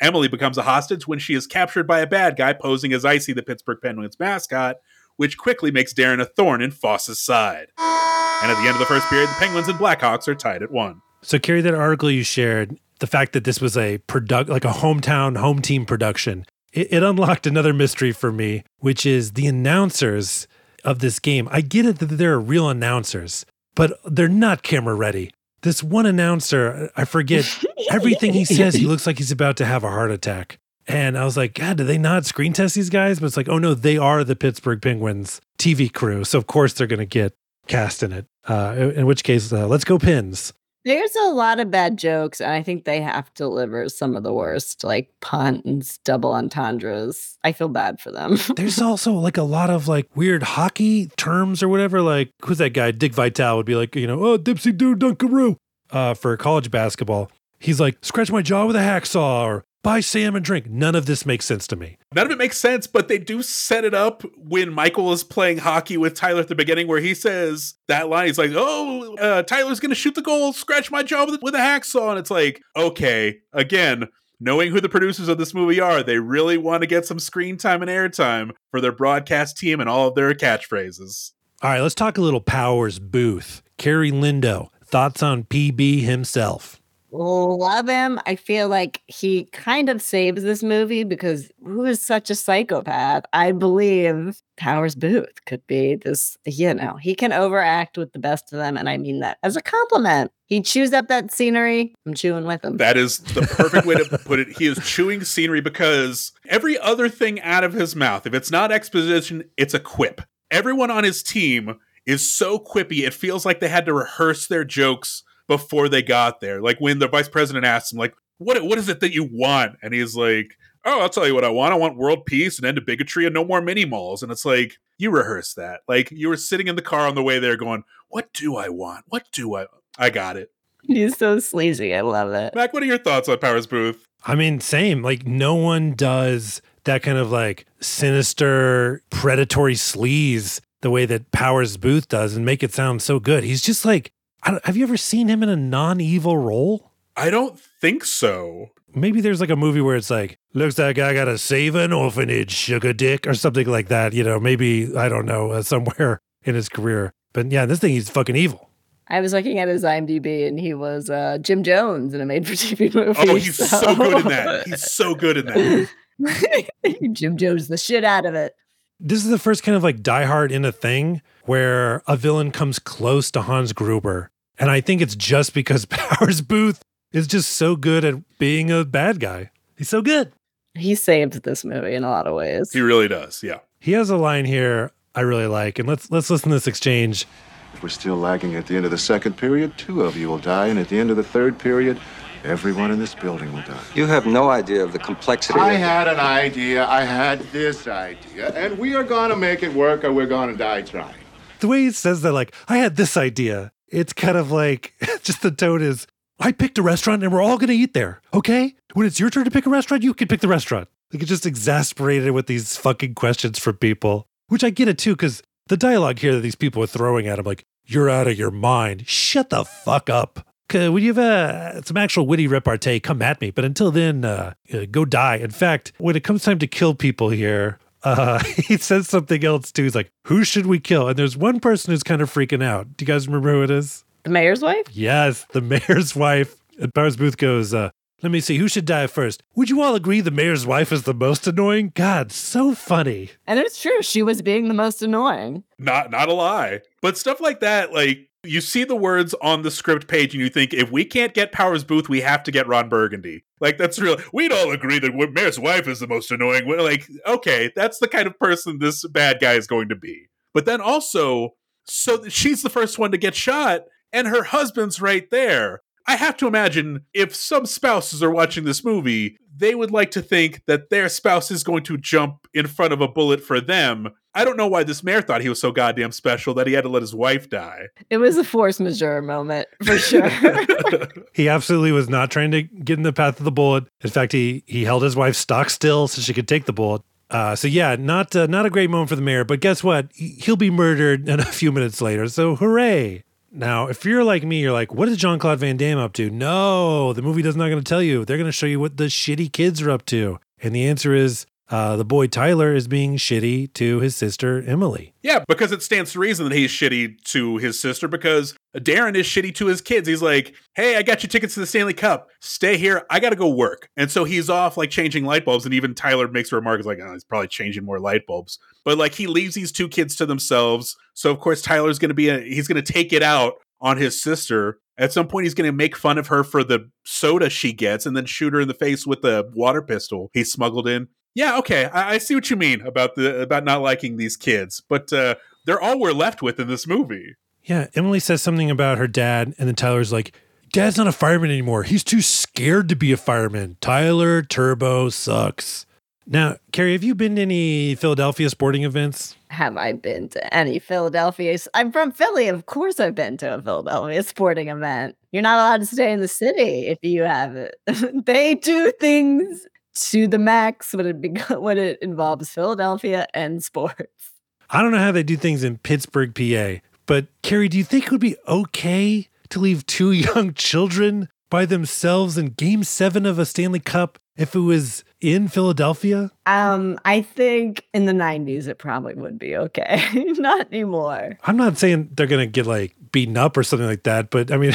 Emily 0.01 0.29
becomes 0.29 0.59
a 0.59 0.63
hostage 0.63 1.07
when 1.07 1.19
she 1.19 1.35
is 1.35 1.47
captured 1.47 1.87
by 1.87 2.01
a 2.01 2.07
bad 2.07 2.37
guy 2.37 2.53
posing 2.53 2.93
as 2.93 3.05
Icy, 3.05 3.33
the 3.33 3.43
Pittsburgh 3.43 3.79
Penguins 3.83 4.19
mascot, 4.19 4.77
which 5.21 5.37
quickly 5.37 5.71
makes 5.71 5.93
Darren 5.93 6.19
a 6.19 6.25
thorn 6.25 6.63
in 6.63 6.71
Foss's 6.71 7.21
side. 7.21 7.67
And 7.77 8.51
at 8.51 8.55
the 8.55 8.67
end 8.67 8.71
of 8.71 8.79
the 8.79 8.87
first 8.87 9.07
period, 9.11 9.29
the 9.29 9.35
Penguins 9.35 9.69
and 9.69 9.79
Blackhawks 9.79 10.27
are 10.29 10.35
tied 10.35 10.63
at 10.63 10.71
one. 10.71 11.03
So, 11.21 11.39
Kerri, 11.39 11.63
that 11.63 11.75
article 11.75 12.11
you 12.11 12.23
shared, 12.23 12.81
the 13.01 13.07
fact 13.07 13.35
that 13.35 13.45
this 13.45 13.61
was 13.61 13.77
a 13.77 13.99
product, 13.99 14.49
like 14.49 14.65
a 14.65 14.71
hometown 14.71 15.37
home 15.37 15.61
team 15.61 15.85
production, 15.85 16.47
it, 16.73 16.91
it 16.91 17.03
unlocked 17.03 17.47
another 17.47 17.75
mystery 17.75 18.13
for 18.13 18.33
me, 18.33 18.63
which 18.79 19.05
is 19.05 19.33
the 19.33 19.47
announcers 19.47 20.49
of 20.85 21.01
this 21.01 21.19
game. 21.19 21.51
I 21.53 21.61
get 21.61 21.85
it 21.85 21.99
that 21.99 22.07
they're 22.07 22.41
real 22.41 22.71
announcers, 22.71 23.45
but 23.75 24.01
they're 24.07 24.27
not 24.27 24.63
camera 24.63 24.95
ready. 24.95 25.33
This 25.61 25.83
one 25.83 26.07
announcer, 26.07 26.91
I 26.97 27.05
forget 27.05 27.45
everything 27.91 28.33
he 28.33 28.47
says, 28.47 28.73
he 28.73 28.87
looks 28.87 29.07
like 29.07 29.19
he's 29.19 29.33
about 29.33 29.59
to 29.59 29.67
have 29.67 29.85
a 29.85 29.91
heart 29.91 30.13
attack. 30.13 30.59
And 30.91 31.17
I 31.17 31.25
was 31.25 31.37
like, 31.37 31.55
God, 31.55 31.77
do 31.77 31.85
they 31.85 31.99
not 31.99 32.27
screen 32.27 32.53
test 32.53 32.75
these 32.75 32.91
guys? 32.91 33.21
But 33.21 33.27
it's 33.27 33.37
like, 33.37 33.49
oh 33.49 33.59
no, 33.59 33.75
they 33.75 33.97
are 33.97 34.25
the 34.25 34.35
Pittsburgh 34.35 34.83
Penguins 34.83 35.41
TV 35.57 35.93
crew. 35.93 36.25
So 36.25 36.37
of 36.37 36.49
course 36.49 36.73
they're 36.73 36.89
going 36.89 36.99
to 36.99 37.07
get 37.07 37.33
cast 37.69 38.03
in 38.03 38.13
it. 38.13 38.27
Uh, 38.49 38.91
in 38.97 39.07
which 39.07 39.23
case, 39.23 39.53
uh, 39.53 39.69
let's 39.69 39.85
go 39.85 39.99
pins. 39.99 40.53
There's 40.85 41.15
a 41.15 41.29
lot 41.29 41.61
of 41.61 41.71
bad 41.71 41.99
jokes, 41.99 42.41
and 42.41 42.51
I 42.51 42.63
think 42.63 42.87
they 42.87 43.03
have 43.03 43.27
to 43.35 43.43
deliver 43.43 43.87
some 43.91 44.17
of 44.17 44.23
the 44.23 44.33
worst, 44.33 44.83
like 44.83 45.13
puns, 45.21 45.99
double 46.05 46.33
entendres. 46.33 47.37
I 47.45 47.53
feel 47.53 47.69
bad 47.69 48.01
for 48.01 48.11
them. 48.11 48.39
There's 48.57 48.81
also 48.81 49.13
like 49.13 49.37
a 49.37 49.43
lot 49.43 49.69
of 49.69 49.89
like 49.89 50.09
weird 50.17 50.43
hockey 50.43 51.09
terms 51.19 51.63
or 51.63 51.69
whatever. 51.69 52.01
Like 52.01 52.31
who's 52.43 52.59
that 52.59 52.71
guy? 52.71 52.93
Dick 52.93 53.13
Vitale 53.13 53.59
would 53.59 53.67
be 53.67 53.75
like, 53.77 53.95
you 53.95 54.07
know, 54.07 54.25
oh 54.25 54.39
dipsy 54.39 54.77
doo 54.77 54.97
dunkaroo 54.97 55.57
uh, 55.91 56.15
for 56.15 56.35
college 56.39 56.71
basketball. 56.71 57.31
He's 57.59 57.79
like, 57.79 57.99
scratch 58.03 58.33
my 58.33 58.41
jaw 58.41 58.65
with 58.65 58.75
a 58.75 58.81
hacksaw 58.81 59.43
or 59.45 59.65
buy 59.83 60.01
Sam 60.01 60.37
and 60.37 60.45
drink. 60.45 60.69
None 60.69 60.95
of 60.95 61.07
this 61.07 61.25
makes 61.25 61.45
sense 61.45 61.67
to 61.69 61.77
me. 61.77 61.99
None 62.15 62.27
of 62.27 62.33
it 62.33 62.39
makes 62.39 62.59
sense, 62.59 62.87
but 62.87 63.09
they 63.09 63.19
do 63.19 63.43
set 63.43 63.85
it 63.85 63.95
up 63.95 64.23
when 64.37 64.73
Michael 64.73 65.13
is 65.13 65.25
playing 65.25 65.59
hockey 65.59 65.97
with 65.97 66.15
Tyler 66.15 66.41
at 66.41 66.49
the 66.49 66.55
beginning, 66.55 66.87
where 66.87 67.01
he 67.01 67.15
says 67.15 67.75
that 67.89 68.09
line. 68.09 68.27
He's 68.27 68.39
like, 68.39 68.53
"Oh, 68.55 69.17
uh, 69.17 69.43
Tyler's 69.43 69.81
going 69.81 69.91
to 69.91 69.95
shoot 69.95 70.15
the 70.15 70.23
goal, 70.23 70.53
scratch 70.53 70.91
my 70.91 71.03
jaw 71.03 71.27
with, 71.27 71.43
with 71.43 71.55
a 71.55 71.59
hacksaw," 71.59 72.11
and 72.11 72.19
it's 72.19 72.31
like, 72.31 72.61
okay, 72.77 73.39
again. 73.53 74.09
Knowing 74.43 74.71
who 74.71 74.81
the 74.81 74.89
producers 74.89 75.29
of 75.29 75.37
this 75.37 75.53
movie 75.53 75.81
are, 75.81 76.03
they 76.03 76.19
really 76.19 76.57
want 76.57 76.81
to 76.81 76.87
get 76.87 77.05
some 77.05 77.19
screen 77.19 77.59
time 77.59 77.83
and 77.83 77.91
airtime 77.91 78.53
for 78.71 78.81
their 78.81 78.91
broadcast 78.91 79.59
team 79.59 79.81
and 79.81 79.89
all 79.91 80.09
of 80.09 80.15
their 80.15 80.33
catchphrases. 80.33 81.33
All 81.61 81.69
right, 81.69 81.83
let's 81.83 81.95
talk 81.95 82.17
a 82.17 82.23
little 82.23 82.41
Powers 82.41 82.99
Boothe. 82.99 83.61
Kerri 83.77 84.11
Lendo, 84.11 84.69
thoughts 84.83 85.23
on 85.23 85.45
PB 85.45 86.05
himself? 86.05 86.80
Love 87.13 87.89
him. 87.89 88.21
I 88.27 88.37
feel 88.37 88.69
like 88.69 89.03
he 89.07 89.45
kind 89.47 89.89
of 89.89 90.01
saves 90.01 90.43
this 90.43 90.63
movie 90.63 91.05
because 91.05 91.51
who 91.63 91.85
is 91.85 92.01
such 92.01 92.31
a 92.31 92.35
psychopath? 92.35 93.25
I 93.33 93.53
believe 93.53 94.41
Powers 94.57 94.95
Boothe 94.95 95.27
could 95.47 95.67
be 95.67 95.97
this, 95.97 96.37
you 96.47 96.73
know, 96.75 96.97
he 97.01 97.15
can 97.15 97.33
overact 97.33 97.99
with 97.99 98.13
the 98.13 98.19
best 98.19 98.53
of 98.53 98.59
them. 98.59 98.77
And 98.77 98.89
I 98.89 98.97
mean 98.97 99.21
that 99.21 99.39
as 99.43 99.57
a 99.57 99.63
compliment. 99.63 100.31
He 100.47 100.61
chews 100.61 100.93
up 100.93 101.09
that 101.09 101.33
scenery. 101.33 101.95
I'm 102.07 102.15
chewing 102.15 102.45
with 102.45 102.65
him. 102.65 102.77
That 102.77 102.97
is 102.97 103.19
the 103.19 103.43
perfect 103.43 103.87
way 103.87 103.95
to 103.95 104.19
put 104.25 104.41
it. 104.41 104.49
He 104.59 104.67
is 104.67 104.79
chewing 104.85 105.23
scenery 105.25 105.61
because 105.61 106.33
every 106.49 106.79
other 106.79 107.09
thing 107.09 107.41
out 107.41 107.65
of 107.65 107.73
his 107.73 107.95
mouth, 107.95 108.27
if 108.27 108.35
it's 108.35 108.51
not 108.51 108.73
exposition, 108.73 109.45
it's 109.57 109.75
a 109.75 109.81
quip. 109.81 110.21
Everyone 110.51 110.91
on 110.91 111.05
his 111.05 111.23
team 111.23 111.79
is 112.05 112.29
so 112.29 112.59
quippy, 112.59 113.07
it 113.07 113.15
feels 113.15 113.47
like 113.47 113.61
they 113.61 113.69
had 113.69 113.87
to 113.87 113.95
rehearse 113.95 114.49
their 114.49 114.65
jokes 114.65 115.23
before 115.51 115.89
they 115.89 116.01
got 116.01 116.39
there. 116.39 116.63
Like 116.63 116.79
when 116.79 117.01
the 117.01 117.09
vice 117.09 117.29
president 117.29 117.67
asks 117.67 117.93
him, 117.93 117.99
like, 117.99 118.15
what 118.39 118.63
what 118.63 118.79
is 118.79 118.89
it 118.89 119.01
that 119.01 119.13
you 119.13 119.25
want? 119.25 119.77
And 119.83 119.93
he's 119.93 120.15
like, 120.15 120.57
Oh, 120.85 121.01
I'll 121.01 121.09
tell 121.11 121.27
you 121.27 121.35
what 121.35 121.45
I 121.45 121.49
want. 121.49 121.75
I 121.75 121.77
want 121.77 121.97
world 121.97 122.25
peace 122.25 122.57
and 122.57 122.67
end 122.67 122.79
of 122.79 122.87
bigotry 122.87 123.27
and 123.27 123.35
no 123.35 123.45
more 123.45 123.61
mini 123.61 123.85
malls. 123.85 124.23
And 124.23 124.31
it's 124.31 124.45
like, 124.47 124.79
you 124.97 125.11
rehearsed 125.11 125.57
that. 125.57 125.81
Like 125.89 126.13
you 126.13 126.29
were 126.29 126.37
sitting 126.37 126.69
in 126.69 126.77
the 126.77 126.83
car 126.83 127.09
on 127.09 127.17
the 127.17 127.23
way 127.23 127.41
there 127.41 127.57
going, 127.57 127.83
What 128.09 128.33
do 128.33 128.55
I 128.57 128.69
want? 128.69 129.07
What 129.09 129.27
do 129.33 129.57
I 129.57 129.67
I 129.99 130.11
got 130.11 130.37
it. 130.37 130.53
He's 130.85 131.19
so 131.19 131.41
sleazy. 131.41 131.93
I 131.93 132.03
love 132.03 132.33
it. 132.33 132.55
Mac, 132.55 132.73
what 132.73 132.85
are 132.85 132.87
your 132.87 132.99
thoughts 132.99 133.29
on 133.29 133.39
Powers 133.39 133.67
Boothe? 133.67 133.99
I 134.25 134.37
mean, 134.37 134.61
same. 134.61 135.03
Like 135.03 135.27
no 135.27 135.57
one 135.57 135.95
does 135.95 136.63
that 136.85 137.03
kind 137.03 137.19
of 137.19 137.33
like 137.33 137.67
sinister 137.81 139.03
predatory 139.11 139.75
sleaze 139.75 140.61
the 140.81 140.91
way 140.91 141.07
that 141.07 141.33
Powers 141.33 141.77
Boothe 141.77 142.07
does 142.07 142.37
and 142.37 142.47
make 142.47 142.63
it 142.63 142.73
sound 142.73 143.03
so 143.03 143.19
good. 143.19 143.43
He's 143.43 143.63
just 143.63 143.85
like 143.85 144.13
have 144.43 144.77
you 144.77 144.85
ever 144.85 144.97
seen 144.97 145.29
him 145.29 145.43
in 145.43 145.49
a 145.49 145.57
non-evil 145.57 146.37
role? 146.37 146.93
I 147.17 147.31
don't 147.31 147.59
think 147.59 148.05
so. 148.05 148.71
Maybe 148.95 149.21
there's 149.21 149.41
like 149.41 149.51
a 149.51 149.57
movie 149.57 149.81
where 149.81 149.97
it's 149.97 150.11
like, 150.11 150.39
looks 150.55 150.79
like 150.79 150.99
I 150.99 151.15
gotta 151.15 151.39
save 151.39 151.75
an 151.75 151.93
orphanage, 151.93 152.51
sugar 152.51 152.93
dick, 152.93 153.27
or 153.27 153.35
something 153.35 153.67
like 153.67 153.89
that. 153.89 154.13
You 154.13 154.25
know, 154.25 154.41
maybe 154.41 154.97
I 154.97 155.09
don't 155.09 155.27
know 155.27 155.51
uh, 155.53 155.63
somewhere 155.75 156.21
in 156.45 156.55
his 156.55 156.69
career. 156.69 157.13
But 157.33 157.53
yeah, 157.53 157.67
this 157.67 157.79
thing 157.79 157.93
he's 157.93 158.11
fucking 158.11 158.37
evil. 158.37 158.71
I 159.09 159.21
was 159.21 159.33
looking 159.33 159.59
at 159.59 159.69
his 159.69 159.83
IMDb, 159.83 160.47
and 160.47 160.59
he 160.59 160.73
was 160.73 161.11
uh, 161.11 161.39
Jim 161.41 161.65
Jones 161.65 162.15
in 162.15 162.21
a 162.21 162.27
made-for-TV 162.27 162.95
movie. 162.95 163.19
Oh, 163.19 163.35
he's 163.35 163.57
so. 163.57 163.67
so 163.67 163.95
good 163.97 164.19
in 164.19 164.29
that. 164.29 164.67
He's 164.69 164.91
so 164.91 165.15
good 165.17 165.37
in 165.37 165.47
that. 165.47 166.69
Jim 167.13 167.37
Jones, 167.37 167.67
the 167.67 167.77
shit 167.77 168.05
out 168.05 168.25
of 168.25 168.35
it. 168.35 168.55
This 169.03 169.25
is 169.25 169.31
the 169.31 169.39
first 169.39 169.63
kind 169.63 169.77
of 169.77 169.83
like 169.83 170.03
Die 170.03 170.25
Hard 170.25 170.53
in 170.53 170.65
a 170.65 170.73
thing 170.73 171.23
where 171.47 172.03
a 172.07 172.17
villain 172.17 172.51
comes 172.51 172.79
close 172.79 173.31
to 173.31 173.43
Hans 173.43 173.73
Gruber. 173.73 174.31
And 174.59 174.71
I 174.71 174.83
think 174.83 175.01
it's 175.01 175.17
just 175.17 175.55
because 175.55 175.85
Powers 175.87 176.43
Boothe 176.43 176.79
is 177.13 177.27
just 177.27 177.51
so 177.53 177.77
good 177.77 178.05
at 178.05 178.39
being 178.39 178.71
a 178.71 178.85
bad 178.85 179.19
guy. 179.19 179.51
He's 179.77 179.89
so 179.89 180.03
good. 180.03 180.33
He 180.75 180.95
saved 180.95 181.43
this 181.43 181.65
movie 181.65 181.95
in 181.95 182.05
a 182.05 182.11
lot 182.11 182.27
of 182.27 182.35
ways. 182.35 182.73
He 182.73 182.81
really 182.81 183.09
does. 183.09 183.43
Yeah. 183.43 183.61
He 183.81 183.93
has 183.93 184.11
a 184.11 184.17
line 184.17 184.45
here 184.45 184.93
I 185.15 185.23
really 185.23 185.47
like, 185.47 185.79
and 185.79 185.89
let's 185.89 186.11
let's 186.11 186.31
listen 186.31 186.51
to 186.51 186.57
this 186.57 186.69
exchange. 186.69 187.27
If 187.75 187.83
we're 187.83 187.89
still 187.89 188.17
lagging 188.17 188.55
at 188.55 188.67
the 188.67 188.77
end 188.77 188.85
of 188.85 188.91
the 188.91 188.99
second 188.99 189.37
period, 189.37 189.77
two 189.77 190.03
of 190.03 190.17
you 190.17 190.29
will 190.29 190.39
die, 190.39 190.69
and 190.69 190.79
at 190.79 190.89
the 190.89 190.99
end 190.99 191.11
of 191.11 191.17
the 191.17 191.25
third 191.25 191.59
period, 191.59 191.99
everyone 192.45 192.91
in 192.91 192.99
this 192.99 193.15
building 193.15 193.53
will 193.53 193.63
die. 193.63 193.81
You 193.95 194.07
have 194.07 194.27
no 194.27 194.51
idea 194.51 194.83
of 194.83 194.93
the 194.93 194.99
complexity. 194.99 195.59
I 195.59 195.75
had 195.75 196.09
an 196.09 196.21
idea. 196.21 196.87
I 196.87 197.03
had 197.03 197.41
this 197.53 197.87
idea, 197.87 198.53
and 198.55 198.79
we 198.79 198.95
are 198.95 199.05
going 199.05 199.31
to 199.31 199.37
make 199.37 199.63
it 199.63 199.73
work, 199.73 200.05
or 200.05 200.13
we're 200.13 200.27
going 200.27 200.51
to 200.51 200.57
die 200.57 200.83
trying 200.83 201.15
the 201.61 201.69
way 201.69 201.83
he 201.83 201.91
says 201.93 202.23
that, 202.23 202.33
like, 202.33 202.55
I 202.69 202.79
had 202.79 202.97
this 202.97 203.17
idea, 203.17 203.73
it's 203.89 204.13
kind 204.13 204.37
of 204.37 204.51
like 204.51 204.95
just 205.23 205.43
the 205.43 205.51
tone 205.51 205.83
is, 205.83 206.07
I 206.39 206.53
picked 206.53 206.79
a 206.79 206.83
restaurant 206.83 207.23
and 207.23 207.33
we're 207.33 207.43
all 207.43 207.59
going 207.59 207.69
to 207.69 207.75
eat 207.75 207.95
there. 207.95 208.21
Okay. 208.35 208.75
When 208.95 209.07
it's 209.07 209.21
your 209.21 209.31
turn 209.31 209.45
to 209.45 209.51
pick 209.51 209.67
a 209.67 209.71
restaurant, 209.71 210.03
you 210.03 210.15
can 210.15 210.27
pick 210.27 210.41
the 210.41 210.49
restaurant. 210.49 210.89
Like, 211.13 211.23
it's 211.23 211.29
just 211.29 211.47
exasperated 211.47 212.33
with 212.33 212.47
these 212.47 212.77
fucking 212.77 213.15
questions 213.15 213.59
from 213.59 213.77
people, 213.77 214.27
which 214.49 214.65
I 214.65 214.71
get 214.71 214.89
it 214.89 214.99
too, 214.99 215.13
because 215.13 215.43
the 215.67 215.77
dialogue 215.77 216.19
here 216.19 216.35
that 216.35 216.41
these 216.41 216.55
people 216.55 216.83
are 216.83 216.89
throwing 216.89 217.27
at 217.27 217.39
him, 217.39 217.45
like, 217.45 217.65
you're 217.85 218.11
out 218.11 218.29
of 218.29 218.39
your 218.39 218.51
mind. 218.51 219.09
Shut 219.09 219.51
the 219.51 219.65
fuck 219.65 220.09
up. 220.09 220.47
When 220.79 221.03
you 221.03 221.15
have 221.15 221.19
uh, 221.19 221.83
some 221.83 221.97
actual 221.97 222.27
witty 222.27 222.47
repartee, 222.47 223.01
come 223.01 223.23
at 223.23 223.41
me. 223.41 223.51
But 223.51 223.65
until 223.65 223.91
then, 223.91 224.25
uh, 224.25 224.55
uh, 224.73 224.87
go 224.91 225.05
die. 225.05 225.37
In 225.37 225.51
fact, 225.51 225.93
when 225.99 226.17
it 226.17 226.25
comes 226.25 226.43
time 226.45 226.59
to 226.61 226.67
kill 226.67 226.95
people 226.95 227.31
here, 227.31 227.79
uh, 228.03 228.43
he 228.57 228.77
says 228.77 229.09
something 229.09 229.45
else 229.45 229.73
too. 229.73 229.85
He's 229.85 229.95
like, 229.95 230.11
"Who 230.27 230.45
should 230.45 230.67
we 230.67 230.79
kill?" 230.79 231.09
And 231.09 231.19
there's 231.19 231.37
one 231.37 231.61
person 231.61 231.91
who's 231.93 232.03
kind 232.03 232.23
of 232.23 232.33
freaking 232.33 232.63
out. 232.63 232.97
Do 232.97 233.03
you 233.03 233.07
guys 233.07 233.27
remember 233.27 233.53
who 233.53 233.63
it 233.63 233.71
is? 233.71 234.05
The 234.23 234.31
mayor's 234.31 234.63
wife. 234.63 234.87
Yes, 234.93 235.47
the 235.53 235.61
mayor's 235.89 236.15
wife. 236.15 236.57
And 236.81 236.95
Powers 236.95 237.17
Boothe 237.17 237.37
goes, 237.37 237.75
uh, 237.75 237.91
"Let 238.23 238.33
me 238.33 238.41
see, 238.41 238.57
who 238.57 238.69
should 238.69 238.87
die 238.87 239.07
first? 239.07 239.43
Would 239.55 239.69
you 239.69 239.83
all 239.83 239.95
agree 239.95 240.21
the 240.21 240.31
mayor's 240.31 240.67
wife 240.67 240.93
is 240.93 241.03
the 241.03 241.15
most 241.15 241.47
annoying? 241.47 241.93
God, 241.95 242.33
so 242.33 242.75
funny." 242.75 243.31
And 243.47 243.59
it's 243.59 243.81
true. 243.81 244.03
She 244.03 244.23
was 244.23 244.41
being 244.41 244.69
the 244.69 244.75
most 244.75 245.03
annoying. 245.03 245.65
Not, 245.79 246.11
not 246.11 246.29
a 246.29 246.33
lie. 246.33 246.81
But 247.03 247.19
stuff 247.19 247.41
like 247.41 247.61
that, 247.61 247.93
like 247.93 248.30
you 248.43 248.61
see 248.61 248.85
the 248.85 248.97
words 248.97 249.35
on 249.43 249.63
the 249.63 249.71
script 249.71 250.09
page 250.09 250.35
and 250.35 250.43
you 250.43 250.49
think 250.49 250.73
if 250.73 250.91
we 250.91 251.05
can't 251.05 251.35
get 251.35 251.53
Powers 251.53 251.85
Boothe, 251.85 252.09
we 252.09 252.23
have 252.23 252.43
to 252.45 252.51
get 252.51 252.67
Ron 252.67 252.89
Burgundy. 252.89 253.45
Like 253.61 253.77
that's 253.77 253.99
real. 253.99 254.17
We'd 254.33 254.53
all 254.53 254.71
agree 254.71 254.99
that 254.99 255.15
Mayor's 255.15 255.59
wife 255.59 255.87
is 255.87 256.01
the 256.01 256.07
most 256.07 256.31
annoying. 256.31 256.67
We're 256.67 256.83
like, 256.83 257.07
okay, 257.27 257.71
that's 257.77 257.99
the 257.99 258.09
kind 258.09 258.27
of 258.27 258.39
person 258.39 258.79
this 258.79 259.07
bad 259.09 259.39
guy 259.41 259.55
is 259.55 259.67
going 259.67 259.89
to 259.91 259.97
be. 259.97 260.29
But 260.55 260.65
then 260.65 260.81
also, 260.81 261.51
so 261.85 262.29
she's 262.29 262.63
the 262.63 262.71
first 262.71 262.99
one 262.99 263.11
to 263.13 263.19
get 263.19 263.35
shot, 263.35 263.83
and 264.13 264.27
her 264.27 264.45
husband's 264.45 265.01
right 265.01 265.29
there. 265.31 265.83
I 266.07 266.17
have 266.17 266.37
to 266.39 266.47
imagine 266.47 267.03
if 267.13 267.35
some 267.35 267.67
spouses 267.67 268.23
are 268.23 268.31
watching 268.31 268.65
this 268.65 268.85
movie, 268.85 269.37
they 269.55 269.75
would 269.75 269.91
like 269.91 270.11
to 270.13 270.23
think 270.23 270.63
that 270.67 270.91
their 270.91 271.09
spouse 271.09 271.51
is 271.51 271.63
going 271.63 271.85
to 271.85 271.99
jump 271.99 272.49
in 272.55 272.67
front 272.67 272.93
of 272.93 273.01
a 273.01 273.09
bullet 273.09 273.43
for 273.43 273.61
them. 273.61 274.09
I 274.35 274.45
don't 274.45 274.57
know 274.57 274.69
why 274.69 274.85
this 274.85 275.03
mayor 275.03 275.23
thought 275.23 275.41
he 275.41 275.49
was 275.49 275.61
so 275.61 275.73
goddamn 275.73 276.13
special 276.13 276.55
that 276.55 276.67
he 276.67 276.73
had 276.73 276.83
to 276.83 276.89
let 276.89 277.03
his 277.03 277.15
wife 277.15 277.51
die. 277.51 277.89
It 278.11 278.19
was 278.19 278.37
a 278.37 278.45
force 278.45 278.79
majeure 278.79 279.23
moment 279.23 279.67
for 279.85 279.99
sure. 279.99 280.29
he 281.33 281.49
absolutely 281.49 281.93
was 281.93 282.09
not 282.09 282.31
trying 282.31 282.53
to 282.53 282.63
get 282.63 282.97
in 282.99 283.03
the 283.03 283.13
path 283.13 283.39
of 283.39 283.45
the 283.45 283.51
bullet. 283.51 283.85
In 284.03 284.11
fact, 284.11 284.33
he 284.33 284.63
he 284.67 284.85
held 284.85 285.03
his 285.03 285.17
wife 285.17 285.35
stock 285.37 285.71
still 285.71 286.07
so 286.09 286.23
she 286.23 286.35
could 286.35 286.49
take 286.49 286.67
the 286.67 286.73
bullet. 286.73 287.03
Uh, 287.31 287.55
so 287.55 287.69
yeah, 287.69 287.97
not 287.97 288.35
uh, 288.35 288.47
not 288.47 288.67
a 288.67 288.71
great 288.71 288.91
moment 288.91 289.09
for 289.09 289.17
the 289.17 289.23
mayor, 289.23 289.45
but 289.45 289.61
guess 289.61 289.83
what? 289.85 290.09
He'll 290.15 290.57
be 290.57 290.71
murdered 290.71 291.29
in 291.29 291.41
a 291.41 291.45
few 291.61 291.73
minutes 291.73 292.01
later. 292.01 292.29
So 292.29 292.57
hooray! 292.57 293.25
Now, 293.53 293.89
if 293.89 294.05
you're 294.05 294.23
like 294.23 294.45
me, 294.45 294.61
you're 294.61 294.73
like, 294.73 294.95
what 294.95 295.09
is 295.09 295.17
Jean 295.17 295.41
Claude 295.41 295.59
Van 295.59 295.77
Damme 295.77 295.99
up 295.99 296.13
to? 296.15 296.31
No, 296.31 297.13
the 297.13 297.23
movie 297.23 297.43
does 297.43 297.57
not 297.57 297.69
going 297.69 297.83
to 297.83 297.89
tell 297.89 298.03
you. 298.03 298.25
They're 298.25 298.37
going 298.37 298.47
to 298.47 298.53
show 298.53 298.67
you 298.67 298.79
what 298.79 298.97
the 298.97 299.05
shitty 299.05 299.53
kids 299.53 299.83
are 299.83 299.91
up 299.91 300.07
to. 300.07 300.39
And 300.63 300.73
the 300.73 300.87
answer 300.87 301.15
is 301.15 301.47
uh, 301.71 301.95
the 301.97 302.05
boy 302.05 302.27
Tyler 302.27 302.75
is 302.75 302.89
being 302.89 303.17
shitty 303.17 303.73
to 303.75 304.01
his 304.01 304.17
sister 304.17 304.63
Emily. 304.67 305.15
Yeah, 305.23 305.45
because 305.47 305.71
it 305.71 305.83
stands 305.83 306.13
to 306.13 306.19
reason 306.19 306.49
that 306.49 306.55
he's 306.55 306.71
shitty 306.71 307.23
to 307.27 307.59
his 307.59 307.79
sister 307.81 308.09
because 308.09 308.57
Darren 308.77 309.15
is 309.15 309.27
shitty 309.27 309.55
to 309.57 309.67
his 309.67 309.81
kids. 309.81 310.09
He's 310.09 310.23
like, 310.23 310.55
hey, 310.75 310.97
I 310.97 311.03
got 311.03 311.23
you 311.23 311.29
tickets 311.29 311.55
to 311.55 311.61
the 311.61 311.67
Stanley 311.67 311.95
Cup. 311.95 312.29
Stay 312.41 312.77
here. 312.77 313.07
I 313.09 313.21
got 313.21 313.31
to 313.31 313.37
go 313.37 313.49
work. 313.49 313.89
And 313.97 314.11
so 314.11 314.25
he's 314.25 314.51
off 314.51 314.77
like 314.77 314.91
changing 314.91 315.25
light 315.25 315.45
bulbs. 315.45 315.65
And 315.65 315.73
even 315.73 315.95
Tyler 315.95 316.27
makes 316.27 316.51
a 316.51 316.57
remark, 316.57 316.81
he's 316.81 316.87
like, 316.87 316.99
oh, 317.01 317.13
he's 317.13 317.25
probably 317.25 317.49
changing 317.49 317.85
more 317.85 318.01
light 318.01 318.27
bulbs. 318.27 318.59
But 318.85 318.99
like 318.99 319.15
he 319.15 319.29
leaves 319.29 319.55
these 319.55 319.71
two 319.71 319.89
kids 319.89 320.17
to 320.17 320.27
themselves. 320.27 320.97
So 321.15 321.31
of 321.31 321.39
course 321.39 321.63
Tyler's 321.63 322.01
going 322.01 322.09
to 322.11 322.15
be, 322.15 322.31
a, 322.31 322.41
he's 322.41 322.67
going 322.67 322.83
to 322.83 322.93
take 322.93 323.13
it 323.13 323.23
out 323.23 323.55
on 323.81 323.97
his 323.97 324.21
sister. 324.21 324.79
At 324.99 325.13
some 325.13 325.29
point, 325.29 325.45
he's 325.45 325.55
going 325.55 325.69
to 325.69 325.73
make 325.73 325.97
fun 325.97 326.19
of 326.19 326.27
her 326.27 326.45
for 326.45 326.63
the 326.63 326.91
soda 327.07 327.49
she 327.49 327.73
gets 327.73 328.05
and 328.05 328.15
then 328.15 328.27
shoot 328.27 328.53
her 328.53 328.61
in 328.61 328.69
the 328.69 328.75
face 328.75 329.07
with 329.07 329.23
the 329.23 329.51
water 329.55 329.81
pistol 329.81 330.31
he 330.35 330.45
smuggled 330.45 330.87
in 330.87 331.09
yeah, 331.35 331.59
okay, 331.59 331.85
I, 331.87 332.15
I, 332.15 332.19
see 332.19 332.35
what 332.35 332.51
you 332.51 332.57
mean 332.57 332.81
about 332.83 333.15
the 333.15 333.41
about 333.41 333.65
not 333.65 333.83
liking 333.83 334.17
these 334.17 334.37
kids, 334.37 334.83
but 334.89 335.13
uh, 335.13 335.37
they're 335.65 335.81
all 335.81 335.99
we're 335.99 336.13
left 336.13 336.43
with 336.43 336.59
in 336.59 336.69
this 336.69 336.87
movie. 336.87 337.37
Yeah, 337.63 337.87
Emily 337.95 338.21
says 338.21 338.43
something 338.43 338.71
about 338.71 338.99
her 338.99 339.07
dad, 339.07 339.55
and 339.59 339.69
then 339.69 339.75
Tyler's 339.75 340.13
like, 340.13 340.33
Dad's 340.73 340.97
not 340.97 341.07
a 341.07 341.13
fireman 341.13 341.51
anymore. 341.51 341.83
He's 341.83 342.05
too 342.05 342.23
scared 342.23 342.89
to 342.89 342.97
be 342.97 343.13
a 343.13 343.17
fireman. 343.17 343.77
Tyler 343.81 344.43
Turbo 344.43 345.09
sucks. 345.09 345.87
Now, 346.27 346.59
Kerri, 346.73 346.93
have 346.93 347.03
you 347.03 347.17
been 347.17 347.37
to 347.37 347.43
any 347.43 347.97
Philadelphia 347.97 348.49
sporting 348.51 348.85
events? 348.85 349.35
Have 349.49 349.77
I 349.77 349.95
been 349.95 350.29
to 350.29 350.55
any 350.55 350.79
Philadelphia? 350.79 351.59
I'm 351.75 351.91
from 351.91 352.13
Philly. 352.13 352.47
Of 352.47 352.67
course, 352.67 353.01
I've 353.01 353.17
been 353.17 353.37
to 353.39 353.57
a 353.57 353.61
Philadelphia 353.61 354.23
sporting 354.23 354.69
event. 354.69 355.17
You're 355.33 355.43
not 355.43 355.57
allowed 355.57 355.81
to 355.81 355.87
stay 355.87 356.13
in 356.13 356.21
the 356.21 356.29
city 356.29 356.87
if 356.87 356.99
you 357.03 357.23
have 357.23 357.57
it. 357.57 357.75
they 358.27 358.55
do 358.55 358.93
things 359.01 359.67
to 359.95 360.29
the 360.29 360.39
max 360.39 360.95
when 360.95 361.07
it, 361.07 361.21
be- 361.21 361.29
when 361.55 361.79
it 361.79 361.99
involves 362.01 362.51
Philadelphia 362.51 363.27
and 363.35 363.63
sports. 363.63 364.33
I 364.71 364.83
don't 364.83 364.93
know 364.93 364.99
how 364.99 365.13
they 365.13 365.23
do 365.23 365.37
things 365.37 365.65
in 365.65 365.79
Pittsburgh, 365.79 366.35
PA, 366.35 366.81
but 367.07 367.27
Kerri, 367.43 367.69
do 367.69 367.77
you 367.77 367.85
think 367.85 368.05
it 368.05 368.13
would 368.13 368.21
be 368.21 368.37
okay 368.47 369.29
to 369.49 369.59
leave 369.59 369.85
two 369.87 370.13
young 370.35 370.55
children 370.55 371.29
by 371.51 371.67
themselves 371.67 372.39
in 372.39 372.51
game 372.51 372.85
seven 372.85 373.27
of 373.27 373.39
a 373.39 373.45
Stanley 373.45 373.81
Cup 373.81 374.19
if 374.37 374.55
it 374.55 374.61
was 374.61 375.05
in 375.21 375.49
Philadelphia? 375.49 376.31
Um, 376.47 376.99
I 377.05 377.23
think 377.23 377.85
in 377.93 378.07
the 378.07 378.13
90s 378.13 378.69
it 378.69 378.79
probably 378.79 379.15
would 379.15 379.39
be 379.39 379.57
okay. 379.57 380.03
not 380.15 380.69
anymore. 380.73 381.37
I'm 381.45 381.57
not 381.57 381.77
saying 381.77 382.11
they're 382.15 382.29
going 382.29 382.47
to 382.47 382.51
get 382.51 382.67
like 382.67 382.95
beaten 383.13 383.37
up 383.37 383.57
or 383.57 383.65
something 383.65 383.89
like 383.89 384.05
that, 384.05 384.31
but 384.31 384.53
I 384.53 384.57
mean, 384.57 384.73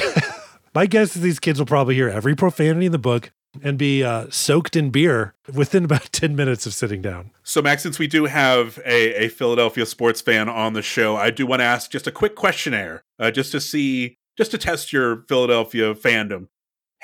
my 0.76 0.86
guess 0.86 1.16
is 1.16 1.22
these 1.22 1.40
kids 1.40 1.58
will 1.58 1.66
probably 1.66 1.96
hear 1.96 2.10
every 2.10 2.36
profanity 2.36 2.86
in 2.86 2.92
the 2.92 3.00
book 3.00 3.32
and 3.64 3.78
be 3.78 4.04
uh, 4.04 4.28
soaked 4.30 4.76
in 4.76 4.90
beer 4.90 5.34
within 5.54 5.86
about 5.86 6.04
10 6.12 6.36
minutes 6.36 6.66
of 6.66 6.74
sitting 6.74 7.02
down. 7.02 7.32
So, 7.44 7.62
Max, 7.62 7.84
since 7.84 8.00
we 8.00 8.08
do 8.08 8.26
have 8.26 8.80
a, 8.86 9.26
a 9.26 9.28
Philadelphia 9.30 9.86
sports 9.86 10.22
fan 10.22 10.50
on 10.50 10.74
the 10.74 10.82
show, 10.82 11.16
I 11.16 11.30
do 11.30 11.46
want 11.46 11.60
to 11.62 11.66
ask 11.66 11.92
just 11.92 12.08
a 12.08 12.12
quick 12.12 12.36
questionnaire 12.36 13.04
uh, 13.20 13.32
just 13.32 13.52
to 13.52 13.62
see, 13.62 14.18
just 14.38 14.52
to 14.52 14.58
test 14.58 14.92
your 14.94 15.24
Philadelphia 15.28 15.94
fandom. 15.94 16.48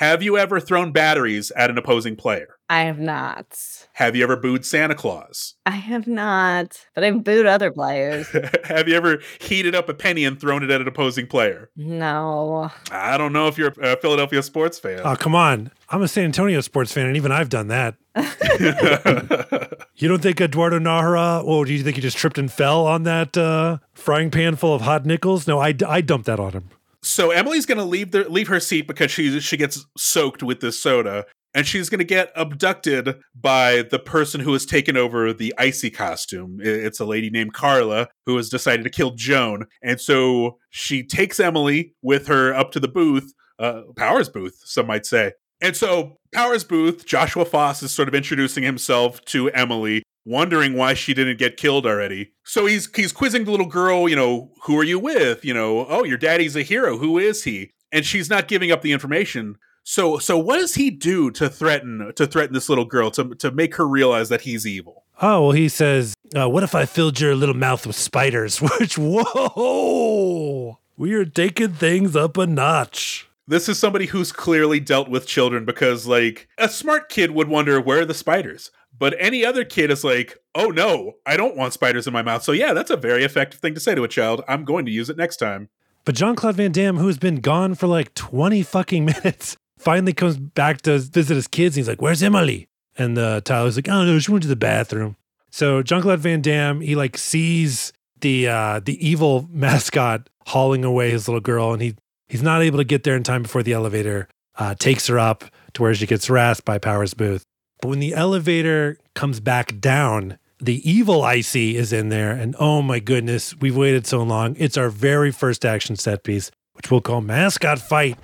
Have 0.01 0.23
you 0.23 0.35
ever 0.35 0.59
thrown 0.59 0.91
batteries 0.91 1.51
at 1.51 1.69
an 1.69 1.77
opposing 1.77 2.15
player? 2.15 2.57
I 2.67 2.85
have 2.85 2.97
not. 2.97 3.85
Have 3.93 4.15
you 4.15 4.23
ever 4.23 4.35
booed 4.35 4.65
Santa 4.65 4.95
Claus? 4.95 5.53
I 5.67 5.75
have 5.75 6.07
not, 6.07 6.87
but 6.95 7.03
I've 7.03 7.23
booed 7.23 7.45
other 7.45 7.69
players. 7.69 8.27
have 8.63 8.87
you 8.87 8.95
ever 8.95 9.19
heated 9.39 9.75
up 9.75 9.89
a 9.89 9.93
penny 9.93 10.25
and 10.25 10.41
thrown 10.41 10.63
it 10.63 10.71
at 10.71 10.81
an 10.81 10.87
opposing 10.87 11.27
player? 11.27 11.69
No. 11.75 12.71
I 12.89 13.15
don't 13.15 13.31
know 13.31 13.47
if 13.47 13.59
you're 13.59 13.75
a 13.79 13.95
Philadelphia 13.95 14.41
sports 14.41 14.79
fan. 14.79 15.01
Oh, 15.03 15.15
come 15.15 15.35
on. 15.35 15.69
I'm 15.89 16.01
a 16.01 16.07
San 16.07 16.23
Antonio 16.23 16.61
sports 16.61 16.91
fan, 16.91 17.05
and 17.05 17.15
even 17.15 17.31
I've 17.31 17.49
done 17.49 17.67
that. 17.67 17.93
you 19.97 20.07
don't 20.07 20.23
think 20.23 20.41
Eduardo 20.41 20.79
Nájera, 20.79 21.43
oh, 21.45 21.63
do 21.63 21.71
you 21.71 21.83
think 21.83 21.97
he 21.97 22.01
just 22.01 22.17
tripped 22.17 22.39
and 22.39 22.51
fell 22.51 22.87
on 22.87 23.03
that 23.03 23.37
uh, 23.37 23.77
frying 23.93 24.31
pan 24.31 24.55
full 24.55 24.73
of 24.73 24.81
hot 24.81 25.05
nickels? 25.05 25.45
No, 25.45 25.59
I, 25.59 25.75
I 25.87 26.01
dumped 26.01 26.25
that 26.25 26.39
on 26.39 26.53
him. 26.53 26.69
So 27.03 27.31
Emily's 27.31 27.65
to 27.77 27.83
leave 27.83 28.11
the, 28.11 28.29
leave 28.29 28.47
her 28.47 28.59
seat 28.59 28.87
because 28.87 29.11
she 29.11 29.39
she 29.39 29.57
gets 29.57 29.85
soaked 29.97 30.43
with 30.43 30.59
this 30.59 30.79
soda, 30.79 31.25
and 31.53 31.65
she's 31.65 31.89
to 31.99 32.05
get 32.05 32.31
abducted 32.35 33.19
by 33.33 33.81
the 33.81 33.99
person 33.99 34.41
who 34.41 34.53
has 34.53 34.65
taken 34.65 34.95
over 34.95 35.33
the 35.33 35.53
icy 35.57 35.89
costume. 35.89 36.59
It's 36.61 36.99
a 36.99 37.05
lady 37.05 37.29
named 37.29 37.53
Carla 37.53 38.09
who 38.25 38.37
has 38.37 38.49
decided 38.49 38.83
to 38.83 38.89
kill 38.89 39.11
Joan, 39.11 39.65
and 39.81 39.99
so 39.99 40.57
she 40.69 41.03
takes 41.03 41.39
Emily 41.39 41.93
with 42.01 42.27
her 42.27 42.53
up 42.53 42.71
to 42.71 42.79
the 42.79 42.87
booth, 42.87 43.33
uh, 43.57 43.81
Powers 43.95 44.29
Boothe, 44.29 44.53
some 44.63 44.87
might 44.87 45.05
say. 45.05 45.33
And 45.59 45.75
so 45.75 46.17
Powers 46.33 46.63
Boothe, 46.63 47.05
Joshua 47.05 47.45
Foss 47.45 47.83
is 47.83 47.91
sort 47.91 48.07
of 48.07 48.15
introducing 48.15 48.63
himself 48.63 49.23
to 49.25 49.49
Emily 49.51 50.03
wondering 50.25 50.73
why 50.73 50.93
she 50.93 51.13
didn't 51.13 51.39
get 51.39 51.57
killed 51.57 51.85
already. 51.85 52.31
So 52.43 52.65
he's 52.65 52.93
he's 52.95 53.11
quizzing 53.11 53.45
the 53.45 53.51
little 53.51 53.65
girl, 53.65 54.07
you 54.07 54.15
know, 54.15 54.51
who 54.63 54.77
are 54.77 54.83
you 54.83 54.99
with? 54.99 55.43
You 55.45 55.53
know, 55.53 55.85
oh, 55.87 56.03
your 56.03 56.17
daddy's 56.17 56.55
a 56.55 56.63
hero. 56.63 56.97
Who 56.97 57.17
is 57.17 57.43
he? 57.43 57.71
And 57.91 58.05
she's 58.05 58.29
not 58.29 58.47
giving 58.47 58.71
up 58.71 58.81
the 58.81 58.91
information. 58.91 59.57
So 59.83 60.19
so 60.19 60.37
what 60.37 60.57
does 60.57 60.75
he 60.75 60.89
do 60.89 61.31
to 61.31 61.49
threaten 61.49 62.11
to 62.15 62.27
threaten 62.27 62.53
this 62.53 62.69
little 62.69 62.85
girl 62.85 63.11
to 63.11 63.35
to 63.35 63.51
make 63.51 63.75
her 63.75 63.87
realize 63.87 64.29
that 64.29 64.41
he's 64.41 64.67
evil? 64.67 65.03
Oh, 65.23 65.43
well, 65.43 65.51
he 65.51 65.69
says, 65.69 66.15
uh, 66.35 66.49
"What 66.49 66.63
if 66.63 66.73
I 66.73 66.85
filled 66.85 67.19
your 67.19 67.35
little 67.35 67.55
mouth 67.55 67.85
with 67.85 67.95
spiders?" 67.95 68.61
Which 68.79 68.97
whoa, 68.97 70.79
we 70.97 71.13
are 71.13 71.25
taking 71.25 71.73
things 71.73 72.15
up 72.15 72.37
a 72.37 72.47
notch. 72.47 73.27
This 73.47 73.67
is 73.67 73.77
somebody 73.77 74.05
who's 74.05 74.31
clearly 74.31 74.79
dealt 74.79 75.09
with 75.09 75.27
children 75.27 75.65
because, 75.65 76.07
like, 76.07 76.47
a 76.57 76.69
smart 76.69 77.09
kid 77.09 77.31
would 77.31 77.49
wonder 77.49 77.81
where 77.81 78.01
are 78.01 78.05
the 78.05 78.13
spiders. 78.13 78.71
But 79.01 79.15
any 79.17 79.43
other 79.43 79.65
kid 79.65 79.89
is 79.89 80.03
like, 80.03 80.37
oh 80.53 80.67
no, 80.67 81.13
I 81.25 81.35
don't 81.35 81.57
want 81.57 81.73
spiders 81.73 82.05
in 82.05 82.13
my 82.13 82.21
mouth. 82.21 82.43
So 82.43 82.51
yeah, 82.51 82.73
that's 82.73 82.91
a 82.91 82.95
very 82.95 83.23
effective 83.23 83.59
thing 83.59 83.73
to 83.73 83.79
say 83.79 83.95
to 83.95 84.03
a 84.03 84.07
child. 84.07 84.43
I'm 84.47 84.63
going 84.63 84.85
to 84.85 84.91
use 84.91 85.09
it 85.09 85.17
next 85.17 85.37
time. 85.37 85.69
But 86.05 86.13
Jean 86.13 86.35
Claude 86.35 86.57
Van 86.57 86.71
Damme, 86.71 86.97
who's 86.97 87.17
been 87.17 87.37
gone 87.37 87.73
for 87.73 87.87
like 87.87 88.13
20 88.13 88.61
fucking 88.61 89.05
minutes, 89.23 89.57
finally 89.79 90.13
comes 90.13 90.37
back 90.37 90.81
to 90.83 90.99
visit 90.99 91.33
his 91.33 91.47
kids. 91.47 91.75
And 91.75 91.81
he's 91.81 91.87
like, 91.87 91.99
Where's 91.99 92.21
Emily? 92.21 92.67
And 92.95 93.17
uh, 93.17 93.41
Tyler's 93.41 93.75
like, 93.75 93.89
Oh 93.89 94.05
no, 94.05 94.19
she 94.19 94.29
went 94.29 94.43
to 94.43 94.47
the 94.47 94.55
bathroom. 94.55 95.15
So 95.49 95.81
Jean 95.81 96.03
Claude 96.03 96.19
Van 96.19 96.39
Damme, 96.39 96.81
he 96.81 96.93
like 96.93 97.17
sees 97.17 97.93
the 98.19 98.49
uh, 98.49 98.81
the 98.81 99.03
evil 99.03 99.47
mascot 99.49 100.29
hauling 100.45 100.85
away 100.85 101.09
his 101.09 101.27
little 101.27 101.41
girl, 101.41 101.73
and 101.73 101.81
he 101.81 101.95
he's 102.27 102.43
not 102.43 102.61
able 102.61 102.77
to 102.77 102.83
get 102.83 103.03
there 103.03 103.15
in 103.15 103.23
time 103.23 103.41
before 103.41 103.63
the 103.63 103.73
elevator 103.73 104.27
uh, 104.59 104.75
takes 104.75 105.07
her 105.07 105.17
up 105.17 105.43
to 105.73 105.81
where 105.81 105.95
she 105.95 106.05
gets 106.05 106.27
harassed 106.27 106.65
by 106.65 106.77
Powers 106.77 107.15
Boothe. 107.15 107.41
But 107.81 107.89
when 107.89 107.99
the 107.99 108.13
elevator 108.13 108.97
comes 109.15 109.39
back 109.39 109.79
down, 109.79 110.37
the 110.59 110.87
evil 110.89 111.23
Icy 111.23 111.75
is 111.75 111.91
in 111.91 112.09
there. 112.09 112.31
And 112.31 112.55
oh 112.59 112.81
my 112.81 112.99
goodness, 112.99 113.55
we've 113.57 113.75
waited 113.75 114.05
so 114.05 114.21
long. 114.21 114.55
It's 114.59 114.77
our 114.77 114.89
very 114.89 115.31
first 115.31 115.65
action 115.65 115.95
set 115.95 116.23
piece, 116.23 116.51
which 116.73 116.91
we'll 116.91 117.01
call 117.01 117.21
Mascot 117.21 117.79
Fight. 117.79 118.17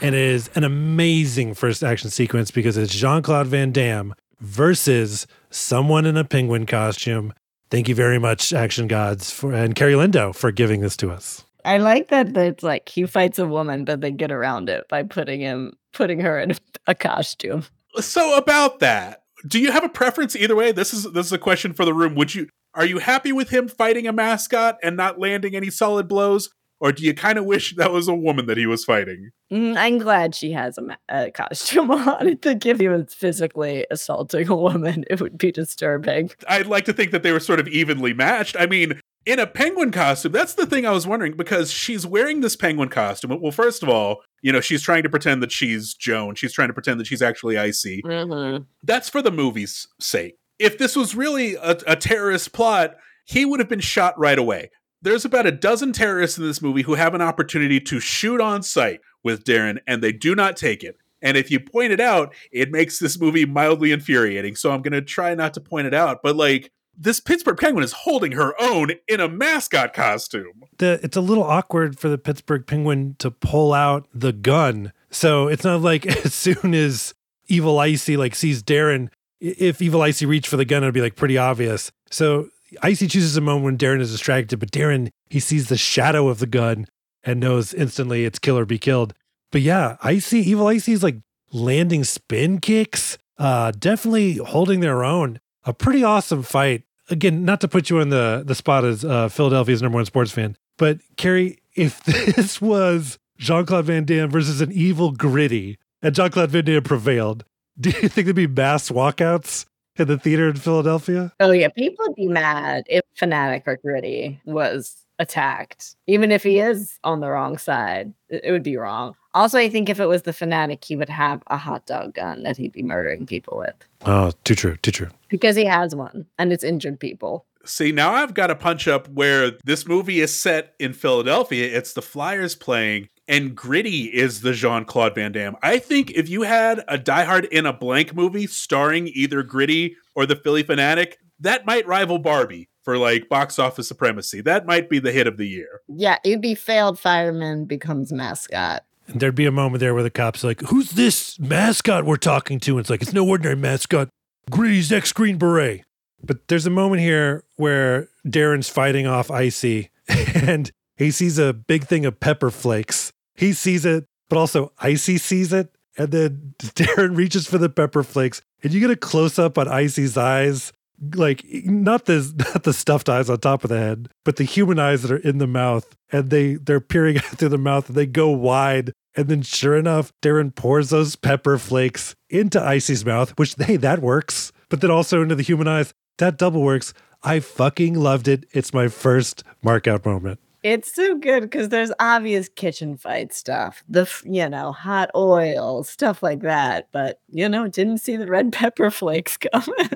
And 0.00 0.14
it 0.14 0.20
is 0.20 0.50
an 0.54 0.64
amazing 0.64 1.54
first 1.54 1.84
action 1.84 2.10
sequence 2.10 2.50
because 2.50 2.76
it's 2.76 2.94
Jean 2.94 3.22
Claude 3.22 3.46
Van 3.46 3.70
Damme 3.70 4.14
versus 4.40 5.26
someone 5.50 6.06
in 6.06 6.16
a 6.16 6.24
penguin 6.24 6.66
costume. 6.66 7.32
Thank 7.70 7.88
you 7.88 7.94
very 7.94 8.18
much, 8.18 8.52
Action 8.52 8.86
Gods, 8.86 9.30
for, 9.30 9.52
and 9.52 9.74
Kerri 9.74 9.94
Lendo 9.94 10.34
for 10.34 10.50
giving 10.50 10.80
this 10.80 10.96
to 10.98 11.10
us. 11.10 11.44
I 11.64 11.78
like 11.78 12.08
that 12.08 12.36
it's 12.36 12.62
like 12.62 12.88
he 12.88 13.06
fights 13.06 13.38
a 13.38 13.46
woman, 13.46 13.84
but 13.84 14.00
they 14.00 14.10
get 14.10 14.30
around 14.30 14.68
it 14.68 14.86
by 14.88 15.02
putting 15.02 15.40
him 15.40 15.72
putting 15.92 16.20
her 16.20 16.38
in 16.38 16.54
a 16.86 16.94
costume. 16.94 17.64
So 18.00 18.36
about 18.36 18.80
that, 18.80 19.22
do 19.46 19.60
you 19.60 19.72
have 19.72 19.84
a 19.84 19.88
preference 19.88 20.34
either 20.34 20.56
way? 20.56 20.72
This 20.72 20.92
is 20.94 21.12
this 21.12 21.26
is 21.26 21.32
a 21.32 21.38
question 21.38 21.72
for 21.72 21.84
the 21.84 21.94
room. 21.94 22.14
Would 22.14 22.34
you 22.34 22.48
are 22.74 22.84
you 22.84 22.98
happy 22.98 23.32
with 23.32 23.50
him 23.50 23.68
fighting 23.68 24.06
a 24.06 24.12
mascot 24.12 24.78
and 24.82 24.96
not 24.96 25.18
landing 25.18 25.54
any 25.54 25.70
solid 25.70 26.08
blows? 26.08 26.50
Or 26.80 26.92
do 26.92 27.04
you 27.04 27.14
kind 27.14 27.38
of 27.38 27.44
wish 27.44 27.74
that 27.76 27.92
was 27.92 28.08
a 28.08 28.14
woman 28.14 28.46
that 28.46 28.58
he 28.58 28.66
was 28.66 28.84
fighting? 28.84 29.30
Mm, 29.50 29.76
I'm 29.76 29.98
glad 29.98 30.34
she 30.34 30.52
has 30.52 30.76
a, 30.76 30.82
ma- 30.82 30.96
a 31.08 31.30
costume 31.30 31.90
on. 31.92 32.28
I 32.28 32.34
think 32.34 32.66
if 32.66 32.78
he 32.80 32.88
was 32.88 33.14
physically 33.14 33.86
assaulting 33.90 34.48
a 34.48 34.56
woman, 34.68 35.04
it 35.08 35.20
would 35.20 35.38
be 35.38 35.52
disturbing. 35.52 36.30
I'd 36.48 36.66
like 36.66 36.84
to 36.86 36.92
think 36.92 37.12
that 37.12 37.22
they 37.22 37.32
were 37.32 37.40
sort 37.40 37.60
of 37.60 37.68
evenly 37.68 38.12
matched. 38.12 38.56
I 38.58 38.66
mean, 38.66 39.00
in 39.26 39.38
a 39.38 39.46
penguin 39.46 39.90
costume, 39.90 40.32
that's 40.32 40.54
the 40.54 40.66
thing 40.66 40.86
I 40.86 40.90
was 40.90 41.06
wondering 41.06 41.36
because 41.36 41.72
she's 41.72 42.06
wearing 42.06 42.40
this 42.40 42.56
penguin 42.56 42.88
costume. 42.88 43.38
Well, 43.40 43.52
first 43.52 43.82
of 43.82 43.88
all, 43.88 44.22
you 44.42 44.52
know, 44.52 44.60
she's 44.60 44.82
trying 44.82 45.02
to 45.02 45.08
pretend 45.08 45.42
that 45.42 45.52
she's 45.52 45.94
Joan. 45.94 46.34
She's 46.34 46.52
trying 46.52 46.68
to 46.68 46.74
pretend 46.74 47.00
that 47.00 47.06
she's 47.06 47.22
actually 47.22 47.56
Icy. 47.56 48.02
Mm-hmm. 48.02 48.64
That's 48.82 49.08
for 49.08 49.22
the 49.22 49.30
movie's 49.30 49.88
sake. 50.00 50.36
If 50.58 50.78
this 50.78 50.94
was 50.94 51.14
really 51.14 51.54
a, 51.54 51.78
a 51.86 51.96
terrorist 51.96 52.52
plot, 52.52 52.96
he 53.24 53.44
would 53.44 53.60
have 53.60 53.68
been 53.68 53.80
shot 53.80 54.18
right 54.18 54.38
away. 54.38 54.70
There's 55.00 55.24
about 55.24 55.46
a 55.46 55.52
dozen 55.52 55.92
terrorists 55.92 56.38
in 56.38 56.44
this 56.44 56.62
movie 56.62 56.82
who 56.82 56.94
have 56.94 57.14
an 57.14 57.22
opportunity 57.22 57.80
to 57.80 58.00
shoot 58.00 58.40
on 58.40 58.62
sight 58.62 59.00
with 59.22 59.44
Darren, 59.44 59.78
and 59.86 60.02
they 60.02 60.12
do 60.12 60.34
not 60.34 60.56
take 60.56 60.82
it. 60.82 60.96
And 61.22 61.36
if 61.38 61.50
you 61.50 61.58
point 61.58 61.92
it 61.92 62.00
out, 62.00 62.34
it 62.52 62.70
makes 62.70 62.98
this 62.98 63.18
movie 63.18 63.46
mildly 63.46 63.92
infuriating. 63.92 64.56
So 64.56 64.70
I'm 64.70 64.82
going 64.82 64.92
to 64.92 65.02
try 65.02 65.34
not 65.34 65.54
to 65.54 65.60
point 65.60 65.86
it 65.86 65.94
out. 65.94 66.20
But 66.22 66.36
like, 66.36 66.70
this 66.96 67.20
Pittsburgh 67.20 67.58
Penguin 67.58 67.84
is 67.84 67.92
holding 67.92 68.32
her 68.32 68.54
own 68.60 68.92
in 69.08 69.20
a 69.20 69.28
mascot 69.28 69.94
costume. 69.94 70.64
The, 70.78 71.00
it's 71.02 71.16
a 71.16 71.20
little 71.20 71.44
awkward 71.44 71.98
for 71.98 72.08
the 72.08 72.18
Pittsburgh 72.18 72.66
Penguin 72.66 73.16
to 73.18 73.30
pull 73.30 73.72
out 73.72 74.06
the 74.14 74.32
gun. 74.32 74.92
So 75.10 75.48
it's 75.48 75.64
not 75.64 75.80
like 75.80 76.06
as 76.24 76.34
soon 76.34 76.74
as 76.74 77.14
Evil 77.46 77.78
Icy 77.78 78.16
like 78.16 78.34
sees 78.34 78.62
Darren, 78.62 79.08
if 79.40 79.82
Evil 79.82 80.02
Icy 80.02 80.26
reached 80.26 80.48
for 80.48 80.56
the 80.56 80.64
gun, 80.64 80.82
it'd 80.82 80.94
be 80.94 81.00
like 81.00 81.16
pretty 81.16 81.36
obvious. 81.36 81.92
So 82.10 82.48
Icy 82.82 83.08
chooses 83.08 83.36
a 83.36 83.40
moment 83.40 83.64
when 83.64 83.78
Darren 83.78 84.00
is 84.00 84.12
distracted, 84.12 84.58
but 84.58 84.70
Darren 84.70 85.10
he 85.28 85.40
sees 85.40 85.68
the 85.68 85.76
shadow 85.76 86.28
of 86.28 86.38
the 86.38 86.46
gun 86.46 86.86
and 87.22 87.40
knows 87.40 87.74
instantly 87.74 88.24
it's 88.24 88.38
kill 88.38 88.58
or 88.58 88.64
be 88.64 88.78
killed. 88.78 89.14
But 89.50 89.62
yeah, 89.62 89.96
Icy, 90.02 90.38
Evil 90.38 90.66
Icy 90.66 90.92
is 90.92 91.02
like 91.02 91.16
landing 91.52 92.04
spin 92.04 92.60
kicks, 92.60 93.18
uh, 93.38 93.72
definitely 93.72 94.36
holding 94.36 94.80
their 94.80 95.04
own. 95.04 95.40
A 95.66 95.72
pretty 95.72 96.04
awesome 96.04 96.42
fight. 96.42 96.82
Again, 97.10 97.44
not 97.44 97.60
to 97.60 97.68
put 97.68 97.90
you 97.90 98.00
in 98.00 98.08
the 98.08 98.42
the 98.46 98.54
spot 98.54 98.84
as 98.84 99.04
uh, 99.04 99.28
Philadelphia's 99.28 99.82
number 99.82 99.96
one 99.96 100.04
sports 100.06 100.30
fan, 100.30 100.56
but 100.78 100.98
Kerri, 101.16 101.58
if 101.74 102.02
this 102.04 102.60
was 102.60 103.18
Jean 103.38 103.66
Claude 103.66 103.84
Van 103.86 104.04
Damme 104.04 104.30
versus 104.30 104.60
an 104.60 104.72
evil 104.72 105.12
gritty, 105.12 105.78
and 106.02 106.14
Jean 106.14 106.30
Claude 106.30 106.50
Van 106.50 106.64
Damme 106.64 106.82
prevailed, 106.82 107.44
do 107.80 107.90
you 107.90 108.08
think 108.08 108.26
there'd 108.26 108.36
be 108.36 108.46
mass 108.46 108.90
walkouts 108.90 109.66
in 109.96 110.08
the 110.08 110.18
theater 110.18 110.48
in 110.48 110.56
Philadelphia? 110.56 111.32
Oh 111.40 111.50
yeah, 111.50 111.68
people 111.68 112.06
would 112.06 112.16
be 112.16 112.28
mad 112.28 112.84
if 112.88 113.02
Phanatic 113.20 113.64
or 113.66 113.76
Gritty 113.76 114.40
was 114.46 114.96
attacked. 115.18 115.94
Even 116.06 116.32
if 116.32 116.42
he 116.42 116.58
is 116.58 116.98
on 117.04 117.20
the 117.20 117.28
wrong 117.28 117.58
side, 117.58 118.12
it, 118.28 118.42
it 118.44 118.52
would 118.52 118.62
be 118.62 118.76
wrong. 118.76 119.14
Also, 119.34 119.58
I 119.58 119.68
think 119.68 119.88
if 119.88 120.00
it 120.00 120.06
was 120.06 120.22
the 120.22 120.32
fanatic, 120.32 120.84
he 120.84 120.96
would 120.96 121.08
have 121.08 121.42
a 121.48 121.56
hot 121.56 121.86
dog 121.86 122.14
gun 122.14 122.42
that 122.44 122.56
he'd 122.56 122.72
be 122.72 122.82
murdering 122.82 123.26
people 123.26 123.58
with 123.58 123.74
Oh, 124.06 124.32
too 124.44 124.54
true, 124.54 124.76
too 124.78 124.90
true. 124.90 125.08
Because 125.34 125.56
he 125.56 125.64
has 125.64 125.96
one 125.96 126.26
and 126.38 126.52
it's 126.52 126.62
injured 126.62 127.00
people. 127.00 127.44
See, 127.64 127.90
now 127.90 128.12
I've 128.12 128.34
got 128.34 128.52
a 128.52 128.54
punch 128.54 128.86
up 128.86 129.08
where 129.08 129.50
this 129.64 129.84
movie 129.84 130.20
is 130.20 130.38
set 130.38 130.74
in 130.78 130.92
Philadelphia. 130.92 131.76
It's 131.76 131.92
the 131.92 132.02
Flyers 132.02 132.54
playing, 132.54 133.08
and 133.26 133.56
Gritty 133.56 134.04
is 134.14 134.42
the 134.42 134.52
Jean 134.52 134.84
Claude 134.84 135.16
Van 135.16 135.32
Damme. 135.32 135.56
I 135.60 135.80
think 135.80 136.12
if 136.12 136.28
you 136.28 136.42
had 136.42 136.84
a 136.86 136.96
Die 136.96 137.24
Hard 137.24 137.46
in 137.46 137.66
a 137.66 137.72
blank 137.72 138.14
movie 138.14 138.46
starring 138.46 139.08
either 139.08 139.42
Gritty 139.42 139.96
or 140.14 140.24
the 140.24 140.36
Phillie 140.36 140.62
Phanatic, 140.62 141.14
that 141.40 141.66
might 141.66 141.84
rival 141.88 142.20
Barbie 142.20 142.68
for 142.84 142.96
like 142.96 143.28
box 143.28 143.58
office 143.58 143.88
supremacy. 143.88 144.40
That 144.40 144.66
might 144.66 144.88
be 144.88 145.00
the 145.00 145.10
hit 145.10 145.26
of 145.26 145.36
the 145.36 145.48
year. 145.48 145.80
Yeah, 145.88 146.18
it'd 146.24 146.40
be 146.40 146.54
failed 146.54 147.00
fireman 147.00 147.64
becomes 147.64 148.12
mascot. 148.12 148.84
And 149.08 149.18
there'd 149.18 149.34
be 149.34 149.46
a 149.46 149.50
moment 149.50 149.80
there 149.80 149.94
where 149.94 150.04
the 150.04 150.10
cops 150.10 150.44
are 150.44 150.46
like, 150.46 150.60
"Who's 150.68 150.90
this 150.90 151.40
mascot 151.40 152.04
we're 152.04 152.18
talking 152.18 152.60
to?" 152.60 152.72
And 152.72 152.80
it's 152.80 152.90
like, 152.90 153.02
"It's 153.02 153.12
no 153.12 153.26
ordinary 153.26 153.56
mascot, 153.56 154.10
Gritty's 154.50 154.92
ex 154.92 155.12
Green 155.12 155.38
Beret." 155.38 155.84
But 156.22 156.48
there's 156.48 156.66
a 156.66 156.70
moment 156.70 157.02
here 157.02 157.44
where 157.56 158.08
Darren's 158.26 158.68
fighting 158.68 159.06
off 159.06 159.30
Icy, 159.30 159.90
and 160.34 160.70
he 160.96 161.10
sees 161.10 161.38
a 161.38 161.52
big 161.52 161.84
thing 161.84 162.06
of 162.06 162.20
pepper 162.20 162.50
flakes. 162.50 163.12
He 163.34 163.52
sees 163.52 163.84
it, 163.84 164.06
but 164.28 164.38
also 164.38 164.72
Icy 164.78 165.18
sees 165.18 165.52
it, 165.52 165.74
and 165.98 166.10
then 166.10 166.54
Darren 166.58 167.16
reaches 167.16 167.46
for 167.46 167.58
the 167.58 167.68
pepper 167.68 168.02
flakes, 168.02 168.42
and 168.62 168.72
you 168.72 168.80
get 168.80 168.90
a 168.90 168.96
close 168.96 169.38
up 169.38 169.58
on 169.58 169.68
Icy's 169.68 170.16
eyes, 170.16 170.72
like 171.14 171.44
not 171.64 172.06
the 172.06 172.32
not 172.54 172.64
the 172.64 172.72
stuffed 172.72 173.08
eyes 173.08 173.30
on 173.30 173.38
top 173.38 173.64
of 173.64 173.70
the 173.70 173.78
head, 173.78 174.08
but 174.24 174.36
the 174.36 174.44
human 174.44 174.78
eyes 174.78 175.02
that 175.02 175.10
are 175.10 175.16
in 175.16 175.38
the 175.38 175.46
mouth, 175.46 175.96
and 176.10 176.30
they 176.30 176.54
they're 176.54 176.80
peering 176.80 177.16
out 177.18 177.24
through 177.24 177.48
the 177.50 177.58
mouth, 177.58 177.88
and 177.88 177.96
they 177.96 178.06
go 178.06 178.28
wide. 178.30 178.92
And 179.16 179.28
then, 179.28 179.42
sure 179.42 179.76
enough, 179.76 180.12
Darren 180.22 180.52
pours 180.52 180.90
those 180.90 181.14
pepper 181.14 181.56
flakes 181.56 182.16
into 182.30 182.60
Icy's 182.60 183.04
mouth, 183.04 183.30
which 183.38 183.54
hey, 183.58 183.76
that 183.76 184.00
works. 184.00 184.50
But 184.68 184.80
then 184.80 184.90
also 184.90 185.22
into 185.22 185.36
the 185.36 185.44
human 185.44 185.68
eyes, 185.68 185.94
that 186.18 186.36
double 186.36 186.62
works. 186.62 186.92
I 187.22 187.40
fucking 187.40 187.94
loved 187.94 188.26
it. 188.26 188.44
It's 188.52 188.74
my 188.74 188.88
first 188.88 189.44
markout 189.64 190.04
moment. 190.04 190.40
It's 190.64 190.94
so 190.94 191.18
good 191.18 191.42
because 191.42 191.68
there's 191.68 191.92
obvious 192.00 192.48
kitchen 192.48 192.96
fight 192.96 193.34
stuff, 193.34 193.84
the 193.86 194.10
you 194.24 194.48
know 194.48 194.72
hot 194.72 195.10
oil 195.14 195.84
stuff 195.84 196.22
like 196.22 196.40
that. 196.40 196.88
But 196.90 197.20
you 197.28 197.48
know, 197.50 197.68
didn't 197.68 197.98
see 197.98 198.16
the 198.16 198.26
red 198.26 198.52
pepper 198.52 198.90
flakes 198.90 199.36
coming. 199.36 199.90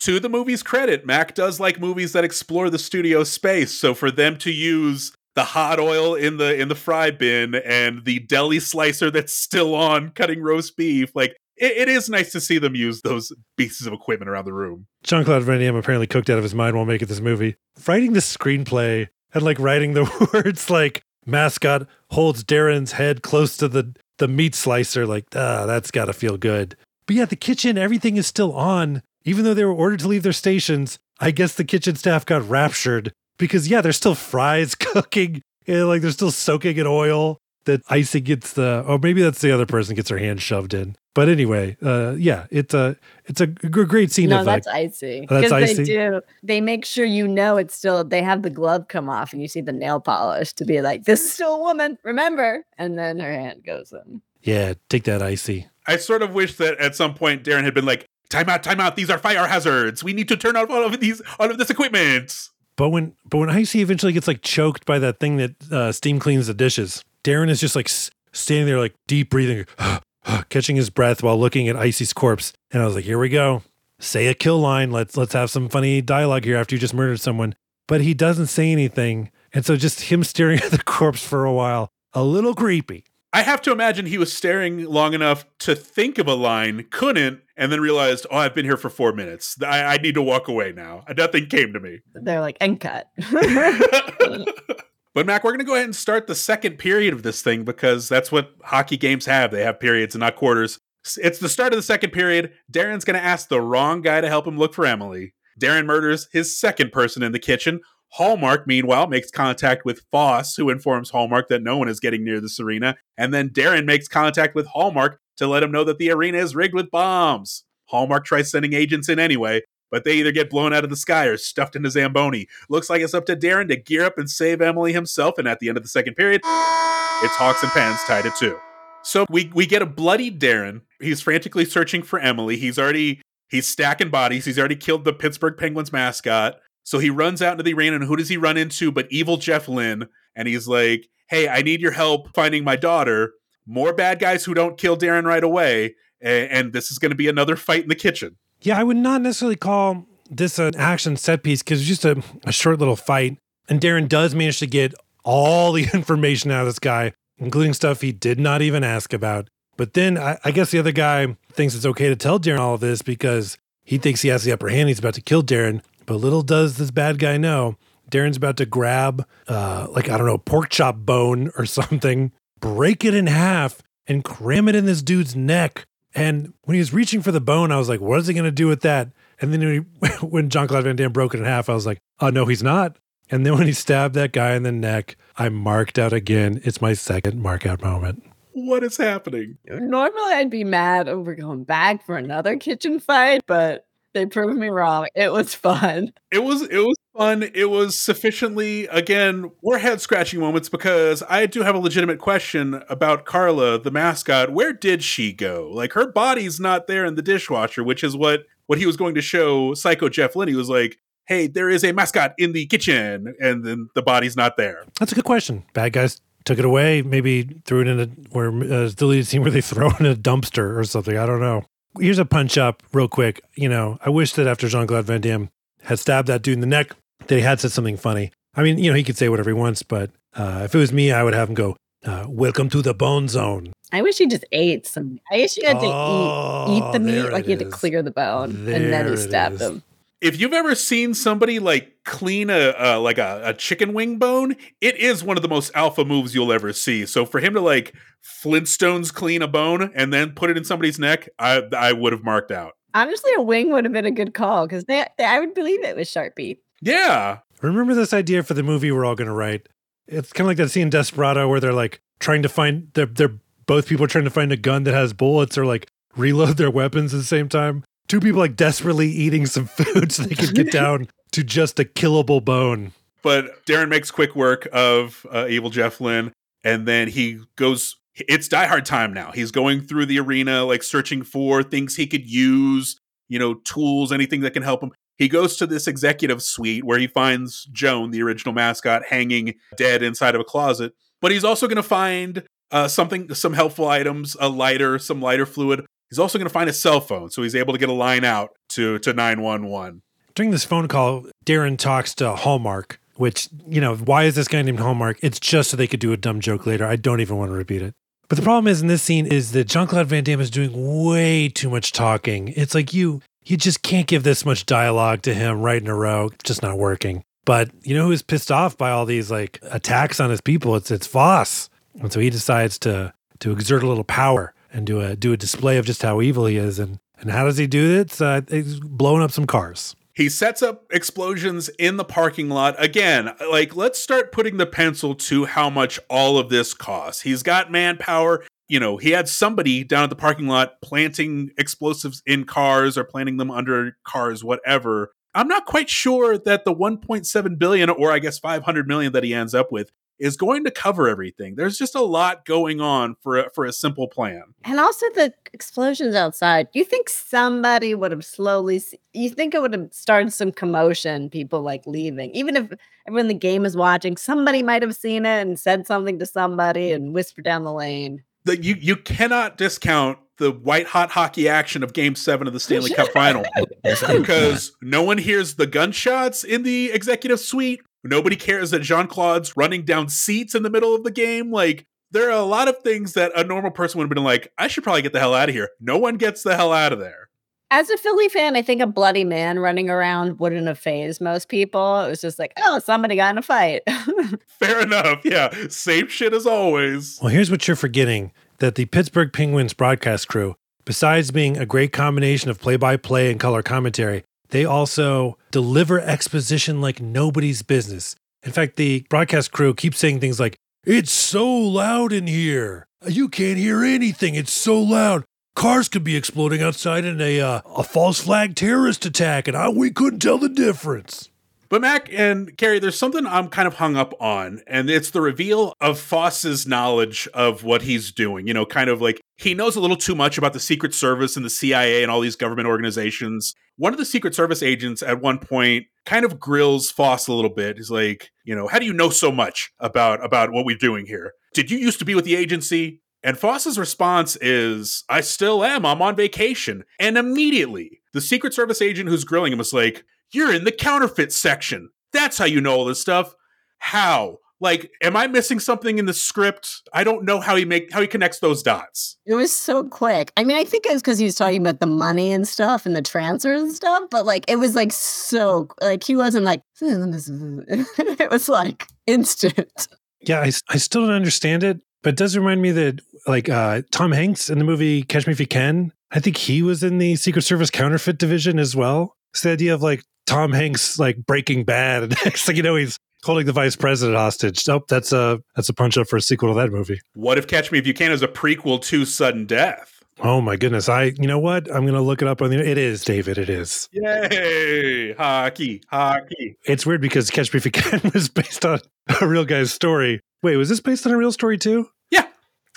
To 0.00 0.20
the 0.20 0.28
movie's 0.28 0.62
credit, 0.62 1.06
Mac 1.06 1.34
does 1.34 1.58
like 1.60 1.80
movies 1.80 2.12
that 2.12 2.24
explore 2.24 2.70
the 2.70 2.78
studio 2.78 3.24
space. 3.24 3.72
So 3.72 3.94
for 3.94 4.10
them 4.10 4.36
to 4.38 4.50
use 4.50 5.12
the 5.34 5.44
hot 5.44 5.78
oil 5.78 6.14
in 6.14 6.36
the 6.36 6.60
in 6.60 6.68
the 6.68 6.74
fry 6.74 7.10
bin 7.10 7.54
and 7.54 8.04
the 8.04 8.20
deli 8.20 8.60
slicer 8.60 9.10
that's 9.10 9.34
still 9.34 9.74
on 9.74 10.10
cutting 10.10 10.42
roast 10.42 10.76
beef, 10.76 11.14
like 11.14 11.36
it, 11.56 11.76
it 11.76 11.88
is 11.88 12.08
nice 12.08 12.32
to 12.32 12.40
see 12.40 12.58
them 12.58 12.74
use 12.74 13.02
those 13.02 13.32
pieces 13.56 13.86
of 13.86 13.92
equipment 13.92 14.28
around 14.28 14.44
the 14.44 14.52
room. 14.52 14.86
Jean 15.02 15.24
Claude 15.24 15.42
Van 15.42 15.60
Damme 15.60 15.76
apparently 15.76 16.06
cooked 16.06 16.30
out 16.30 16.38
of 16.38 16.44
his 16.44 16.54
mind 16.54 16.76
while 16.76 16.84
making 16.84 17.08
this 17.08 17.20
movie. 17.20 17.56
Writing 17.86 18.12
the 18.12 18.20
screenplay 18.20 19.08
and 19.34 19.42
like 19.42 19.58
writing 19.58 19.94
the 19.94 20.30
words 20.32 20.70
like 20.70 21.02
mascot 21.26 21.86
holds 22.10 22.44
Darren's 22.44 22.92
head 22.92 23.22
close 23.22 23.56
to 23.58 23.68
the, 23.68 23.94
the 24.18 24.28
meat 24.28 24.54
slicer, 24.54 25.06
like, 25.06 25.24
ah, 25.34 25.66
that's 25.66 25.90
gotta 25.90 26.12
feel 26.12 26.36
good. 26.36 26.76
But 27.06 27.16
yeah, 27.16 27.24
the 27.24 27.36
kitchen, 27.36 27.78
everything 27.78 28.16
is 28.16 28.26
still 28.26 28.52
on. 28.52 29.02
Even 29.24 29.44
though 29.44 29.54
they 29.54 29.64
were 29.64 29.72
ordered 29.72 30.00
to 30.00 30.08
leave 30.08 30.22
their 30.22 30.32
stations, 30.32 30.98
I 31.20 31.30
guess 31.30 31.54
the 31.54 31.64
kitchen 31.64 31.96
staff 31.96 32.24
got 32.24 32.48
raptured 32.48 33.12
because 33.38 33.68
yeah, 33.68 33.80
there's 33.80 33.96
still 33.96 34.14
fries 34.14 34.74
cooking. 34.78 35.42
Yeah, 35.66 35.84
like 35.84 36.02
they're 36.02 36.10
still 36.12 36.30
soaking 36.30 36.76
in 36.78 36.86
oil. 36.86 37.38
That 37.64 37.82
Icy 37.90 38.22
gets 38.22 38.54
the, 38.54 38.82
or 38.88 38.98
maybe 38.98 39.20
that's 39.20 39.42
the 39.42 39.50
other 39.52 39.66
person 39.66 39.94
gets 39.94 40.08
her 40.08 40.16
hand 40.16 40.40
shoved 40.40 40.72
in. 40.72 40.96
But 41.14 41.28
anyway, 41.28 41.76
uh, 41.82 42.14
yeah, 42.16 42.46
it's 42.50 42.72
a 42.72 42.96
it's 43.26 43.42
a 43.42 43.46
g- 43.48 43.68
great 43.68 44.10
scene 44.10 44.30
no, 44.30 44.38
of 44.38 44.46
that's 44.46 44.66
like, 44.66 44.74
icy. 44.92 45.26
Oh, 45.28 45.34
that's 45.34 45.52
Because 45.52 45.52
icy? 45.70 45.74
they 45.74 45.84
do. 45.84 46.20
They 46.42 46.60
make 46.62 46.86
sure 46.86 47.04
you 47.04 47.28
know 47.28 47.58
it's 47.58 47.74
still. 47.76 48.04
They 48.04 48.22
have 48.22 48.40
the 48.40 48.48
glove 48.48 48.88
come 48.88 49.10
off, 49.10 49.34
and 49.34 49.42
you 49.42 49.48
see 49.48 49.60
the 49.60 49.72
nail 49.72 50.00
polish 50.00 50.54
to 50.54 50.64
be 50.64 50.80
like, 50.80 51.04
"This 51.04 51.20
is 51.20 51.30
still 51.34 51.56
a 51.56 51.58
woman, 51.60 51.98
remember?" 52.04 52.64
And 52.78 52.98
then 52.98 53.18
her 53.18 53.32
hand 53.34 53.64
goes 53.66 53.92
in. 53.92 54.22
yeah, 54.42 54.72
take 54.88 55.04
that 55.04 55.20
Icy. 55.20 55.66
I 55.86 55.96
sort 55.98 56.22
of 56.22 56.32
wish 56.32 56.56
that 56.56 56.78
at 56.78 56.96
some 56.96 57.12
point 57.12 57.42
Darren 57.44 57.64
had 57.64 57.74
been 57.74 57.84
like, 57.84 58.06
"Time 58.30 58.48
out, 58.48 58.62
time 58.62 58.80
out! 58.80 58.96
These 58.96 59.10
are 59.10 59.18
fire 59.18 59.46
hazards. 59.46 60.04
We 60.04 60.12
need 60.12 60.28
to 60.28 60.36
turn 60.36 60.56
off 60.56 60.70
all 60.70 60.84
of 60.84 61.00
these, 61.00 61.22
all 61.38 61.50
of 61.50 61.58
this 61.58 61.70
equipment." 61.70 62.48
But 62.76 62.90
when 62.90 63.14
but 63.28 63.38
when 63.38 63.50
Icy 63.50 63.80
eventually 63.80 64.12
gets 64.12 64.28
like 64.28 64.42
choked 64.42 64.86
by 64.86 64.98
that 65.00 65.18
thing 65.18 65.36
that 65.38 65.72
uh, 65.72 65.92
steam 65.92 66.18
cleans 66.18 66.46
the 66.46 66.54
dishes, 66.54 67.04
Darren 67.24 67.50
is 67.50 67.60
just 67.60 67.74
like 67.74 67.88
standing 68.32 68.66
there 68.66 68.78
like 68.78 68.94
deep 69.06 69.30
breathing, 69.30 69.66
catching 70.48 70.76
his 70.76 70.90
breath 70.90 71.22
while 71.22 71.38
looking 71.38 71.68
at 71.68 71.76
Icy's 71.76 72.12
corpse. 72.12 72.52
And 72.70 72.82
I 72.82 72.86
was 72.86 72.94
like, 72.94 73.04
here 73.04 73.18
we 73.18 73.28
go. 73.28 73.62
Say 73.98 74.28
a 74.28 74.34
kill 74.34 74.60
line. 74.60 74.90
Let's 74.92 75.16
let's 75.16 75.32
have 75.32 75.50
some 75.50 75.68
funny 75.68 76.00
dialogue 76.00 76.44
here 76.44 76.56
after 76.56 76.74
you 76.74 76.80
just 76.80 76.94
murdered 76.94 77.20
someone. 77.20 77.54
But 77.88 78.02
he 78.02 78.14
doesn't 78.14 78.46
say 78.46 78.70
anything. 78.70 79.30
And 79.52 79.64
so 79.66 79.76
just 79.76 80.02
him 80.02 80.22
staring 80.24 80.60
at 80.60 80.70
the 80.70 80.82
corpse 80.82 81.26
for 81.26 81.44
a 81.44 81.52
while, 81.52 81.90
a 82.12 82.22
little 82.22 82.54
creepy. 82.54 83.04
I 83.32 83.42
have 83.42 83.60
to 83.62 83.72
imagine 83.72 84.06
he 84.06 84.18
was 84.18 84.32
staring 84.32 84.84
long 84.84 85.12
enough 85.12 85.44
to 85.60 85.74
think 85.74 86.18
of 86.18 86.26
a 86.26 86.34
line, 86.34 86.86
couldn't, 86.90 87.40
and 87.56 87.70
then 87.70 87.80
realized, 87.80 88.26
"Oh, 88.30 88.38
I've 88.38 88.54
been 88.54 88.64
here 88.64 88.76
for 88.78 88.88
four 88.88 89.12
minutes. 89.12 89.60
I, 89.62 89.82
I 89.82 89.96
need 89.98 90.14
to 90.14 90.22
walk 90.22 90.48
away 90.48 90.72
now." 90.72 91.04
Nothing 91.16 91.46
came 91.46 91.72
to 91.72 91.80
me. 91.80 92.00
They're 92.14 92.40
like, 92.40 92.56
end 92.60 92.80
cut." 92.80 93.10
But 95.18 95.26
Mac, 95.26 95.42
we're 95.42 95.50
going 95.50 95.58
to 95.58 95.64
go 95.64 95.74
ahead 95.74 95.86
and 95.86 95.96
start 95.96 96.28
the 96.28 96.34
second 96.36 96.78
period 96.78 97.12
of 97.12 97.24
this 97.24 97.42
thing 97.42 97.64
because 97.64 98.08
that's 98.08 98.30
what 98.30 98.52
hockey 98.62 98.96
games 98.96 99.26
have. 99.26 99.50
They 99.50 99.64
have 99.64 99.80
periods 99.80 100.14
and 100.14 100.20
not 100.20 100.36
quarters. 100.36 100.78
It's 101.16 101.40
the 101.40 101.48
start 101.48 101.72
of 101.72 101.76
the 101.76 101.82
second 101.82 102.12
period. 102.12 102.52
Darren's 102.72 103.04
going 103.04 103.18
to 103.18 103.24
ask 103.24 103.48
the 103.48 103.60
wrong 103.60 104.00
guy 104.00 104.20
to 104.20 104.28
help 104.28 104.46
him 104.46 104.56
look 104.56 104.74
for 104.74 104.86
Emily. 104.86 105.34
Darren 105.60 105.86
murders 105.86 106.28
his 106.30 106.56
second 106.56 106.92
person 106.92 107.24
in 107.24 107.32
the 107.32 107.40
kitchen. 107.40 107.80
Hallmark, 108.10 108.66
meanwhile, 108.66 109.06
makes 109.06 109.30
contact 109.30 109.84
with 109.84 110.02
Foss, 110.10 110.56
who 110.56 110.70
informs 110.70 111.10
Hallmark 111.10 111.48
that 111.48 111.62
no 111.62 111.76
one 111.76 111.88
is 111.88 112.00
getting 112.00 112.24
near 112.24 112.40
this 112.40 112.58
arena. 112.58 112.96
And 113.16 113.34
then 113.34 113.50
Darren 113.50 113.84
makes 113.84 114.08
contact 114.08 114.54
with 114.54 114.66
Hallmark 114.66 115.20
to 115.36 115.46
let 115.46 115.62
him 115.62 115.70
know 115.70 115.84
that 115.84 115.98
the 115.98 116.10
arena 116.10 116.38
is 116.38 116.54
rigged 116.54 116.74
with 116.74 116.90
bombs. 116.90 117.64
Hallmark 117.86 118.24
tries 118.24 118.50
sending 118.50 118.72
agents 118.72 119.08
in 119.08 119.18
anyway, 119.18 119.62
but 119.90 120.04
they 120.04 120.14
either 120.14 120.32
get 120.32 120.50
blown 120.50 120.72
out 120.72 120.84
of 120.84 120.90
the 120.90 120.96
sky 120.96 121.26
or 121.26 121.36
stuffed 121.36 121.76
into 121.76 121.90
Zamboni. 121.90 122.46
Looks 122.68 122.90
like 122.90 123.02
it's 123.02 123.14
up 123.14 123.26
to 123.26 123.36
Darren 123.36 123.68
to 123.68 123.76
gear 123.76 124.04
up 124.04 124.18
and 124.18 124.28
save 124.28 124.60
Emily 124.60 124.92
himself, 124.92 125.38
and 125.38 125.48
at 125.48 125.60
the 125.60 125.68
end 125.68 125.76
of 125.76 125.82
the 125.82 125.88
second 125.88 126.14
period, 126.14 126.40
it's 126.44 127.36
Hawks 127.36 127.62
and 127.62 127.72
Pens 127.72 128.02
tied 128.04 128.26
at 128.26 128.36
two. 128.36 128.58
So 129.02 129.24
we 129.30 129.50
we 129.54 129.66
get 129.66 129.80
a 129.80 129.86
bloody 129.86 130.30
Darren. 130.30 130.82
He's 131.00 131.20
frantically 131.20 131.64
searching 131.64 132.02
for 132.02 132.18
Emily. 132.18 132.56
He's 132.56 132.78
already 132.78 133.22
he's 133.48 133.66
stacking 133.66 134.10
bodies. 134.10 134.44
He's 134.44 134.58
already 134.58 134.76
killed 134.76 135.04
the 135.04 135.12
Pittsburgh 135.12 135.56
Penguins 135.56 135.92
mascot. 135.92 136.60
So 136.88 136.98
he 136.98 137.10
runs 137.10 137.42
out 137.42 137.52
into 137.52 137.64
the 137.64 137.74
arena, 137.74 137.96
and 137.96 138.04
who 138.06 138.16
does 138.16 138.30
he 138.30 138.38
run 138.38 138.56
into 138.56 138.90
but 138.90 139.06
evil 139.10 139.36
Jeff 139.36 139.68
Lynne? 139.68 140.08
And 140.34 140.48
he's 140.48 140.66
like, 140.66 141.06
"Hey, 141.28 141.46
I 141.46 141.60
need 141.60 141.82
your 141.82 141.92
help 141.92 142.34
finding 142.34 142.64
my 142.64 142.76
daughter." 142.76 143.32
More 143.66 143.92
bad 143.92 144.18
guys 144.18 144.46
who 144.46 144.54
don't 144.54 144.78
kill 144.78 144.96
Darren 144.96 145.24
right 145.24 145.44
away, 145.44 145.96
a- 146.24 146.48
and 146.48 146.72
this 146.72 146.90
is 146.90 146.98
going 146.98 147.10
to 147.10 147.14
be 147.14 147.28
another 147.28 147.56
fight 147.56 147.82
in 147.82 147.90
the 147.90 147.94
kitchen. 147.94 148.36
Yeah, 148.62 148.80
I 148.80 148.84
would 148.84 148.96
not 148.96 149.20
necessarily 149.20 149.54
call 149.56 150.06
this 150.30 150.58
an 150.58 150.76
action 150.76 151.18
set 151.18 151.42
piece 151.42 151.62
because 151.62 151.80
it's 151.80 151.88
just 151.88 152.06
a, 152.06 152.22
a 152.44 152.52
short 152.52 152.78
little 152.78 152.96
fight. 152.96 153.36
And 153.68 153.82
Darren 153.82 154.08
does 154.08 154.34
manage 154.34 154.58
to 154.60 154.66
get 154.66 154.94
all 155.24 155.72
the 155.72 155.88
information 155.92 156.50
out 156.50 156.60
of 156.62 156.68
this 156.68 156.78
guy, 156.78 157.12
including 157.36 157.74
stuff 157.74 158.00
he 158.00 158.12
did 158.12 158.40
not 158.40 158.62
even 158.62 158.82
ask 158.82 159.12
about. 159.12 159.50
But 159.76 159.92
then 159.92 160.16
I, 160.16 160.38
I 160.42 160.52
guess 160.52 160.70
the 160.70 160.78
other 160.78 160.92
guy 160.92 161.36
thinks 161.52 161.74
it's 161.74 161.84
okay 161.84 162.08
to 162.08 162.16
tell 162.16 162.40
Darren 162.40 162.60
all 162.60 162.72
of 162.72 162.80
this 162.80 163.02
because 163.02 163.58
he 163.84 163.98
thinks 163.98 164.22
he 164.22 164.30
has 164.30 164.44
the 164.44 164.52
upper 164.52 164.70
hand. 164.70 164.88
He's 164.88 164.98
about 165.00 165.12
to 165.14 165.20
kill 165.20 165.42
Darren. 165.42 165.82
But 166.08 166.16
little 166.16 166.40
does 166.40 166.78
this 166.78 166.90
bad 166.90 167.18
guy 167.18 167.36
know, 167.36 167.76
Darren's 168.10 168.38
about 168.38 168.56
to 168.56 168.64
grab, 168.64 169.28
uh, 169.46 169.88
like, 169.90 170.08
I 170.08 170.16
don't 170.16 170.26
know, 170.26 170.38
pork 170.38 170.70
chop 170.70 170.96
bone 170.96 171.52
or 171.58 171.66
something, 171.66 172.32
break 172.60 173.04
it 173.04 173.14
in 173.14 173.26
half, 173.26 173.82
and 174.06 174.24
cram 174.24 174.68
it 174.68 174.74
in 174.74 174.86
this 174.86 175.02
dude's 175.02 175.36
neck. 175.36 175.84
And 176.14 176.54
when 176.62 176.76
he 176.76 176.78
was 176.78 176.94
reaching 176.94 177.20
for 177.20 177.30
the 177.30 177.42
bone, 177.42 177.70
I 177.70 177.76
was 177.76 177.90
like, 177.90 178.00
what 178.00 178.18
is 178.20 178.26
he 178.26 178.32
going 178.32 178.44
to 178.44 178.50
do 178.50 178.66
with 178.66 178.80
that? 178.80 179.10
And 179.38 179.52
then 179.52 179.60
when, 179.60 179.86
he, 180.02 180.08
when 180.26 180.48
Jean 180.48 180.66
Claude 180.66 180.84
Van 180.84 180.96
Damme 180.96 181.12
broke 181.12 181.34
it 181.34 181.40
in 181.40 181.44
half, 181.44 181.68
I 181.68 181.74
was 181.74 181.84
like, 181.84 181.98
oh, 182.20 182.30
no, 182.30 182.46
he's 182.46 182.62
not. 182.62 182.96
And 183.30 183.44
then 183.44 183.58
when 183.58 183.66
he 183.66 183.74
stabbed 183.74 184.14
that 184.14 184.32
guy 184.32 184.54
in 184.54 184.62
the 184.62 184.72
neck, 184.72 185.14
I 185.36 185.50
marked 185.50 185.98
out 185.98 186.14
again. 186.14 186.62
It's 186.64 186.80
my 186.80 186.94
second 186.94 187.42
mark 187.42 187.66
out 187.66 187.82
moment. 187.82 188.22
What 188.52 188.82
is 188.82 188.96
happening? 188.96 189.58
Normally, 189.66 190.32
I'd 190.32 190.48
be 190.48 190.64
mad 190.64 191.06
over 191.06 191.34
going 191.34 191.64
back 191.64 192.06
for 192.06 192.16
another 192.16 192.56
kitchen 192.56 192.98
fight, 192.98 193.42
but 193.46 193.84
they 194.14 194.26
proved 194.26 194.58
me 194.58 194.68
wrong. 194.68 195.06
It 195.14 195.32
was 195.32 195.54
fun. 195.54 196.12
It 196.30 196.42
was 196.44 196.62
it 196.62 196.78
was 196.78 196.96
fun. 197.16 197.42
It 197.54 197.70
was 197.70 197.98
sufficiently 197.98 198.86
again, 198.86 199.50
we're 199.62 199.78
head 199.78 200.00
scratching 200.00 200.40
moments 200.40 200.68
because 200.68 201.22
I 201.28 201.46
do 201.46 201.62
have 201.62 201.74
a 201.74 201.78
legitimate 201.78 202.18
question 202.18 202.82
about 202.88 203.24
Carla, 203.24 203.78
the 203.78 203.90
mascot. 203.90 204.52
Where 204.52 204.72
did 204.72 205.02
she 205.02 205.32
go? 205.32 205.70
Like 205.72 205.92
her 205.92 206.10
body's 206.10 206.58
not 206.58 206.86
there 206.86 207.04
in 207.04 207.14
the 207.14 207.22
dishwasher, 207.22 207.84
which 207.84 208.02
is 208.02 208.16
what 208.16 208.44
what 208.66 208.78
he 208.78 208.86
was 208.86 208.96
going 208.96 209.14
to 209.14 209.22
show 209.22 209.74
Psycho 209.74 210.08
Jeff 210.08 210.36
Lynne. 210.36 210.48
He 210.48 210.54
was 210.54 210.68
like, 210.68 210.98
hey, 211.26 211.46
there 211.46 211.68
is 211.68 211.84
a 211.84 211.92
mascot 211.92 212.34
in 212.38 212.52
the 212.52 212.66
kitchen, 212.66 213.34
and 213.40 213.64
then 213.64 213.88
the 213.94 214.02
body's 214.02 214.36
not 214.36 214.56
there. 214.56 214.84
That's 214.98 215.12
a 215.12 215.14
good 215.14 215.24
question. 215.24 215.64
Bad 215.74 215.92
guys 215.92 216.20
took 216.44 216.58
it 216.58 216.64
away, 216.64 217.02
maybe 217.02 217.42
threw 217.64 217.82
it 217.82 217.88
in 217.88 218.00
a 218.00 218.06
where 218.30 218.48
uh, 218.48 218.90
deleted 218.96 219.26
scene 219.26 219.42
where 219.42 219.50
they 219.50 219.60
throw 219.62 219.90
it 219.90 220.00
in 220.00 220.06
a 220.06 220.14
dumpster 220.14 220.76
or 220.76 220.84
something. 220.84 221.16
I 221.16 221.26
don't 221.26 221.40
know. 221.40 221.64
Here's 222.00 222.18
a 222.18 222.24
punch 222.24 222.56
up 222.58 222.82
real 222.92 223.08
quick. 223.08 223.42
You 223.54 223.68
know, 223.68 223.98
I 224.04 224.10
wish 224.10 224.32
that 224.34 224.46
after 224.46 224.68
Jean 224.68 224.86
Claude 224.86 225.04
Van 225.06 225.20
Damme 225.20 225.48
had 225.82 225.98
stabbed 225.98 226.28
that 226.28 226.42
dude 226.42 226.54
in 226.54 226.60
the 226.60 226.66
neck, 226.66 226.92
that 227.26 227.34
he 227.36 227.40
had 227.42 227.60
said 227.60 227.72
something 227.72 227.96
funny. 227.96 228.30
I 228.54 228.62
mean, 228.62 228.78
you 228.78 228.90
know, 228.90 228.96
he 228.96 229.04
could 229.04 229.16
say 229.16 229.28
whatever 229.28 229.50
he 229.50 229.54
wants, 229.54 229.82
but 229.82 230.10
uh, 230.34 230.62
if 230.64 230.74
it 230.74 230.78
was 230.78 230.92
me, 230.92 231.12
I 231.12 231.22
would 231.22 231.34
have 231.34 231.48
him 231.48 231.54
go, 231.54 231.76
uh, 232.04 232.26
"Welcome 232.28 232.68
to 232.70 232.82
the 232.82 232.94
Bone 232.94 233.28
Zone." 233.28 233.72
I 233.92 234.02
wish 234.02 234.18
he 234.18 234.26
just 234.26 234.44
ate 234.52 234.86
some. 234.86 235.18
I 235.32 235.36
wish 235.38 235.54
he 235.54 235.64
had 235.64 235.80
to 235.80 235.86
Oh, 235.86 236.66
eat 236.68 236.76
eat 236.78 236.92
the 236.92 236.98
meat, 237.00 237.32
like 237.32 237.44
he 237.46 237.52
had 237.52 237.60
to 237.60 237.70
clear 237.70 238.02
the 238.02 238.10
bone, 238.10 238.50
and 238.68 238.92
then 238.92 239.08
he 239.08 239.16
stabbed 239.16 239.56
is. 239.56 239.62
him. 239.62 239.82
If 240.20 240.40
you've 240.40 240.52
ever 240.52 240.74
seen 240.74 241.14
somebody 241.14 241.58
like 241.58 241.98
clean 242.04 242.50
a 242.50 242.74
uh, 242.78 243.00
like 243.00 243.18
a, 243.18 243.40
a 243.44 243.54
chicken 243.54 243.92
wing 243.92 244.18
bone, 244.18 244.56
it 244.80 244.96
is 244.96 245.22
one 245.22 245.36
of 245.36 245.42
the 245.42 245.48
most 245.48 245.70
alpha 245.74 246.04
moves 246.04 246.34
you'll 246.34 246.52
ever 246.52 246.72
see. 246.72 247.06
So 247.06 247.24
for 247.24 247.38
him 247.40 247.54
to 247.54 247.60
like 247.60 247.94
Flintstones 248.24 249.12
clean 249.12 249.42
a 249.42 249.48
bone 249.48 249.92
and 249.94 250.12
then 250.12 250.32
put 250.32 250.50
it 250.50 250.56
in 250.56 250.64
somebody's 250.64 250.98
neck, 250.98 251.28
I 251.38 251.62
I 251.76 251.92
would 251.92 252.12
have 252.12 252.24
marked 252.24 252.50
out. 252.50 252.74
Honestly, 252.94 253.30
a 253.36 253.42
wing 253.42 253.70
would 253.70 253.84
have 253.84 253.92
been 253.92 254.06
a 254.06 254.10
good 254.10 254.34
call 254.34 254.66
because 254.66 254.86
they, 254.86 255.06
they, 255.18 255.24
I 255.24 255.38
would 255.38 255.54
believe 255.54 255.84
it 255.84 255.94
was 255.94 256.08
Sharpie. 256.08 256.58
Yeah, 256.80 257.38
Remember 257.62 257.94
this 257.94 258.12
idea 258.12 258.42
for 258.42 258.54
the 258.54 258.62
movie 258.62 258.92
we're 258.92 259.04
all 259.04 259.14
going 259.14 259.28
to 259.28 259.34
write? 259.34 259.68
It's 260.06 260.32
kind 260.32 260.46
of 260.46 260.48
like 260.48 260.56
that 260.58 260.70
scene 260.70 260.84
in 260.84 260.90
Desperado 260.90 261.48
where 261.48 261.60
they're 261.60 261.72
like 261.72 262.00
trying 262.20 262.42
to 262.42 262.48
find 262.48 262.88
they're 262.94 263.06
they're 263.06 263.38
both 263.66 263.86
people 263.86 264.06
trying 264.06 264.24
to 264.24 264.30
find 264.30 264.52
a 264.52 264.56
gun 264.56 264.84
that 264.84 264.94
has 264.94 265.12
bullets 265.12 265.58
or 265.58 265.66
like 265.66 265.90
reload 266.16 266.56
their 266.56 266.70
weapons 266.70 267.12
at 267.12 267.18
the 267.18 267.24
same 267.24 267.48
time. 267.48 267.84
Two 268.08 268.20
people 268.20 268.40
like 268.40 268.56
desperately 268.56 269.08
eating 269.08 269.46
some 269.46 269.66
food 269.78 270.12
so 270.12 270.22
they 270.24 270.34
can 270.34 270.52
get 270.54 270.72
down 270.72 271.08
to 271.32 271.44
just 271.44 271.78
a 271.78 271.84
killable 271.84 272.44
bone. 272.44 272.92
but 273.22 273.64
Darren 273.66 273.88
makes 273.88 274.10
quick 274.10 274.34
work 274.34 274.66
of 274.72 275.26
uh, 275.30 275.46
Evil 275.48 275.70
Jeff 275.70 276.00
Lynne, 276.00 276.32
and 276.64 276.86
then 276.86 277.08
he 277.08 277.40
goes. 277.56 277.96
It's 278.26 278.48
Die 278.48 278.66
Hard 278.66 278.84
time 278.84 279.14
now. 279.14 279.30
He's 279.30 279.52
going 279.52 279.80
through 279.82 280.06
the 280.06 280.18
arena, 280.18 280.64
like 280.64 280.82
searching 280.82 281.22
for 281.22 281.62
things 281.62 281.94
he 281.94 282.04
could 282.08 282.28
use, 282.28 282.98
you 283.28 283.38
know, 283.38 283.54
tools, 283.54 284.10
anything 284.10 284.40
that 284.40 284.54
can 284.54 284.64
help 284.64 284.82
him. 284.82 284.90
He 285.18 285.28
goes 285.28 285.56
to 285.58 285.68
this 285.68 285.86
executive 285.86 286.42
suite 286.42 286.82
where 286.82 286.98
he 286.98 287.06
finds 287.06 287.66
Joan, 287.66 288.10
the 288.10 288.20
original 288.22 288.52
mascot, 288.52 289.04
hanging 289.08 289.54
dead 289.76 290.02
inside 290.02 290.34
of 290.34 290.40
a 290.40 290.44
closet. 290.44 290.94
But 291.20 291.30
he's 291.30 291.44
also 291.44 291.68
going 291.68 291.76
to 291.76 291.82
find 291.84 292.42
uh, 292.72 292.88
something, 292.88 293.32
some 293.34 293.52
helpful 293.52 293.86
items, 293.86 294.36
a 294.40 294.48
lighter, 294.48 294.98
some 294.98 295.22
lighter 295.22 295.46
fluid. 295.46 295.86
He's 296.10 296.18
also 296.18 296.38
going 296.38 296.46
to 296.46 296.52
find 296.52 296.70
a 296.70 296.72
cell 296.72 297.00
phone, 297.00 297.30
so 297.30 297.42
he's 297.42 297.54
able 297.54 297.72
to 297.72 297.78
get 297.78 297.88
a 297.88 297.92
line 297.92 298.24
out 298.24 298.50
to 298.70 298.98
to 299.00 299.12
nine 299.12 299.42
one 299.42 299.66
one. 299.66 300.02
During 300.34 300.50
this 300.50 300.64
phone 300.64 300.88
call, 300.88 301.26
Darren 301.44 301.76
talks 301.76 302.14
to 302.16 302.34
Hallmark, 302.34 303.00
which, 303.16 303.48
you 303.66 303.80
know, 303.80 303.96
why 303.96 304.24
is 304.24 304.36
this 304.36 304.46
guy 304.46 304.62
named 304.62 304.78
Hallmark? 304.78 305.18
It's 305.20 305.40
just 305.40 305.70
so 305.70 305.76
they 305.76 305.88
could 305.88 306.00
do 306.00 306.12
a 306.12 306.16
dumb 306.16 306.40
joke 306.40 306.64
later. 306.64 306.86
I 306.86 306.96
don't 306.96 307.20
even 307.20 307.36
want 307.36 307.50
to 307.50 307.56
repeat 307.56 307.82
it. 307.82 307.94
But 308.28 308.36
the 308.36 308.42
problem 308.42 308.68
is 308.68 308.80
in 308.80 308.88
this 308.88 309.02
scene 309.02 309.26
is 309.26 309.52
that 309.52 309.68
Jean 309.68 309.86
Claude 309.86 310.06
Van 310.06 310.22
Damme 310.22 310.40
is 310.40 310.50
doing 310.50 311.04
way 311.04 311.48
too 311.48 311.70
much 311.70 311.92
talking. 311.92 312.48
It's 312.48 312.74
like 312.74 312.94
you 312.94 313.20
you 313.44 313.56
just 313.56 313.82
can't 313.82 314.06
give 314.06 314.22
this 314.22 314.44
much 314.44 314.66
dialogue 314.66 315.22
to 315.22 315.34
him 315.34 315.60
right 315.60 315.80
in 315.82 315.88
a 315.88 315.94
row. 315.94 316.26
It's 316.26 316.44
just 316.44 316.62
not 316.62 316.78
working. 316.78 317.24
But 317.44 317.70
you 317.82 317.94
know 317.94 318.04
who's 318.04 318.22
pissed 318.22 318.52
off 318.52 318.76
by 318.76 318.90
all 318.90 319.06
these 319.06 319.30
like 319.30 319.58
attacks 319.62 320.20
on 320.20 320.30
his 320.30 320.42
people? 320.42 320.76
It's 320.76 320.90
it's 320.90 321.06
Foss. 321.06 321.70
And 321.98 322.12
so 322.12 322.20
he 322.20 322.30
decides 322.30 322.78
to 322.80 323.12
to 323.40 323.52
exert 323.52 323.82
a 323.82 323.88
little 323.88 324.04
power 324.04 324.54
and 324.72 324.86
do 324.86 325.00
a 325.00 325.16
do 325.16 325.32
a 325.32 325.36
display 325.36 325.78
of 325.78 325.86
just 325.86 326.02
how 326.02 326.20
evil 326.20 326.46
he 326.46 326.56
is. 326.56 326.78
And 326.78 326.98
and 327.20 327.30
how 327.30 327.44
does 327.44 327.58
he 327.58 327.66
do 327.66 328.00
it? 328.00 328.20
Uh, 328.20 328.42
he's 328.48 328.80
blowing 328.80 329.22
up 329.22 329.32
some 329.32 329.46
cars. 329.46 329.96
He 330.14 330.28
sets 330.28 330.62
up 330.62 330.84
explosions 330.90 331.68
in 331.78 331.96
the 331.96 332.04
parking 332.04 332.48
lot. 332.48 332.74
Again, 332.82 333.30
like, 333.52 333.76
let's 333.76 334.00
start 334.00 334.32
putting 334.32 334.56
the 334.56 334.66
pencil 334.66 335.14
to 335.14 335.44
how 335.44 335.70
much 335.70 336.00
all 336.10 336.38
of 336.38 336.48
this 336.48 336.74
costs. 336.74 337.22
He's 337.22 337.44
got 337.44 337.70
manpower. 337.70 338.44
You 338.66 338.80
know, 338.80 338.96
he 338.96 339.12
had 339.12 339.28
somebody 339.28 339.84
down 339.84 340.04
at 340.04 340.10
the 340.10 340.16
parking 340.16 340.48
lot 340.48 340.82
planting 340.82 341.50
explosives 341.56 342.20
in 342.26 342.44
cars 342.44 342.98
or 342.98 343.04
planting 343.04 343.36
them 343.36 343.50
under 343.50 343.96
cars, 344.04 344.42
whatever. 344.42 345.12
I'm 345.34 345.48
not 345.48 345.66
quite 345.66 345.90
sure 345.90 346.38
that 346.38 346.64
the 346.64 346.74
1.7 346.74 347.58
billion 347.58 347.90
or 347.90 348.12
I 348.12 348.18
guess 348.18 348.38
500 348.38 348.88
million 348.88 349.12
that 349.12 349.24
he 349.24 349.34
ends 349.34 349.54
up 349.54 349.70
with 349.70 349.92
is 350.18 350.36
going 350.36 350.64
to 350.64 350.70
cover 350.70 351.08
everything. 351.08 351.54
There's 351.54 351.78
just 351.78 351.94
a 351.94 352.02
lot 352.02 352.44
going 352.44 352.80
on 352.80 353.14
for 353.22 353.38
a, 353.38 353.50
for 353.50 353.64
a 353.64 353.72
simple 353.72 354.08
plan. 354.08 354.42
And 354.64 354.80
also 354.80 355.06
the 355.14 355.32
explosions 355.52 356.14
outside. 356.14 356.68
You 356.72 356.84
think 356.84 357.08
somebody 357.08 357.94
would 357.94 358.10
have 358.10 358.24
slowly, 358.24 358.82
you 359.12 359.30
think 359.30 359.54
it 359.54 359.62
would 359.62 359.72
have 359.74 359.88
started 359.92 360.32
some 360.32 360.50
commotion, 360.50 361.30
people 361.30 361.62
like 361.62 361.86
leaving. 361.86 362.32
Even 362.32 362.56
if 362.56 362.72
everyone 363.06 363.26
in 363.26 363.28
the 363.28 363.34
game 363.34 363.64
is 363.64 363.76
watching, 363.76 364.16
somebody 364.16 364.62
might 364.62 364.82
have 364.82 364.96
seen 364.96 365.24
it 365.24 365.40
and 365.40 365.58
said 365.58 365.86
something 365.86 366.18
to 366.18 366.26
somebody 366.26 366.90
and 366.90 367.14
whispered 367.14 367.44
down 367.44 367.62
the 367.62 367.72
lane. 367.72 368.24
that 368.44 368.64
you 368.64 368.76
you 368.80 368.96
cannot 368.96 369.56
discount 369.56 370.18
the 370.38 370.52
white 370.52 370.86
hot 370.86 371.10
hockey 371.10 371.48
action 371.48 371.82
of 371.82 371.92
game 371.92 372.14
7 372.14 372.46
of 372.46 372.52
the 372.52 372.60
Stanley 372.60 372.92
Cup 372.92 373.08
final 373.08 373.44
because 373.82 374.72
no 374.80 375.02
one 375.02 375.18
hears 375.18 375.56
the 375.56 375.66
gunshots 375.66 376.44
in 376.44 376.62
the 376.62 376.90
executive 376.92 377.40
suite. 377.40 377.80
Nobody 378.04 378.36
cares 378.36 378.70
that 378.70 378.80
Jean-Claude's 378.80 379.56
running 379.56 379.84
down 379.84 380.08
seats 380.08 380.54
in 380.54 380.62
the 380.62 380.70
middle 380.70 380.94
of 380.94 381.04
the 381.04 381.10
game 381.10 381.50
like 381.50 381.86
there 382.10 382.28
are 382.28 382.38
a 382.38 382.42
lot 382.42 382.68
of 382.68 382.78
things 382.78 383.12
that 383.14 383.32
a 383.36 383.44
normal 383.44 383.70
person 383.70 383.98
would 383.98 384.04
have 384.04 384.14
been 384.14 384.24
like, 384.24 384.52
I 384.56 384.68
should 384.68 384.84
probably 384.84 385.02
get 385.02 385.12
the 385.12 385.20
hell 385.20 385.34
out 385.34 385.48
of 385.48 385.54
here. 385.54 385.68
No 385.80 385.98
one 385.98 386.16
gets 386.16 386.42
the 386.42 386.56
hell 386.56 386.72
out 386.72 386.92
of 386.92 386.98
there. 386.98 387.28
As 387.70 387.90
a 387.90 387.98
Philly 387.98 388.30
fan, 388.30 388.56
I 388.56 388.62
think 388.62 388.80
a 388.80 388.86
bloody 388.86 389.24
man 389.24 389.58
running 389.58 389.90
around 389.90 390.38
wouldn't 390.38 390.66
have 390.66 390.78
phased 390.78 391.20
most 391.20 391.50
people. 391.50 392.00
It 392.00 392.08
was 392.08 392.22
just 392.22 392.38
like, 392.38 392.54
oh, 392.56 392.78
somebody 392.78 393.14
got 393.16 393.32
in 393.34 393.38
a 393.38 393.42
fight. 393.42 393.82
Fair 394.46 394.80
enough. 394.80 395.20
Yeah. 395.22 395.52
Same 395.68 396.08
shit 396.08 396.32
as 396.32 396.46
always. 396.46 397.18
Well, 397.20 397.30
here's 397.30 397.50
what 397.50 397.68
you're 397.68 397.76
forgetting 397.76 398.32
that 398.58 398.74
the 398.74 398.86
Pittsburgh 398.86 399.32
Penguins 399.32 399.72
broadcast 399.72 400.28
crew, 400.28 400.56
besides 400.84 401.30
being 401.30 401.56
a 401.56 401.66
great 401.66 401.92
combination 401.92 402.50
of 402.50 402.60
play 402.60 402.76
by 402.76 402.96
play 402.96 403.30
and 403.30 403.40
color 403.40 403.62
commentary, 403.62 404.24
they 404.50 404.64
also 404.64 405.38
deliver 405.50 406.00
exposition 406.00 406.80
like 406.80 407.00
nobody's 407.00 407.62
business. 407.62 408.16
In 408.42 408.52
fact, 408.52 408.76
the 408.76 409.06
broadcast 409.08 409.52
crew 409.52 409.74
keeps 409.74 409.98
saying 409.98 410.20
things 410.20 410.40
like, 410.40 410.56
It's 410.84 411.12
so 411.12 411.46
loud 411.46 412.12
in 412.12 412.26
here. 412.26 412.86
You 413.06 413.28
can't 413.28 413.58
hear 413.58 413.84
anything. 413.84 414.34
It's 414.34 414.52
so 414.52 414.80
loud. 414.80 415.24
Cars 415.54 415.88
could 415.88 416.04
be 416.04 416.16
exploding 416.16 416.62
outside 416.62 417.04
in 417.04 417.20
a, 417.20 417.40
uh, 417.40 417.60
a 417.76 417.82
false 417.82 418.20
flag 418.20 418.54
terrorist 418.54 419.04
attack, 419.04 419.48
and 419.48 419.56
I, 419.56 419.68
we 419.68 419.90
couldn't 419.90 420.20
tell 420.20 420.38
the 420.38 420.48
difference. 420.48 421.30
But 421.68 421.82
Mac 421.82 422.12
and 422.12 422.56
Kerri, 422.56 422.80
there's 422.80 422.98
something 422.98 423.26
I'm 423.26 423.48
kind 423.48 423.68
of 423.68 423.74
hung 423.74 423.96
up 423.96 424.14
on, 424.20 424.62
and 424.66 424.88
it's 424.88 425.10
the 425.10 425.20
reveal 425.20 425.74
of 425.80 425.98
Foss's 425.98 426.66
knowledge 426.66 427.28
of 427.34 427.62
what 427.62 427.82
he's 427.82 428.10
doing. 428.10 428.46
You 428.46 428.54
know, 428.54 428.64
kind 428.64 428.88
of 428.88 429.02
like 429.02 429.20
he 429.36 429.52
knows 429.54 429.76
a 429.76 429.80
little 429.80 429.96
too 429.96 430.14
much 430.14 430.38
about 430.38 430.54
the 430.54 430.60
Secret 430.60 430.94
Service 430.94 431.36
and 431.36 431.44
the 431.44 431.50
CIA 431.50 432.02
and 432.02 432.10
all 432.10 432.20
these 432.20 432.36
government 432.36 432.68
organizations. 432.68 433.54
One 433.76 433.92
of 433.92 433.98
the 433.98 434.06
Secret 434.06 434.34
Service 434.34 434.62
agents 434.62 435.02
at 435.02 435.20
one 435.20 435.38
point 435.38 435.86
kind 436.06 436.24
of 436.24 436.40
grills 436.40 436.90
Foss 436.90 437.28
a 437.28 437.34
little 437.34 437.50
bit. 437.50 437.76
He's 437.76 437.90
like, 437.90 438.30
you 438.44 438.56
know, 438.56 438.66
how 438.66 438.78
do 438.78 438.86
you 438.86 438.94
know 438.94 439.10
so 439.10 439.30
much 439.30 439.70
about 439.78 440.24
about 440.24 440.52
what 440.52 440.64
we're 440.64 440.76
doing 440.76 441.06
here? 441.06 441.32
Did 441.52 441.70
you 441.70 441.78
used 441.78 441.98
to 441.98 442.04
be 442.04 442.14
with 442.14 442.24
the 442.24 442.36
agency? 442.36 443.02
And 443.22 443.36
Foss's 443.36 443.78
response 443.78 444.36
is, 444.40 445.04
I 445.08 445.20
still 445.20 445.64
am. 445.64 445.84
I'm 445.84 446.00
on 446.00 446.16
vacation. 446.16 446.84
And 447.00 447.18
immediately, 447.18 448.00
the 448.12 448.20
Secret 448.20 448.54
Service 448.54 448.80
agent 448.80 449.08
who's 449.08 449.24
grilling 449.24 449.52
him 449.52 449.60
is 449.60 449.72
like, 449.72 450.04
You're 450.32 450.52
in 450.52 450.64
the 450.64 450.72
counterfeit 450.72 451.32
section. 451.32 451.90
That's 452.12 452.38
how 452.38 452.44
you 452.44 452.60
know 452.60 452.74
all 452.74 452.84
this 452.84 453.00
stuff. 453.00 453.34
How? 453.78 454.38
Like, 454.60 454.90
am 455.02 455.16
I 455.16 455.28
missing 455.28 455.60
something 455.60 455.98
in 455.98 456.06
the 456.06 456.12
script? 456.12 456.82
I 456.92 457.04
don't 457.04 457.24
know 457.24 457.38
how 457.38 457.54
he 457.54 457.64
make 457.64 457.92
how 457.92 458.00
he 458.00 458.08
connects 458.08 458.40
those 458.40 458.62
dots. 458.62 459.16
It 459.24 459.34
was 459.34 459.52
so 459.52 459.84
quick. 459.84 460.32
I 460.36 460.42
mean, 460.42 460.56
I 460.56 460.64
think 460.64 460.84
it 460.84 460.92
was 460.92 461.00
because 461.00 461.18
he 461.18 461.24
was 461.24 461.36
talking 461.36 461.60
about 461.60 461.78
the 461.78 461.86
money 461.86 462.32
and 462.32 462.46
stuff 462.46 462.84
and 462.84 462.96
the 462.96 463.02
transfers 463.02 463.62
and 463.62 463.72
stuff, 463.72 464.04
but 464.10 464.26
like 464.26 464.44
it 464.48 464.56
was 464.56 464.74
like 464.74 464.92
so 464.92 465.68
like 465.80 466.02
he 466.02 466.16
wasn't 466.16 466.44
like 466.44 466.62
it 466.80 468.30
was 468.30 468.48
like 468.48 468.86
instant. 469.06 469.88
Yeah, 470.20 470.40
I, 470.40 470.50
I 470.68 470.78
still 470.78 471.02
don't 471.06 471.14
understand 471.14 471.62
it, 471.62 471.80
but 472.02 472.10
it 472.10 472.16
does 472.16 472.36
remind 472.36 472.60
me 472.60 472.72
that 472.72 473.00
like 473.28 473.48
uh, 473.48 473.82
Tom 473.92 474.10
Hanks 474.10 474.50
in 474.50 474.58
the 474.58 474.64
movie 474.64 475.02
Catch 475.02 475.28
Me 475.28 475.32
If 475.32 475.40
You 475.40 475.46
Can, 475.46 475.92
I 476.10 476.18
think 476.18 476.36
he 476.36 476.62
was 476.62 476.82
in 476.82 476.98
the 476.98 477.14
Secret 477.14 477.42
Service 477.42 477.70
counterfeit 477.70 478.18
division 478.18 478.58
as 478.58 478.74
well. 478.74 479.14
It's 479.32 479.42
the 479.42 479.50
idea 479.50 479.72
of 479.72 479.82
like 479.82 480.02
Tom 480.28 480.52
Hanks 480.52 480.98
like 480.98 481.16
Breaking 481.26 481.64
Bad, 481.64 482.02
and 482.04 482.16
next 482.24 482.44
thing 482.44 482.56
you 482.56 482.62
know, 482.62 482.76
he's 482.76 482.98
holding 483.24 483.46
the 483.46 483.52
vice 483.52 483.76
president 483.76 484.16
hostage. 484.16 484.66
Nope, 484.68 484.84
that's 484.88 485.12
a 485.12 485.40
that's 485.56 485.68
a 485.68 485.74
punch 485.74 485.96
up 485.96 486.06
for 486.06 486.16
a 486.16 486.20
sequel 486.20 486.52
to 486.52 486.60
that 486.60 486.70
movie. 486.70 487.00
What 487.14 487.38
if 487.38 487.46
Catch 487.46 487.72
Me 487.72 487.78
If 487.78 487.86
You 487.86 487.94
Can 487.94 488.12
is 488.12 488.22
a 488.22 488.28
prequel 488.28 488.80
to 488.82 489.04
Sudden 489.04 489.46
Death? 489.46 490.02
Oh 490.20 490.40
my 490.40 490.56
goodness! 490.56 490.88
I 490.88 491.04
you 491.16 491.26
know 491.26 491.38
what? 491.38 491.72
I'm 491.74 491.86
gonna 491.86 492.02
look 492.02 492.20
it 492.22 492.28
up 492.28 492.42
on 492.42 492.50
the. 492.50 492.58
It 492.58 492.76
is 492.76 493.04
David. 493.04 493.38
It 493.38 493.48
is. 493.48 493.88
Yay! 493.92 495.14
Hockey, 495.14 495.82
hockey. 495.90 496.56
It's 496.66 496.84
weird 496.84 497.00
because 497.00 497.30
Catch 497.30 497.52
Me 497.54 497.58
If 497.58 497.64
You 497.64 497.70
Can 497.70 498.10
was 498.14 498.28
based 498.28 498.66
on 498.66 498.80
a 499.20 499.26
real 499.26 499.44
guy's 499.44 499.72
story. 499.72 500.20
Wait, 500.42 500.56
was 500.56 500.68
this 500.68 500.80
based 500.80 501.06
on 501.06 501.12
a 501.12 501.16
real 501.16 501.32
story 501.32 501.56
too? 501.56 501.88
Yeah. 502.10 502.26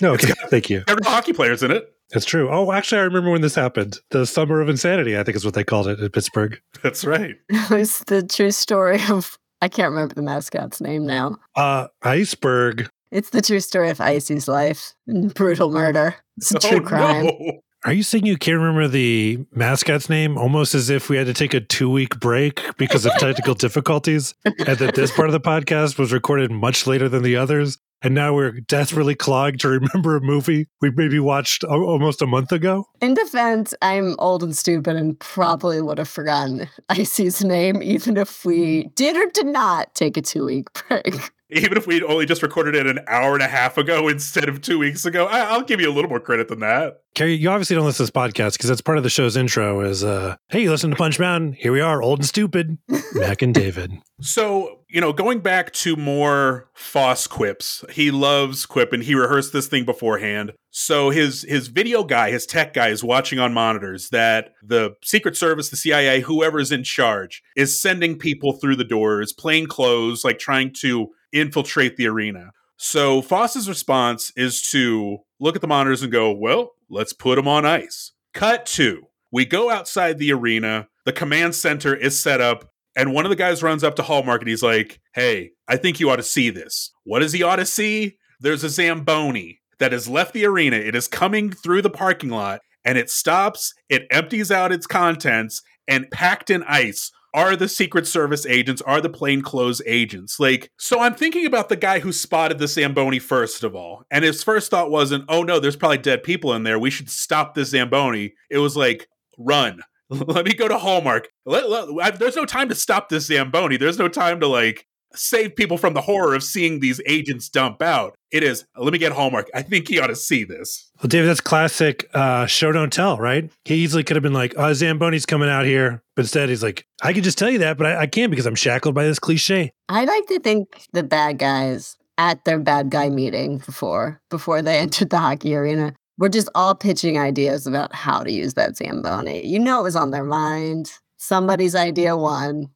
No. 0.01 0.13
Okay. 0.13 0.31
Thank 0.49 0.69
you. 0.69 0.83
Every 0.87 1.03
hockey 1.03 1.33
player's 1.33 1.63
in 1.63 1.71
it. 1.71 1.93
That's 2.13 2.25
true. 2.25 2.49
Oh, 2.51 2.71
actually, 2.71 2.99
I 2.99 3.03
remember 3.03 3.29
when 3.31 3.41
this 3.41 3.55
happened. 3.55 3.97
The 4.11 4.25
Summer 4.25 4.59
of 4.61 4.69
Insanity, 4.69 5.17
I 5.17 5.23
think 5.23 5.35
is 5.35 5.45
what 5.45 5.53
they 5.53 5.63
called 5.63 5.88
it 5.88 5.99
in 5.99 6.09
Pittsburgh. 6.09 6.59
That's 6.83 7.05
right. 7.05 7.35
it's 7.49 8.03
the 8.05 8.23
true 8.23 8.51
story 8.51 8.99
of 9.09 9.38
I 9.61 9.67
can't 9.69 9.91
remember 9.91 10.15
the 10.15 10.21
mascot's 10.23 10.81
name 10.81 11.05
now. 11.05 11.38
Uh, 11.55 11.88
Iceburgh. 12.03 12.88
It's 13.11 13.29
the 13.29 13.41
true 13.41 13.59
story 13.59 13.89
of 13.89 13.99
Icy's 14.01 14.47
life 14.47 14.93
and 15.07 15.33
brutal 15.33 15.69
murder. 15.71 16.15
It's 16.38 16.53
a 16.53 16.57
Oh, 16.57 16.69
true 16.69 16.81
crime. 16.81 17.25
no. 17.25 17.59
Are 17.83 17.93
you 17.93 18.03
saying 18.03 18.25
you 18.27 18.38
can't 18.38 18.57
remember 18.59 18.88
the 18.88 19.39
mascot's 19.53 20.07
name 20.09 20.38
almost 20.38 20.75
as 20.75 20.89
if 20.91 21.09
we 21.09 21.17
had 21.17 21.25
to 21.27 21.33
take 21.33 21.53
a 21.55 21.59
two 21.61 21.89
week 21.89 22.19
break 22.19 22.61
because 22.77 23.05
of 23.05 23.11
technical 23.13 23.53
difficulties? 23.55 24.33
And 24.45 24.77
that 24.77 24.93
this 24.95 25.11
part 25.11 25.27
of 25.29 25.33
the 25.33 25.39
podcast 25.39 25.97
was 25.97 26.13
recorded 26.13 26.51
much 26.51 26.85
later 26.88 27.09
than 27.09 27.23
the 27.23 27.35
others? 27.38 27.77
And 28.03 28.15
now 28.15 28.33
we're 28.33 28.51
desperately 28.61 29.15
clogged 29.15 29.59
to 29.61 29.69
remember 29.69 30.15
a 30.15 30.21
movie 30.21 30.67
we 30.81 30.89
maybe 30.91 31.19
watched 31.19 31.63
al- 31.63 31.83
almost 31.83 32.21
a 32.21 32.27
month 32.27 32.51
ago? 32.51 32.87
In 32.99 33.13
defense, 33.13 33.73
I'm 33.81 34.15
old 34.17 34.41
and 34.43 34.55
stupid 34.55 34.95
and 34.95 35.19
probably 35.19 35.81
would 35.81 35.99
have 35.99 36.09
forgotten 36.09 36.67
Icy's 36.89 37.43
name 37.43 37.81
even 37.83 38.17
if 38.17 38.43
we 38.43 38.85
did 38.95 39.15
or 39.15 39.29
did 39.31 39.47
not 39.47 39.93
take 39.93 40.17
a 40.17 40.21
two 40.21 40.45
week 40.45 40.67
break. 40.87 41.31
Even 41.51 41.77
if 41.77 41.85
we'd 41.87 42.03
only 42.03 42.25
just 42.25 42.41
recorded 42.41 42.75
it 42.75 42.87
an 42.87 42.99
hour 43.07 43.33
and 43.33 43.43
a 43.43 43.47
half 43.47 43.77
ago 43.77 44.07
instead 44.07 44.47
of 44.47 44.61
two 44.61 44.79
weeks 44.79 45.05
ago, 45.05 45.25
I- 45.25 45.41
I'll 45.41 45.61
give 45.63 45.81
you 45.81 45.89
a 45.89 45.93
little 45.93 46.09
more 46.09 46.19
credit 46.19 46.47
than 46.47 46.59
that. 46.59 47.01
Kerri, 47.15 47.37
you 47.37 47.49
obviously 47.49 47.75
don't 47.75 47.85
listen 47.85 48.05
to 48.05 48.11
this 48.11 48.21
podcast 48.21 48.53
because 48.53 48.69
that's 48.69 48.79
part 48.81 48.97
of 48.97 49.03
the 49.03 49.09
show's 49.09 49.35
intro 49.35 49.81
is, 49.81 50.01
uh, 50.03 50.35
hey, 50.49 50.61
you 50.63 50.69
listen 50.71 50.91
to 50.91 50.95
Punch 50.95 51.19
Mountain. 51.19 51.53
Here 51.53 51.73
we 51.73 51.81
are, 51.81 52.01
old 52.01 52.19
and 52.19 52.25
stupid. 52.25 52.77
Mac 53.13 53.41
and 53.41 53.53
David. 53.53 53.91
So, 54.21 54.79
you 54.87 55.01
know, 55.01 55.11
going 55.11 55.39
back 55.39 55.73
to 55.73 55.95
more 55.97 56.69
Foss 56.73 57.27
quips, 57.27 57.83
he 57.91 58.11
loves 58.11 58.65
quip 58.65 58.93
and 58.93 59.03
he 59.03 59.13
rehearsed 59.15 59.51
this 59.51 59.67
thing 59.67 59.83
beforehand. 59.83 60.53
So 60.69 61.09
his 61.09 61.43
his 61.49 61.67
video 61.67 62.05
guy, 62.05 62.31
his 62.31 62.45
tech 62.45 62.73
guy 62.73 62.89
is 62.89 63.03
watching 63.03 63.39
on 63.39 63.53
monitors 63.53 64.07
that 64.11 64.53
the 64.63 64.95
Secret 65.03 65.35
Service, 65.35 65.69
the 65.69 65.75
CIA, 65.75 66.21
whoever's 66.21 66.71
in 66.71 66.85
charge 66.85 67.43
is 67.57 67.81
sending 67.81 68.17
people 68.17 68.53
through 68.53 68.77
the 68.77 68.85
doors, 68.85 69.33
plain 69.33 69.67
clothes, 69.67 70.23
like 70.23 70.39
trying 70.39 70.71
to 70.81 71.09
infiltrate 71.33 71.97
the 71.97 72.07
arena. 72.07 72.51
So 72.77 73.21
Foss's 73.21 73.69
response 73.69 74.31
is 74.35 74.61
to 74.71 75.19
look 75.39 75.55
at 75.55 75.61
the 75.61 75.67
monitors 75.67 76.01
and 76.01 76.11
go, 76.11 76.31
"Well, 76.31 76.71
let's 76.89 77.13
put 77.13 77.35
them 77.35 77.47
on 77.47 77.65
ice." 77.65 78.11
Cut 78.33 78.65
to 78.67 79.07
we 79.31 79.45
go 79.45 79.69
outside 79.69 80.17
the 80.17 80.33
arena. 80.33 80.87
The 81.05 81.13
command 81.13 81.55
center 81.55 81.95
is 81.95 82.19
set 82.19 82.41
up 82.41 82.69
and 82.95 83.13
one 83.13 83.25
of 83.25 83.29
the 83.29 83.37
guys 83.37 83.63
runs 83.63 83.83
up 83.83 83.95
to 83.95 84.03
Hallmark 84.03 84.41
and 84.41 84.49
he's 84.49 84.61
like, 84.61 84.99
Hey, 85.13 85.51
I 85.67 85.77
think 85.77 85.99
you 85.99 86.09
ought 86.09 86.17
to 86.17 86.23
see 86.23 86.49
this. 86.49 86.91
What 87.05 87.19
does 87.19 87.31
he 87.31 87.41
ought 87.41 87.55
to 87.55 87.65
see? 87.65 88.17
There's 88.41 88.63
a 88.63 88.69
Zamboni 88.69 89.61
that 89.79 89.93
has 89.93 90.09
left 90.09 90.33
the 90.33 90.45
arena. 90.45 90.75
It 90.75 90.95
is 90.95 91.07
coming 91.07 91.51
through 91.51 91.81
the 91.81 91.89
parking 91.89 92.29
lot 92.29 92.59
and 92.83 92.97
it 92.97 93.09
stops, 93.09 93.73
it 93.89 94.07
empties 94.11 94.51
out 94.51 94.71
its 94.71 94.87
contents, 94.87 95.61
and 95.87 96.09
packed 96.11 96.49
in 96.49 96.63
ice 96.63 97.11
are 97.33 97.55
the 97.55 97.69
Secret 97.69 98.05
Service 98.07 98.45
agents, 98.45 98.81
are 98.81 98.99
the 99.01 99.09
plainclothes 99.09 99.81
agents. 99.85 100.39
Like, 100.39 100.69
so 100.77 100.99
I'm 100.99 101.15
thinking 101.15 101.45
about 101.45 101.69
the 101.69 101.75
guy 101.77 101.99
who 101.99 102.11
spotted 102.11 102.59
the 102.59 102.67
Zamboni 102.67 103.19
first 103.19 103.63
of 103.63 103.75
all. 103.75 104.03
And 104.11 104.23
his 104.25 104.43
first 104.43 104.69
thought 104.69 104.91
wasn't, 104.91 105.25
oh 105.29 105.43
no, 105.43 105.59
there's 105.59 105.75
probably 105.77 105.97
dead 105.99 106.23
people 106.23 106.53
in 106.53 106.63
there. 106.63 106.77
We 106.79 106.89
should 106.89 107.09
stop 107.09 107.55
this 107.55 107.69
Zamboni. 107.69 108.33
It 108.49 108.57
was 108.57 108.75
like, 108.75 109.07
run. 109.37 109.81
Let 110.09 110.45
me 110.45 110.53
go 110.53 110.67
to 110.67 110.77
Hallmark. 110.77 111.29
Let, 111.45 111.69
let- 111.69 111.87
I- 112.01 112.11
there's 112.17 112.35
no 112.35 112.45
time 112.45 112.67
to 112.69 112.75
stop 112.75 113.07
this 113.09 113.27
Zamboni. 113.27 113.77
There's 113.77 113.99
no 113.99 114.09
time 114.09 114.39
to 114.41 114.47
like 114.47 114.85
save 115.13 115.55
people 115.55 115.77
from 115.77 115.93
the 115.93 116.01
horror 116.01 116.35
of 116.35 116.43
seeing 116.43 116.79
these 116.79 117.01
agents 117.05 117.49
dump 117.49 117.81
out. 117.81 118.15
It 118.31 118.43
is, 118.43 118.65
let 118.77 118.93
me 118.93 118.99
get 118.99 119.11
Hallmark. 119.11 119.49
I 119.53 119.61
think 119.61 119.88
he 119.88 119.99
ought 119.99 120.07
to 120.07 120.15
see 120.15 120.43
this. 120.43 120.89
Well, 121.01 121.09
David, 121.09 121.27
that's 121.27 121.41
classic 121.41 122.09
uh, 122.13 122.45
show 122.45 122.71
don't 122.71 122.93
tell, 122.93 123.17
right? 123.17 123.51
He 123.65 123.75
easily 123.75 124.03
could 124.03 124.15
have 124.15 124.23
been 124.23 124.33
like, 124.33 124.53
"Oh, 124.57 124.71
Zamboni's 124.71 125.25
coming 125.25 125.49
out 125.49 125.65
here," 125.65 126.01
but 126.15 126.23
instead 126.23 126.49
he's 126.49 126.63
like, 126.63 126.85
"I 127.01 127.13
could 127.13 127.23
just 127.23 127.38
tell 127.38 127.49
you 127.49 127.59
that, 127.59 127.77
but 127.77 127.88
I, 127.88 128.01
I 128.01 128.07
can't 128.07 128.29
because 128.29 128.45
I'm 128.45 128.55
shackled 128.55 128.95
by 128.95 129.03
this 129.03 129.19
cliche." 129.19 129.73
I 129.89 130.05
like 130.05 130.27
to 130.27 130.39
think 130.39 130.88
the 130.93 131.03
bad 131.03 131.39
guys 131.39 131.97
at 132.17 132.45
their 132.45 132.59
bad 132.59 132.89
guy 132.89 133.09
meeting 133.09 133.57
before 133.59 134.21
before 134.29 134.61
they 134.61 134.77
entered 134.79 135.09
the 135.09 135.17
hockey 135.17 135.55
arena 135.55 135.93
were 136.17 136.29
just 136.29 136.49
all 136.53 136.75
pitching 136.75 137.17
ideas 137.17 137.65
about 137.65 137.93
how 137.93 138.23
to 138.23 138.31
use 138.31 138.53
that 138.53 138.77
Zamboni. 138.77 139.45
You 139.45 139.59
know 139.59 139.79
it 139.79 139.83
was 139.83 139.95
on 139.95 140.11
their 140.11 140.23
mind. 140.23 140.91
Somebody's 141.17 141.75
idea 141.75 142.15
won. 142.15 142.69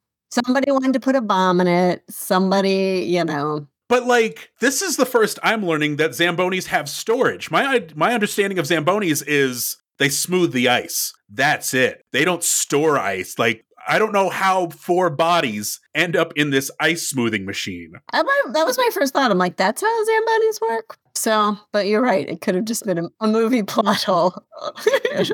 Somebody 0.44 0.70
wanted 0.70 0.92
to 0.92 1.00
put 1.00 1.16
a 1.16 1.20
bomb 1.22 1.60
in 1.60 1.66
it. 1.66 2.02
Somebody, 2.10 3.06
you 3.08 3.24
know, 3.24 3.66
But 3.88 4.06
like, 4.06 4.50
this 4.60 4.82
is 4.82 4.96
the 4.96 5.06
first 5.06 5.38
I'm 5.42 5.64
learning 5.64 5.96
that 5.96 6.10
Zambonis 6.10 6.66
have 6.66 6.88
storage. 6.88 7.50
My 7.50 7.86
my 7.94 8.12
understanding 8.12 8.58
of 8.58 8.66
Zambonis 8.66 9.22
is 9.26 9.76
they 9.98 10.10
smooth 10.10 10.52
the 10.52 10.68
ice. 10.68 11.14
That's 11.30 11.72
it. 11.72 12.04
They 12.12 12.24
don't 12.24 12.44
store 12.44 12.98
ice. 12.98 13.38
Like, 13.38 13.64
I 13.88 13.98
don't 13.98 14.12
know 14.12 14.28
how 14.28 14.68
four 14.68 15.08
bodies 15.10 15.80
end 15.94 16.16
up 16.16 16.32
in 16.36 16.50
this 16.50 16.70
ice 16.80 17.06
smoothing 17.06 17.44
machine. 17.46 17.92
I, 18.12 18.22
that 18.52 18.66
was 18.66 18.76
my 18.76 18.90
first 18.92 19.12
thought. 19.14 19.30
I'm 19.30 19.38
like, 19.38 19.56
that's 19.56 19.80
how 19.80 20.04
Zambonis 20.04 20.60
work. 20.60 20.98
So, 21.14 21.56
but 21.72 21.86
you're 21.86 22.02
right. 22.02 22.28
It 22.28 22.40
could 22.42 22.56
have 22.56 22.66
just 22.66 22.84
been 22.84 22.98
a, 22.98 23.08
a 23.20 23.28
movie 23.28 23.62
plot 23.62 24.02
hole. 24.02 24.34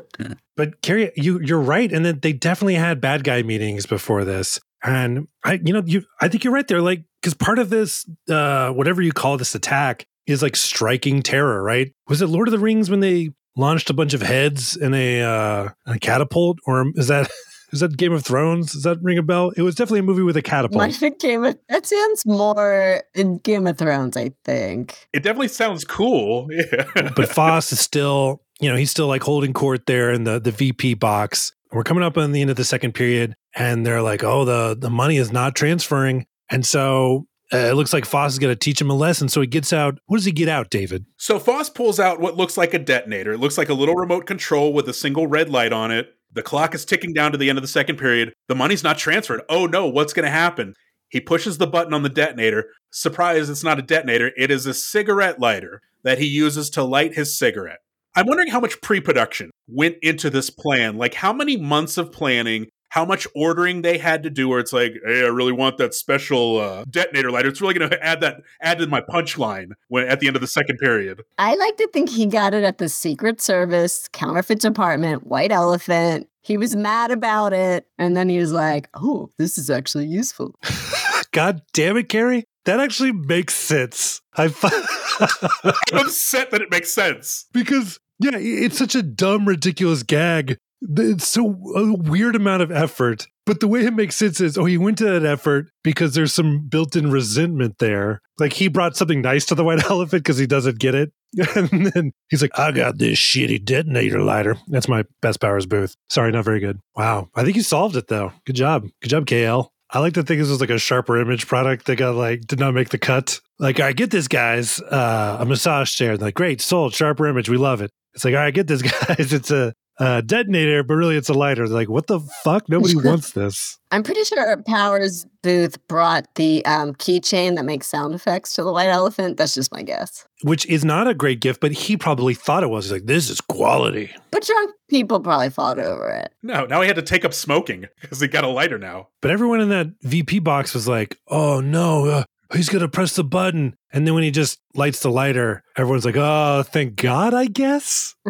But 0.54 0.82
Kerri, 0.82 1.10
you 1.16 1.40
you're 1.40 1.58
right, 1.58 1.90
and 1.90 2.04
that 2.04 2.20
they 2.20 2.34
definitely 2.34 2.74
had 2.74 3.00
bad 3.00 3.24
guy 3.24 3.42
meetings 3.42 3.86
before 3.86 4.22
this. 4.24 4.60
And 4.84 5.28
I, 5.44 5.60
you 5.64 5.72
know, 5.72 5.82
you 5.84 6.02
I 6.20 6.28
think 6.28 6.44
you're 6.44 6.52
right 6.52 6.66
there. 6.66 6.82
Like, 6.82 7.04
because 7.20 7.34
part 7.34 7.58
of 7.58 7.70
this, 7.70 8.08
uh, 8.28 8.70
whatever 8.70 9.00
you 9.00 9.12
call 9.12 9.36
this 9.36 9.54
attack, 9.54 10.06
is 10.26 10.42
like 10.42 10.56
striking 10.56 11.22
terror, 11.22 11.62
right? 11.62 11.92
Was 12.08 12.22
it 12.22 12.28
Lord 12.28 12.48
of 12.48 12.52
the 12.52 12.58
Rings 12.58 12.90
when 12.90 13.00
they 13.00 13.30
launched 13.56 13.90
a 13.90 13.94
bunch 13.94 14.14
of 14.14 14.22
heads 14.22 14.76
in 14.76 14.94
a 14.94 15.22
uh, 15.22 15.68
a 15.86 15.98
catapult, 15.98 16.58
or 16.66 16.86
is 16.94 17.08
that 17.08 17.30
is 17.72 17.80
that 17.80 17.96
Game 17.96 18.12
of 18.12 18.24
Thrones? 18.24 18.72
Does 18.72 18.82
that 18.82 18.98
ring 19.02 19.18
a 19.18 19.22
bell? 19.22 19.52
It 19.56 19.62
was 19.62 19.74
definitely 19.74 20.00
a 20.00 20.04
movie 20.04 20.22
with 20.22 20.36
a 20.36 20.42
catapult. 20.42 20.78
Might 20.78 20.96
have 20.96 21.18
Game 21.18 21.44
of, 21.44 21.58
that 21.68 21.86
sounds 21.86 22.24
more 22.26 23.02
in 23.14 23.38
Game 23.38 23.66
of 23.66 23.78
Thrones, 23.78 24.16
I 24.16 24.32
think. 24.44 25.08
It 25.12 25.22
definitely 25.22 25.48
sounds 25.48 25.84
cool. 25.84 26.48
Yeah. 26.62 27.10
but 27.16 27.28
Foss 27.28 27.72
is 27.72 27.80
still, 27.80 28.42
you 28.60 28.68
know, 28.68 28.76
he's 28.76 28.90
still 28.90 29.06
like 29.06 29.22
holding 29.22 29.52
court 29.52 29.86
there 29.86 30.12
in 30.12 30.24
the 30.24 30.38
the 30.38 30.50
VP 30.50 30.94
box. 30.94 31.52
We're 31.72 31.84
coming 31.84 32.04
up 32.04 32.18
on 32.18 32.32
the 32.32 32.42
end 32.42 32.50
of 32.50 32.56
the 32.56 32.64
second 32.64 32.92
period, 32.92 33.34
and 33.54 33.86
they're 33.86 34.02
like, 34.02 34.24
"Oh, 34.24 34.44
the 34.44 34.76
the 34.78 34.90
money 34.90 35.16
is 35.16 35.32
not 35.32 35.54
transferring," 35.54 36.26
and 36.50 36.64
so 36.64 37.26
uh, 37.52 37.58
it 37.58 37.74
looks 37.74 37.92
like 37.92 38.04
Foss 38.04 38.32
is 38.32 38.38
going 38.38 38.52
to 38.52 38.58
teach 38.58 38.80
him 38.80 38.90
a 38.90 38.94
lesson. 38.94 39.28
So 39.28 39.40
he 39.40 39.46
gets 39.46 39.72
out. 39.72 39.98
What 40.06 40.16
does 40.16 40.24
he 40.24 40.32
get 40.32 40.48
out, 40.48 40.70
David? 40.70 41.04
So 41.18 41.38
Foss 41.38 41.68
pulls 41.68 42.00
out 42.00 42.20
what 42.20 42.36
looks 42.36 42.56
like 42.56 42.74
a 42.74 42.78
detonator. 42.78 43.32
It 43.32 43.38
looks 43.38 43.58
like 43.58 43.68
a 43.68 43.74
little 43.74 43.94
remote 43.94 44.26
control 44.26 44.72
with 44.72 44.88
a 44.88 44.94
single 44.94 45.26
red 45.26 45.50
light 45.50 45.72
on 45.72 45.90
it. 45.90 46.14
The 46.32 46.42
clock 46.42 46.74
is 46.74 46.86
ticking 46.86 47.12
down 47.12 47.32
to 47.32 47.38
the 47.38 47.50
end 47.50 47.58
of 47.58 47.62
the 47.62 47.68
second 47.68 47.96
period. 47.96 48.32
The 48.48 48.54
money's 48.54 48.82
not 48.82 48.96
transferred. 48.96 49.42
Oh 49.50 49.66
no, 49.66 49.86
what's 49.86 50.14
going 50.14 50.24
to 50.24 50.30
happen? 50.30 50.74
He 51.10 51.20
pushes 51.20 51.58
the 51.58 51.66
button 51.66 51.92
on 51.92 52.02
the 52.02 52.08
detonator. 52.08 52.70
Surprise, 52.90 53.50
it's 53.50 53.62
not 53.62 53.78
a 53.78 53.82
detonator. 53.82 54.32
It 54.34 54.50
is 54.50 54.64
a 54.64 54.72
cigarette 54.72 55.38
lighter 55.38 55.82
that 56.04 56.18
he 56.18 56.26
uses 56.26 56.70
to 56.70 56.82
light 56.82 57.14
his 57.14 57.38
cigarette. 57.38 57.80
I'm 58.16 58.26
wondering 58.26 58.48
how 58.48 58.60
much 58.60 58.80
pre 58.80 59.00
production 59.00 59.50
went 59.68 59.96
into 60.00 60.30
this 60.30 60.48
plan. 60.48 60.96
Like, 60.96 61.14
how 61.14 61.32
many 61.34 61.58
months 61.58 61.98
of 61.98 62.12
planning, 62.12 62.68
how 62.92 63.06
much 63.06 63.26
ordering 63.34 63.80
they 63.80 63.96
had 63.96 64.22
to 64.22 64.28
do, 64.28 64.46
where 64.50 64.60
it's 64.60 64.72
like, 64.72 64.92
hey, 65.02 65.24
I 65.24 65.28
really 65.28 65.50
want 65.50 65.78
that 65.78 65.94
special 65.94 66.58
uh, 66.58 66.84
detonator 66.90 67.30
lighter. 67.30 67.48
It's 67.48 67.62
really 67.62 67.72
going 67.72 67.88
to 67.88 68.04
add 68.04 68.20
that, 68.20 68.42
add 68.60 68.80
to 68.80 68.86
my 68.86 69.00
punchline 69.00 69.70
when 69.88 70.06
at 70.06 70.20
the 70.20 70.26
end 70.26 70.36
of 70.36 70.42
the 70.42 70.46
second 70.46 70.76
period. 70.76 71.22
I 71.38 71.54
like 71.54 71.78
to 71.78 71.88
think 71.88 72.10
he 72.10 72.26
got 72.26 72.52
it 72.52 72.64
at 72.64 72.76
the 72.76 72.90
Secret 72.90 73.40
Service, 73.40 74.08
counterfeit 74.12 74.60
department, 74.60 75.26
white 75.26 75.52
elephant. 75.52 76.28
He 76.42 76.58
was 76.58 76.76
mad 76.76 77.10
about 77.10 77.54
it. 77.54 77.86
And 77.96 78.14
then 78.14 78.28
he 78.28 78.36
was 78.38 78.52
like, 78.52 78.90
oh, 78.92 79.30
this 79.38 79.56
is 79.56 79.70
actually 79.70 80.08
useful. 80.08 80.54
God 81.32 81.62
damn 81.72 81.96
it, 81.96 82.10
Kerri! 82.10 82.42
That 82.66 82.78
actually 82.78 83.12
makes 83.12 83.54
sense. 83.54 84.20
I 84.34 84.48
fi- 84.48 84.68
I'm 85.94 86.06
upset 86.06 86.50
that 86.50 86.60
it 86.60 86.70
makes 86.70 86.92
sense. 86.92 87.46
because 87.54 87.98
yeah, 88.18 88.36
it's 88.36 88.76
such 88.76 88.94
a 88.94 89.02
dumb, 89.02 89.48
ridiculous 89.48 90.02
gag. 90.02 90.58
It's 90.96 91.28
so 91.28 91.56
a 91.76 91.94
weird 91.94 92.36
amount 92.36 92.62
of 92.62 92.70
effort. 92.70 93.28
But 93.44 93.60
the 93.60 93.68
way 93.68 93.84
it 93.84 93.94
makes 93.94 94.16
sense 94.16 94.40
is, 94.40 94.56
oh, 94.56 94.66
he 94.66 94.78
went 94.78 94.98
to 94.98 95.04
that 95.04 95.24
effort 95.24 95.68
because 95.82 96.14
there's 96.14 96.32
some 96.32 96.68
built-in 96.68 97.10
resentment 97.10 97.78
there. 97.78 98.20
Like 98.38 98.52
he 98.52 98.68
brought 98.68 98.96
something 98.96 99.20
nice 99.20 99.44
to 99.46 99.54
the 99.54 99.64
white 99.64 99.84
elephant 99.90 100.22
because 100.22 100.38
he 100.38 100.46
doesn't 100.46 100.78
get 100.78 100.94
it. 100.94 101.12
And 101.56 101.86
then 101.86 102.12
he's 102.28 102.42
like, 102.42 102.58
I 102.58 102.72
got 102.72 102.98
this 102.98 103.18
shitty 103.18 103.64
detonator 103.64 104.20
lighter. 104.20 104.58
That's 104.68 104.86
my 104.88 105.04
best 105.22 105.40
Powers 105.40 105.66
Boothe. 105.66 105.94
Sorry, 106.10 106.30
not 106.30 106.44
very 106.44 106.60
good. 106.60 106.78
Wow. 106.94 107.30
I 107.34 107.42
think 107.42 107.56
you 107.56 107.62
solved 107.62 107.96
it 107.96 108.08
though. 108.08 108.32
Good 108.44 108.56
job. 108.56 108.86
Good 109.00 109.08
job, 109.08 109.26
KL. 109.26 109.68
I 109.90 109.98
like 109.98 110.14
to 110.14 110.22
think 110.22 110.40
this 110.40 110.48
was 110.48 110.60
like 110.60 110.70
a 110.70 110.78
sharper 110.78 111.20
image 111.20 111.46
product 111.46 111.86
that 111.86 111.96
got 111.96 112.14
like 112.14 112.42
did 112.42 112.58
not 112.58 112.74
make 112.74 112.88
the 112.90 112.98
cut. 112.98 113.40
Like, 113.58 113.78
I 113.78 113.92
get 113.92 114.10
this 114.10 114.26
guys, 114.26 114.80
uh, 114.80 115.38
a 115.40 115.44
massage 115.44 115.94
chair. 115.94 116.16
Like, 116.16 116.34
great, 116.34 116.60
sold, 116.60 116.94
sharper 116.94 117.26
image. 117.26 117.48
We 117.48 117.58
love 117.58 117.80
it. 117.82 117.90
It's 118.14 118.24
like, 118.24 118.34
all 118.34 118.40
right, 118.40 118.52
get 118.52 118.66
this 118.66 118.82
guys. 119.06 119.32
It's 119.32 119.50
a 119.50 119.74
a 119.98 120.22
detonator, 120.22 120.82
but 120.82 120.94
really 120.94 121.16
it's 121.16 121.28
a 121.28 121.34
lighter. 121.34 121.66
They're 121.68 121.76
like, 121.76 121.88
what 121.88 122.06
the 122.06 122.20
fuck? 122.42 122.68
Nobody 122.68 122.96
wants 123.04 123.32
this. 123.32 123.78
I'm 123.90 124.02
pretty 124.02 124.24
sure 124.24 124.56
Powers 124.62 125.26
Boothe 125.42 125.76
brought 125.86 126.34
the 126.36 126.64
um, 126.64 126.94
keychain 126.94 127.56
that 127.56 127.64
makes 127.64 127.86
sound 127.86 128.14
effects 128.14 128.54
to 128.54 128.62
the 128.62 128.72
white 128.72 128.88
elephant. 128.88 129.36
That's 129.36 129.54
just 129.54 129.70
my 129.70 129.82
guess. 129.82 130.26
Which 130.42 130.64
is 130.66 130.84
not 130.84 131.08
a 131.08 131.14
great 131.14 131.40
gift, 131.40 131.60
but 131.60 131.72
he 131.72 131.96
probably 131.96 132.32
thought 132.34 132.62
it 132.62 132.70
was. 132.70 132.86
He's 132.86 132.92
like, 132.92 133.06
this 133.06 133.28
is 133.28 133.40
quality. 133.40 134.10
But 134.30 134.44
drunk 134.44 134.74
people 134.88 135.20
probably 135.20 135.50
fought 135.50 135.78
over 135.78 136.08
it. 136.08 136.32
No, 136.42 136.64
now 136.64 136.80
he 136.80 136.86
had 136.86 136.96
to 136.96 137.02
take 137.02 137.24
up 137.24 137.34
smoking 137.34 137.86
because 138.00 138.20
he 138.20 138.28
got 138.28 138.44
a 138.44 138.48
lighter 138.48 138.78
now. 138.78 139.08
But 139.20 139.30
everyone 139.30 139.60
in 139.60 139.68
that 139.68 139.88
VP 140.02 140.38
box 140.38 140.72
was 140.74 140.88
like, 140.88 141.18
oh 141.28 141.60
no, 141.60 142.06
uh, 142.06 142.24
he's 142.54 142.68
going 142.68 142.82
to 142.82 142.88
press 142.88 143.16
the 143.16 143.24
button. 143.24 143.74
And 143.92 144.06
then 144.06 144.14
when 144.14 144.22
he 144.22 144.30
just 144.30 144.60
lights 144.74 145.00
the 145.00 145.10
lighter, 145.10 145.62
everyone's 145.76 146.04
like, 146.04 146.16
oh, 146.16 146.62
thank 146.62 146.96
God, 146.96 147.34
I 147.34 147.46
guess. 147.46 148.14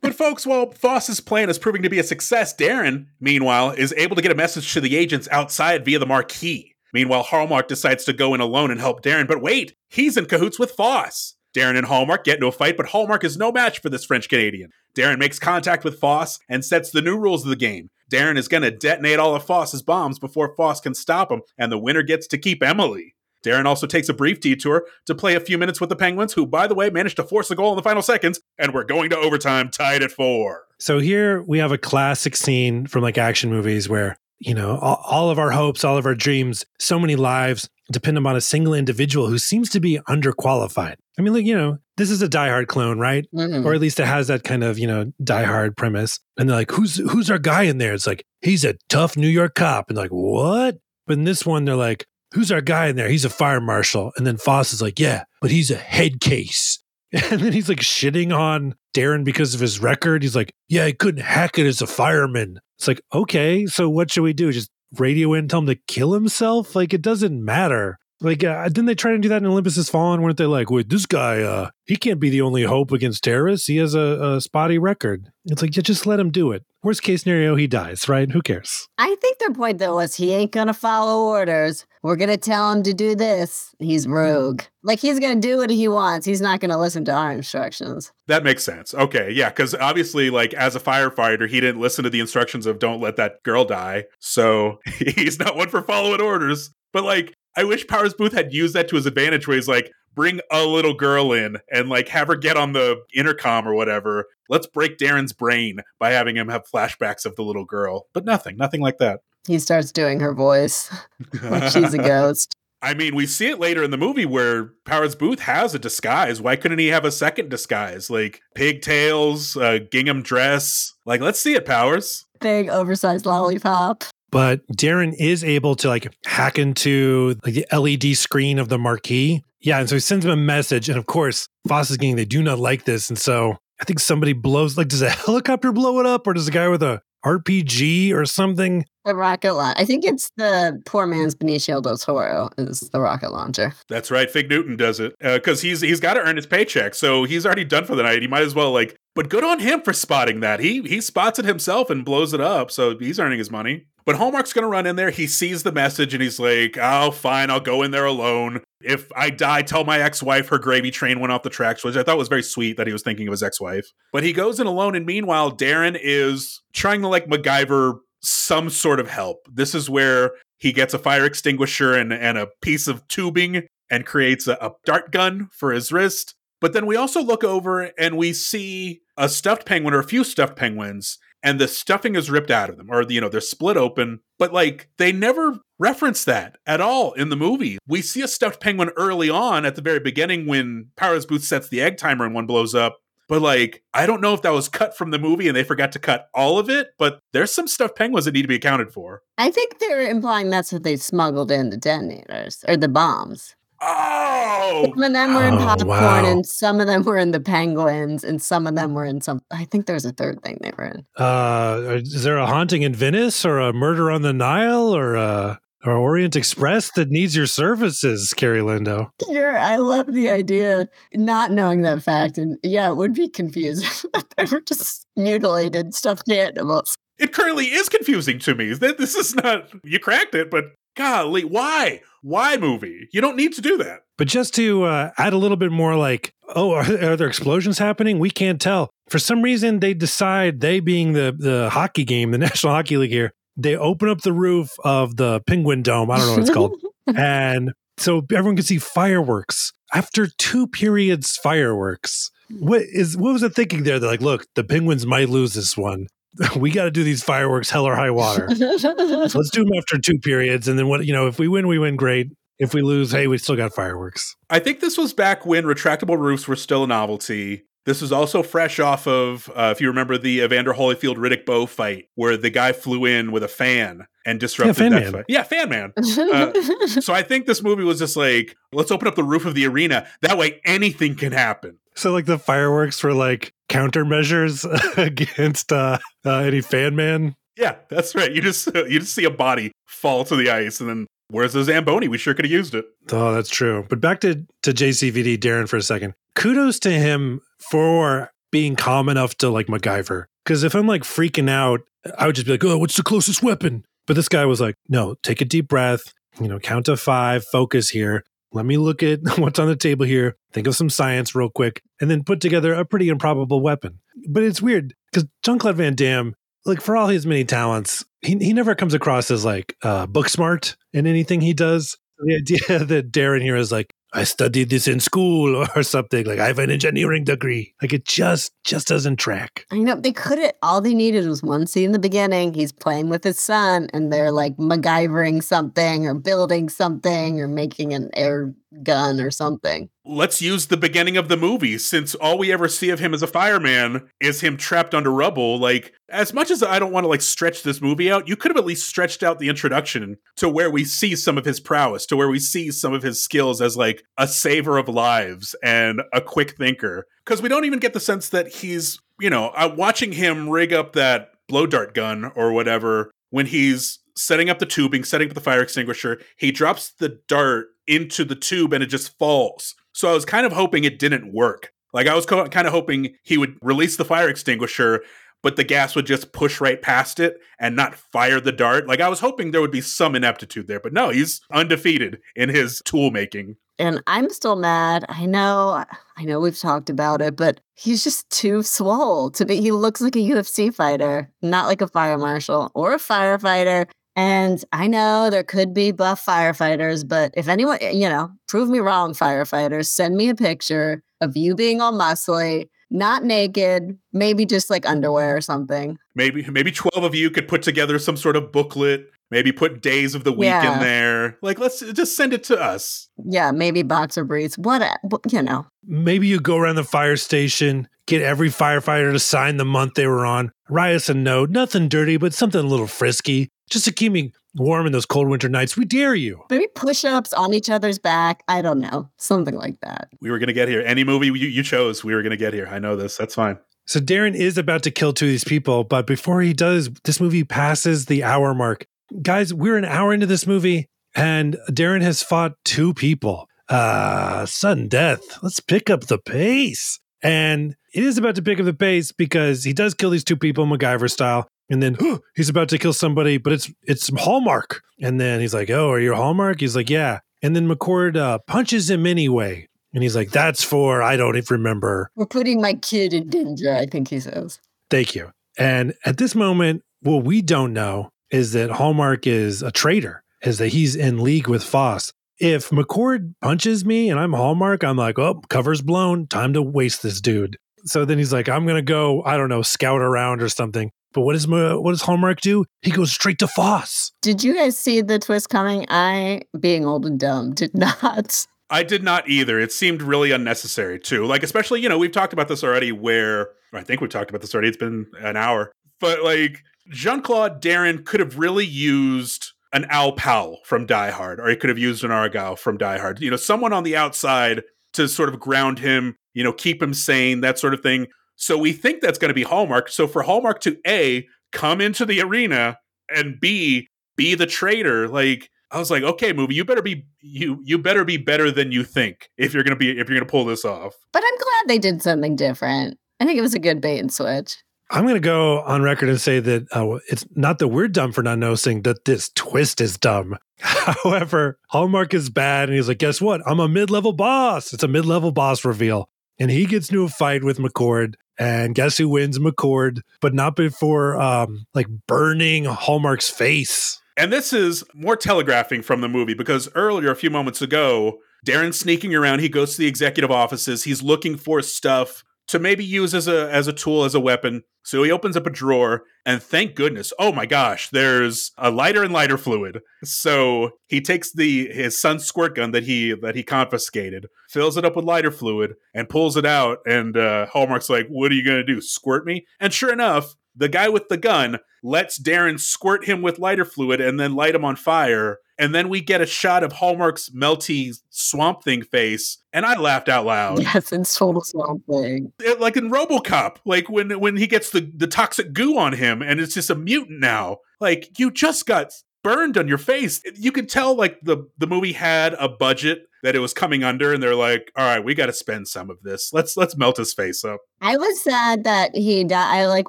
But 0.00 0.14
folks, 0.14 0.46
while 0.46 0.70
Foss's 0.70 1.20
plan 1.20 1.50
is 1.50 1.58
proving 1.58 1.82
to 1.82 1.90
be 1.90 1.98
a 1.98 2.04
success, 2.04 2.54
Darren, 2.54 3.06
meanwhile, 3.20 3.70
is 3.70 3.92
able 3.96 4.16
to 4.16 4.22
get 4.22 4.32
a 4.32 4.36
message 4.36 4.72
to 4.72 4.80
the 4.80 4.96
agents 4.96 5.28
outside 5.30 5.84
via 5.84 5.98
the 5.98 6.06
marquee. 6.06 6.74
Meanwhile, 6.94 7.24
Hallmark 7.24 7.68
decides 7.68 8.04
to 8.04 8.12
go 8.14 8.32
in 8.32 8.40
alone 8.40 8.70
and 8.70 8.80
help 8.80 9.02
Darren, 9.02 9.26
but 9.26 9.42
wait, 9.42 9.74
he's 9.88 10.16
in 10.16 10.24
cahoots 10.24 10.58
with 10.58 10.70
Foss. 10.70 11.34
Darren 11.54 11.76
and 11.76 11.86
Hallmark 11.86 12.24
get 12.24 12.36
into 12.36 12.46
a 12.46 12.52
fight, 12.52 12.76
but 12.76 12.86
Hallmark 12.86 13.24
is 13.24 13.36
no 13.36 13.52
match 13.52 13.80
for 13.80 13.90
this 13.90 14.04
French 14.04 14.28
Canadian. 14.28 14.70
Darren 14.94 15.18
makes 15.18 15.38
contact 15.38 15.84
with 15.84 15.98
Foss 15.98 16.38
and 16.48 16.64
sets 16.64 16.90
the 16.90 17.02
new 17.02 17.18
rules 17.18 17.44
of 17.44 17.50
the 17.50 17.56
game. 17.56 17.90
Darren 18.10 18.38
is 18.38 18.48
going 18.48 18.62
to 18.62 18.70
detonate 18.70 19.18
all 19.18 19.34
of 19.34 19.44
Foss's 19.44 19.82
bombs 19.82 20.18
before 20.18 20.54
Foss 20.54 20.80
can 20.80 20.94
stop 20.94 21.30
him, 21.30 21.42
and 21.58 21.70
the 21.70 21.78
winner 21.78 22.02
gets 22.02 22.26
to 22.28 22.38
keep 22.38 22.62
Emily. 22.62 23.14
Darren 23.48 23.64
also 23.64 23.86
takes 23.86 24.08
a 24.08 24.14
brief 24.14 24.40
detour 24.40 24.86
to 25.06 25.14
play 25.14 25.34
a 25.34 25.40
few 25.40 25.56
minutes 25.58 25.80
with 25.80 25.88
the 25.88 25.96
Penguins, 25.96 26.34
who, 26.34 26.46
by 26.46 26.66
the 26.66 26.74
way, 26.74 26.90
managed 26.90 27.16
to 27.16 27.24
force 27.24 27.50
a 27.50 27.54
goal 27.56 27.70
in 27.72 27.76
the 27.76 27.82
final 27.82 28.02
seconds, 28.02 28.40
and 28.58 28.74
we're 28.74 28.84
going 28.84 29.10
to 29.10 29.16
overtime, 29.16 29.70
tied 29.70 30.02
at 30.02 30.10
four. 30.10 30.64
So 30.78 30.98
here 30.98 31.42
we 31.42 31.58
have 31.58 31.72
a 31.72 31.78
classic 31.78 32.36
scene 32.36 32.86
from 32.86 33.02
like 33.02 33.18
action 33.18 33.50
movies 33.50 33.88
where, 33.88 34.16
you 34.38 34.54
know, 34.54 34.78
all, 34.78 35.02
all 35.04 35.30
of 35.30 35.38
our 35.38 35.50
hopes, 35.50 35.82
all 35.82 35.96
of 35.96 36.06
our 36.06 36.14
dreams, 36.14 36.64
so 36.78 36.98
many 36.98 37.16
lives 37.16 37.68
depend 37.90 38.18
upon 38.18 38.36
a 38.36 38.40
single 38.40 38.74
individual 38.74 39.28
who 39.28 39.38
seems 39.38 39.70
to 39.70 39.80
be 39.80 39.98
underqualified. 40.08 40.96
I 41.18 41.22
mean, 41.22 41.32
like, 41.32 41.46
you 41.46 41.56
know, 41.56 41.78
this 41.96 42.10
is 42.10 42.22
a 42.22 42.28
Die 42.28 42.48
Hard 42.48 42.68
clone, 42.68 42.98
right? 42.98 43.26
Mhm. 43.34 43.64
Or 43.64 43.74
at 43.74 43.80
least 43.80 43.98
it 43.98 44.06
has 44.06 44.28
that 44.28 44.44
kind 44.44 44.62
of, 44.62 44.78
you 44.78 44.86
know, 44.86 45.10
Die 45.24 45.42
Hard 45.42 45.76
premise. 45.76 46.20
And 46.36 46.48
they're 46.48 46.56
like, 46.56 46.70
who's 46.70 46.96
who's 46.98 47.30
our 47.30 47.38
guy 47.38 47.62
in 47.62 47.78
there? 47.78 47.94
It's 47.94 48.06
like, 48.06 48.24
he's 48.42 48.64
a 48.64 48.74
tough 48.88 49.16
New 49.16 49.26
York 49.28 49.54
cop. 49.54 49.88
And 49.88 49.96
like, 49.96 50.10
what? 50.10 50.78
But 51.06 51.14
in 51.14 51.24
this 51.24 51.44
one, 51.46 51.64
they're 51.64 51.74
like, 51.74 52.06
who's 52.32 52.52
our 52.52 52.60
guy 52.60 52.88
in 52.88 52.96
there? 52.96 53.08
He's 53.08 53.24
a 53.24 53.30
fire 53.30 53.60
marshal. 53.60 54.12
And 54.16 54.26
then 54.26 54.36
Foss 54.36 54.72
is 54.72 54.82
like, 54.82 54.98
yeah, 54.98 55.24
but 55.40 55.50
he's 55.50 55.70
a 55.70 55.76
head 55.76 56.20
case. 56.20 56.78
And 57.10 57.40
then 57.40 57.54
he's 57.54 57.70
like 57.70 57.80
shitting 57.80 58.36
on 58.36 58.74
Darren 58.94 59.24
because 59.24 59.54
of 59.54 59.60
his 59.60 59.80
record. 59.80 60.22
He's 60.22 60.36
like, 60.36 60.52
yeah, 60.68 60.84
he 60.84 60.92
couldn't 60.92 61.22
hack 61.22 61.58
it 61.58 61.66
as 61.66 61.80
a 61.80 61.86
fireman. 61.86 62.60
It's 62.78 62.86
like, 62.86 63.00
okay, 63.14 63.64
so 63.64 63.88
what 63.88 64.10
should 64.10 64.24
we 64.24 64.34
do? 64.34 64.52
Just 64.52 64.68
radio 64.98 65.32
in, 65.32 65.48
tell 65.48 65.60
him 65.60 65.66
to 65.68 65.74
kill 65.74 66.12
himself? 66.12 66.76
Like, 66.76 66.92
it 66.92 67.00
doesn't 67.00 67.42
matter. 67.42 67.98
Like, 68.20 68.42
uh, 68.42 68.64
didn't 68.68 68.86
they 68.86 68.94
try 68.94 69.12
to 69.12 69.18
do 69.18 69.28
that 69.28 69.42
in 69.42 69.46
Olympus 69.46 69.76
Has 69.76 69.88
Fallen? 69.88 70.22
Weren't 70.22 70.38
they 70.38 70.46
like, 70.46 70.70
wait, 70.70 70.88
this 70.88 71.06
guy, 71.06 71.40
uh, 71.40 71.70
he 71.86 71.96
can't 71.96 72.18
be 72.18 72.30
the 72.30 72.40
only 72.40 72.64
hope 72.64 72.90
against 72.90 73.22
terrorists. 73.22 73.68
He 73.68 73.76
has 73.76 73.94
a, 73.94 74.34
a 74.36 74.40
spotty 74.40 74.78
record. 74.78 75.30
It's 75.44 75.62
like, 75.62 75.76
yeah, 75.76 75.82
just 75.82 76.06
let 76.06 76.18
him 76.18 76.30
do 76.30 76.50
it. 76.52 76.64
Worst 76.82 77.02
case 77.02 77.22
scenario, 77.22 77.56
he 77.56 77.66
dies, 77.66 78.08
right? 78.08 78.30
Who 78.30 78.40
cares? 78.40 78.88
I 78.98 79.14
think 79.20 79.38
their 79.38 79.52
point 79.52 79.78
though 79.78 79.96
was 79.96 80.14
he 80.14 80.32
ain't 80.32 80.52
gonna 80.52 80.74
follow 80.74 81.28
orders. 81.28 81.86
We're 82.02 82.16
gonna 82.16 82.36
tell 82.36 82.70
him 82.70 82.84
to 82.84 82.94
do 82.94 83.16
this. 83.16 83.74
He's 83.80 84.06
rogue. 84.06 84.62
Like 84.84 85.00
he's 85.00 85.18
gonna 85.18 85.40
do 85.40 85.56
what 85.56 85.70
he 85.70 85.88
wants. 85.88 86.24
He's 86.24 86.40
not 86.40 86.60
gonna 86.60 86.78
listen 86.78 87.04
to 87.06 87.12
our 87.12 87.32
instructions. 87.32 88.12
That 88.28 88.44
makes 88.44 88.62
sense. 88.62 88.94
Okay, 88.94 89.32
yeah, 89.32 89.48
because 89.48 89.74
obviously, 89.74 90.30
like, 90.30 90.54
as 90.54 90.76
a 90.76 90.80
firefighter, 90.80 91.48
he 91.48 91.60
didn't 91.60 91.80
listen 91.80 92.04
to 92.04 92.10
the 92.10 92.20
instructions 92.20 92.66
of 92.66 92.78
don't 92.78 93.00
let 93.00 93.16
that 93.16 93.42
girl 93.42 93.64
die. 93.64 94.04
So 94.20 94.78
he's 94.86 95.40
not 95.40 95.56
one 95.56 95.70
for 95.70 95.82
following 95.82 96.20
orders. 96.20 96.70
But, 96.92 97.04
like, 97.04 97.34
I 97.58 97.64
wish 97.64 97.88
Powers 97.88 98.14
Boothe 98.14 98.34
had 98.34 98.54
used 98.54 98.74
that 98.74 98.86
to 98.88 98.94
his 98.94 99.04
advantage 99.04 99.48
where 99.48 99.56
he's 99.56 99.66
like, 99.66 99.90
bring 100.14 100.38
a 100.52 100.64
little 100.64 100.94
girl 100.94 101.32
in 101.32 101.56
and, 101.72 101.88
like, 101.88 102.06
have 102.06 102.28
her 102.28 102.36
get 102.36 102.56
on 102.56 102.72
the 102.72 103.02
intercom 103.12 103.66
or 103.66 103.74
whatever. 103.74 104.26
Let's 104.48 104.68
break 104.68 104.96
Darren's 104.96 105.32
brain 105.32 105.80
by 105.98 106.12
having 106.12 106.36
him 106.36 106.50
have 106.50 106.70
flashbacks 106.72 107.26
of 107.26 107.34
the 107.34 107.42
little 107.42 107.64
girl. 107.64 108.06
But 108.12 108.24
nothing, 108.24 108.56
nothing 108.56 108.80
like 108.80 108.98
that. 108.98 109.22
He 109.48 109.58
starts 109.58 109.90
doing 109.90 110.20
her 110.20 110.32
voice 110.32 110.88
like 111.42 111.72
she's 111.72 111.94
a 111.94 111.98
ghost. 111.98 112.54
I 112.82 112.94
mean, 112.94 113.16
we 113.16 113.26
see 113.26 113.48
it 113.48 113.58
later 113.58 113.82
in 113.82 113.90
the 113.90 113.96
movie 113.96 114.26
where 114.26 114.74
Powers 114.84 115.16
Boothe 115.16 115.40
has 115.40 115.74
a 115.74 115.80
disguise. 115.80 116.40
Why 116.40 116.54
couldn't 116.54 116.78
he 116.78 116.88
have 116.88 117.04
a 117.04 117.10
second 117.10 117.48
disguise? 117.48 118.08
Like 118.08 118.40
pigtails, 118.54 119.56
a 119.56 119.80
gingham 119.80 120.22
dress. 120.22 120.94
Like, 121.04 121.20
let's 121.20 121.42
see 121.42 121.54
it, 121.54 121.66
Powers. 121.66 122.24
Big 122.38 122.68
oversized 122.68 123.26
lollipop. 123.26 124.04
But 124.30 124.66
Darren 124.68 125.14
is 125.18 125.42
able 125.42 125.74
to 125.76 125.88
like 125.88 126.14
hack 126.26 126.58
into 126.58 127.36
like 127.44 127.54
the 127.54 127.66
LED 127.72 128.16
screen 128.16 128.58
of 128.58 128.68
the 128.68 128.78
marquee. 128.78 129.42
Yeah, 129.60 129.80
and 129.80 129.88
so 129.88 129.96
he 129.96 130.00
sends 130.00 130.24
him 130.24 130.30
a 130.30 130.36
message, 130.36 130.88
and 130.88 130.98
of 130.98 131.06
course, 131.06 131.48
Foss 131.66 131.90
is 131.90 131.96
getting 131.96 132.16
they 132.16 132.24
do 132.24 132.42
not 132.42 132.58
like 132.58 132.84
this, 132.84 133.08
and 133.08 133.18
so 133.18 133.56
I 133.80 133.84
think 133.84 133.98
somebody 133.98 134.32
blows 134.32 134.76
like 134.76 134.88
does 134.88 135.02
a 135.02 135.10
helicopter 135.10 135.72
blow 135.72 135.98
it 136.00 136.06
up, 136.06 136.26
or 136.26 136.34
does 136.34 136.48
a 136.48 136.52
guy 136.52 136.68
with 136.68 136.82
a 136.82 137.02
RPG 137.24 138.12
or 138.12 138.24
something? 138.24 138.84
The 139.08 139.16
rocket 139.16 139.54
launch. 139.54 139.78
I 139.80 139.86
think 139.86 140.04
it's 140.04 140.30
the 140.36 140.82
poor 140.84 141.06
man's 141.06 141.34
Benicio 141.34 141.80
del 141.82 141.96
Toro 141.96 142.50
is 142.58 142.80
the 142.80 143.00
rocket 143.00 143.32
launcher. 143.32 143.72
That's 143.88 144.10
right. 144.10 144.30
Fig 144.30 144.50
Newton 144.50 144.76
does 144.76 145.00
it 145.00 145.14
uh, 145.24 145.36
because 145.38 145.62
he's 145.62 145.80
he's 145.80 145.98
got 145.98 146.14
to 146.14 146.20
earn 146.20 146.36
his 146.36 146.44
paycheck, 146.44 146.94
so 146.94 147.24
he's 147.24 147.46
already 147.46 147.64
done 147.64 147.86
for 147.86 147.96
the 147.96 148.02
night. 148.02 148.20
He 148.20 148.28
might 148.28 148.42
as 148.42 148.54
well 148.54 148.70
like. 148.70 148.96
But 149.14 149.30
good 149.30 149.44
on 149.44 149.60
him 149.60 149.80
for 149.80 149.94
spotting 149.94 150.40
that. 150.40 150.60
He 150.60 150.82
he 150.82 151.00
spots 151.00 151.38
it 151.38 151.46
himself 151.46 151.88
and 151.88 152.04
blows 152.04 152.34
it 152.34 152.40
up, 152.42 152.70
so 152.70 152.98
he's 152.98 153.18
earning 153.18 153.38
his 153.38 153.50
money. 153.50 153.86
But 154.04 154.16
Hallmark's 154.16 154.52
gonna 154.52 154.68
run 154.68 154.84
in 154.84 154.96
there. 154.96 155.08
He 155.08 155.26
sees 155.26 155.62
the 155.62 155.72
message 155.72 156.12
and 156.12 156.22
he's 156.22 156.38
like, 156.38 156.76
"Oh, 156.78 157.10
fine, 157.10 157.48
I'll 157.48 157.60
go 157.60 157.82
in 157.82 157.90
there 157.90 158.04
alone. 158.04 158.60
If 158.82 159.10
I 159.16 159.30
die, 159.30 159.62
tell 159.62 159.84
my 159.84 160.00
ex-wife 160.00 160.48
her 160.48 160.58
gravy 160.58 160.90
train 160.90 161.18
went 161.18 161.32
off 161.32 161.44
the 161.44 161.50
tracks," 161.50 161.82
which 161.82 161.96
I 161.96 162.02
thought 162.02 162.18
was 162.18 162.28
very 162.28 162.42
sweet 162.42 162.76
that 162.76 162.86
he 162.86 162.92
was 162.92 163.02
thinking 163.02 163.26
of 163.26 163.32
his 163.32 163.42
ex-wife. 163.42 163.90
But 164.12 164.22
he 164.22 164.34
goes 164.34 164.60
in 164.60 164.66
alone, 164.66 164.94
and 164.94 165.06
meanwhile, 165.06 165.50
Darren 165.50 165.98
is 165.98 166.60
trying 166.74 167.00
to 167.00 167.08
like 167.08 167.26
MacGyver 167.26 168.00
some 168.22 168.70
sort 168.70 169.00
of 169.00 169.08
help. 169.08 169.46
This 169.52 169.74
is 169.74 169.88
where 169.90 170.32
he 170.58 170.72
gets 170.72 170.94
a 170.94 170.98
fire 170.98 171.24
extinguisher 171.24 171.94
and, 171.94 172.12
and 172.12 172.36
a 172.36 172.48
piece 172.62 172.88
of 172.88 173.06
tubing 173.08 173.66
and 173.90 174.06
creates 174.06 174.46
a, 174.46 174.54
a 174.54 174.72
dart 174.84 175.12
gun 175.12 175.48
for 175.52 175.72
his 175.72 175.92
wrist. 175.92 176.34
But 176.60 176.72
then 176.72 176.86
we 176.86 176.96
also 176.96 177.22
look 177.22 177.44
over 177.44 177.92
and 177.98 178.16
we 178.16 178.32
see 178.32 179.00
a 179.16 179.28
stuffed 179.28 179.64
penguin 179.64 179.94
or 179.94 180.00
a 180.00 180.04
few 180.04 180.24
stuffed 180.24 180.56
penguins, 180.56 181.18
and 181.42 181.60
the 181.60 181.68
stuffing 181.68 182.16
is 182.16 182.30
ripped 182.30 182.50
out 182.50 182.68
of 182.68 182.76
them, 182.76 182.88
or 182.90 183.04
you 183.08 183.20
know, 183.20 183.28
they're 183.28 183.40
split 183.40 183.76
open. 183.76 184.20
But 184.38 184.52
like 184.52 184.88
they 184.98 185.12
never 185.12 185.60
reference 185.78 186.24
that 186.24 186.56
at 186.66 186.80
all 186.80 187.12
in 187.12 187.28
the 187.28 187.36
movie. 187.36 187.78
We 187.86 188.02
see 188.02 188.22
a 188.22 188.28
stuffed 188.28 188.60
penguin 188.60 188.90
early 188.96 189.30
on 189.30 189.64
at 189.64 189.76
the 189.76 189.82
very 189.82 190.00
beginning 190.00 190.46
when 190.46 190.90
Powers 190.96 191.26
Boothe 191.26 191.42
sets 191.42 191.68
the 191.68 191.80
egg 191.80 191.96
timer 191.96 192.24
and 192.24 192.34
one 192.34 192.46
blows 192.46 192.74
up. 192.74 192.98
But 193.28 193.42
like, 193.42 193.82
I 193.92 194.06
don't 194.06 194.20
know 194.22 194.32
if 194.34 194.42
that 194.42 194.52
was 194.52 194.68
cut 194.68 194.96
from 194.96 195.10
the 195.10 195.18
movie 195.18 195.48
and 195.48 195.56
they 195.56 195.64
forgot 195.64 195.92
to 195.92 195.98
cut 195.98 196.28
all 196.34 196.58
of 196.58 196.70
it, 196.70 196.88
but 196.98 197.20
there's 197.32 197.52
some 197.54 197.68
stuffed 197.68 197.94
penguins 197.96 198.24
that 198.24 198.32
need 198.34 198.42
to 198.42 198.48
be 198.48 198.54
accounted 198.56 198.90
for. 198.92 199.22
I 199.36 199.50
think 199.50 199.78
they're 199.78 200.08
implying 200.10 200.48
that's 200.50 200.72
what 200.72 200.82
they 200.82 200.96
smuggled 200.96 201.50
in 201.50 201.70
the 201.70 201.76
detonators 201.76 202.64
or 202.66 202.76
the 202.76 202.88
bombs. 202.88 203.54
Oh, 203.80 204.90
Some 204.94 205.02
of 205.04 205.12
them 205.12 205.34
were 205.34 205.44
in 205.44 205.54
Oh, 205.54 205.58
popcorn, 205.58 205.88
wow. 205.88 206.24
and 206.24 206.44
some 206.44 206.80
of 206.80 206.88
them 206.88 207.04
were 207.04 207.16
in 207.16 207.30
the 207.30 207.38
penguins, 207.40 208.24
and 208.24 208.42
some 208.42 208.66
of 208.66 208.74
them 208.74 208.92
were 208.94 209.04
in 209.04 209.20
some. 209.20 209.40
I 209.52 209.66
think 209.66 209.86
there's 209.86 210.04
a 210.04 210.10
third 210.12 210.42
thing 210.42 210.58
they 210.60 210.72
were 210.76 210.84
in. 210.86 211.06
Uh, 211.16 211.98
is 212.02 212.24
there 212.24 212.38
a 212.38 212.46
haunting 212.46 212.82
in 212.82 212.92
Venice 212.92 213.44
or 213.44 213.60
a 213.60 213.72
murder 213.72 214.10
on 214.10 214.22
the 214.22 214.32
Nile 214.32 214.94
or 214.94 215.14
a 215.14 215.60
or 215.84 215.92
Orient 215.92 216.36
Express 216.36 216.90
that 216.92 217.10
needs 217.10 217.36
your 217.36 217.46
services, 217.46 218.34
Carrie 218.34 218.60
Lindo? 218.60 219.10
Sure, 219.24 219.58
I 219.58 219.76
love 219.76 220.12
the 220.12 220.30
idea, 220.30 220.88
not 221.14 221.50
knowing 221.50 221.82
that 221.82 222.02
fact, 222.02 222.38
and 222.38 222.58
yeah, 222.62 222.90
it 222.90 222.96
would 222.96 223.14
be 223.14 223.28
confusing. 223.28 224.10
they 224.36 224.44
were 224.44 224.60
just 224.60 225.06
mutilated 225.16 225.94
stuffed 225.94 226.30
animals. 226.30 226.96
it 227.18 227.32
currently 227.32 227.66
is 227.66 227.88
confusing 227.88 228.38
to 228.40 228.54
me. 228.54 228.72
This 228.74 229.14
is 229.14 229.34
not, 229.34 229.70
you 229.84 229.98
cracked 229.98 230.34
it, 230.34 230.50
but 230.50 230.64
golly, 230.96 231.44
why? 231.44 232.02
Why 232.22 232.56
movie? 232.56 233.08
You 233.12 233.20
don't 233.20 233.36
need 233.36 233.52
to 233.54 233.60
do 233.60 233.76
that. 233.78 234.00
But 234.16 234.26
just 234.26 234.54
to 234.56 234.82
uh, 234.84 235.10
add 235.16 235.32
a 235.32 235.38
little 235.38 235.56
bit 235.56 235.70
more, 235.70 235.94
like, 235.94 236.32
oh, 236.56 236.72
are, 236.72 236.82
are 236.82 237.16
there 237.16 237.28
explosions 237.28 237.78
happening? 237.78 238.18
We 238.18 238.30
can't 238.30 238.60
tell. 238.60 238.90
For 239.08 239.20
some 239.20 239.42
reason, 239.42 239.78
they 239.78 239.94
decide, 239.94 240.60
they 240.60 240.80
being 240.80 241.12
the 241.12 241.34
the 241.38 241.70
hockey 241.70 242.04
game, 242.04 242.32
the 242.32 242.38
National 242.48 242.72
Hockey 242.72 242.96
League 242.96 243.12
here, 243.12 243.32
they 243.58 243.76
open 243.76 244.08
up 244.08 244.22
the 244.22 244.32
roof 244.32 244.70
of 244.84 245.16
the 245.16 245.40
Penguin 245.40 245.82
Dome. 245.82 246.10
I 246.10 246.18
don't 246.18 246.26
know 246.26 246.32
what 246.32 246.40
it's 246.40 246.50
called, 246.50 246.80
and 247.16 247.72
so 247.98 248.22
everyone 248.32 248.56
can 248.56 248.64
see 248.64 248.78
fireworks 248.78 249.72
after 249.92 250.28
two 250.38 250.66
periods. 250.68 251.36
Fireworks. 251.42 252.30
What 252.50 252.82
is 252.82 253.16
what 253.16 253.32
was 253.32 253.42
it 253.42 253.54
thinking 253.54 253.82
there? 253.82 253.98
They're 253.98 254.10
like, 254.10 254.22
look, 254.22 254.46
the 254.54 254.64
Penguins 254.64 255.04
might 255.04 255.28
lose 255.28 255.52
this 255.52 255.76
one. 255.76 256.06
We 256.56 256.70
got 256.70 256.84
to 256.84 256.90
do 256.90 257.02
these 257.02 257.24
fireworks, 257.24 257.70
hell 257.70 257.86
or 257.86 257.96
high 257.96 258.10
water. 258.10 258.54
So 258.54 258.64
let's 258.86 259.50
do 259.50 259.64
them 259.64 259.72
after 259.76 259.98
two 259.98 260.18
periods, 260.20 260.68
and 260.68 260.78
then 260.78 260.86
what? 260.86 261.04
You 261.04 261.12
know, 261.12 261.26
if 261.26 261.38
we 261.38 261.48
win, 261.48 261.66
we 261.66 261.78
win. 261.78 261.96
Great. 261.96 262.28
If 262.58 262.74
we 262.74 262.82
lose, 262.82 263.12
hey, 263.12 263.26
we 263.28 263.38
still 263.38 263.56
got 263.56 263.72
fireworks. 263.72 264.36
I 264.50 264.58
think 264.58 264.80
this 264.80 264.98
was 264.98 265.12
back 265.12 265.46
when 265.46 265.64
retractable 265.64 266.18
roofs 266.18 266.46
were 266.46 266.56
still 266.56 266.84
a 266.84 266.86
novelty. 266.86 267.64
This 267.88 268.02
is 268.02 268.12
also 268.12 268.42
fresh 268.42 268.78
off 268.80 269.06
of, 269.06 269.50
uh, 269.56 269.72
if 269.74 269.80
you 269.80 269.88
remember 269.88 270.18
the 270.18 270.40
Evander 270.40 270.74
Holyfield 270.74 271.16
Riddick 271.16 271.46
Bowe 271.46 271.64
fight, 271.64 272.10
where 272.16 272.36
the 272.36 272.50
guy 272.50 272.72
flew 272.72 273.06
in 273.06 273.32
with 273.32 273.42
a 273.42 273.48
fan 273.48 274.06
and 274.26 274.38
disrupted 274.38 274.76
Fan 274.76 274.92
that 274.92 275.04
Man. 275.04 275.12
fight. 275.12 275.24
Yeah, 275.26 275.42
Fan 275.42 275.70
Man. 275.70 275.94
Uh, 276.18 276.52
so 277.00 277.14
I 277.14 277.22
think 277.22 277.46
this 277.46 277.62
movie 277.62 277.84
was 277.84 277.98
just 277.98 278.14
like, 278.14 278.54
let's 278.74 278.90
open 278.90 279.08
up 279.08 279.14
the 279.14 279.24
roof 279.24 279.46
of 279.46 279.54
the 279.54 279.66
arena. 279.66 280.06
That 280.20 280.36
way 280.36 280.60
anything 280.66 281.16
can 281.16 281.32
happen. 281.32 281.78
So 281.94 282.12
like 282.12 282.26
the 282.26 282.38
fireworks 282.38 283.02
were 283.02 283.14
like 283.14 283.54
countermeasures 283.70 284.66
against 284.98 285.72
uh, 285.72 285.98
uh 286.26 286.30
any 286.40 286.60
fan 286.60 286.94
man. 286.94 287.36
Yeah, 287.56 287.76
that's 287.88 288.14
right. 288.14 288.30
You 288.30 288.42
just 288.42 288.66
you 288.74 289.00
just 289.00 289.14
see 289.14 289.24
a 289.24 289.30
body 289.30 289.72
fall 289.86 290.24
to 290.24 290.36
the 290.36 290.50
ice, 290.50 290.80
and 290.80 290.90
then 290.90 291.06
where's 291.30 291.54
the 291.54 291.64
Zamboni? 291.64 292.08
We 292.08 292.18
sure 292.18 292.34
could 292.34 292.44
have 292.44 292.52
used 292.52 292.74
it. 292.74 292.84
Oh, 293.10 293.32
that's 293.32 293.48
true. 293.48 293.86
But 293.88 294.02
back 294.02 294.20
to 294.20 294.44
to 294.64 294.72
JCVD 294.72 295.38
Darren 295.38 295.68
for 295.68 295.76
a 295.76 295.82
second. 295.82 296.12
Kudos 296.34 296.78
to 296.80 296.90
him 296.90 297.40
for 297.70 298.30
being 298.50 298.76
calm 298.76 299.08
enough 299.08 299.34
to 299.36 299.50
like 299.50 299.66
MacGyver. 299.66 300.24
Because 300.44 300.62
if 300.62 300.74
I'm 300.74 300.86
like 300.86 301.02
freaking 301.02 301.50
out, 301.50 301.80
I 302.16 302.26
would 302.26 302.36
just 302.36 302.46
be 302.46 302.52
like, 302.52 302.64
"Oh, 302.64 302.78
what's 302.78 302.96
the 302.96 303.02
closest 303.02 303.42
weapon?" 303.42 303.84
But 304.06 304.16
this 304.16 304.28
guy 304.28 304.46
was 304.46 304.60
like, 304.60 304.76
"No, 304.88 305.16
take 305.22 305.40
a 305.40 305.44
deep 305.44 305.68
breath. 305.68 306.12
You 306.40 306.48
know, 306.48 306.58
count 306.58 306.86
to 306.86 306.96
five. 306.96 307.44
Focus 307.44 307.90
here. 307.90 308.24
Let 308.52 308.64
me 308.64 308.78
look 308.78 309.02
at 309.02 309.20
what's 309.38 309.58
on 309.58 309.68
the 309.68 309.76
table 309.76 310.06
here. 310.06 310.36
Think 310.52 310.66
of 310.66 310.76
some 310.76 310.90
science 310.90 311.34
real 311.34 311.50
quick, 311.50 311.82
and 312.00 312.10
then 312.10 312.24
put 312.24 312.40
together 312.40 312.72
a 312.72 312.84
pretty 312.84 313.08
improbable 313.08 313.60
weapon." 313.60 314.00
But 314.28 314.42
it's 314.42 314.62
weird 314.62 314.94
because 315.12 315.28
Jean 315.42 315.58
Claude 315.58 315.76
Van 315.76 315.94
Damme, 315.94 316.34
like 316.64 316.80
for 316.80 316.96
all 316.96 317.08
his 317.08 317.26
many 317.26 317.44
talents, 317.44 318.04
he 318.22 318.36
he 318.38 318.52
never 318.52 318.74
comes 318.74 318.94
across 318.94 319.30
as 319.30 319.44
like 319.44 319.76
uh, 319.82 320.06
book 320.06 320.28
smart 320.28 320.76
in 320.92 321.06
anything 321.06 321.40
he 321.40 321.52
does. 321.52 321.98
The 322.18 322.36
idea 322.36 322.84
that 322.86 323.12
Darren 323.12 323.42
here 323.42 323.56
is 323.56 323.70
like, 323.70 323.92
I 324.14 324.24
studied 324.24 324.70
this 324.70 324.88
in 324.88 325.00
school 325.00 325.56
or 325.76 325.82
something, 325.82 326.24
like 326.26 326.38
I 326.38 326.46
have 326.46 326.58
an 326.58 326.70
engineering 326.70 327.24
degree. 327.24 327.74
Like 327.82 327.92
it 327.92 328.04
just 328.04 328.52
just 328.64 328.88
doesn't 328.88 329.16
track. 329.16 329.66
I 329.70 329.78
know 329.78 329.96
they 329.96 330.12
could 330.12 330.38
have. 330.38 330.52
All 330.62 330.80
they 330.80 330.94
needed 330.94 331.26
was 331.26 331.42
one 331.42 331.66
scene 331.66 331.86
in 331.86 331.92
the 331.92 331.98
beginning. 331.98 332.54
He's 332.54 332.72
playing 332.72 333.08
with 333.08 333.24
his 333.24 333.38
son, 333.38 333.88
and 333.92 334.12
they're 334.12 334.32
like 334.32 334.56
MacGyvering 334.56 335.42
something, 335.42 336.06
or 336.06 336.14
building 336.14 336.68
something, 336.68 337.40
or 337.40 337.48
making 337.48 337.92
an 337.92 338.10
air 338.14 338.54
gun 338.82 339.20
or 339.20 339.30
something. 339.30 339.88
Let's 340.10 340.40
use 340.40 340.66
the 340.68 340.78
beginning 340.78 341.18
of 341.18 341.28
the 341.28 341.36
movie 341.36 341.76
since 341.76 342.14
all 342.14 342.38
we 342.38 342.50
ever 342.50 342.66
see 342.66 342.88
of 342.88 342.98
him 342.98 343.12
as 343.12 343.22
a 343.22 343.26
fireman 343.26 344.08
is 344.22 344.40
him 344.40 344.56
trapped 344.56 344.94
under 344.94 345.12
rubble. 345.12 345.58
Like, 345.58 345.92
as 346.08 346.32
much 346.32 346.50
as 346.50 346.62
I 346.62 346.78
don't 346.78 346.92
want 346.92 347.04
to 347.04 347.08
like 347.08 347.20
stretch 347.20 347.62
this 347.62 347.82
movie 347.82 348.10
out, 348.10 348.26
you 348.26 348.34
could 348.34 348.50
have 348.50 348.56
at 348.56 348.64
least 348.64 348.88
stretched 348.88 349.22
out 349.22 349.38
the 349.38 349.50
introduction 349.50 350.16
to 350.36 350.48
where 350.48 350.70
we 350.70 350.86
see 350.86 351.14
some 351.14 351.36
of 351.36 351.44
his 351.44 351.60
prowess, 351.60 352.06
to 352.06 352.16
where 352.16 352.30
we 352.30 352.38
see 352.38 352.70
some 352.70 352.94
of 352.94 353.02
his 353.02 353.22
skills 353.22 353.60
as 353.60 353.76
like 353.76 354.02
a 354.16 354.26
saver 354.26 354.78
of 354.78 354.88
lives 354.88 355.54
and 355.62 356.00
a 356.14 356.22
quick 356.22 356.56
thinker. 356.56 357.04
Because 357.26 357.42
we 357.42 357.50
don't 357.50 357.66
even 357.66 357.78
get 357.78 357.92
the 357.92 358.00
sense 358.00 358.30
that 358.30 358.48
he's, 358.48 358.98
you 359.20 359.28
know, 359.28 359.48
uh, 359.48 359.74
watching 359.76 360.12
him 360.12 360.48
rig 360.48 360.72
up 360.72 360.94
that 360.94 361.32
blow 361.48 361.66
dart 361.66 361.92
gun 361.92 362.32
or 362.34 362.52
whatever 362.52 363.10
when 363.28 363.44
he's 363.44 363.98
setting 364.16 364.48
up 364.48 364.58
the 364.58 364.64
tubing, 364.64 365.04
setting 365.04 365.28
up 365.28 365.34
the 365.34 365.40
fire 365.42 365.60
extinguisher, 365.60 366.18
he 366.38 366.50
drops 366.50 366.92
the 366.92 367.20
dart 367.28 367.66
into 367.86 368.24
the 368.24 368.34
tube 368.34 368.72
and 368.72 368.82
it 368.82 368.86
just 368.86 369.18
falls. 369.18 369.74
So 369.98 370.08
I 370.08 370.14
was 370.14 370.24
kind 370.24 370.46
of 370.46 370.52
hoping 370.52 370.84
it 370.84 371.00
didn't 371.00 371.32
work. 371.32 371.72
Like 371.92 372.06
I 372.06 372.14
was 372.14 372.24
co- 372.24 372.46
kind 372.46 372.68
of 372.68 372.72
hoping 372.72 373.16
he 373.24 373.36
would 373.36 373.58
release 373.60 373.96
the 373.96 374.04
fire 374.04 374.28
extinguisher, 374.28 375.02
but 375.42 375.56
the 375.56 375.64
gas 375.64 375.96
would 375.96 376.06
just 376.06 376.32
push 376.32 376.60
right 376.60 376.80
past 376.80 377.18
it 377.18 377.38
and 377.58 377.74
not 377.74 377.96
fire 377.96 378.38
the 378.38 378.52
dart. 378.52 378.86
Like 378.86 379.00
I 379.00 379.08
was 379.08 379.18
hoping 379.18 379.50
there 379.50 379.60
would 379.60 379.72
be 379.72 379.80
some 379.80 380.14
ineptitude 380.14 380.68
there, 380.68 380.78
but 380.78 380.92
no, 380.92 381.10
he's 381.10 381.40
undefeated 381.52 382.20
in 382.36 382.48
his 382.48 382.80
tool 382.84 383.10
making. 383.10 383.56
And 383.80 384.00
I'm 384.06 384.30
still 384.30 384.54
mad. 384.54 385.04
I 385.08 385.26
know, 385.26 385.84
I 386.16 386.24
know 386.24 386.38
we've 386.38 386.56
talked 386.56 386.90
about 386.90 387.20
it, 387.20 387.34
but 387.34 387.60
he's 387.74 388.04
just 388.04 388.30
too 388.30 388.62
swole 388.62 389.30
to 389.32 389.44
be. 389.44 389.60
He 389.60 389.72
looks 389.72 390.00
like 390.00 390.14
a 390.14 390.20
UFC 390.20 390.72
fighter, 390.72 391.28
not 391.42 391.66
like 391.66 391.80
a 391.80 391.88
fire 391.88 392.18
marshal 392.18 392.70
or 392.72 392.92
a 392.92 392.98
firefighter. 392.98 393.88
And 394.18 394.64
I 394.72 394.88
know 394.88 395.30
there 395.30 395.44
could 395.44 395.72
be 395.72 395.92
buff 395.92 396.26
firefighters, 396.26 397.06
but 397.06 397.32
if 397.36 397.46
anyone, 397.46 397.78
eh, 397.80 397.90
you 397.90 398.08
know, 398.08 398.32
prove 398.48 398.68
me 398.68 398.80
wrong, 398.80 399.14
firefighters, 399.14 399.86
send 399.86 400.16
me 400.16 400.28
a 400.28 400.34
picture 400.34 401.04
of 401.20 401.36
you 401.36 401.54
being 401.54 401.80
all 401.80 401.92
muscly, 401.92 402.68
not 402.90 403.22
naked, 403.22 403.96
maybe 404.12 404.44
just 404.44 404.70
like 404.70 404.84
underwear 404.88 405.36
or 405.36 405.40
something. 405.40 405.98
Maybe 406.16 406.44
maybe 406.50 406.72
12 406.72 407.04
of 407.04 407.14
you 407.14 407.30
could 407.30 407.46
put 407.46 407.62
together 407.62 407.96
some 408.00 408.16
sort 408.16 408.34
of 408.34 408.50
booklet, 408.50 409.08
maybe 409.30 409.52
put 409.52 409.82
days 409.82 410.16
of 410.16 410.24
the 410.24 410.32
week 410.32 410.46
Yeah. 410.46 410.74
in 410.74 410.80
there. 410.80 411.38
Like 411.40 411.60
let's 411.60 411.80
eh, 411.80 411.92
just 411.92 412.16
send 412.16 412.32
it 412.32 412.42
to 412.44 412.58
us. 412.60 413.08
Yeah, 413.24 413.52
maybe 413.52 413.82
boxer 413.84 414.24
briefs. 414.24 414.58
What, 414.58 414.82
a- 414.82 414.98
what- 415.02 415.32
you 415.32 415.42
know. 415.42 415.64
Maybe 415.86 416.26
you 416.26 416.40
go 416.40 416.56
around 416.56 416.74
the 416.74 416.82
fire 416.84 417.16
station, 417.16 417.88
get 418.06 418.20
every 418.20 418.48
firefighter 418.48 419.12
to 419.12 419.20
sign 419.20 419.58
the 419.58 419.64
month 419.64 419.94
they 419.94 420.06
were 420.08 420.26
on, 420.26 420.50
write 420.68 420.94
us 420.94 421.08
a 421.08 421.14
note, 421.14 421.50
nothing 421.50 421.88
dirty, 421.88 422.16
but 422.16 422.34
something 422.34 422.60
a 422.60 422.66
little 422.66 422.86
frisky, 422.86 423.48
just 423.70 423.84
to 423.84 423.92
keep 423.92 424.12
me 424.12 424.32
warm 424.54 424.86
in 424.86 424.92
those 424.92 425.06
cold 425.06 425.28
winter 425.28 425.48
nights. 425.48 425.76
We 425.76 425.84
dare 425.84 426.14
you. 426.14 426.42
Maybe 426.50 426.66
push 426.74 427.04
ups 427.04 427.32
on 427.32 427.54
each 427.54 427.70
other's 427.70 427.98
back. 427.98 428.42
I 428.48 428.62
don't 428.62 428.80
know. 428.80 429.10
Something 429.16 429.54
like 429.54 429.80
that. 429.80 430.08
We 430.20 430.30
were 430.30 430.38
going 430.38 430.48
to 430.48 430.52
get 430.52 430.68
here. 430.68 430.82
Any 430.84 431.04
movie 431.04 431.26
you, 431.26 431.34
you 431.34 431.62
chose, 431.62 432.02
we 432.04 432.14
were 432.14 432.22
going 432.22 432.30
to 432.30 432.36
get 432.36 432.52
here. 432.52 432.68
I 432.70 432.78
know 432.78 432.96
this. 432.96 433.16
That's 433.16 433.34
fine. 433.34 433.58
So 433.86 434.00
Darren 434.00 434.34
is 434.34 434.58
about 434.58 434.82
to 434.82 434.90
kill 434.90 435.12
two 435.14 435.26
of 435.26 435.30
these 435.30 435.44
people, 435.44 435.82
but 435.82 436.06
before 436.06 436.42
he 436.42 436.52
does, 436.52 436.90
this 437.04 437.20
movie 437.20 437.44
passes 437.44 438.06
the 438.06 438.22
hour 438.22 438.52
mark. 438.52 438.86
Guys, 439.22 439.54
we're 439.54 439.78
an 439.78 439.86
hour 439.86 440.12
into 440.12 440.26
this 440.26 440.46
movie, 440.46 440.90
and 441.14 441.56
Darren 441.70 442.02
has 442.02 442.22
fought 442.22 442.52
two 442.64 442.92
people. 442.92 443.48
Uh, 443.70 444.44
sudden 444.44 444.88
death. 444.88 445.22
Let's 445.42 445.60
pick 445.60 445.88
up 445.88 446.02
the 446.02 446.18
pace. 446.18 447.00
And 447.22 447.74
it 447.94 448.04
is 448.04 448.18
about 448.18 448.36
to 448.36 448.42
pick 448.42 448.58
up 448.58 448.64
the 448.64 448.74
pace 448.74 449.12
because 449.12 449.64
he 449.64 449.72
does 449.72 449.94
kill 449.94 450.10
these 450.10 450.24
two 450.24 450.36
people 450.36 450.66
MacGyver 450.66 451.10
style. 451.10 451.48
And 451.70 451.82
then 451.82 451.96
he's 452.36 452.48
about 452.48 452.68
to 452.70 452.78
kill 452.78 452.92
somebody, 452.92 453.38
but 453.38 453.52
it's 453.52 453.70
it's 453.82 454.10
Hallmark. 454.16 454.82
And 455.00 455.20
then 455.20 455.40
he's 455.40 455.54
like, 455.54 455.70
"Oh, 455.70 455.90
are 455.90 456.00
you 456.00 456.14
Hallmark?" 456.14 456.60
He's 456.60 456.76
like, 456.76 456.90
"Yeah." 456.90 457.20
And 457.42 457.54
then 457.54 457.68
McCord 457.68 458.16
uh, 458.16 458.38
punches 458.46 458.90
him 458.90 459.06
anyway, 459.06 459.68
and 459.92 460.02
he's 460.02 460.16
like, 460.16 460.30
"That's 460.30 460.64
for 460.64 461.02
I 461.02 461.16
don't 461.16 461.36
even 461.36 461.58
remember." 461.58 462.10
We're 462.16 462.26
putting 462.26 462.60
my 462.60 462.74
kid 462.74 463.12
in 463.12 463.28
danger, 463.28 463.74
I 463.74 463.86
think 463.86 464.08
he 464.08 464.20
says. 464.20 464.60
Thank 464.90 465.14
you. 465.14 465.30
And 465.58 465.94
at 466.04 466.16
this 466.16 466.34
moment, 466.34 466.82
what 467.02 467.24
we 467.24 467.42
don't 467.42 467.72
know 467.72 468.10
is 468.30 468.52
that 468.52 468.70
Hallmark 468.70 469.26
is 469.26 469.62
a 469.62 469.70
traitor, 469.70 470.22
is 470.42 470.58
that 470.58 470.68
he's 470.68 470.94
in 470.96 471.18
league 471.18 471.48
with 471.48 471.62
Foss. 471.62 472.12
If 472.40 472.70
McCord 472.70 473.34
punches 473.42 473.84
me 473.84 474.10
and 474.10 474.20
I'm 474.20 474.32
Hallmark, 474.32 474.84
I'm 474.84 474.96
like, 474.96 475.18
oh, 475.18 475.42
cover's 475.48 475.82
blown. 475.82 476.26
Time 476.28 476.52
to 476.52 476.62
waste 476.62 477.02
this 477.02 477.20
dude. 477.20 477.56
So 477.84 478.04
then 478.04 478.18
he's 478.18 478.32
like, 478.32 478.48
I'm 478.48 478.66
gonna 478.66 478.82
go, 478.82 479.22
I 479.24 479.36
don't 479.36 479.48
know, 479.48 479.62
scout 479.62 480.00
around 480.00 480.42
or 480.42 480.48
something. 480.48 480.90
But 481.12 481.22
what 481.22 481.32
does 481.32 481.48
what 481.48 481.90
does 481.90 482.02
Hallmark 482.02 482.40
do? 482.40 482.64
He 482.82 482.90
goes 482.90 483.10
straight 483.10 483.38
to 483.38 483.48
Foss. 483.48 484.12
Did 484.22 484.44
you 484.44 484.54
guys 484.54 484.78
see 484.78 485.00
the 485.00 485.18
twist 485.18 485.48
coming? 485.48 485.86
I, 485.88 486.42
being 486.60 486.84
old 486.84 487.06
and 487.06 487.18
dumb, 487.18 487.54
did 487.54 487.74
not. 487.76 488.46
I 488.70 488.82
did 488.82 489.02
not 489.02 489.28
either. 489.28 489.58
It 489.58 489.72
seemed 489.72 490.02
really 490.02 490.30
unnecessary 490.30 491.00
too. 491.00 491.24
Like, 491.24 491.42
especially, 491.42 491.80
you 491.80 491.88
know, 491.88 491.98
we've 491.98 492.12
talked 492.12 492.34
about 492.34 492.48
this 492.48 492.62
already 492.62 492.92
where 492.92 493.50
I 493.72 493.82
think 493.82 494.00
we've 494.00 494.10
talked 494.10 494.30
about 494.30 494.42
this 494.42 494.54
already. 494.54 494.68
It's 494.68 494.76
been 494.76 495.06
an 495.20 495.36
hour. 495.36 495.72
But 496.00 496.22
like 496.22 496.62
Jean 496.90 497.22
Claude 497.22 497.62
Darren 497.62 498.04
could 498.04 498.20
have 498.20 498.38
really 498.38 498.66
used 498.66 499.47
an 499.72 499.86
Al 499.90 500.12
Powell 500.12 500.60
from 500.64 500.86
Die 500.86 501.10
Hard, 501.10 501.40
or 501.40 501.48
he 501.48 501.56
could 501.56 501.68
have 501.68 501.78
used 501.78 502.04
an 502.04 502.10
Argyle 502.10 502.56
from 502.56 502.78
Die 502.78 502.98
Hard. 502.98 503.20
You 503.20 503.30
know, 503.30 503.36
someone 503.36 503.72
on 503.72 503.84
the 503.84 503.96
outside 503.96 504.62
to 504.94 505.08
sort 505.08 505.28
of 505.28 505.38
ground 505.38 505.78
him, 505.78 506.16
you 506.34 506.42
know, 506.42 506.52
keep 506.52 506.82
him 506.82 506.94
sane, 506.94 507.40
that 507.42 507.58
sort 507.58 507.74
of 507.74 507.80
thing. 507.80 508.06
So 508.36 508.56
we 508.56 508.72
think 508.72 509.00
that's 509.00 509.18
going 509.18 509.28
to 509.28 509.34
be 509.34 509.42
Hallmark. 509.42 509.88
So 509.88 510.06
for 510.06 510.22
Hallmark 510.22 510.60
to 510.60 510.78
A, 510.86 511.26
come 511.52 511.80
into 511.80 512.06
the 512.06 512.20
arena 512.20 512.78
and 513.14 513.38
B, 513.40 513.88
be 514.16 514.34
the 514.34 514.46
traitor, 514.46 515.08
like 515.08 515.50
I 515.70 515.78
was 515.78 515.90
like, 515.90 516.02
okay, 516.02 516.32
movie, 516.32 516.54
you 516.54 516.64
better 516.64 516.82
be 516.82 517.04
you 517.20 517.60
you 517.62 517.78
better 517.78 518.04
be 518.04 518.16
better 518.16 518.50
than 518.50 518.72
you 518.72 518.84
think 518.84 519.28
if 519.36 519.52
you're 519.52 519.62
gonna 519.62 519.76
be 519.76 519.90
if 519.90 520.08
you're 520.08 520.18
gonna 520.18 520.30
pull 520.30 520.44
this 520.44 520.64
off. 520.64 520.94
But 521.12 521.22
I'm 521.26 521.38
glad 521.38 521.68
they 521.68 521.78
did 521.78 522.02
something 522.02 522.36
different. 522.36 522.98
I 523.20 523.26
think 523.26 523.38
it 523.38 523.42
was 523.42 523.54
a 523.54 523.58
good 523.58 523.80
bait 523.80 523.98
and 523.98 524.12
switch. 524.12 524.56
I'm 524.90 525.02
going 525.02 525.14
to 525.14 525.20
go 525.20 525.60
on 525.60 525.82
record 525.82 526.08
and 526.08 526.20
say 526.20 526.40
that 526.40 526.66
uh, 526.72 526.98
it's 527.08 527.26
not 527.34 527.58
that 527.58 527.68
we're 527.68 527.88
dumb 527.88 528.12
for 528.12 528.22
not 528.22 528.38
noticing 528.38 528.82
that 528.82 529.04
this 529.04 529.30
twist 529.34 529.80
is 529.80 529.98
dumb. 529.98 530.36
However, 530.60 531.58
Hallmark 531.68 532.14
is 532.14 532.30
bad, 532.30 532.68
and 532.68 532.76
he's 532.76 532.88
like, 532.88 532.98
guess 532.98 533.20
what? 533.20 533.42
I'm 533.46 533.60
a 533.60 533.68
mid 533.68 533.90
level 533.90 534.12
boss. 534.12 534.72
It's 534.72 534.82
a 534.82 534.88
mid 534.88 535.04
level 535.04 535.30
boss 535.30 535.64
reveal. 535.64 536.08
And 536.38 536.50
he 536.50 536.66
gets 536.66 536.88
into 536.88 537.04
a 537.04 537.08
fight 537.08 537.44
with 537.44 537.58
McCord. 537.58 538.14
And 538.38 538.74
guess 538.74 538.96
who 538.96 539.08
wins 539.08 539.38
McCord? 539.38 540.00
But 540.20 540.32
not 540.32 540.54
before 540.54 541.20
um, 541.20 541.66
like 541.74 541.88
burning 542.06 542.64
Hallmark's 542.64 543.28
face. 543.28 544.00
And 544.16 544.32
this 544.32 544.52
is 544.52 544.84
more 544.94 545.16
telegraphing 545.16 545.82
from 545.82 546.00
the 546.00 546.08
movie 546.08 546.34
because 546.34 546.68
earlier, 546.74 547.10
a 547.10 547.16
few 547.16 547.30
moments 547.30 547.60
ago, 547.60 548.18
Darren's 548.46 548.78
sneaking 548.78 549.14
around. 549.14 549.40
He 549.40 549.48
goes 549.48 549.72
to 549.72 549.78
the 549.78 549.86
executive 549.86 550.30
offices. 550.30 550.84
He's 550.84 551.02
looking 551.02 551.36
for 551.36 551.60
stuff 551.62 552.22
to 552.48 552.58
maybe 552.58 552.84
use 552.84 553.14
as 553.14 553.28
a 553.28 553.50
as 553.52 553.68
a 553.68 553.72
tool 553.72 554.04
as 554.04 554.14
a 554.14 554.20
weapon. 554.20 554.62
So 554.82 555.02
he 555.02 555.10
opens 555.10 555.36
up 555.36 555.46
a 555.46 555.50
drawer 555.50 556.04
and 556.24 556.42
thank 556.42 556.74
goodness, 556.74 557.12
oh 557.18 557.30
my 557.30 557.44
gosh, 557.44 557.90
there's 557.90 558.52
a 558.56 558.70
lighter 558.70 559.04
and 559.04 559.12
lighter 559.12 559.36
fluid. 559.36 559.80
So 560.02 560.70
he 560.86 561.00
takes 561.00 561.32
the 561.32 561.68
his 561.68 562.00
son's 562.00 562.24
squirt 562.24 562.56
gun 562.56 562.70
that 562.72 562.84
he 562.84 563.14
that 563.22 563.36
he 563.36 563.42
confiscated, 563.42 564.26
fills 564.48 564.76
it 564.76 564.84
up 564.84 564.96
with 564.96 565.04
lighter 565.04 565.30
fluid, 565.30 565.74
and 565.94 566.08
pulls 566.08 566.36
it 566.36 566.46
out. 566.46 566.78
And 566.86 567.16
uh, 567.16 567.46
Hallmark's 567.46 567.90
like, 567.90 568.08
"What 568.08 568.32
are 568.32 568.34
you 568.34 568.44
gonna 568.44 568.64
do? 568.64 568.80
Squirt 568.80 569.26
me?" 569.26 569.46
And 569.60 569.72
sure 569.72 569.92
enough, 569.92 570.34
the 570.56 570.68
guy 570.68 570.88
with 570.88 571.08
the 571.08 571.18
gun 571.18 571.58
lets 571.82 572.18
Darren 572.18 572.58
squirt 572.58 573.04
him 573.06 573.22
with 573.22 573.38
lighter 573.38 573.64
fluid 573.64 574.00
and 574.00 574.18
then 574.18 574.34
light 574.34 574.54
him 574.54 574.64
on 574.64 574.76
fire. 574.76 575.38
And 575.60 575.74
then 575.74 575.88
we 575.88 576.00
get 576.00 576.20
a 576.20 576.26
shot 576.26 576.62
of 576.62 576.72
Hallmark's 576.72 577.30
melty 577.30 577.98
swamp 578.10 578.62
thing 578.62 578.82
face, 578.82 579.38
and 579.52 579.66
I 579.66 579.76
laughed 579.76 580.08
out 580.08 580.24
loud. 580.24 580.62
Yes, 580.62 580.92
it's 580.92 581.16
total 581.16 581.42
swamp 581.42 581.82
thing. 581.86 582.32
It- 582.38 582.60
like 582.60 582.76
in 582.76 582.90
RoboCop, 582.90 583.56
like 583.64 583.88
when 583.90 584.20
when 584.20 584.36
he 584.36 584.46
gets 584.46 584.70
the 584.70 584.88
the 584.94 585.08
toxic 585.08 585.52
goo 585.52 585.76
on 585.76 585.94
him, 585.94 586.22
and 586.22 586.38
it's 586.38 586.54
just 586.54 586.70
a 586.70 586.76
mutant 586.76 587.18
now. 587.18 587.58
Like 587.80 588.18
you 588.20 588.30
just 588.30 588.66
got 588.66 588.92
burned 589.22 589.56
on 589.58 589.68
your 589.68 589.78
face. 589.78 590.20
You 590.36 590.52
could 590.52 590.68
tell 590.68 590.94
like 590.94 591.18
the 591.22 591.38
the 591.58 591.66
movie 591.66 591.92
had 591.92 592.34
a 592.34 592.48
budget 592.48 593.02
that 593.24 593.34
it 593.34 593.40
was 593.40 593.52
coming 593.52 593.82
under, 593.82 594.12
and 594.12 594.22
they're 594.22 594.34
like, 594.36 594.70
"All 594.76 594.84
right, 594.84 595.04
we 595.04 595.14
got 595.14 595.26
to 595.26 595.32
spend 595.32 595.66
some 595.68 595.90
of 595.90 595.96
this. 596.02 596.30
Let's 596.32 596.56
let's 596.56 596.76
melt 596.76 596.96
his 596.98 597.12
face 597.14 597.44
up." 597.44 597.60
I 597.80 597.96
was 597.96 598.22
sad 598.22 598.64
that 598.64 598.94
he 598.94 599.24
died. 599.24 599.58
I 599.60 599.66
like 599.66 599.88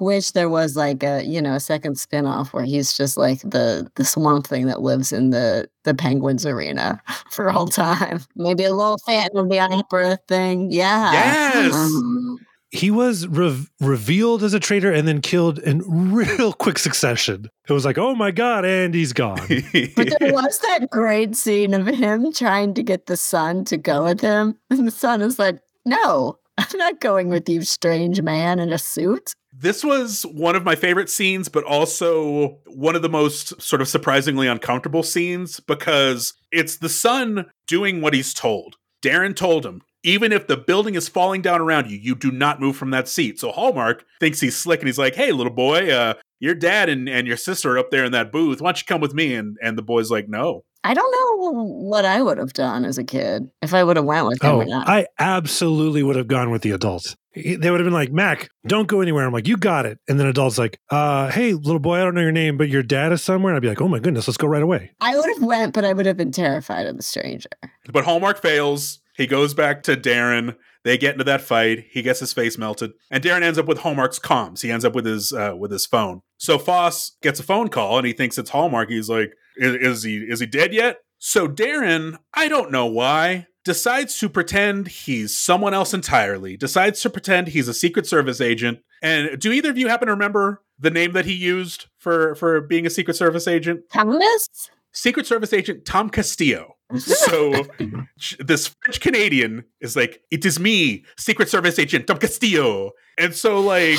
wish 0.00 0.32
there 0.32 0.48
was 0.48 0.76
like 0.76 1.02
a 1.02 1.22
you 1.24 1.40
know 1.40 1.54
a 1.54 1.60
second 1.60 1.96
spin-off 1.98 2.52
where 2.52 2.64
he's 2.64 2.96
just 2.96 3.16
like 3.16 3.40
the 3.42 3.88
the 3.96 4.04
swamp 4.04 4.46
thing 4.46 4.66
that 4.66 4.82
lives 4.82 5.12
in 5.12 5.30
the 5.30 5.68
the 5.84 5.94
penguins 5.94 6.44
arena 6.44 7.00
for 7.30 7.50
all 7.50 7.68
time. 7.68 8.20
Maybe 8.36 8.64
a 8.64 8.74
little 8.74 8.98
Phantom 9.06 9.38
of 9.44 9.48
the 9.50 9.60
Opera 9.60 10.18
thing. 10.28 10.70
Yeah. 10.70 11.12
Yes. 11.12 11.72
Mhm. 11.74 12.36
He 12.70 12.90
was 12.90 13.26
re- 13.26 13.66
revealed 13.80 14.42
as 14.42 14.54
a 14.54 14.60
traitor 14.60 14.92
and 14.92 15.06
then 15.06 15.20
killed 15.20 15.58
in 15.58 15.82
real 16.12 16.52
quick 16.52 16.78
succession. 16.78 17.48
It 17.68 17.72
was 17.72 17.84
like, 17.84 17.98
oh 17.98 18.14
my 18.14 18.30
God, 18.30 18.64
and 18.64 18.94
he's 18.94 19.12
gone. 19.12 19.40
But 19.96 20.14
there 20.18 20.32
was 20.32 20.58
that 20.60 20.88
great 20.90 21.36
scene 21.36 21.74
of 21.74 21.86
him 21.86 22.32
trying 22.32 22.74
to 22.74 22.82
get 22.82 23.06
the 23.06 23.16
son 23.16 23.64
to 23.66 23.76
go 23.76 24.04
with 24.04 24.20
him. 24.20 24.56
And 24.70 24.86
the 24.86 24.92
son 24.92 25.20
is 25.22 25.38
like, 25.38 25.60
no, 25.84 26.38
I'm 26.58 26.78
not 26.78 27.00
going 27.00 27.28
with 27.28 27.48
you, 27.48 27.62
strange 27.62 28.20
man 28.22 28.58
in 28.58 28.72
a 28.72 28.78
suit. 28.78 29.34
This 29.52 29.82
was 29.82 30.22
one 30.22 30.54
of 30.54 30.64
my 30.64 30.76
favorite 30.76 31.10
scenes, 31.10 31.48
but 31.48 31.64
also 31.64 32.58
one 32.66 32.94
of 32.94 33.02
the 33.02 33.08
most 33.08 33.60
sort 33.60 33.82
of 33.82 33.88
surprisingly 33.88 34.46
uncomfortable 34.46 35.02
scenes 35.02 35.58
because 35.58 36.34
it's 36.52 36.76
the 36.76 36.88
son 36.88 37.46
doing 37.66 38.00
what 38.00 38.14
he's 38.14 38.32
told. 38.32 38.76
Darren 39.02 39.34
told 39.34 39.66
him, 39.66 39.82
even 40.02 40.32
if 40.32 40.46
the 40.46 40.56
building 40.56 40.94
is 40.94 41.08
falling 41.08 41.42
down 41.42 41.60
around 41.60 41.90
you, 41.90 41.96
you 41.98 42.14
do 42.14 42.30
not 42.30 42.60
move 42.60 42.76
from 42.76 42.90
that 42.90 43.08
seat. 43.08 43.38
So 43.38 43.52
Hallmark 43.52 44.04
thinks 44.20 44.40
he's 44.40 44.56
slick 44.56 44.80
and 44.80 44.88
he's 44.88 44.98
like, 44.98 45.14
hey, 45.14 45.32
little 45.32 45.52
boy, 45.52 45.90
uh, 45.90 46.14
your 46.38 46.54
dad 46.54 46.88
and, 46.88 47.08
and 47.08 47.26
your 47.26 47.36
sister 47.36 47.72
are 47.74 47.78
up 47.78 47.90
there 47.90 48.04
in 48.04 48.12
that 48.12 48.32
booth. 48.32 48.60
Why 48.60 48.68
don't 48.68 48.80
you 48.80 48.86
come 48.86 49.00
with 49.00 49.14
me? 49.14 49.34
And 49.34 49.56
and 49.62 49.76
the 49.76 49.82
boy's 49.82 50.10
like, 50.10 50.28
no. 50.28 50.64
I 50.82 50.94
don't 50.94 51.10
know 51.12 51.52
what 51.52 52.06
I 52.06 52.22
would 52.22 52.38
have 52.38 52.54
done 52.54 52.86
as 52.86 52.96
a 52.96 53.04
kid 53.04 53.50
if 53.60 53.74
I 53.74 53.84
would 53.84 53.96
have 53.96 54.06
went 54.06 54.26
with 54.26 54.42
him 54.42 54.50
Oh, 54.50 54.60
or 54.62 54.64
not. 54.64 54.88
I 54.88 55.06
absolutely 55.18 56.02
would 56.02 56.16
have 56.16 56.26
gone 56.28 56.50
with 56.50 56.62
the 56.62 56.70
adults. 56.70 57.16
They 57.34 57.70
would 57.70 57.78
have 57.80 57.84
been 57.86 57.92
like, 57.92 58.10
Mac, 58.10 58.48
don't 58.66 58.88
go 58.88 59.02
anywhere. 59.02 59.26
I'm 59.26 59.32
like, 59.32 59.46
you 59.46 59.56
got 59.58 59.84
it. 59.86 59.98
And 60.08 60.18
then 60.18 60.26
adults 60.26 60.56
like, 60.58 60.80
uh, 60.88 61.30
hey, 61.30 61.52
little 61.52 61.78
boy, 61.78 62.00
I 62.00 62.04
don't 62.04 62.14
know 62.14 62.22
your 62.22 62.32
name, 62.32 62.56
but 62.56 62.68
your 62.70 62.82
dad 62.82 63.12
is 63.12 63.22
somewhere. 63.22 63.52
And 63.52 63.56
I'd 63.58 63.62
be 63.62 63.68
like, 63.68 63.80
oh 63.82 63.88
my 63.88 63.98
goodness, 64.00 64.26
let's 64.26 64.38
go 64.38 64.48
right 64.48 64.62
away. 64.62 64.90
I 65.00 65.14
would 65.16 65.28
have 65.34 65.42
went, 65.42 65.74
but 65.74 65.84
I 65.84 65.92
would 65.92 66.06
have 66.06 66.16
been 66.16 66.32
terrified 66.32 66.86
of 66.86 66.96
the 66.96 67.02
stranger. 67.02 67.50
But 67.92 68.04
Hallmark 68.04 68.40
fails. 68.42 69.00
He 69.20 69.26
goes 69.26 69.52
back 69.52 69.82
to 69.82 69.98
Darren. 69.98 70.56
They 70.82 70.96
get 70.96 71.12
into 71.12 71.24
that 71.24 71.42
fight. 71.42 71.84
He 71.90 72.00
gets 72.00 72.20
his 72.20 72.32
face 72.32 72.56
melted, 72.56 72.92
and 73.10 73.22
Darren 73.22 73.42
ends 73.42 73.58
up 73.58 73.66
with 73.66 73.80
Hallmark's 73.80 74.18
comms. 74.18 74.62
He 74.62 74.72
ends 74.72 74.82
up 74.82 74.94
with 74.94 75.04
his 75.04 75.30
uh, 75.30 75.52
with 75.58 75.70
his 75.70 75.84
phone. 75.84 76.22
So 76.38 76.58
Foss 76.58 77.18
gets 77.20 77.38
a 77.38 77.42
phone 77.42 77.68
call, 77.68 77.98
and 77.98 78.06
he 78.06 78.14
thinks 78.14 78.38
it's 78.38 78.48
Hallmark. 78.48 78.88
He's 78.88 79.10
like, 79.10 79.34
"Is, 79.58 79.74
is 79.74 80.02
he 80.04 80.16
is 80.20 80.40
he 80.40 80.46
dead 80.46 80.72
yet?" 80.72 81.00
So 81.18 81.46
Darren, 81.46 82.16
I 82.32 82.48
don't 82.48 82.72
know 82.72 82.86
why, 82.86 83.46
decides 83.62 84.18
to 84.20 84.30
pretend 84.30 84.88
he's 84.88 85.36
someone 85.36 85.74
else 85.74 85.92
entirely. 85.92 86.56
Decides 86.56 87.02
to 87.02 87.10
pretend 87.10 87.48
he's 87.48 87.68
a 87.68 87.74
Secret 87.74 88.06
Service 88.06 88.40
agent. 88.40 88.78
And 89.02 89.38
do 89.38 89.52
either 89.52 89.68
of 89.68 89.76
you 89.76 89.88
happen 89.88 90.06
to 90.06 90.14
remember 90.14 90.62
the 90.78 90.90
name 90.90 91.12
that 91.12 91.26
he 91.26 91.34
used 91.34 91.88
for 91.98 92.34
for 92.36 92.62
being 92.62 92.86
a 92.86 92.90
Secret 92.90 93.18
Service 93.18 93.46
agent? 93.46 93.82
Thomas? 93.92 94.48
Secret 94.92 95.26
Service 95.26 95.52
agent 95.52 95.84
Tom 95.84 96.08
Castillo. 96.08 96.76
So 96.98 97.66
this 98.38 98.68
French 98.68 99.00
Canadian 99.00 99.64
is 99.80 99.96
like, 99.96 100.22
it 100.30 100.44
is 100.44 100.58
me, 100.58 101.04
Secret 101.16 101.48
Service 101.48 101.78
agent 101.78 102.06
Tom 102.06 102.18
Castillo. 102.18 102.92
And 103.18 103.34
so 103.34 103.60
like 103.60 103.98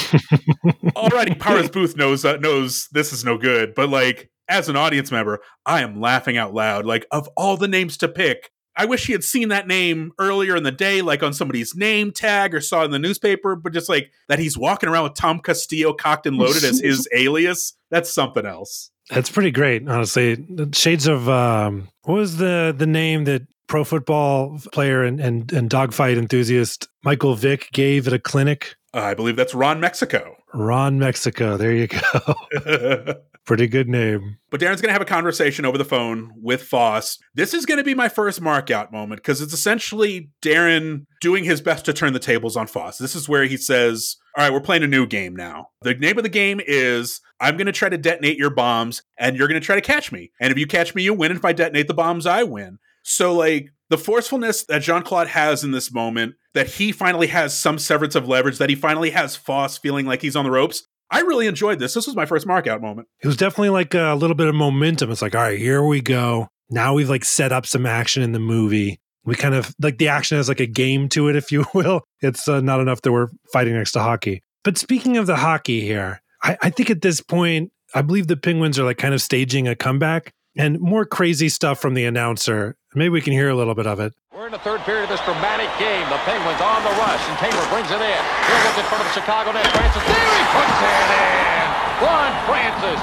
already 0.96 1.36
Powers 1.36 1.70
Boothe 1.70 1.96
knows 1.96 2.26
uh, 2.26 2.38
knows 2.38 2.88
this 2.92 3.14
is 3.14 3.24
no 3.24 3.38
good, 3.38 3.76
but 3.76 3.90
like 3.90 4.30
as 4.48 4.68
an 4.68 4.76
audience 4.76 5.12
member, 5.12 5.40
I 5.66 5.82
am 5.82 6.00
laughing 6.00 6.38
out 6.38 6.54
loud. 6.54 6.86
Like 6.86 7.06
of 7.12 7.30
all 7.38 7.58
the 7.58 7.68
names 7.68 7.98
to 7.98 8.08
pick, 8.08 8.52
I 8.76 8.86
wish 8.86 9.06
he 9.06 9.14
had 9.14 9.24
seen 9.24 9.50
that 9.50 9.68
name 9.68 10.12
earlier 10.18 10.56
in 10.56 10.64
the 10.64 10.72
day, 10.72 11.02
like 11.02 11.24
on 11.24 11.34
somebody's 11.34 11.76
name 11.76 12.12
tag 12.12 12.56
or 12.56 12.62
saw 12.62 12.82
it 12.82 12.86
in 12.86 12.92
the 12.92 13.00
newspaper, 13.00 13.56
but 13.56 13.74
just 13.74 13.90
like 13.90 14.12
that 14.28 14.40
he's 14.40 14.58
walking 14.58 14.90
around 14.90 15.04
with 15.04 15.14
Tom 15.16 15.40
Castillo 15.40 15.94
cocked 15.94 16.26
and 16.26 16.38
loaded 16.38 16.64
as 16.64 16.80
his 16.80 17.08
alias. 17.14 17.74
That's 17.90 18.12
something 18.12 18.46
else. 18.46 18.91
That's 19.12 19.30
pretty 19.30 19.52
great, 19.52 19.88
honestly. 19.88 20.44
Shades 20.72 21.06
of 21.06 21.28
um, 21.28 21.90
what 22.04 22.16
was 22.16 22.38
the 22.38 22.74
the 22.76 22.88
name 22.88 23.26
that 23.26 23.44
pro 23.68 23.84
football 23.84 24.58
player 24.72 25.04
and 25.04 25.20
and, 25.20 25.52
and 25.52 25.70
dogfight 25.70 26.18
enthusiast 26.18 26.88
Michael 27.04 27.36
Vick 27.36 27.70
gave 27.74 28.08
at 28.08 28.14
a 28.14 28.20
clinic? 28.20 28.76
Uh, 28.94 29.00
I 29.00 29.14
believe 29.14 29.36
that's 29.36 29.56
Ron 29.56 29.80
Mexico. 29.80 30.36
Ron 30.54 31.00
Mexico. 31.00 31.58
There 31.58 31.74
you 31.74 31.88
go. 31.88 33.14
pretty 33.46 33.68
good 33.68 33.88
name. 33.88 34.38
But 34.50 34.60
Darren's 34.60 34.82
going 34.82 34.90
to 34.90 34.94
have 34.94 35.02
a 35.02 35.06
conversation 35.06 35.66
over 35.66 35.78
the 35.78 35.86
phone 35.86 36.32
with 36.36 36.64
Foss. 36.64 37.18
This 37.34 37.54
is 37.54 37.66
going 37.66 37.78
to 37.78 37.84
be 37.84 37.94
my 37.94 38.10
first 38.10 38.42
mark 38.42 38.70
out 38.70 38.92
moment 38.92 39.22
because 39.22 39.42
it's 39.42 39.54
essentially 39.54 40.30
Darren 40.42 41.06
doing 41.22 41.44
his 41.44 41.62
best 41.62 41.86
to 41.86 41.94
turn 41.94 42.14
the 42.14 42.20
tables 42.20 42.56
on 42.56 42.68
Foss. 42.68 42.98
This 42.98 43.16
is 43.16 43.30
where 43.30 43.46
he 43.46 43.58
says, 43.58 44.18
All 44.38 44.44
right, 44.44 44.54
we're 44.54 44.62
playing 44.62 44.84
a 44.84 44.88
new 44.88 45.08
game 45.08 45.36
now. 45.36 45.70
The 45.82 45.96
name 45.96 46.18
of 46.18 46.24
the 46.24 46.30
game 46.30 46.62
is 46.66 47.22
I'm 47.40 47.58
going 47.58 47.68
to 47.68 47.72
try 47.72 47.90
to 47.90 47.98
detonate 47.98 48.38
your 48.38 48.52
bombs 48.52 49.02
and 49.18 49.38
you're 49.38 49.48
going 49.48 49.60
to 49.60 49.66
try 49.66 49.76
to 49.76 49.82
catch 49.82 50.12
me. 50.12 50.32
And 50.40 50.52
if 50.52 50.58
you 50.58 50.68
catch 50.68 50.94
me, 50.94 51.04
you 51.04 51.14
win. 51.14 51.32
And 51.32 51.40
if 51.40 51.46
I 51.46 51.54
detonate 51.54 51.88
the 51.88 51.94
bombs, 51.94 52.26
I 52.26 52.44
win. 52.44 52.78
So, 53.04 53.34
like, 53.34 53.72
the 53.90 53.98
forcefulness 53.98 54.64
that 54.66 54.82
Jean 54.82 55.04
Claude 55.04 55.28
has 55.28 55.64
in 55.64 55.72
this 55.72 55.92
moment, 55.92 56.36
that 56.54 56.68
he 56.68 56.92
finally 56.92 57.28
has 57.28 57.58
some 57.58 57.78
severance 57.78 58.16
of 58.16 58.28
leverage, 58.28 58.58
that 58.58 58.70
he 58.70 58.76
finally 58.76 59.10
has 59.12 59.36
Foss 59.36 59.78
feeling 59.78 60.06
like 60.06 60.22
he's 60.22 60.36
on 60.36 60.46
the 60.46 60.52
ropes. 60.52 60.84
I 61.10 61.22
really 61.22 61.48
enjoyed 61.48 61.80
this. 61.80 61.94
This 61.94 62.08
was 62.08 62.16
my 62.16 62.26
first 62.26 62.48
mark 62.48 62.68
out 62.68 62.82
moment. 62.82 63.10
It 63.22 63.28
was 63.28 63.36
definitely 63.36 63.70
like 63.70 63.94
a 63.94 64.16
little 64.16 64.36
bit 64.36 64.48
of 64.48 64.56
momentum. 64.56 65.12
It's 65.12 65.22
like, 65.22 65.36
all 65.36 65.42
right, 65.42 65.60
here 65.60 65.84
we 65.84 66.00
go. 66.00 66.48
Now 66.70 66.94
we've 66.94 67.10
like 67.10 67.26
set 67.26 67.52
up 67.52 67.66
some 67.66 67.86
action 67.86 68.24
in 68.24 68.32
the 68.32 68.40
movie. 68.40 69.02
We 69.26 69.36
kind 69.36 69.54
of 69.54 69.76
like 69.82 69.98
the 69.98 70.08
action 70.08 70.38
has 70.38 70.48
like 70.48 70.62
a 70.62 70.66
game 70.66 71.10
to 71.10 71.28
it, 71.28 71.36
if 71.36 71.52
you 71.52 71.66
will. 71.74 72.04
It's 72.22 72.48
uh, 72.48 72.62
not 72.62 72.80
enough 72.80 73.02
that 73.02 73.12
we're 73.12 73.28
fighting 73.52 73.74
next 73.74 73.92
to 73.92 74.00
hockey. 74.00 74.42
But 74.64 74.78
speaking 74.78 75.18
of 75.18 75.28
the 75.28 75.36
hockey 75.36 75.82
here, 75.82 76.22
I, 76.44 76.58
I 76.62 76.70
think 76.70 76.90
at 76.90 77.02
this 77.02 77.20
point, 77.20 77.72
I 77.94 78.02
believe 78.02 78.28
the 78.28 78.38
Penguins 78.38 78.80
are 78.80 78.86
like 78.86 78.98
kind 78.98 79.14
of 79.14 79.22
staging 79.22 79.68
a 79.68 79.76
comeback 79.76 80.34
and 80.58 80.80
more 80.80 81.06
crazy 81.06 81.50
stuff 81.50 81.82
from 81.82 81.94
the 81.94 82.06
announcer. 82.06 82.78
Maybe 82.94 83.08
we 83.08 83.22
can 83.22 83.32
hear 83.32 83.48
a 83.48 83.56
little 83.56 83.74
bit 83.74 83.88
of 83.88 84.02
it. 84.02 84.12
We're 84.36 84.48
in 84.48 84.52
the 84.52 84.60
third 84.60 84.82
period 84.82 85.04
of 85.04 85.10
this 85.10 85.24
dramatic 85.24 85.72
game. 85.80 86.04
The 86.12 86.20
Penguins 86.28 86.60
on 86.60 86.84
the 86.84 86.92
rush, 87.00 87.24
and 87.24 87.38
Taylor 87.40 87.64
brings 87.72 87.88
it 87.88 88.04
in. 88.04 88.22
Here 88.44 88.62
look 88.68 88.78
in 88.78 88.84
front 88.92 89.00
of 89.00 89.08
the 89.08 89.16
Chicago 89.16 89.52
net. 89.56 89.64
Francis, 89.72 90.04
there 90.04 90.28
he 90.36 90.44
puts 90.52 90.76
it 90.84 91.10
in. 91.16 91.66
Ron 92.04 92.32
Francis. 92.44 93.00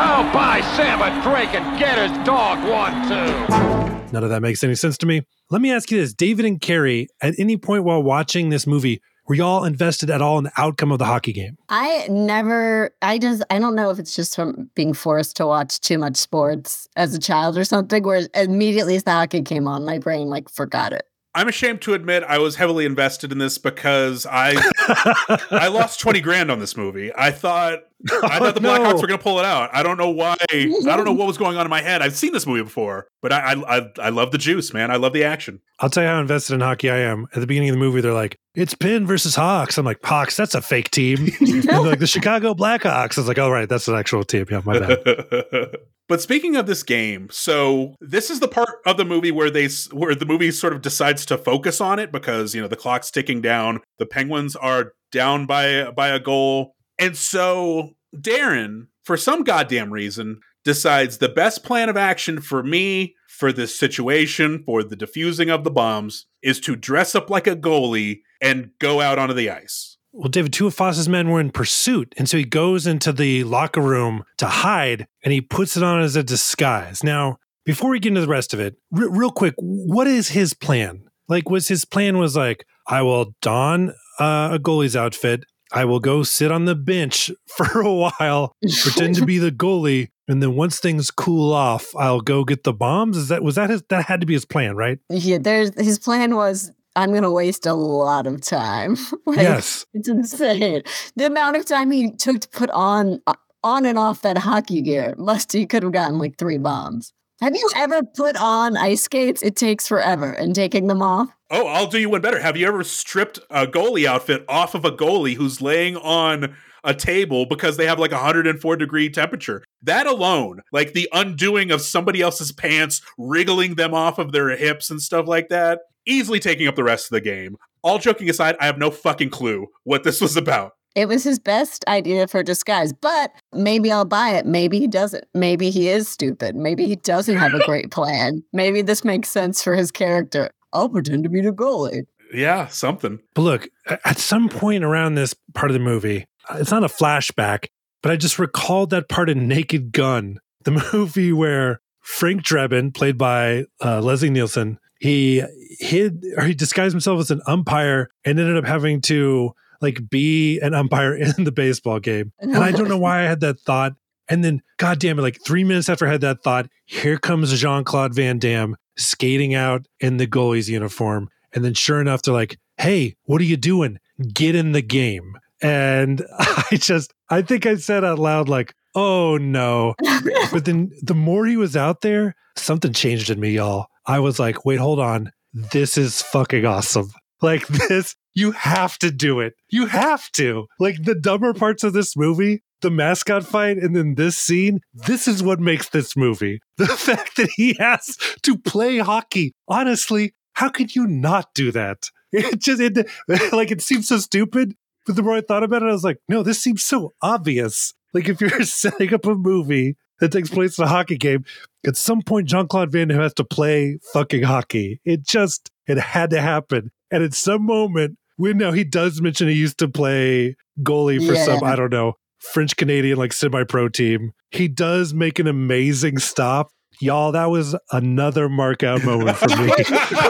Oh, 0.00 0.24
by 0.32 0.62
Sam 0.76 1.02
a 1.04 1.12
drink 1.20 1.52
and 1.52 1.78
get 1.78 1.98
his 1.98 2.16
dog 2.24 2.56
one, 2.64 2.96
two. 3.04 4.12
None 4.12 4.24
of 4.24 4.30
that 4.30 4.40
makes 4.40 4.64
any 4.64 4.76
sense 4.76 4.96
to 4.98 5.06
me. 5.06 5.20
Let 5.50 5.60
me 5.60 5.70
ask 5.70 5.90
you 5.90 6.00
this 6.00 6.14
David 6.14 6.46
and 6.46 6.58
Kerri, 6.58 7.08
at 7.20 7.34
any 7.38 7.58
point 7.58 7.84
while 7.84 8.02
watching 8.02 8.48
this 8.48 8.66
movie, 8.66 9.02
were 9.28 9.34
y'all 9.34 9.64
invested 9.64 10.10
at 10.10 10.22
all 10.22 10.38
in 10.38 10.44
the 10.44 10.52
outcome 10.56 10.92
of 10.92 10.98
the 10.98 11.04
hockey 11.04 11.32
game? 11.32 11.58
I 11.68 12.06
never, 12.08 12.92
I 13.02 13.18
just, 13.18 13.42
I 13.50 13.58
don't 13.58 13.74
know 13.74 13.90
if 13.90 13.98
it's 13.98 14.14
just 14.14 14.36
from 14.36 14.70
being 14.74 14.94
forced 14.94 15.36
to 15.36 15.46
watch 15.46 15.80
too 15.80 15.98
much 15.98 16.16
sports 16.16 16.88
as 16.96 17.14
a 17.14 17.18
child 17.18 17.58
or 17.58 17.64
something, 17.64 18.02
where 18.02 18.28
immediately 18.34 18.96
as 18.96 19.04
the 19.04 19.12
hockey 19.12 19.42
came 19.42 19.66
on, 19.66 19.84
my 19.84 19.98
brain 19.98 20.28
like 20.28 20.48
forgot 20.48 20.92
it. 20.92 21.06
I'm 21.34 21.48
ashamed 21.48 21.82
to 21.82 21.92
admit 21.92 22.24
I 22.24 22.38
was 22.38 22.56
heavily 22.56 22.86
invested 22.86 23.30
in 23.30 23.36
this 23.36 23.58
because 23.58 24.24
I 24.24 24.54
I 25.50 25.68
lost 25.68 26.00
20 26.00 26.22
grand 26.22 26.50
on 26.50 26.60
this 26.60 26.78
movie. 26.78 27.12
I 27.14 27.30
thought 27.30 27.80
I 28.22 28.38
thought 28.38 28.54
the 28.54 28.60
no. 28.60 28.70
Blackhawks 28.70 29.00
were 29.00 29.06
going 29.06 29.18
to 29.18 29.22
pull 29.22 29.38
it 29.38 29.44
out. 29.44 29.70
I 29.72 29.82
don't 29.82 29.96
know 29.96 30.10
why. 30.10 30.36
I 30.52 30.66
don't 30.84 31.04
know 31.04 31.12
what 31.14 31.26
was 31.26 31.38
going 31.38 31.56
on 31.56 31.66
in 31.66 31.70
my 31.70 31.82
head. 31.82 32.02
I've 32.02 32.16
seen 32.16 32.32
this 32.32 32.46
movie 32.46 32.62
before, 32.62 33.08
but 33.22 33.32
I 33.32 33.52
I 33.52 33.78
I, 33.78 33.90
I 34.02 34.08
love 34.10 34.30
the 34.30 34.38
juice, 34.38 34.72
man. 34.72 34.90
I 34.90 34.96
love 34.96 35.12
the 35.12 35.24
action. 35.24 35.60
I'll 35.78 35.90
tell 35.90 36.02
you 36.02 36.08
how 36.08 36.20
invested 36.20 36.54
in 36.54 36.60
hockey 36.60 36.90
I 36.90 36.98
am. 36.98 37.26
At 37.34 37.40
the 37.40 37.46
beginning 37.46 37.70
of 37.70 37.74
the 37.74 37.78
movie, 37.78 38.00
they're 38.00 38.12
like, 38.12 38.38
it's 38.54 38.74
Penn 38.74 39.06
versus 39.06 39.34
Hawks. 39.34 39.76
I'm 39.76 39.84
like, 39.84 40.02
Hawks, 40.02 40.36
that's 40.36 40.54
a 40.54 40.62
fake 40.62 40.90
team. 40.90 41.24
like 41.40 41.98
the 41.98 42.06
Chicago 42.06 42.54
Blackhawks. 42.54 43.18
I 43.18 43.20
was 43.20 43.28
like, 43.28 43.38
oh 43.38 43.50
right, 43.50 43.68
that's 43.68 43.88
an 43.88 43.94
actual 43.94 44.24
team. 44.24 44.46
Yeah, 44.50 44.62
my 44.64 44.78
bad. 44.78 45.76
but 46.08 46.22
speaking 46.22 46.56
of 46.56 46.66
this 46.66 46.82
game, 46.82 47.28
so 47.30 47.94
this 48.00 48.30
is 48.30 48.40
the 48.40 48.48
part 48.48 48.80
of 48.86 48.96
the 48.96 49.04
movie 49.04 49.32
where 49.32 49.50
they 49.50 49.68
where 49.92 50.14
the 50.14 50.26
movie 50.26 50.50
sort 50.50 50.72
of 50.72 50.82
decides 50.82 51.26
to 51.26 51.38
focus 51.38 51.80
on 51.80 51.98
it 51.98 52.12
because 52.12 52.54
you 52.54 52.60
know 52.60 52.68
the 52.68 52.76
clock's 52.76 53.10
ticking 53.10 53.40
down. 53.40 53.80
The 53.98 54.06
Penguins 54.06 54.56
are 54.56 54.92
down 55.12 55.46
by 55.46 55.90
by 55.90 56.08
a 56.08 56.18
goal, 56.18 56.74
and 56.98 57.16
so 57.16 57.95
Darren, 58.20 58.88
for 59.04 59.16
some 59.16 59.44
goddamn 59.44 59.92
reason, 59.92 60.40
decides 60.64 61.18
the 61.18 61.28
best 61.28 61.62
plan 61.62 61.88
of 61.88 61.96
action 61.96 62.40
for 62.40 62.62
me 62.62 63.14
for 63.28 63.52
this 63.52 63.78
situation 63.78 64.62
for 64.64 64.82
the 64.82 64.96
defusing 64.96 65.52
of 65.52 65.62
the 65.62 65.70
bombs 65.70 66.26
is 66.42 66.58
to 66.60 66.74
dress 66.74 67.14
up 67.14 67.30
like 67.30 67.46
a 67.46 67.54
goalie 67.54 68.20
and 68.40 68.70
go 68.78 69.00
out 69.00 69.18
onto 69.18 69.34
the 69.34 69.50
ice. 69.50 69.96
Well, 70.12 70.30
David, 70.30 70.52
two 70.52 70.66
of 70.66 70.74
Foss's 70.74 71.08
men 71.08 71.28
were 71.28 71.40
in 71.40 71.50
pursuit. 71.50 72.14
And 72.16 72.28
so 72.28 72.38
he 72.38 72.44
goes 72.44 72.86
into 72.86 73.12
the 73.12 73.44
locker 73.44 73.82
room 73.82 74.24
to 74.38 74.46
hide 74.46 75.06
and 75.22 75.32
he 75.32 75.42
puts 75.42 75.76
it 75.76 75.82
on 75.82 76.00
as 76.00 76.16
a 76.16 76.22
disguise. 76.22 77.04
Now, 77.04 77.38
before 77.66 77.90
we 77.90 78.00
get 78.00 78.08
into 78.08 78.22
the 78.22 78.26
rest 78.26 78.54
of 78.54 78.60
it, 78.60 78.76
re- 78.90 79.08
real 79.10 79.30
quick, 79.30 79.54
what 79.58 80.06
is 80.06 80.28
his 80.28 80.54
plan? 80.54 81.04
Like, 81.28 81.50
was 81.50 81.68
his 81.68 81.84
plan 81.84 82.16
was 82.16 82.34
like, 82.34 82.64
I 82.86 83.02
will 83.02 83.34
don 83.42 83.90
uh, 84.18 84.50
a 84.52 84.58
goalie's 84.58 84.96
outfit. 84.96 85.44
I 85.72 85.84
will 85.84 86.00
go 86.00 86.22
sit 86.22 86.52
on 86.52 86.64
the 86.64 86.74
bench 86.74 87.30
for 87.56 87.80
a 87.80 87.92
while, 87.92 88.54
pretend 88.82 89.16
to 89.16 89.26
be 89.26 89.38
the 89.38 89.50
goalie, 89.50 90.08
and 90.28 90.42
then 90.42 90.54
once 90.54 90.78
things 90.78 91.10
cool 91.10 91.52
off, 91.52 91.94
I'll 91.96 92.20
go 92.20 92.44
get 92.44 92.64
the 92.64 92.72
bombs. 92.72 93.16
Is 93.16 93.28
that 93.28 93.42
was 93.42 93.54
that 93.56 93.70
his 93.70 93.82
that 93.88 94.06
had 94.06 94.20
to 94.20 94.26
be 94.26 94.34
his 94.34 94.44
plan, 94.44 94.76
right? 94.76 94.98
Yeah, 95.08 95.38
there's 95.38 95.78
his 95.78 95.98
plan 95.98 96.34
was 96.34 96.72
I'm 96.96 97.12
gonna 97.12 97.30
waste 97.30 97.66
a 97.66 97.74
lot 97.74 98.26
of 98.26 98.40
time. 98.40 98.96
like, 99.26 99.38
yes. 99.38 99.86
it's 99.94 100.08
insane. 100.08 100.82
The 101.14 101.26
amount 101.26 101.56
of 101.56 101.66
time 101.66 101.90
he 101.90 102.10
took 102.10 102.40
to 102.40 102.48
put 102.48 102.70
on 102.70 103.20
uh, 103.26 103.34
on 103.62 103.84
and 103.84 103.98
off 103.98 104.22
that 104.22 104.38
hockey 104.38 104.80
gear 104.80 105.14
must 105.18 105.52
he 105.52 105.66
could 105.66 105.82
have 105.82 105.92
gotten 105.92 106.18
like 106.18 106.38
three 106.38 106.58
bombs. 106.58 107.12
Have 107.40 107.54
you 107.54 107.68
ever 107.76 108.02
put 108.02 108.36
on 108.36 108.78
ice 108.78 109.02
skates? 109.02 109.42
It 109.42 109.56
takes 109.56 109.86
forever, 109.86 110.30
and 110.30 110.54
taking 110.54 110.86
them 110.86 111.02
off. 111.02 111.28
Oh, 111.50 111.66
I'll 111.68 111.86
do 111.86 112.00
you 112.00 112.10
one 112.10 112.20
better. 112.20 112.40
Have 112.40 112.56
you 112.56 112.66
ever 112.66 112.82
stripped 112.82 113.38
a 113.50 113.66
goalie 113.66 114.04
outfit 114.04 114.44
off 114.48 114.74
of 114.74 114.84
a 114.84 114.90
goalie 114.90 115.36
who's 115.36 115.62
laying 115.62 115.96
on 115.96 116.56
a 116.82 116.92
table 116.92 117.46
because 117.46 117.76
they 117.76 117.86
have 117.86 118.00
like 118.00 118.10
a 118.10 118.16
104 118.16 118.76
degree 118.76 119.08
temperature? 119.08 119.62
That 119.82 120.08
alone, 120.08 120.62
like 120.72 120.92
the 120.92 121.08
undoing 121.12 121.70
of 121.70 121.82
somebody 121.82 122.20
else's 122.20 122.50
pants, 122.50 123.00
wriggling 123.16 123.76
them 123.76 123.94
off 123.94 124.18
of 124.18 124.32
their 124.32 124.48
hips 124.56 124.90
and 124.90 125.00
stuff 125.00 125.28
like 125.28 125.48
that, 125.48 125.82
easily 126.04 126.40
taking 126.40 126.66
up 126.66 126.74
the 126.74 126.82
rest 126.82 127.06
of 127.06 127.10
the 127.10 127.20
game. 127.20 127.56
All 127.82 128.00
joking 128.00 128.28
aside, 128.28 128.56
I 128.58 128.66
have 128.66 128.78
no 128.78 128.90
fucking 128.90 129.30
clue 129.30 129.68
what 129.84 130.02
this 130.02 130.20
was 130.20 130.36
about. 130.36 130.72
It 130.96 131.06
was 131.06 131.22
his 131.22 131.38
best 131.38 131.84
idea 131.86 132.26
for 132.26 132.42
disguise, 132.42 132.92
but 132.92 133.30
maybe 133.52 133.92
I'll 133.92 134.06
buy 134.06 134.30
it. 134.30 134.46
Maybe 134.46 134.78
he 134.80 134.86
doesn't. 134.86 135.24
Maybe 135.34 135.68
he 135.68 135.88
is 135.90 136.08
stupid. 136.08 136.56
Maybe 136.56 136.86
he 136.86 136.96
doesn't 136.96 137.36
have 137.36 137.52
a 137.52 137.64
great 137.66 137.90
plan. 137.90 138.42
Maybe 138.54 138.80
this 138.80 139.04
makes 139.04 139.28
sense 139.28 139.62
for 139.62 139.74
his 139.74 139.92
character. 139.92 140.50
I'll 140.76 140.88
pretend 140.88 141.24
to 141.24 141.30
be 141.30 141.40
the 141.40 141.52
goalie. 141.52 142.06
Yeah, 142.32 142.66
something. 142.66 143.20
But 143.34 143.42
look, 143.42 143.68
at 143.86 144.18
some 144.18 144.48
point 144.48 144.84
around 144.84 145.14
this 145.14 145.34
part 145.54 145.70
of 145.70 145.74
the 145.74 145.80
movie, 145.80 146.26
uh, 146.50 146.56
it's 146.58 146.70
not 146.70 146.84
a 146.84 146.88
flashback, 146.88 147.68
but 148.02 148.12
I 148.12 148.16
just 148.16 148.38
recalled 148.38 148.90
that 148.90 149.08
part 149.08 149.30
in 149.30 149.48
Naked 149.48 149.92
Gun, 149.92 150.38
the 150.64 150.84
movie 150.92 151.32
where 151.32 151.80
Frank 152.00 152.42
Drebin, 152.42 152.94
played 152.94 153.16
by 153.16 153.64
uh, 153.84 154.00
Leslie 154.00 154.30
Nielsen, 154.30 154.78
he 155.00 155.42
hid 155.78 156.24
or 156.36 156.44
he 156.44 156.54
disguised 156.54 156.92
himself 156.92 157.20
as 157.20 157.30
an 157.30 157.42
umpire 157.46 158.10
and 158.24 158.38
ended 158.38 158.56
up 158.56 158.64
having 158.64 159.00
to 159.02 159.52
like 159.80 160.08
be 160.08 160.58
an 160.60 160.74
umpire 160.74 161.14
in 161.38 161.44
the 161.44 161.52
baseball 161.52 162.00
game. 162.00 162.32
And 162.38 162.56
I 162.56 162.72
don't 162.72 162.88
know 162.88 162.98
why 162.98 163.20
I 163.20 163.24
had 163.24 163.40
that 163.40 163.60
thought. 163.60 163.94
And 164.28 164.42
then, 164.44 164.62
God 164.78 164.98
damn 164.98 165.18
it, 165.18 165.22
like 165.22 165.40
three 165.44 165.64
minutes 165.64 165.88
after 165.88 166.06
I 166.06 166.12
had 166.12 166.20
that 166.22 166.42
thought, 166.42 166.68
here 166.84 167.18
comes 167.18 167.58
Jean 167.58 167.84
Claude 167.84 168.14
Van 168.14 168.38
Damme 168.38 168.76
skating 168.96 169.54
out 169.54 169.86
in 170.00 170.16
the 170.16 170.26
goalie's 170.26 170.68
uniform. 170.68 171.28
And 171.52 171.64
then, 171.64 171.74
sure 171.74 172.00
enough, 172.00 172.22
they're 172.22 172.34
like, 172.34 172.58
hey, 172.78 173.16
what 173.24 173.40
are 173.40 173.44
you 173.44 173.56
doing? 173.56 173.98
Get 174.32 174.54
in 174.54 174.72
the 174.72 174.82
game. 174.82 175.38
And 175.62 176.24
I 176.38 176.64
just, 176.72 177.12
I 177.30 177.42
think 177.42 177.66
I 177.66 177.76
said 177.76 178.04
out 178.04 178.18
loud, 178.18 178.48
like, 178.48 178.74
oh 178.94 179.36
no. 179.36 179.94
but 180.52 180.64
then 180.64 180.90
the 181.02 181.14
more 181.14 181.46
he 181.46 181.56
was 181.56 181.76
out 181.76 182.00
there, 182.00 182.34
something 182.56 182.92
changed 182.92 183.30
in 183.30 183.40
me, 183.40 183.50
y'all. 183.50 183.86
I 184.06 184.18
was 184.20 184.38
like, 184.38 184.64
wait, 184.64 184.78
hold 184.78 185.00
on. 185.00 185.32
This 185.52 185.96
is 185.96 186.22
fucking 186.22 186.64
awesome. 186.64 187.10
Like 187.42 187.66
this, 187.88 188.14
you 188.34 188.52
have 188.52 188.98
to 188.98 189.10
do 189.10 189.40
it. 189.40 189.54
You 189.68 189.86
have 189.86 190.30
to. 190.32 190.66
Like 190.78 191.02
the 191.02 191.14
dumber 191.14 191.54
parts 191.54 191.84
of 191.84 191.92
this 191.92 192.16
movie, 192.16 192.62
the 192.86 192.90
mascot 192.92 193.44
fight, 193.44 193.78
and 193.78 193.96
then 193.96 194.14
this 194.14 194.38
scene, 194.38 194.80
this 194.94 195.26
is 195.26 195.42
what 195.42 195.58
makes 195.58 195.88
this 195.88 196.16
movie. 196.16 196.60
The 196.76 196.86
fact 196.86 197.36
that 197.36 197.50
he 197.56 197.74
has 197.80 198.16
to 198.42 198.56
play 198.56 198.98
hockey. 198.98 199.54
Honestly, 199.66 200.34
how 200.52 200.68
could 200.68 200.94
you 200.94 201.06
not 201.06 201.52
do 201.54 201.72
that? 201.72 202.10
It 202.32 202.60
just, 202.60 202.80
it, 202.80 203.08
like, 203.52 203.70
it 203.70 203.80
seems 203.80 204.08
so 204.08 204.18
stupid. 204.18 204.74
But 205.06 205.16
the 205.16 205.22
more 205.22 205.36
I 205.36 205.40
thought 205.40 205.62
about 205.62 205.82
it, 205.82 205.88
I 205.88 205.92
was 205.92 206.04
like, 206.04 206.18
no, 206.28 206.42
this 206.42 206.62
seems 206.62 206.84
so 206.84 207.14
obvious. 207.22 207.94
Like, 208.12 208.28
if 208.28 208.40
you're 208.40 208.62
setting 208.62 209.14
up 209.14 209.24
a 209.26 209.34
movie 209.34 209.96
that 210.20 210.32
takes 210.32 210.50
place 210.50 210.78
in 210.78 210.84
a 210.84 210.88
hockey 210.88 211.16
game, 211.16 211.44
at 211.86 211.96
some 211.96 212.22
point, 212.22 212.48
Jean 212.48 212.68
Claude 212.68 212.92
Van 212.92 213.08
Damme 213.08 213.20
has 213.20 213.34
to 213.34 213.44
play 213.44 213.98
fucking 214.12 214.42
hockey. 214.42 215.00
It 215.04 215.22
just, 215.24 215.70
it 215.86 215.98
had 215.98 216.30
to 216.30 216.40
happen. 216.40 216.90
And 217.10 217.22
at 217.22 217.34
some 217.34 217.64
moment, 217.64 218.18
when 218.36 218.58
now 218.58 218.72
he 218.72 218.84
does 218.84 219.22
mention 219.22 219.48
he 219.48 219.54
used 219.54 219.78
to 219.78 219.88
play 219.88 220.56
goalie 220.82 221.26
for 221.26 221.34
some, 221.36 221.64
I 221.64 221.74
don't 221.74 221.92
know, 221.92 222.14
French 222.52 222.76
Canadian 222.76 223.18
like 223.18 223.32
semi 223.32 223.64
pro 223.64 223.88
team, 223.88 224.32
he 224.50 224.68
does 224.68 225.12
make 225.14 225.38
an 225.38 225.46
amazing 225.46 226.18
stop. 226.18 226.70
Y'all, 226.98 227.32
that 227.32 227.50
was 227.50 227.76
another 227.92 228.48
mark 228.48 228.82
out 228.82 229.04
moment 229.04 229.36
for 229.36 229.48
me. 229.50 229.68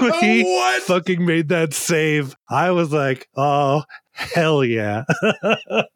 When 0.01 0.13
he 0.21 0.43
What? 0.43 0.83
fucking 0.83 1.25
made 1.25 1.49
that 1.51 1.73
save. 1.73 2.35
I 2.51 2.73
was 2.73 2.93
like, 2.93 3.29
oh, 3.37 3.85
hell 4.13 4.65
yeah. 4.65 5.05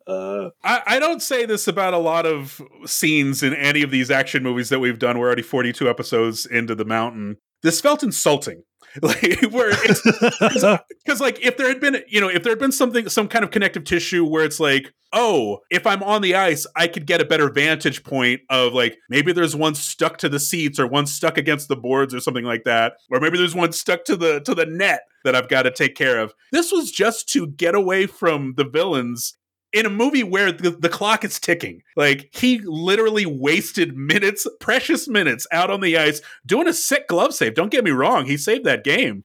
I, 0.06 0.50
I 0.62 0.98
don't 1.00 1.22
say 1.22 1.44
this 1.46 1.66
about 1.66 1.94
a 1.94 1.98
lot 1.98 2.26
of 2.26 2.60
scenes 2.86 3.42
in 3.42 3.54
any 3.54 3.82
of 3.82 3.90
these 3.90 4.10
action 4.10 4.42
movies 4.42 4.68
that 4.68 4.78
we've 4.78 4.98
done. 4.98 5.18
We're 5.18 5.26
already 5.26 5.42
42 5.42 5.88
episodes 5.88 6.46
into 6.46 6.74
the 6.74 6.84
mountain. 6.84 7.38
This 7.62 7.80
felt 7.80 8.02
insulting. 8.02 8.62
Like 9.02 9.40
where 9.50 9.70
it's 9.70 10.02
because 11.04 11.20
like 11.20 11.44
if 11.44 11.56
there 11.56 11.68
had 11.68 11.80
been 11.80 12.02
you 12.08 12.20
know 12.20 12.28
if 12.28 12.42
there 12.42 12.50
had 12.50 12.58
been 12.58 12.72
something 12.72 13.08
some 13.08 13.28
kind 13.28 13.44
of 13.44 13.50
connective 13.50 13.84
tissue 13.84 14.24
where 14.24 14.44
it's 14.44 14.58
like 14.58 14.92
oh 15.12 15.58
if 15.70 15.86
i'm 15.86 16.02
on 16.02 16.22
the 16.22 16.34
ice 16.34 16.66
i 16.74 16.88
could 16.88 17.06
get 17.06 17.20
a 17.20 17.24
better 17.24 17.50
vantage 17.50 18.02
point 18.02 18.40
of 18.50 18.72
like 18.72 18.98
maybe 19.08 19.32
there's 19.32 19.54
one 19.54 19.76
stuck 19.76 20.18
to 20.18 20.28
the 20.28 20.40
seats 20.40 20.78
or 20.80 20.88
one 20.88 21.06
stuck 21.06 21.38
against 21.38 21.68
the 21.68 21.76
boards 21.76 22.12
or 22.12 22.20
something 22.20 22.44
like 22.44 22.64
that 22.64 22.94
or 23.10 23.20
maybe 23.20 23.38
there's 23.38 23.54
one 23.54 23.72
stuck 23.72 24.04
to 24.04 24.16
the 24.16 24.40
to 24.40 24.54
the 24.54 24.66
net 24.66 25.02
that 25.24 25.36
i've 25.36 25.48
got 25.48 25.62
to 25.62 25.70
take 25.70 25.94
care 25.94 26.18
of. 26.18 26.32
This 26.52 26.72
was 26.72 26.90
just 26.90 27.28
to 27.30 27.46
get 27.46 27.74
away 27.74 28.06
from 28.06 28.54
the 28.56 28.64
villains 28.64 29.34
in 29.72 29.86
a 29.86 29.90
movie 29.90 30.24
where 30.24 30.52
the, 30.52 30.70
the 30.70 30.88
clock 30.88 31.24
is 31.24 31.38
ticking 31.38 31.82
like 31.96 32.28
he 32.32 32.60
literally 32.64 33.26
wasted 33.26 33.96
minutes 33.96 34.46
precious 34.60 35.08
minutes 35.08 35.46
out 35.52 35.70
on 35.70 35.80
the 35.80 35.96
ice 35.96 36.20
doing 36.46 36.68
a 36.68 36.72
sick 36.72 37.08
glove 37.08 37.34
save 37.34 37.54
don't 37.54 37.70
get 37.70 37.84
me 37.84 37.90
wrong 37.90 38.26
he 38.26 38.36
saved 38.36 38.64
that 38.64 38.84
game 38.84 39.24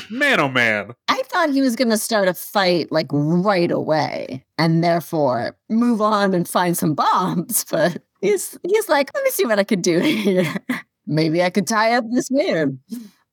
man 0.10 0.40
oh 0.40 0.48
man 0.48 0.94
I 1.08 1.22
thought 1.24 1.50
he 1.50 1.60
was 1.60 1.76
going 1.76 1.90
to 1.90 1.98
start 1.98 2.28
a 2.28 2.34
fight 2.34 2.90
like 2.90 3.06
right 3.10 3.70
away 3.70 4.44
and 4.58 4.82
therefore 4.82 5.56
move 5.68 6.00
on 6.00 6.34
and 6.34 6.48
find 6.48 6.76
some 6.76 6.94
bombs. 6.94 7.64
But 7.70 8.02
he's 8.20 8.58
he's 8.66 8.88
like, 8.88 9.10
let 9.14 9.22
me 9.24 9.30
see 9.30 9.46
what 9.46 9.58
I 9.58 9.64
could 9.64 9.82
do 9.82 10.00
here. 10.00 10.52
Maybe 11.06 11.42
I 11.42 11.50
could 11.50 11.66
tie 11.66 11.92
up 11.92 12.04
this 12.10 12.30
man. 12.30 12.80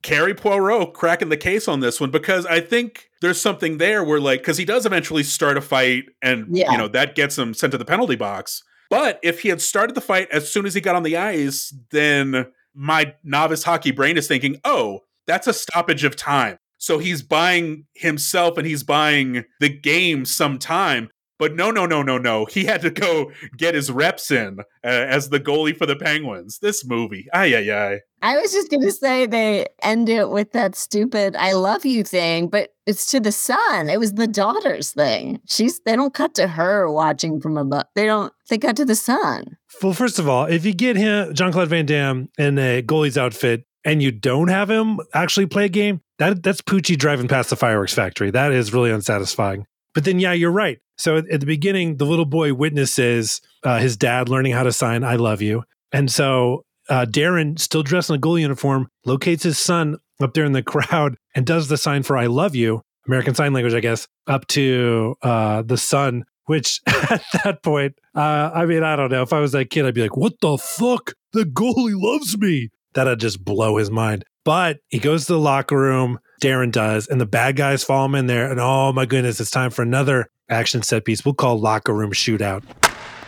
Kerri 0.04 0.36
Poirot 0.38 0.94
cracking 0.94 1.30
the 1.30 1.38
case 1.38 1.68
on 1.68 1.80
this 1.80 2.00
one 2.00 2.12
because 2.12 2.46
I 2.46 2.60
think 2.62 3.10
there's 3.22 3.42
something 3.42 3.78
there 3.78 4.04
where 4.04 4.20
like 4.20 4.42
because 4.42 4.58
he 4.58 4.66
does 4.66 4.86
eventually 4.86 5.24
start 5.24 5.58
a 5.58 5.62
fight 5.62 6.06
and 6.22 6.46
Yeah. 6.56 6.72
you 6.72 6.78
know 6.78 6.88
that 6.90 7.16
gets 7.16 7.38
him 7.38 7.54
sent 7.54 7.72
to 7.72 7.78
the 7.78 7.86
penalty 7.86 8.16
box. 8.16 8.64
But 8.90 9.20
if 9.24 9.42
he 9.42 9.50
had 9.50 9.62
started 9.62 9.96
the 9.96 10.02
fight 10.02 10.30
as 10.32 10.52
soon 10.52 10.66
as 10.66 10.74
he 10.74 10.82
got 10.82 10.96
on 10.96 11.04
the 11.04 11.18
ice, 11.18 11.76
then 11.92 12.48
my 12.74 13.14
novice 13.24 13.64
hockey 13.64 13.92
brain 13.92 14.18
is 14.18 14.28
thinking, 14.28 14.62
oh, 14.64 15.02
that's 15.26 15.48
a 15.48 15.54
stoppage 15.54 16.04
of 16.06 16.16
time. 16.16 16.58
So 16.78 17.00
he's 17.00 17.22
buying 17.24 17.86
himself 17.96 18.58
and 18.58 18.66
he's 18.68 18.84
buying 18.84 19.44
the 19.60 19.68
game 19.68 20.24
some 20.26 20.58
time. 20.60 21.10
But 21.40 21.56
no, 21.56 21.70
no, 21.70 21.86
no, 21.86 22.02
no, 22.02 22.18
no. 22.18 22.46
He 22.46 22.66
had 22.66 22.82
to 22.82 22.90
go 22.90 23.32
get 23.58 23.76
his 23.76 23.92
reps 23.92 24.32
in 24.32 24.60
uh, 24.60 24.64
as 24.84 25.30
the 25.30 25.40
goalie 25.40 25.76
for 25.76 25.86
the 25.86 25.96
Penguins. 25.96 26.60
This 26.62 26.86
movie, 26.86 27.28
ay, 27.34 27.56
ay, 27.56 27.72
ay. 27.72 28.00
I 28.22 28.38
was 28.38 28.52
just 28.52 28.70
going 28.70 28.82
to 28.82 28.92
say 28.92 29.26
they 29.26 29.68
end 29.84 30.10
it 30.10 30.30
with 30.30 30.52
that 30.54 30.76
stupid 30.76 31.36
I 31.36 31.54
love 31.54 31.86
you 31.86 32.04
thing, 32.04 32.48
but 32.48 32.72
it's 32.86 33.12
to 33.12 33.20
the 33.20 33.32
son. 33.32 33.90
It 33.90 34.00
was 34.00 34.14
the 34.14 34.28
daughter's 34.28 34.92
thing. 34.92 35.42
She's 35.48 35.80
they 35.82 35.96
don't 35.96 36.14
cut 36.14 36.34
to 36.36 36.48
her 36.48 36.92
watching 36.92 37.40
from 37.40 37.58
above. 37.58 37.86
They 37.96 38.06
don't 38.06 38.34
they 38.50 38.58
cut 38.58 38.76
to 38.78 38.86
the 38.86 38.96
son. 38.96 39.58
Well, 39.82 39.94
first 39.94 40.20
of 40.20 40.28
all, 40.28 40.46
if 40.46 40.66
you 40.66 40.74
get 40.74 40.96
him, 40.96 41.34
Jean 41.34 41.52
Claude 41.52 41.68
Van 41.68 41.86
Damme, 41.86 42.30
in 42.38 42.58
a 42.58 42.82
goalie's 42.82 43.18
outfit, 43.18 43.66
and 43.84 44.02
you 44.02 44.12
don't 44.12 44.48
have 44.48 44.70
him 44.70 45.00
actually 45.14 45.46
play 45.46 45.66
a 45.66 45.70
game, 45.70 46.02
that 46.18 46.42
that's 46.44 46.62
Poochie 46.62 46.98
driving 46.98 47.28
past 47.28 47.50
the 47.50 47.56
fireworks 47.56 47.94
factory. 47.94 48.32
That 48.32 48.52
is 48.52 48.74
really 48.74 48.92
unsatisfying. 48.92 49.66
But 49.94 50.06
then, 50.06 50.20
yeah, 50.20 50.34
you're 50.34 50.52
right. 50.52 50.80
So 50.98 51.18
at, 51.18 51.30
at 51.30 51.40
the 51.40 51.46
beginning, 51.46 51.98
the 51.98 52.06
little 52.06 52.26
boy 52.26 52.54
witnesses 52.54 53.42
uh, 53.64 53.80
his 53.80 53.98
dad 53.98 54.30
learning 54.30 54.54
how 54.54 54.64
to 54.64 54.72
sign 54.72 55.04
"I 55.04 55.16
love 55.16 55.42
you," 55.42 55.64
and 55.92 56.12
so 56.12 56.64
uh, 56.90 57.06
Darren, 57.06 57.60
still 57.60 57.84
dressed 57.84 58.10
in 58.10 58.16
a 58.16 58.20
goalie 58.20 58.42
uniform, 58.42 58.88
locates 59.06 59.44
his 59.44 59.60
son 59.60 59.98
up 60.22 60.34
there 60.34 60.46
in 60.46 60.54
the 60.54 60.64
crowd 60.64 61.18
and 61.36 61.46
does 61.46 61.68
the 61.68 61.78
sign 61.78 62.04
for 62.04 62.18
"I 62.18 62.28
love 62.28 62.56
you," 62.56 62.82
American 63.08 63.36
Sign 63.36 63.54
Language, 63.54 63.74
I 63.74 63.80
guess, 63.80 64.08
up 64.28 64.48
to 64.48 65.16
uh, 65.22 65.62
the 65.64 65.78
son. 65.78 66.26
Which 66.46 66.80
at 66.88 67.24
that 67.44 67.62
point, 67.62 67.96
uh, 68.16 68.52
I 68.54 68.66
mean, 68.66 68.82
I 68.82 68.96
don't 68.96 69.12
know. 69.12 69.22
If 69.22 69.34
I 69.34 69.42
was 69.42 69.52
that 69.52 69.70
kid, 69.70 69.86
I'd 69.86 69.94
be 69.94 70.02
like, 70.02 70.16
"What 70.16 70.40
the 70.42 70.58
fuck? 70.58 71.14
The 71.34 71.44
goalie 71.44 71.96
loves 71.96 72.38
me." 72.38 72.70
That'd 72.94 73.20
just 73.20 73.44
blow 73.44 73.78
his 73.78 73.92
mind. 73.92 74.24
But 74.46 74.78
he 74.88 74.98
goes 74.98 75.26
to 75.26 75.34
the 75.34 75.40
locker 75.40 75.78
room. 75.78 76.20
Darren 76.42 76.72
does, 76.72 77.08
and 77.08 77.20
the 77.20 77.26
bad 77.26 77.58
guys 77.58 77.84
follow 77.84 78.06
him 78.06 78.16
in 78.16 78.28
there. 78.28 78.50
And 78.50 78.60
oh 78.62 78.94
my 78.94 79.06
goodness, 79.06 79.42
it's 79.42 79.52
time 79.52 79.72
for 79.72 79.82
another 79.82 80.30
action 80.50 80.82
set 80.84 81.04
piece. 81.04 81.26
We'll 81.26 81.34
call 81.34 81.60
locker 81.60 81.94
room 81.94 82.12
shootout. 82.14 82.64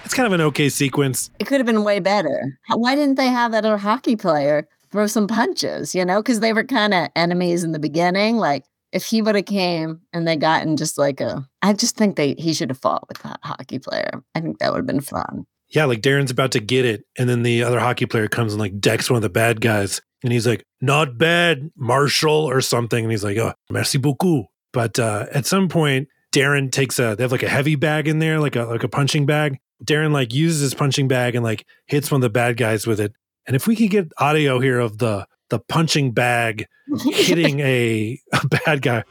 It's 0.10 0.15
kind 0.15 0.26
of 0.26 0.34
an 0.34 0.41
okay 0.41 0.69
sequence. 0.69 1.30
It 1.38 1.45
could 1.45 1.60
have 1.60 1.68
been 1.68 1.84
way 1.84 1.99
better. 1.99 2.57
Why 2.68 2.95
didn't 2.95 3.14
they 3.14 3.27
have 3.27 3.52
that 3.52 3.64
other 3.64 3.77
hockey 3.77 4.15
player 4.15 4.68
throw 4.91 5.06
some 5.06 5.27
punches? 5.27 5.94
You 5.94 6.03
know, 6.03 6.19
because 6.19 6.40
they 6.40 6.52
were 6.52 6.64
kind 6.64 6.95
of 6.95 7.10
enemies 7.15 7.64
in 7.64 7.73
the 7.73 7.80
beginning. 7.80 8.38
Like 8.38 8.65
if 8.91 9.06
he 9.06 9.22
would 9.22 9.36
have 9.36 9.45
came 9.45 10.02
and 10.11 10.27
they 10.27 10.36
gotten 10.36 10.77
just 10.77 10.98
like 10.98 11.22
a, 11.22 11.48
I 11.61 11.73
just 11.73 11.95
think 11.95 12.15
they 12.15 12.34
he 12.40 12.56
should 12.56 12.72
have 12.72 12.80
fought 12.80 13.07
with 13.07 13.19
that 13.19 13.40
hockey 13.44 13.77
player. 13.77 14.23
I 14.34 14.40
think 14.40 14.57
that 14.57 14.72
would 14.72 14.80
have 14.80 14.88
been 14.88 14.99
fun. 14.99 15.45
Yeah, 15.68 15.86
like 15.86 16.02
Darren's 16.02 16.31
about 16.31 16.53
to 16.53 16.60
get 16.60 16.86
it, 16.86 17.06
and 17.15 17.30
then 17.30 17.44
the 17.44 17.61
other 17.61 17.80
hockey 17.80 18.07
player 18.07 18.27
comes 18.27 18.53
and 18.53 18.60
like 18.60 18.80
decks 18.80 19.11
one 19.11 19.18
of 19.18 19.22
the 19.22 19.30
bad 19.30 19.61
guys, 19.61 20.02
and 20.23 20.34
he's 20.34 20.48
like, 20.48 20.65
"Not 20.81 21.19
bad, 21.19 21.69
Marshall," 21.76 22.49
or 22.49 22.61
something, 22.61 23.06
and 23.06 23.11
he's 23.11 23.23
like, 23.23 23.38
"Oh, 23.38 23.53
merci 23.69 23.99
beaucoup." 23.99 24.48
But 24.73 24.98
uh, 24.98 25.27
at 25.31 25.45
some 25.45 25.69
point, 25.69 26.07
Darren 26.31 26.72
takes 26.72 26.98
a 26.98 27.15
they 27.15 27.23
have 27.23 27.31
like 27.31 27.44
a 27.44 27.49
heavy 27.49 27.76
bag 27.76 28.07
in 28.07 28.18
there, 28.18 28.40
like 28.40 28.56
a 28.56 28.64
like 28.64 28.84
a 28.84 28.90
punching 28.90 29.27
bag. 29.27 29.60
Darren 29.84 30.11
like 30.11 30.34
uses 30.34 30.61
his 30.61 30.73
punching 30.73 31.07
bag 31.07 31.35
and 31.35 31.43
like 31.43 31.65
hits 31.88 32.11
one 32.11 32.19
of 32.19 32.23
the 32.23 32.30
bad 32.30 32.57
guys 32.57 32.85
with 32.85 32.99
it. 32.99 33.14
And 33.47 33.56
if 33.56 33.68
we 33.68 33.76
could 33.76 33.89
get 33.89 34.11
audio 34.18 34.60
here 34.60 34.80
of 34.80 34.97
the 34.97 35.26
the 35.49 35.60
punching 35.60 36.11
bag 36.11 36.68
hitting 37.11 37.60
a, 37.60 38.19
a 38.34 38.47
bad 38.47 38.81
guy. 38.81 39.03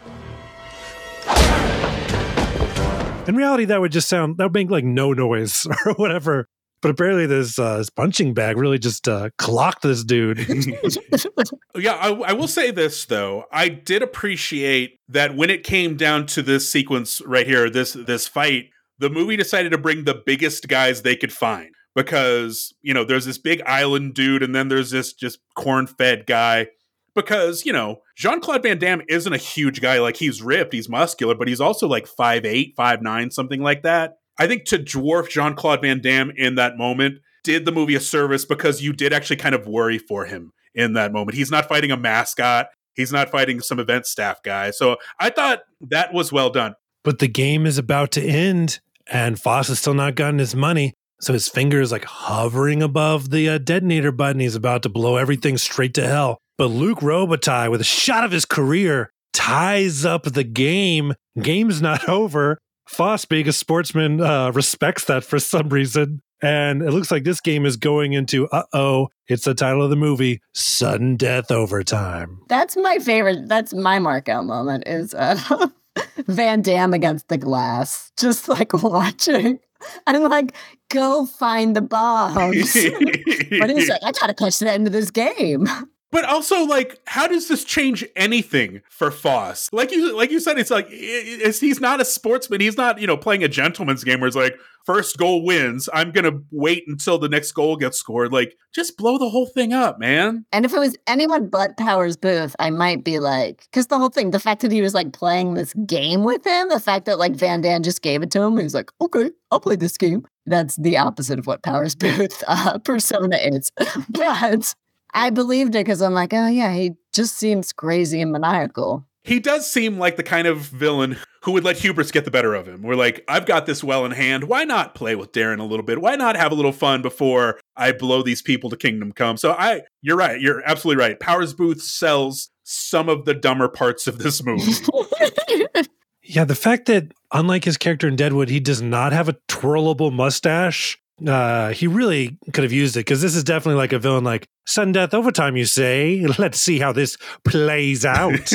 In 3.27 3.37
reality, 3.37 3.67
that 3.67 3.81
would 3.81 3.93
just 3.93 4.09
sound 4.09 4.39
that 4.39 4.45
would 4.45 4.55
make 4.55 4.71
like 4.71 4.85
no 4.85 5.13
noise 5.13 5.67
or 5.87 5.93
whatever. 5.95 6.49
But 6.81 6.93
apparently, 6.93 7.27
this, 7.27 7.59
uh, 7.59 7.79
this 7.79 7.91
punching 7.91 8.35
bag 8.35 8.57
really 8.57 8.79
just 8.79 9.09
uh, 9.09 9.31
clocked 9.37 9.83
this 9.83 10.05
dude. 10.05 10.47
Yeah, 11.77 11.93
I, 11.93 12.09
I 12.09 12.33
will 12.33 12.49
say 12.49 12.71
this 12.73 13.05
though. 13.05 13.45
I 13.53 13.69
did 13.69 14.03
appreciate 14.03 14.99
that 15.09 15.37
when 15.37 15.49
it 15.49 15.63
came 15.63 15.97
down 15.97 16.27
to 16.27 16.43
this 16.43 16.69
sequence 16.69 17.21
right 17.25 17.47
here, 17.47 17.71
this 17.71 17.93
this 17.93 18.27
fight, 18.27 18.71
the 18.99 19.11
movie 19.11 19.37
decided 19.37 19.71
to 19.71 19.79
bring 19.79 20.05
the 20.05 20.23
biggest 20.27 20.69
guys 20.69 21.03
they 21.03 21.17
could 21.17 21.33
find 21.33 21.71
because 21.95 22.75
you 22.83 22.95
know 22.95 23.05
there's 23.05 23.25
this 23.27 23.39
big 23.39 23.63
island 23.67 24.15
dude, 24.15 24.43
and 24.43 24.55
then 24.55 24.69
there's 24.69 24.91
this 24.91 25.13
just 25.13 25.39
corn-fed 25.57 26.27
guy. 26.27 26.69
Because 27.15 27.67
you 27.67 27.73
know 27.73 28.03
Jean 28.17 28.41
Claude 28.41 28.63
Van 28.63 28.79
Damme 28.79 29.03
isn't 29.09 29.33
a 29.33 29.39
huge 29.39 29.81
guy; 29.81 29.99
like 29.99 30.17
he's 30.17 30.41
ripped, 30.41 30.73
he's 30.73 30.89
muscular, 30.89 31.35
but 31.35 31.49
he's 31.49 31.61
also 31.61 31.89
like 31.89 32.07
five 32.07 32.45
eight, 32.45 32.75
five 32.77 33.03
nine, 33.03 33.31
something 33.31 33.61
like 33.61 33.83
that. 33.83 34.19
I 34.39 34.47
think 34.47 34.65
to 34.67 34.79
dwarf 34.79 35.29
Jean 35.29 35.55
Claude 35.55 35.83
Van 35.83 36.01
Damme 36.01 36.31
in 36.37 36.55
that 36.55 36.77
moment 36.79 37.17
did 37.43 37.65
the 37.65 37.73
movie 37.73 37.97
a 37.97 38.01
service 38.01 38.45
because 38.45 38.83
you 38.83 38.93
did 38.93 39.13
actually 39.13 39.37
kind 39.37 39.55
of 39.55 39.67
worry 39.67 39.99
for 39.99 40.27
him 40.27 40.53
in 40.75 40.93
that 40.93 41.13
moment. 41.13 41.37
He's 41.37 41.51
not 41.51 41.69
fighting 41.69 41.91
a 41.91 41.97
mascot. 41.97 42.69
He's 42.95 43.11
not 43.11 43.31
fighting 43.31 43.61
some 43.61 43.81
event 43.81 44.07
staff 44.07 44.43
guy. 44.45 44.71
So 44.71 44.97
I 45.19 45.31
thought 45.31 45.61
that 45.81 46.13
was 46.13 46.31
well 46.31 46.51
done. 46.51 46.75
but 47.05 47.19
the 47.21 47.29
game 47.29 47.65
is 47.67 47.79
about 47.79 48.13
to 48.13 48.23
end, 48.23 48.81
and 49.11 49.41
Foss 49.41 49.69
has 49.69 49.79
still 49.79 49.95
not 49.95 50.15
gotten 50.15 50.39
his 50.39 50.55
money. 50.55 50.95
So 51.21 51.33
his 51.33 51.49
finger 51.49 51.81
is 51.81 51.91
like 51.91 52.05
hovering 52.05 52.83
above 52.83 53.31
the 53.31 53.49
uh, 53.49 53.59
detonator 53.59 54.13
button. 54.13 54.41
He's 54.41 54.55
about 54.55 54.83
to 54.85 54.89
blow 54.89 55.17
everything 55.17 55.59
straight 55.59 55.95
to 55.95 56.07
hell. 56.07 56.39
But 56.57 56.67
Luc 56.67 57.01
Robitaille, 57.01 57.71
with 57.71 57.81
a 57.81 57.85
shot 57.85 58.25
of 58.25 58.31
his 58.31 58.45
career, 58.45 59.11
ties 59.33 60.05
up 60.05 60.25
the 60.25 60.45
game. 60.45 61.15
Game's 61.41 61.83
not 61.83 62.09
over. 62.09 62.59
Foss, 62.89 63.25
being 63.25 63.49
a 63.49 63.53
sportsman, 63.53 64.21
uh, 64.21 64.51
respects 64.53 65.05
that 65.07 65.25
for 65.25 65.39
some 65.39 65.69
reason. 65.69 66.21
And 66.41 66.83
it 66.83 66.93
looks 66.93 67.11
like 67.11 67.25
this 67.25 67.41
game 67.41 67.67
is 67.67 67.77
going 67.77 68.13
into, 68.13 68.47
uh 68.49 68.63
oh, 68.73 69.09
it's 69.27 69.45
the 69.45 69.55
title 69.55 69.83
of 69.83 69.91
the 69.91 69.97
movie, 69.97 70.41
Sudden 70.55 71.17
Death 71.17 71.51
Overtime. 71.51 72.41
That's 72.49 72.77
my 72.77 72.99
favorite. 72.99 73.49
That's 73.49 73.75
my 73.75 73.99
markout 73.99 74.47
moment 74.47 74.87
is 74.87 75.15
uh, 75.15 75.69
Van 76.27 76.63
Damme 76.63 76.95
against 76.95 77.29
the 77.29 77.39
glass, 77.39 78.13
just 78.19 78.49
like 78.49 78.73
watching. 78.83 79.59
I'm 80.07 80.23
like, 80.25 80.55
go 80.91 81.25
find 81.27 81.77
the 81.77 81.81
bombs. 81.81 82.75
but 82.75 83.71
he's 83.71 83.89
like, 83.89 84.03
I 84.03 84.13
gotta 84.13 84.35
catch 84.35 84.59
the 84.59 84.71
end 84.71 84.87
of 84.87 84.93
this 84.93 85.11
game. 85.11 85.67
But 86.11 86.25
also, 86.25 86.65
like, 86.65 86.99
how 87.07 87.27
does 87.27 87.49
this 87.49 87.65
change 87.65 88.05
anything 88.17 88.81
for 88.89 89.11
Foss? 89.11 89.69
Like 89.73 89.93
you, 89.93 90.17
like 90.17 90.31
you 90.31 90.41
said, 90.41 90.59
it's 90.59 90.71
like 90.71 90.87
it's, 90.91 91.61
he's 91.61 91.81
not 91.81 92.01
a 92.01 92.05
sportsman. 92.05 92.61
He's 92.63 92.79
not, 92.79 92.99
you 92.99 93.07
know, 93.07 93.17
playing 93.17 93.45
a 93.45 93.49
gentleman's 93.49 94.05
game 94.05 94.21
where 94.21 94.29
it's 94.29 94.37
like 94.37 94.57
first 94.87 95.19
goal 95.19 95.45
wins. 95.45 95.87
I'm 95.93 96.11
gonna 96.13 96.41
wait 96.51 96.85
until 96.87 97.19
the 97.19 97.29
next 97.29 97.53
goal 97.53 97.77
gets 97.77 97.99
scored. 97.99 98.33
Like, 98.33 98.57
just 98.75 98.97
blow 98.97 99.19
the 99.19 99.29
whole 99.29 99.47
thing 99.47 99.75
up, 99.75 99.99
man. 99.99 100.47
And 100.51 100.65
if 100.65 100.73
it 100.73 100.79
was 100.79 100.97
anyone 101.07 101.49
but 101.49 101.77
Powers 101.77 102.17
Boothe, 102.17 102.55
I 102.59 102.71
might 102.71 103.05
be 103.05 103.19
like, 103.19 103.67
because 103.71 103.89
the 103.89 103.99
whole 103.99 104.09
thing, 104.09 104.31
the 104.31 104.41
fact 104.41 104.63
that 104.63 104.73
he 104.73 104.81
was 104.81 104.95
like 104.95 105.13
playing 105.13 105.55
this 105.55 105.75
game 105.87 106.25
with 106.25 106.47
him, 106.47 106.71
the 106.71 106.81
fact 106.81 107.05
that 107.05 107.19
like 107.19 107.33
Van 107.33 107.61
Damme 107.61 107.83
just 107.83 108.01
gave 108.01 108.23
it 108.23 108.31
to 108.31 108.41
him, 108.41 108.57
he's 108.57 108.75
like, 108.75 108.91
okay, 109.03 109.31
I'll 109.51 109.61
play 109.61 109.77
this 109.77 109.99
game. 109.99 110.27
That's 110.47 110.77
the 110.77 110.97
opposite 110.97 111.39
of 111.39 111.47
what 111.47 111.63
Powers 111.63 111.95
Boothe 111.95 112.43
uh, 112.47 112.79
persona 112.85 113.37
is. 113.37 113.71
but 114.09 114.75
I 115.15 115.31
believed 115.31 115.75
it 115.75 115.85
because 115.85 116.03
I'm 116.03 116.15
like, 116.15 116.33
oh 116.33 116.49
yeah, 116.49 116.73
he 116.75 116.97
just 117.13 117.37
seems 117.37 117.73
crazy 117.73 118.21
and 118.21 118.33
maniacal. 118.33 119.05
He 119.25 119.41
does 119.41 119.71
seem 119.71 119.99
like 119.99 120.17
the 120.17 120.23
kind 120.23 120.47
of 120.47 120.59
villain 120.59 121.19
who 121.43 121.53
would 121.53 121.65
let 121.65 121.77
hubris 121.77 122.11
get 122.11 122.25
the 122.25 122.31
better 122.31 122.55
of 122.55 122.67
him. 122.67 122.83
We're 122.83 122.95
like, 122.95 123.25
I've 123.29 123.45
got 123.45 123.67
this 123.67 123.85
well 123.85 124.07
in 124.07 124.13
hand. 124.13 124.45
Why 124.45 124.65
not 124.65 124.95
play 124.95 125.15
with 125.15 125.33
Darren 125.33 125.61
a 125.61 125.65
little 125.65 125.85
bit? 125.85 126.01
Why 126.01 126.17
not 126.17 126.37
have 126.37 126.51
a 126.51 126.55
little 126.55 126.73
fun 126.73 127.03
before 127.03 127.61
I 127.77 127.93
blow 127.93 128.23
these 128.23 128.41
people 128.41 128.71
to 128.71 128.77
kingdom 128.77 129.13
come? 129.13 129.37
So 129.37 129.53
I, 129.53 129.83
you're 130.01 130.17
right. 130.17 130.41
You're 130.41 130.63
absolutely 130.65 131.03
right. 131.03 131.21
Powers 131.21 131.53
Boothe 131.53 131.81
sells 131.81 132.49
some 132.65 133.09
of 133.11 133.27
the 133.27 133.35
dumber 133.35 133.69
parts 133.69 134.07
of 134.07 134.19
this 134.19 134.43
movie. 134.43 134.73
Yeah, 136.31 136.45
the 136.45 136.55
fact 136.55 136.87
that 136.87 137.11
unlike 137.33 137.65
his 137.65 137.79
character 137.79 138.07
in 138.07 138.15
Deadwood, 138.15 138.51
he 138.51 138.61
does 138.61 138.83
not 138.83 139.13
have 139.13 139.31
a 139.31 139.37
twirlable 139.49 140.13
mustache. 140.13 140.99
Uh, 141.27 141.71
he 141.71 141.87
really 141.87 142.39
could 142.53 142.65
have 142.65 142.73
used 142.73 142.97
it 142.97 143.01
because 143.01 143.21
this 143.21 143.35
is 143.35 143.45
definitely 143.45 143.79
like 143.79 143.93
a 143.93 143.99
villain, 143.99 144.25
like 144.25 144.47
sudden 144.67 144.93
death 144.93 145.15
overtime. 145.15 145.57
You 145.57 145.65
say, 145.65 146.25
let's 146.39 146.61
see 146.61 146.79
how 146.79 146.93
this 146.93 147.17
plays 147.45 148.05
out. 148.05 148.53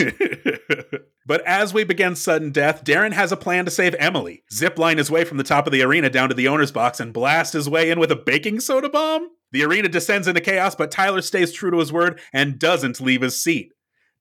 but 1.25 1.41
as 1.45 1.73
we 1.73 1.83
begin 1.83 2.15
sudden 2.15 2.51
death, 2.51 2.83
Darren 2.83 3.13
has 3.13 3.31
a 3.31 3.37
plan 3.37 3.65
to 3.65 3.71
save 3.71 3.95
Emily. 3.99 4.43
Zipline 4.51 4.97
his 4.97 5.11
way 5.11 5.25
from 5.25 5.37
the 5.37 5.43
top 5.43 5.67
of 5.67 5.73
the 5.73 5.81
arena 5.81 6.09
down 6.09 6.29
to 6.29 6.35
the 6.35 6.47
owner's 6.47 6.71
box 6.71 6.99
and 6.99 7.13
blast 7.13 7.53
his 7.53 7.69
way 7.69 7.89
in 7.91 7.99
with 7.99 8.11
a 8.11 8.15
baking 8.15 8.59
soda 8.61 8.89
bomb. 8.89 9.29
The 9.51 9.63
arena 9.63 9.89
descends 9.89 10.27
into 10.27 10.41
chaos, 10.41 10.73
but 10.73 10.89
Tyler 10.89 11.21
stays 11.21 11.51
true 11.51 11.71
to 11.71 11.79
his 11.79 11.93
word 11.93 12.19
and 12.31 12.57
doesn't 12.57 13.01
leave 13.01 13.21
his 13.21 13.41
seat. 13.41 13.71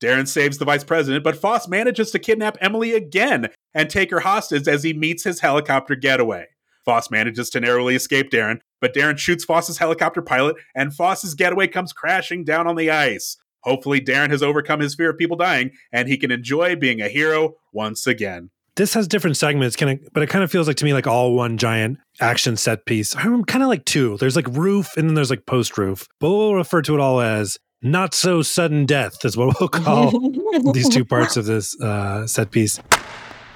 Darren 0.03 0.27
saves 0.27 0.59
the 0.59 0.65
vice 0.65 0.83
president, 0.83 1.23
but 1.23 1.37
Foss 1.37 1.69
manages 1.69 2.11
to 2.11 2.19
kidnap 2.19 2.59
Emily 2.61 2.93
again 2.93 3.51
and 3.73 3.89
take 3.89 4.11
her 4.11 4.21
hostage 4.21 4.67
as 4.67 4.83
he 4.83 4.93
meets 4.93 5.23
his 5.23 5.41
helicopter 5.41 5.95
getaway. 5.95 6.47
Foss 6.85 7.11
manages 7.11 7.51
to 7.51 7.61
narrowly 7.61 7.95
escape 7.95 8.31
Darren, 8.31 8.59
but 8.81 8.95
Darren 8.95 9.19
shoots 9.19 9.45
Foss's 9.45 9.79
helicopter 9.79 10.23
pilot, 10.23 10.57
and 10.75 10.95
Foss's 10.95 11.35
getaway 11.35 11.69
comes 11.69 11.93
crashing 11.93 12.45
down 12.45 12.67
on 12.67 12.77
the 12.77 12.91
ice. 12.91 13.37
Hopefully, 13.61 14.01
Darren 14.01 14.31
has 14.31 14.43
overcome 14.43 14.81
his 14.81 14.95
fear 14.95 15.11
of 15.11 15.19
people 15.19 15.37
dying, 15.37 15.71
and 15.93 16.09
he 16.09 16.17
can 16.19 16.31
enjoy 16.33 16.75
being 16.75 17.01
a 17.01 17.09
hero 17.09 17.55
once 17.73 18.07
again. 18.07 18.51
this 18.75 18.95
has 18.95 19.07
different 19.07 19.37
segments, 19.37 19.77
kind 19.77 20.01
of, 20.01 20.13
but 20.13 20.23
it 20.23 20.29
kind 20.29 20.43
of 20.43 20.51
feels 20.51 20.67
like 20.67 20.77
to 20.79 20.85
me 20.85 20.93
like 20.93 21.07
all 21.07 21.35
one 21.35 21.59
giant 21.59 21.99
action 22.21 22.57
set 22.57 22.87
piece. 22.87 23.15
I'm 23.15 23.45
kind 23.45 23.63
of 23.63 23.69
like 23.69 23.85
two. 23.85 24.17
There's 24.17 24.35
like 24.35 24.49
roof, 24.49 24.97
and 24.97 25.09
then 25.09 25.15
there's 25.15 25.31
like 25.31 25.47
post 25.47 25.79
roof. 25.79 26.09
But 26.19 26.31
we'll 26.31 26.55
refer 26.55 26.83
to 26.83 26.95
it 26.95 27.01
all 27.01 27.21
as 27.21 27.59
not 27.83 28.15
so 28.15 28.43
sudden 28.43 28.87
death, 28.87 29.25
is 29.25 29.37
what 29.37 29.61
we'll 29.61 29.69
call 29.69 30.11
these 30.73 30.89
two 30.89 31.05
parts 31.05 31.37
of 31.37 31.45
this 31.45 31.79
uh, 31.81 32.27
set 32.27 32.51
piece. 32.51 32.81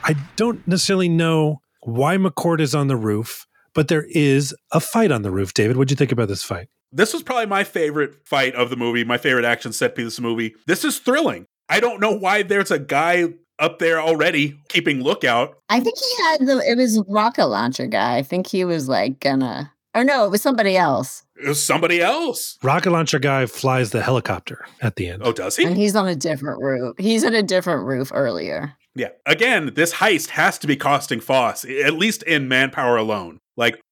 I 0.05 0.15
don't 0.36 0.66
necessarily 0.69 1.09
know 1.09 1.61
why 1.87 2.17
McCord 2.17 2.61
is 2.61 2.75
on 2.75 2.89
the 2.89 2.97
roof, 2.97 3.47
but 3.73 3.89
there 3.89 4.07
is 4.11 4.55
a 4.73 4.81
fight 4.81 5.13
on 5.13 5.23
the 5.23 5.31
roof. 5.31 5.55
David, 5.55 5.77
what'd 5.77 5.91
you 5.91 5.97
think 5.97 6.13
about 6.13 6.29
this 6.29 6.43
fight? 6.43 6.69
This 6.91 7.13
was 7.13 7.23
probably 7.23 7.47
my 7.47 7.63
favorite 7.63 8.27
fight 8.27 8.55
of 8.55 8.71
the 8.71 8.77
movie, 8.77 9.05
my 9.05 9.19
favorite 9.19 9.45
action 9.45 9.73
set 9.73 9.95
piece 9.95 10.19
of 10.19 10.23
the 10.23 10.29
movie. 10.29 10.55
This 10.67 10.85
is 10.85 10.99
thrilling. 10.99 11.47
I 11.69 11.81
don't 11.81 12.01
know 12.01 12.13
why 12.13 12.43
there's 12.43 12.71
a 12.71 12.79
guy 12.79 13.27
up 13.59 13.79
there 13.79 14.01
already 14.01 14.59
keeping 14.69 15.03
lookout. 15.03 15.59
I 15.69 15.81
think 15.81 15.97
he 15.99 16.23
had 16.25 16.41
the 16.47 16.59
it 16.59 16.77
was 16.77 17.03
rocket 17.09 17.47
launcher 17.47 17.87
guy. 17.87 18.17
I 18.17 18.23
think 18.23 18.47
he 18.49 18.65
was 18.65 18.89
like 18.89 19.21
gonna 19.21 19.73
Or 19.95 20.05
no, 20.05 20.25
it 20.25 20.31
was 20.31 20.43
somebody 20.43 20.77
else. 20.77 21.23
It 21.37 21.49
was 21.49 21.63
somebody 21.63 22.01
else. 22.01 22.59
Rocket 22.63 22.91
launcher 22.91 23.19
guy 23.19 23.47
flies 23.47 23.91
the 23.91 24.03
helicopter 24.03 24.67
at 24.81 24.97
the 24.97 25.09
end. 25.09 25.23
Oh, 25.25 25.33
does 25.33 25.57
he? 25.57 25.65
And 25.65 25.77
he's 25.77 25.95
on 25.97 26.09
a 26.09 26.17
different 26.17 26.61
roof. 26.63 26.97
He's 26.99 27.25
on 27.25 27.35
a 27.35 27.43
different 27.43 27.87
roof 27.87 28.11
earlier. 28.15 28.75
Yeah. 28.97 29.10
Again, 29.27 29.73
this 29.74 29.94
heist 29.94 30.31
has 30.31 30.59
to 30.59 30.66
be 30.66 30.74
costing 30.74 31.20
Foss, 31.20 31.64
at 31.66 31.93
least 31.93 32.23
in 32.23 32.48
manpower 32.48 32.97
alone. 32.97 33.40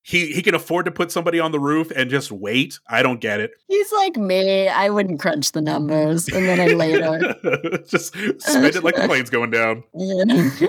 Like 0.05 0.11
he 0.11 0.33
he 0.33 0.43
can 0.43 0.55
afford 0.55 0.85
to 0.85 0.91
put 0.91 1.11
somebody 1.11 1.41
on 1.41 1.53
the 1.53 1.61
roof 1.61 1.91
and 1.95 2.11
just 2.11 2.31
wait. 2.31 2.79
I 2.89 3.03
don't 3.03 3.21
get 3.21 3.41
it. 3.41 3.53
He's 3.69 3.93
like 3.93 4.17
me. 4.17 4.69
I 4.69 4.91
wouldn't 4.91 5.21
crunch 5.21 5.53
the 5.53 5.63
numbers. 5.63 6.29
And 6.29 6.47
then 6.47 6.61
I 6.61 6.67
later. 6.75 7.35
just 7.89 8.15
spend 8.15 8.77
it 8.77 8.85
like 8.85 8.97
the 8.97 9.05
plane's 9.07 9.31
going 9.31 9.51
down. 9.51 9.83
Yeah. 9.95 10.69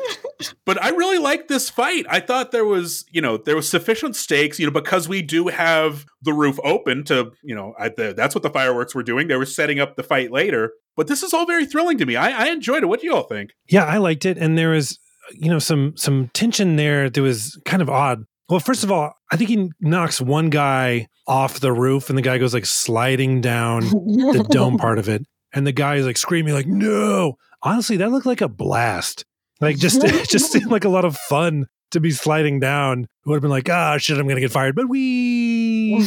But 0.65 0.81
I 0.83 0.89
really 0.89 1.17
like 1.17 1.47
this 1.47 1.69
fight. 1.69 2.05
I 2.09 2.19
thought 2.19 2.51
there 2.51 2.65
was, 2.65 3.05
you 3.11 3.21
know, 3.21 3.37
there 3.37 3.55
was 3.55 3.69
sufficient 3.69 4.15
stakes, 4.15 4.59
you 4.59 4.65
know, 4.65 4.71
because 4.71 5.07
we 5.07 5.21
do 5.21 5.47
have 5.47 6.05
the 6.21 6.33
roof 6.33 6.59
open 6.63 7.03
to, 7.05 7.31
you 7.41 7.55
know, 7.55 7.73
I, 7.79 7.89
the, 7.89 8.13
that's 8.15 8.35
what 8.35 8.43
the 8.43 8.49
fireworks 8.49 8.93
were 8.93 9.03
doing. 9.03 9.27
They 9.27 9.37
were 9.37 9.45
setting 9.45 9.79
up 9.79 9.95
the 9.95 10.03
fight 10.03 10.31
later. 10.31 10.73
But 10.95 11.07
this 11.07 11.23
is 11.23 11.33
all 11.33 11.45
very 11.45 11.65
thrilling 11.65 11.97
to 11.99 12.05
me. 12.05 12.15
I, 12.15 12.45
I 12.45 12.49
enjoyed 12.49 12.83
it. 12.83 12.87
What 12.87 13.01
do 13.01 13.07
you 13.07 13.15
all 13.15 13.23
think? 13.23 13.51
Yeah, 13.67 13.85
I 13.85 13.97
liked 13.97 14.25
it, 14.25 14.37
and 14.37 14.57
there 14.57 14.69
was 14.69 14.97
you 15.33 15.49
know 15.49 15.59
some 15.59 15.93
some 15.97 16.29
tension 16.33 16.75
there 16.75 17.09
that 17.09 17.21
was 17.21 17.59
kind 17.65 17.81
of 17.81 17.89
odd. 17.89 18.25
Well, 18.49 18.59
first 18.59 18.84
of 18.84 18.91
all, 18.91 19.13
I 19.31 19.38
think 19.38 19.49
he 19.49 19.69
knocks 19.80 20.22
one 20.22 20.49
guy 20.49 21.07
off 21.27 21.59
the 21.59 21.73
roof, 21.73 22.09
and 22.09 22.17
the 22.17 22.22
guy 22.22 22.38
goes 22.38 22.53
like 22.53 22.65
sliding 22.65 23.41
down 23.41 23.81
the 23.89 24.45
dome 24.49 24.77
part 24.77 24.99
of 24.99 25.09
it, 25.09 25.23
and 25.53 25.65
the 25.65 25.72
guy 25.72 25.95
is 25.95 26.05
like 26.05 26.17
screaming 26.17 26.53
like 26.53 26.67
"No!" 26.67 27.38
Honestly, 27.63 27.97
that 27.97 28.11
looked 28.11 28.27
like 28.27 28.41
a 28.41 28.47
blast. 28.47 29.26
Like 29.61 29.77
just 29.77 30.03
it 30.03 30.30
just 30.30 30.51
seemed 30.51 30.72
like 30.72 30.85
a 30.85 30.89
lot 30.89 31.05
of 31.05 31.17
fun 31.17 31.65
to 31.91 31.99
be 31.99 32.11
sliding 32.11 32.59
down. 32.59 33.03
It 33.03 33.30
would 33.30 33.35
have 33.35 33.41
been 33.41 33.51
like, 33.51 33.69
ah, 33.69 33.97
shit, 33.97 34.17
I'm 34.17 34.27
gonna 34.27 34.41
get 34.41 34.51
fired. 34.51 34.76
But 34.76 34.89
we 34.89 35.97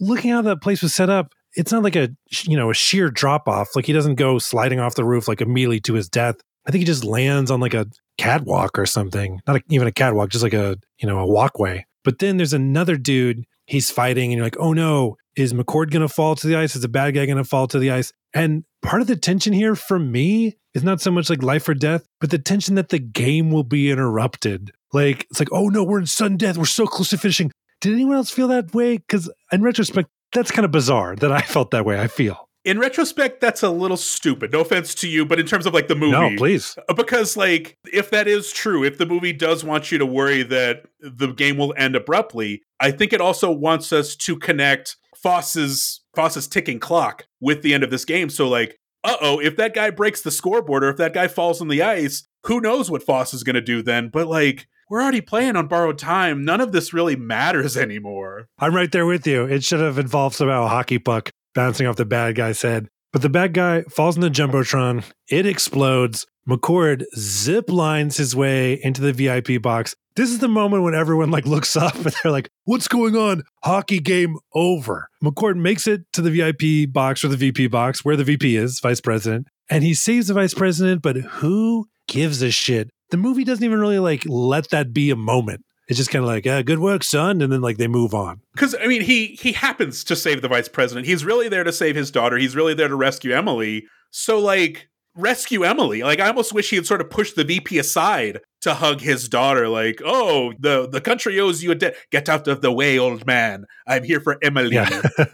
looking 0.00 0.30
how 0.30 0.42
that 0.42 0.62
place 0.62 0.82
was 0.82 0.94
set 0.94 1.10
up, 1.10 1.32
it's 1.54 1.72
not 1.72 1.82
like 1.82 1.96
a 1.96 2.10
you 2.44 2.56
know 2.56 2.70
a 2.70 2.74
sheer 2.74 3.10
drop 3.10 3.48
off. 3.48 3.74
Like 3.74 3.86
he 3.86 3.92
doesn't 3.92 4.16
go 4.16 4.38
sliding 4.38 4.80
off 4.80 4.94
the 4.94 5.04
roof 5.04 5.28
like 5.28 5.40
immediately 5.40 5.80
to 5.80 5.94
his 5.94 6.08
death. 6.08 6.36
I 6.66 6.70
think 6.70 6.80
he 6.80 6.86
just 6.86 7.04
lands 7.04 7.50
on 7.50 7.60
like 7.60 7.74
a 7.74 7.86
catwalk 8.18 8.78
or 8.78 8.86
something. 8.86 9.40
Not 9.46 9.56
a, 9.56 9.62
even 9.68 9.86
a 9.86 9.92
catwalk, 9.92 10.30
just 10.30 10.44
like 10.44 10.54
a 10.54 10.76
you 10.98 11.08
know 11.08 11.18
a 11.18 11.26
walkway. 11.26 11.86
But 12.04 12.18
then 12.18 12.36
there's 12.36 12.52
another 12.52 12.96
dude. 12.96 13.44
He's 13.66 13.90
fighting, 13.90 14.24
and 14.24 14.34
you're 14.34 14.46
like, 14.46 14.58
oh 14.58 14.72
no, 14.72 15.16
is 15.36 15.52
McCord 15.52 15.90
gonna 15.90 16.08
fall 16.08 16.34
to 16.36 16.46
the 16.46 16.56
ice? 16.56 16.76
Is 16.76 16.82
the 16.82 16.88
bad 16.88 17.14
guy 17.14 17.26
gonna 17.26 17.44
fall 17.44 17.66
to 17.68 17.78
the 17.78 17.90
ice? 17.90 18.12
And 18.34 18.64
part 18.82 19.00
of 19.00 19.08
the 19.08 19.16
tension 19.16 19.52
here 19.52 19.74
for 19.74 19.98
me 19.98 20.56
is 20.74 20.82
not 20.84 21.00
so 21.00 21.10
much 21.10 21.30
like 21.30 21.42
life 21.42 21.68
or 21.68 21.74
death, 21.74 22.04
but 22.20 22.30
the 22.30 22.38
tension 22.38 22.74
that 22.74 22.88
the 22.88 22.98
game 22.98 23.50
will 23.50 23.64
be 23.64 23.90
interrupted. 23.90 24.72
Like 24.92 25.26
it's 25.30 25.38
like, 25.38 25.52
oh 25.52 25.68
no, 25.68 25.84
we're 25.84 26.00
in 26.00 26.06
sudden 26.06 26.36
death. 26.36 26.56
We're 26.56 26.64
so 26.66 26.86
close 26.86 27.10
to 27.10 27.18
finishing. 27.18 27.50
Did 27.80 27.92
anyone 27.92 28.16
else 28.16 28.30
feel 28.30 28.48
that 28.48 28.74
way? 28.74 28.98
Because 28.98 29.30
in 29.52 29.62
retrospect, 29.62 30.08
that's 30.32 30.50
kind 30.50 30.64
of 30.64 30.70
bizarre 30.70 31.16
that 31.16 31.32
I 31.32 31.40
felt 31.42 31.70
that 31.72 31.84
way. 31.84 32.00
I 32.00 32.08
feel. 32.08 32.48
In 32.64 32.78
retrospect, 32.78 33.40
that's 33.40 33.62
a 33.62 33.70
little 33.70 33.98
stupid. 33.98 34.52
No 34.52 34.60
offense 34.60 34.94
to 34.96 35.08
you, 35.08 35.26
but 35.26 35.38
in 35.38 35.46
terms 35.46 35.66
of 35.66 35.74
like 35.74 35.88
the 35.88 35.94
movie, 35.94 36.12
No, 36.12 36.34
please. 36.36 36.78
Uh, 36.88 36.94
because 36.94 37.36
like 37.36 37.76
if 37.92 38.10
that 38.10 38.26
is 38.26 38.50
true 38.52 38.82
if 38.82 38.98
the 38.98 39.06
movie 39.06 39.32
does 39.32 39.62
want 39.62 39.92
you 39.92 39.98
to 39.98 40.06
worry 40.06 40.42
that 40.42 40.86
the 41.00 41.28
game 41.28 41.56
will 41.56 41.74
end 41.76 41.94
abruptly 41.94 42.62
i 42.80 42.90
think 42.90 43.12
it 43.12 43.20
also 43.20 43.50
wants 43.50 43.92
us 43.92 44.16
to 44.16 44.36
connect 44.36 44.96
foss's 45.16 46.00
foss's 46.14 46.46
ticking 46.48 46.78
clock 46.80 47.26
with 47.40 47.62
the 47.62 47.74
end 47.74 47.82
of 47.84 47.90
this 47.90 48.04
game 48.04 48.30
so 48.30 48.48
like 48.48 48.78
uh-oh 49.04 49.38
if 49.40 49.56
that 49.56 49.74
guy 49.74 49.90
breaks 49.90 50.22
the 50.22 50.30
scoreboard 50.30 50.82
or 50.82 50.88
if 50.88 50.96
that 50.96 51.12
guy 51.12 51.28
falls 51.28 51.60
on 51.60 51.68
the 51.68 51.82
ice 51.82 52.26
who 52.44 52.60
knows 52.60 52.90
what 52.90 53.02
foss 53.02 53.34
is 53.34 53.42
going 53.42 53.54
to 53.54 53.60
do 53.60 53.82
then 53.82 54.08
but 54.08 54.26
like 54.26 54.66
we're 54.90 55.02
already 55.02 55.20
playing 55.20 55.56
on 55.56 55.66
borrowed 55.66 55.98
time 55.98 56.44
none 56.44 56.60
of 56.60 56.72
this 56.72 56.92
really 56.94 57.16
matters 57.16 57.76
anymore 57.86 58.48
I'm 58.58 58.74
right 58.74 58.90
there 58.90 59.06
with 59.06 59.26
you. 59.26 59.44
It 59.44 59.64
should 59.64 59.80
have 59.80 59.98
involved 59.98 60.36
somehow 60.36 60.64
a 60.64 60.68
hockey 60.68 60.98
puck 60.98 61.30
bouncing 61.54 61.86
off 61.86 61.96
the 61.96 62.04
bad 62.04 62.34
guy's 62.34 62.62
head. 62.62 62.88
But 63.12 63.22
the 63.22 63.28
bad 63.28 63.54
guy 63.54 63.82
falls 63.82 64.16
in 64.16 64.22
the 64.22 64.28
Jumbotron. 64.28 65.04
It 65.28 65.46
explodes. 65.46 66.26
McCord 66.48 67.04
zip 67.16 67.70
lines 67.70 68.16
his 68.16 68.36
way 68.36 68.74
into 68.82 69.00
the 69.00 69.12
VIP 69.12 69.62
box. 69.62 69.94
This 70.16 70.30
is 70.30 70.40
the 70.40 70.48
moment 70.48 70.82
when 70.82 70.94
everyone 70.94 71.30
like 71.30 71.46
looks 71.46 71.76
up 71.76 71.94
and 71.94 72.14
they're 72.22 72.32
like, 72.32 72.50
what's 72.64 72.88
going 72.88 73.16
on? 73.16 73.44
Hockey 73.62 74.00
game 74.00 74.36
over. 74.52 75.08
McCord 75.22 75.56
makes 75.56 75.86
it 75.86 76.02
to 76.12 76.22
the 76.22 76.30
VIP 76.30 76.92
box 76.92 77.24
or 77.24 77.28
the 77.28 77.36
VP 77.36 77.68
box 77.68 78.04
where 78.04 78.16
the 78.16 78.24
VP 78.24 78.56
is, 78.56 78.80
vice 78.80 79.00
president, 79.00 79.46
and 79.70 79.82
he 79.82 79.94
saves 79.94 80.26
the 80.26 80.34
vice 80.34 80.54
president, 80.54 81.02
but 81.02 81.16
who 81.16 81.86
gives 82.08 82.42
a 82.42 82.50
shit? 82.50 82.90
The 83.10 83.16
movie 83.16 83.44
doesn't 83.44 83.64
even 83.64 83.80
really 83.80 83.98
like 83.98 84.24
let 84.26 84.70
that 84.70 84.92
be 84.92 85.10
a 85.10 85.16
moment. 85.16 85.64
It's 85.88 85.98
just 85.98 86.10
kind 86.10 86.24
of 86.24 86.28
like, 86.28 86.44
good 86.64 86.78
work, 86.78 87.04
son. 87.04 87.42
And 87.42 87.52
then 87.52 87.60
like 87.60 87.76
they 87.76 87.88
move 87.88 88.14
on. 88.14 88.40
because 88.54 88.74
i 88.80 88.86
mean 88.86 89.02
he 89.02 89.26
he 89.40 89.52
happens 89.52 90.04
to 90.04 90.16
save 90.16 90.42
the 90.42 90.48
vice 90.48 90.68
president 90.68 91.06
he's 91.06 91.24
really 91.24 91.48
there 91.48 91.64
to 91.64 91.72
save 91.72 91.94
his 91.96 92.10
daughter 92.10 92.36
he's 92.36 92.56
really 92.56 92.74
there 92.74 92.88
to 92.88 92.96
rescue 92.96 93.32
emily 93.34 93.84
so 94.10 94.38
like 94.38 94.88
rescue 95.16 95.64
emily 95.64 96.02
like 96.02 96.18
i 96.20 96.26
almost 96.28 96.52
wish 96.52 96.70
he 96.70 96.76
had 96.76 96.86
sort 96.86 97.00
of 97.00 97.08
pushed 97.08 97.36
the 97.36 97.44
vp 97.44 97.78
aside 97.78 98.40
to 98.60 98.74
hug 98.74 99.00
his 99.00 99.28
daughter 99.28 99.68
like 99.68 100.00
oh 100.04 100.52
the 100.58 100.88
the 100.88 101.00
country 101.00 101.38
owes 101.38 101.62
you 101.62 101.70
a 101.70 101.74
debt 101.74 101.94
get 102.10 102.28
out 102.28 102.48
of 102.48 102.62
the 102.62 102.72
way 102.72 102.98
old 102.98 103.24
man 103.26 103.64
i'm 103.86 104.02
here 104.02 104.20
for 104.20 104.38
emily 104.42 104.74
Yeah. 104.74 104.88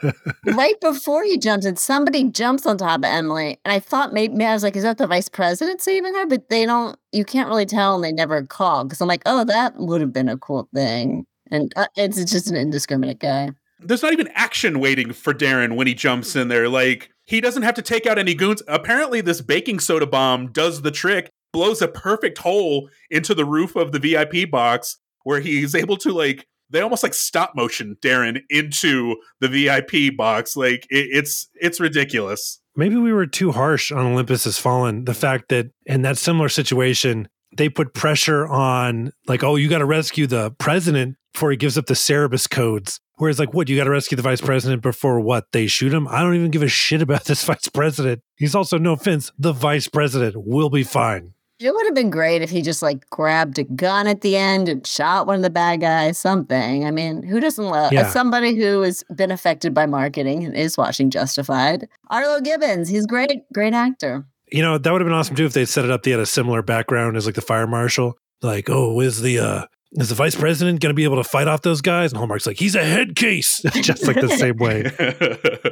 right 0.47 0.75
before 0.81 1.25
he 1.25 1.39
jumps 1.39 1.65
in, 1.65 1.77
somebody 1.77 2.29
jumps 2.31 2.67
on 2.67 2.77
top 2.79 3.01
of 3.01 3.05
Emily. 3.05 3.59
And 3.65 3.73
I 3.73 3.79
thought 3.79 4.13
maybe, 4.13 4.45
I 4.45 4.53
was 4.53 4.63
like, 4.63 4.77
is 4.77 4.83
that 4.83 4.99
the 4.99 5.07
vice 5.07 5.29
president 5.29 5.81
saving 5.81 6.15
her? 6.15 6.27
But 6.27 6.49
they 6.49 6.67
don't, 6.67 6.99
you 7.13 7.25
can't 7.25 7.49
really 7.49 7.67
tell. 7.67 7.95
And 7.95 8.05
they 8.05 8.13
never 8.13 8.43
call. 8.45 8.85
Because 8.85 9.01
I'm 9.01 9.09
like, 9.09 9.23
oh, 9.27 9.45
that 9.45 9.77
would 9.77 10.01
have 10.01 10.13
been 10.13 10.29
a 10.29 10.37
cool 10.37 10.69
thing. 10.75 11.27
And 11.51 11.73
uh, 11.77 11.87
it's 11.97 12.17
just 12.25 12.51
an 12.51 12.57
indiscriminate 12.57 13.19
guy. 13.21 13.51
there's 13.81 14.03
not 14.03 14.13
even 14.13 14.29
action 14.35 14.81
waiting 14.81 15.13
for 15.13 15.33
Darren 15.33 15.77
when 15.77 15.87
he 15.87 15.95
jumps 15.95 16.37
in 16.37 16.49
there. 16.49 16.69
Like 16.69 17.11
he 17.31 17.41
doesn't 17.41 17.63
have 17.63 17.77
to 17.77 17.83
take 17.83 18.07
out 18.07 18.19
any 18.19 18.35
goons. 18.35 18.61
Apparently, 18.67 19.21
this 19.21 19.41
baking 19.41 19.79
soda 19.79 20.05
bomb 20.07 20.51
does 20.51 20.83
the 20.83 20.91
trick, 20.91 21.31
blows 21.53 21.81
a 21.81 21.87
perfect 21.87 22.39
hole 22.39 22.91
into 23.09 23.37
the 23.37 23.45
roof 23.45 23.77
of 23.77 23.93
the 23.93 24.01
VIP 24.01 24.51
box 24.51 24.99
where 25.23 25.39
he's 25.39 25.77
able 25.77 25.97
to 25.99 26.13
like 26.13 26.45
they 26.71 26.81
almost 26.81 27.05
like 27.05 27.15
stop 27.15 27.55
motion 27.55 27.97
Darren 28.03 28.41
into 28.51 29.15
the 29.41 29.47
VIP 29.49 30.17
box. 30.17 30.57
Like 30.57 30.89
it, 30.91 31.07
it's 31.13 31.49
it's 31.55 31.79
ridiculous. 31.79 32.61
Maybe 32.75 32.97
we 32.97 33.13
were 33.13 33.27
too 33.27 33.53
harsh 33.53 33.93
on 33.93 34.07
Olympus 34.07 34.43
Has 34.43 34.59
Fallen. 34.59 35.05
The 35.05 35.15
fact 35.15 35.51
that 35.51 35.71
in 35.87 36.03
that 36.03 36.19
similar 36.19 36.49
situation, 36.49 37.29
they 37.57 37.69
put 37.69 37.95
pressure 37.95 38.47
on, 38.47 39.13
like, 39.27 39.43
oh, 39.43 39.57
you 39.57 39.69
got 39.69 39.79
to 39.79 39.85
rescue 39.85 40.27
the 40.27 40.53
president 40.53 41.17
before 41.33 41.51
he 41.51 41.57
gives 41.57 41.77
up 41.77 41.87
the 41.87 41.95
Cerberus 41.95 42.47
codes. 42.47 43.01
Whereas, 43.21 43.39
like, 43.39 43.53
what, 43.55 43.69
you 43.69 43.77
got 43.77 43.85
to 43.85 43.91
rescue 43.91 44.17
the 44.17 44.23
vice 44.23 44.41
president 44.41 44.83
before 44.83 45.21
what? 45.21 45.53
They 45.53 45.67
shoot 45.67 45.93
him? 45.93 46.09
I 46.09 46.23
don't 46.23 46.35
even 46.35 46.51
give 46.51 46.63
a 46.63 46.69
shit 46.69 47.03
about 47.03 47.25
this 47.27 47.45
vice 47.45 47.69
president. 47.69 48.23
He's 48.37 48.55
also, 48.55 48.79
no 48.79 48.93
offense, 48.95 49.31
the 49.39 49.53
vice 49.53 49.89
president 49.89 50.37
will 50.39 50.71
be 50.71 50.83
fine. 50.83 51.35
It 51.59 51.75
would 51.75 51.85
have 51.85 51.95
been 51.95 52.09
great 52.09 52.41
if 52.41 52.49
he 52.49 52.63
just 52.63 52.81
like 52.83 53.09
grabbed 53.11 53.59
a 53.59 53.65
gun 53.65 54.07
at 54.07 54.23
the 54.23 54.35
end 54.35 54.71
and 54.71 54.87
shot 54.87 55.27
one 55.27 55.37
of 55.37 55.43
the 55.43 55.51
bad 55.51 55.83
guys, 55.83 56.17
something. 56.17 56.87
I 56.87 56.91
mean, 56.91 57.23
who 57.23 57.39
doesn't 57.39 57.63
love 57.67 57.93
Yeah. 57.93 58.09
somebody 58.09 58.57
who 58.57 58.81
has 58.81 59.05
been 59.15 59.31
affected 59.31 59.75
by 59.75 59.85
marketing 59.85 60.43
and 60.45 60.57
is 60.57 60.79
watching 60.79 61.11
Justified? 61.11 61.87
Arlo 62.09 62.41
Givens, 62.41 62.89
he's 62.89 63.05
great, 63.07 63.43
great 63.53 63.75
actor. 63.75 64.25
You 64.51 64.63
know, 64.63 64.79
that 64.79 64.91
would 64.91 65.03
have 65.03 65.07
been 65.07 65.15
awesome 65.15 65.37
too 65.37 65.45
if 65.45 65.53
they 65.53 65.67
set 65.67 65.85
it 65.85 65.91
up. 65.91 66.03
They 66.03 66.13
had 66.13 66.21
a 66.21 66.25
similar 66.25 66.63
background 66.63 67.19
as 67.19 67.27
like 67.27 67.35
the 67.35 67.43
fire 67.43 67.67
marshal. 67.67 68.17
Like, 68.41 68.71
oh, 68.71 68.99
is 69.01 69.21
the 69.21 69.39
uh 69.39 69.67
is 69.93 70.09
the 70.09 70.15
vice 70.15 70.35
president 70.35 70.81
going 70.81 70.91
to 70.91 70.95
be 70.95 71.05
able 71.05 71.17
to 71.17 71.29
fight 71.29 71.49
off 71.49 71.63
those 71.63 71.81
guys? 71.81 72.13
And 72.13 72.19
Hallmark's 72.19 72.47
like, 72.47 72.59
he's 72.59 72.75
a 72.75 72.85
head 72.85 73.17
case, 73.17 73.61
just 73.81 74.07
like 74.07 74.21
the 74.21 74.29
same 74.29 74.57
way. 74.57 74.91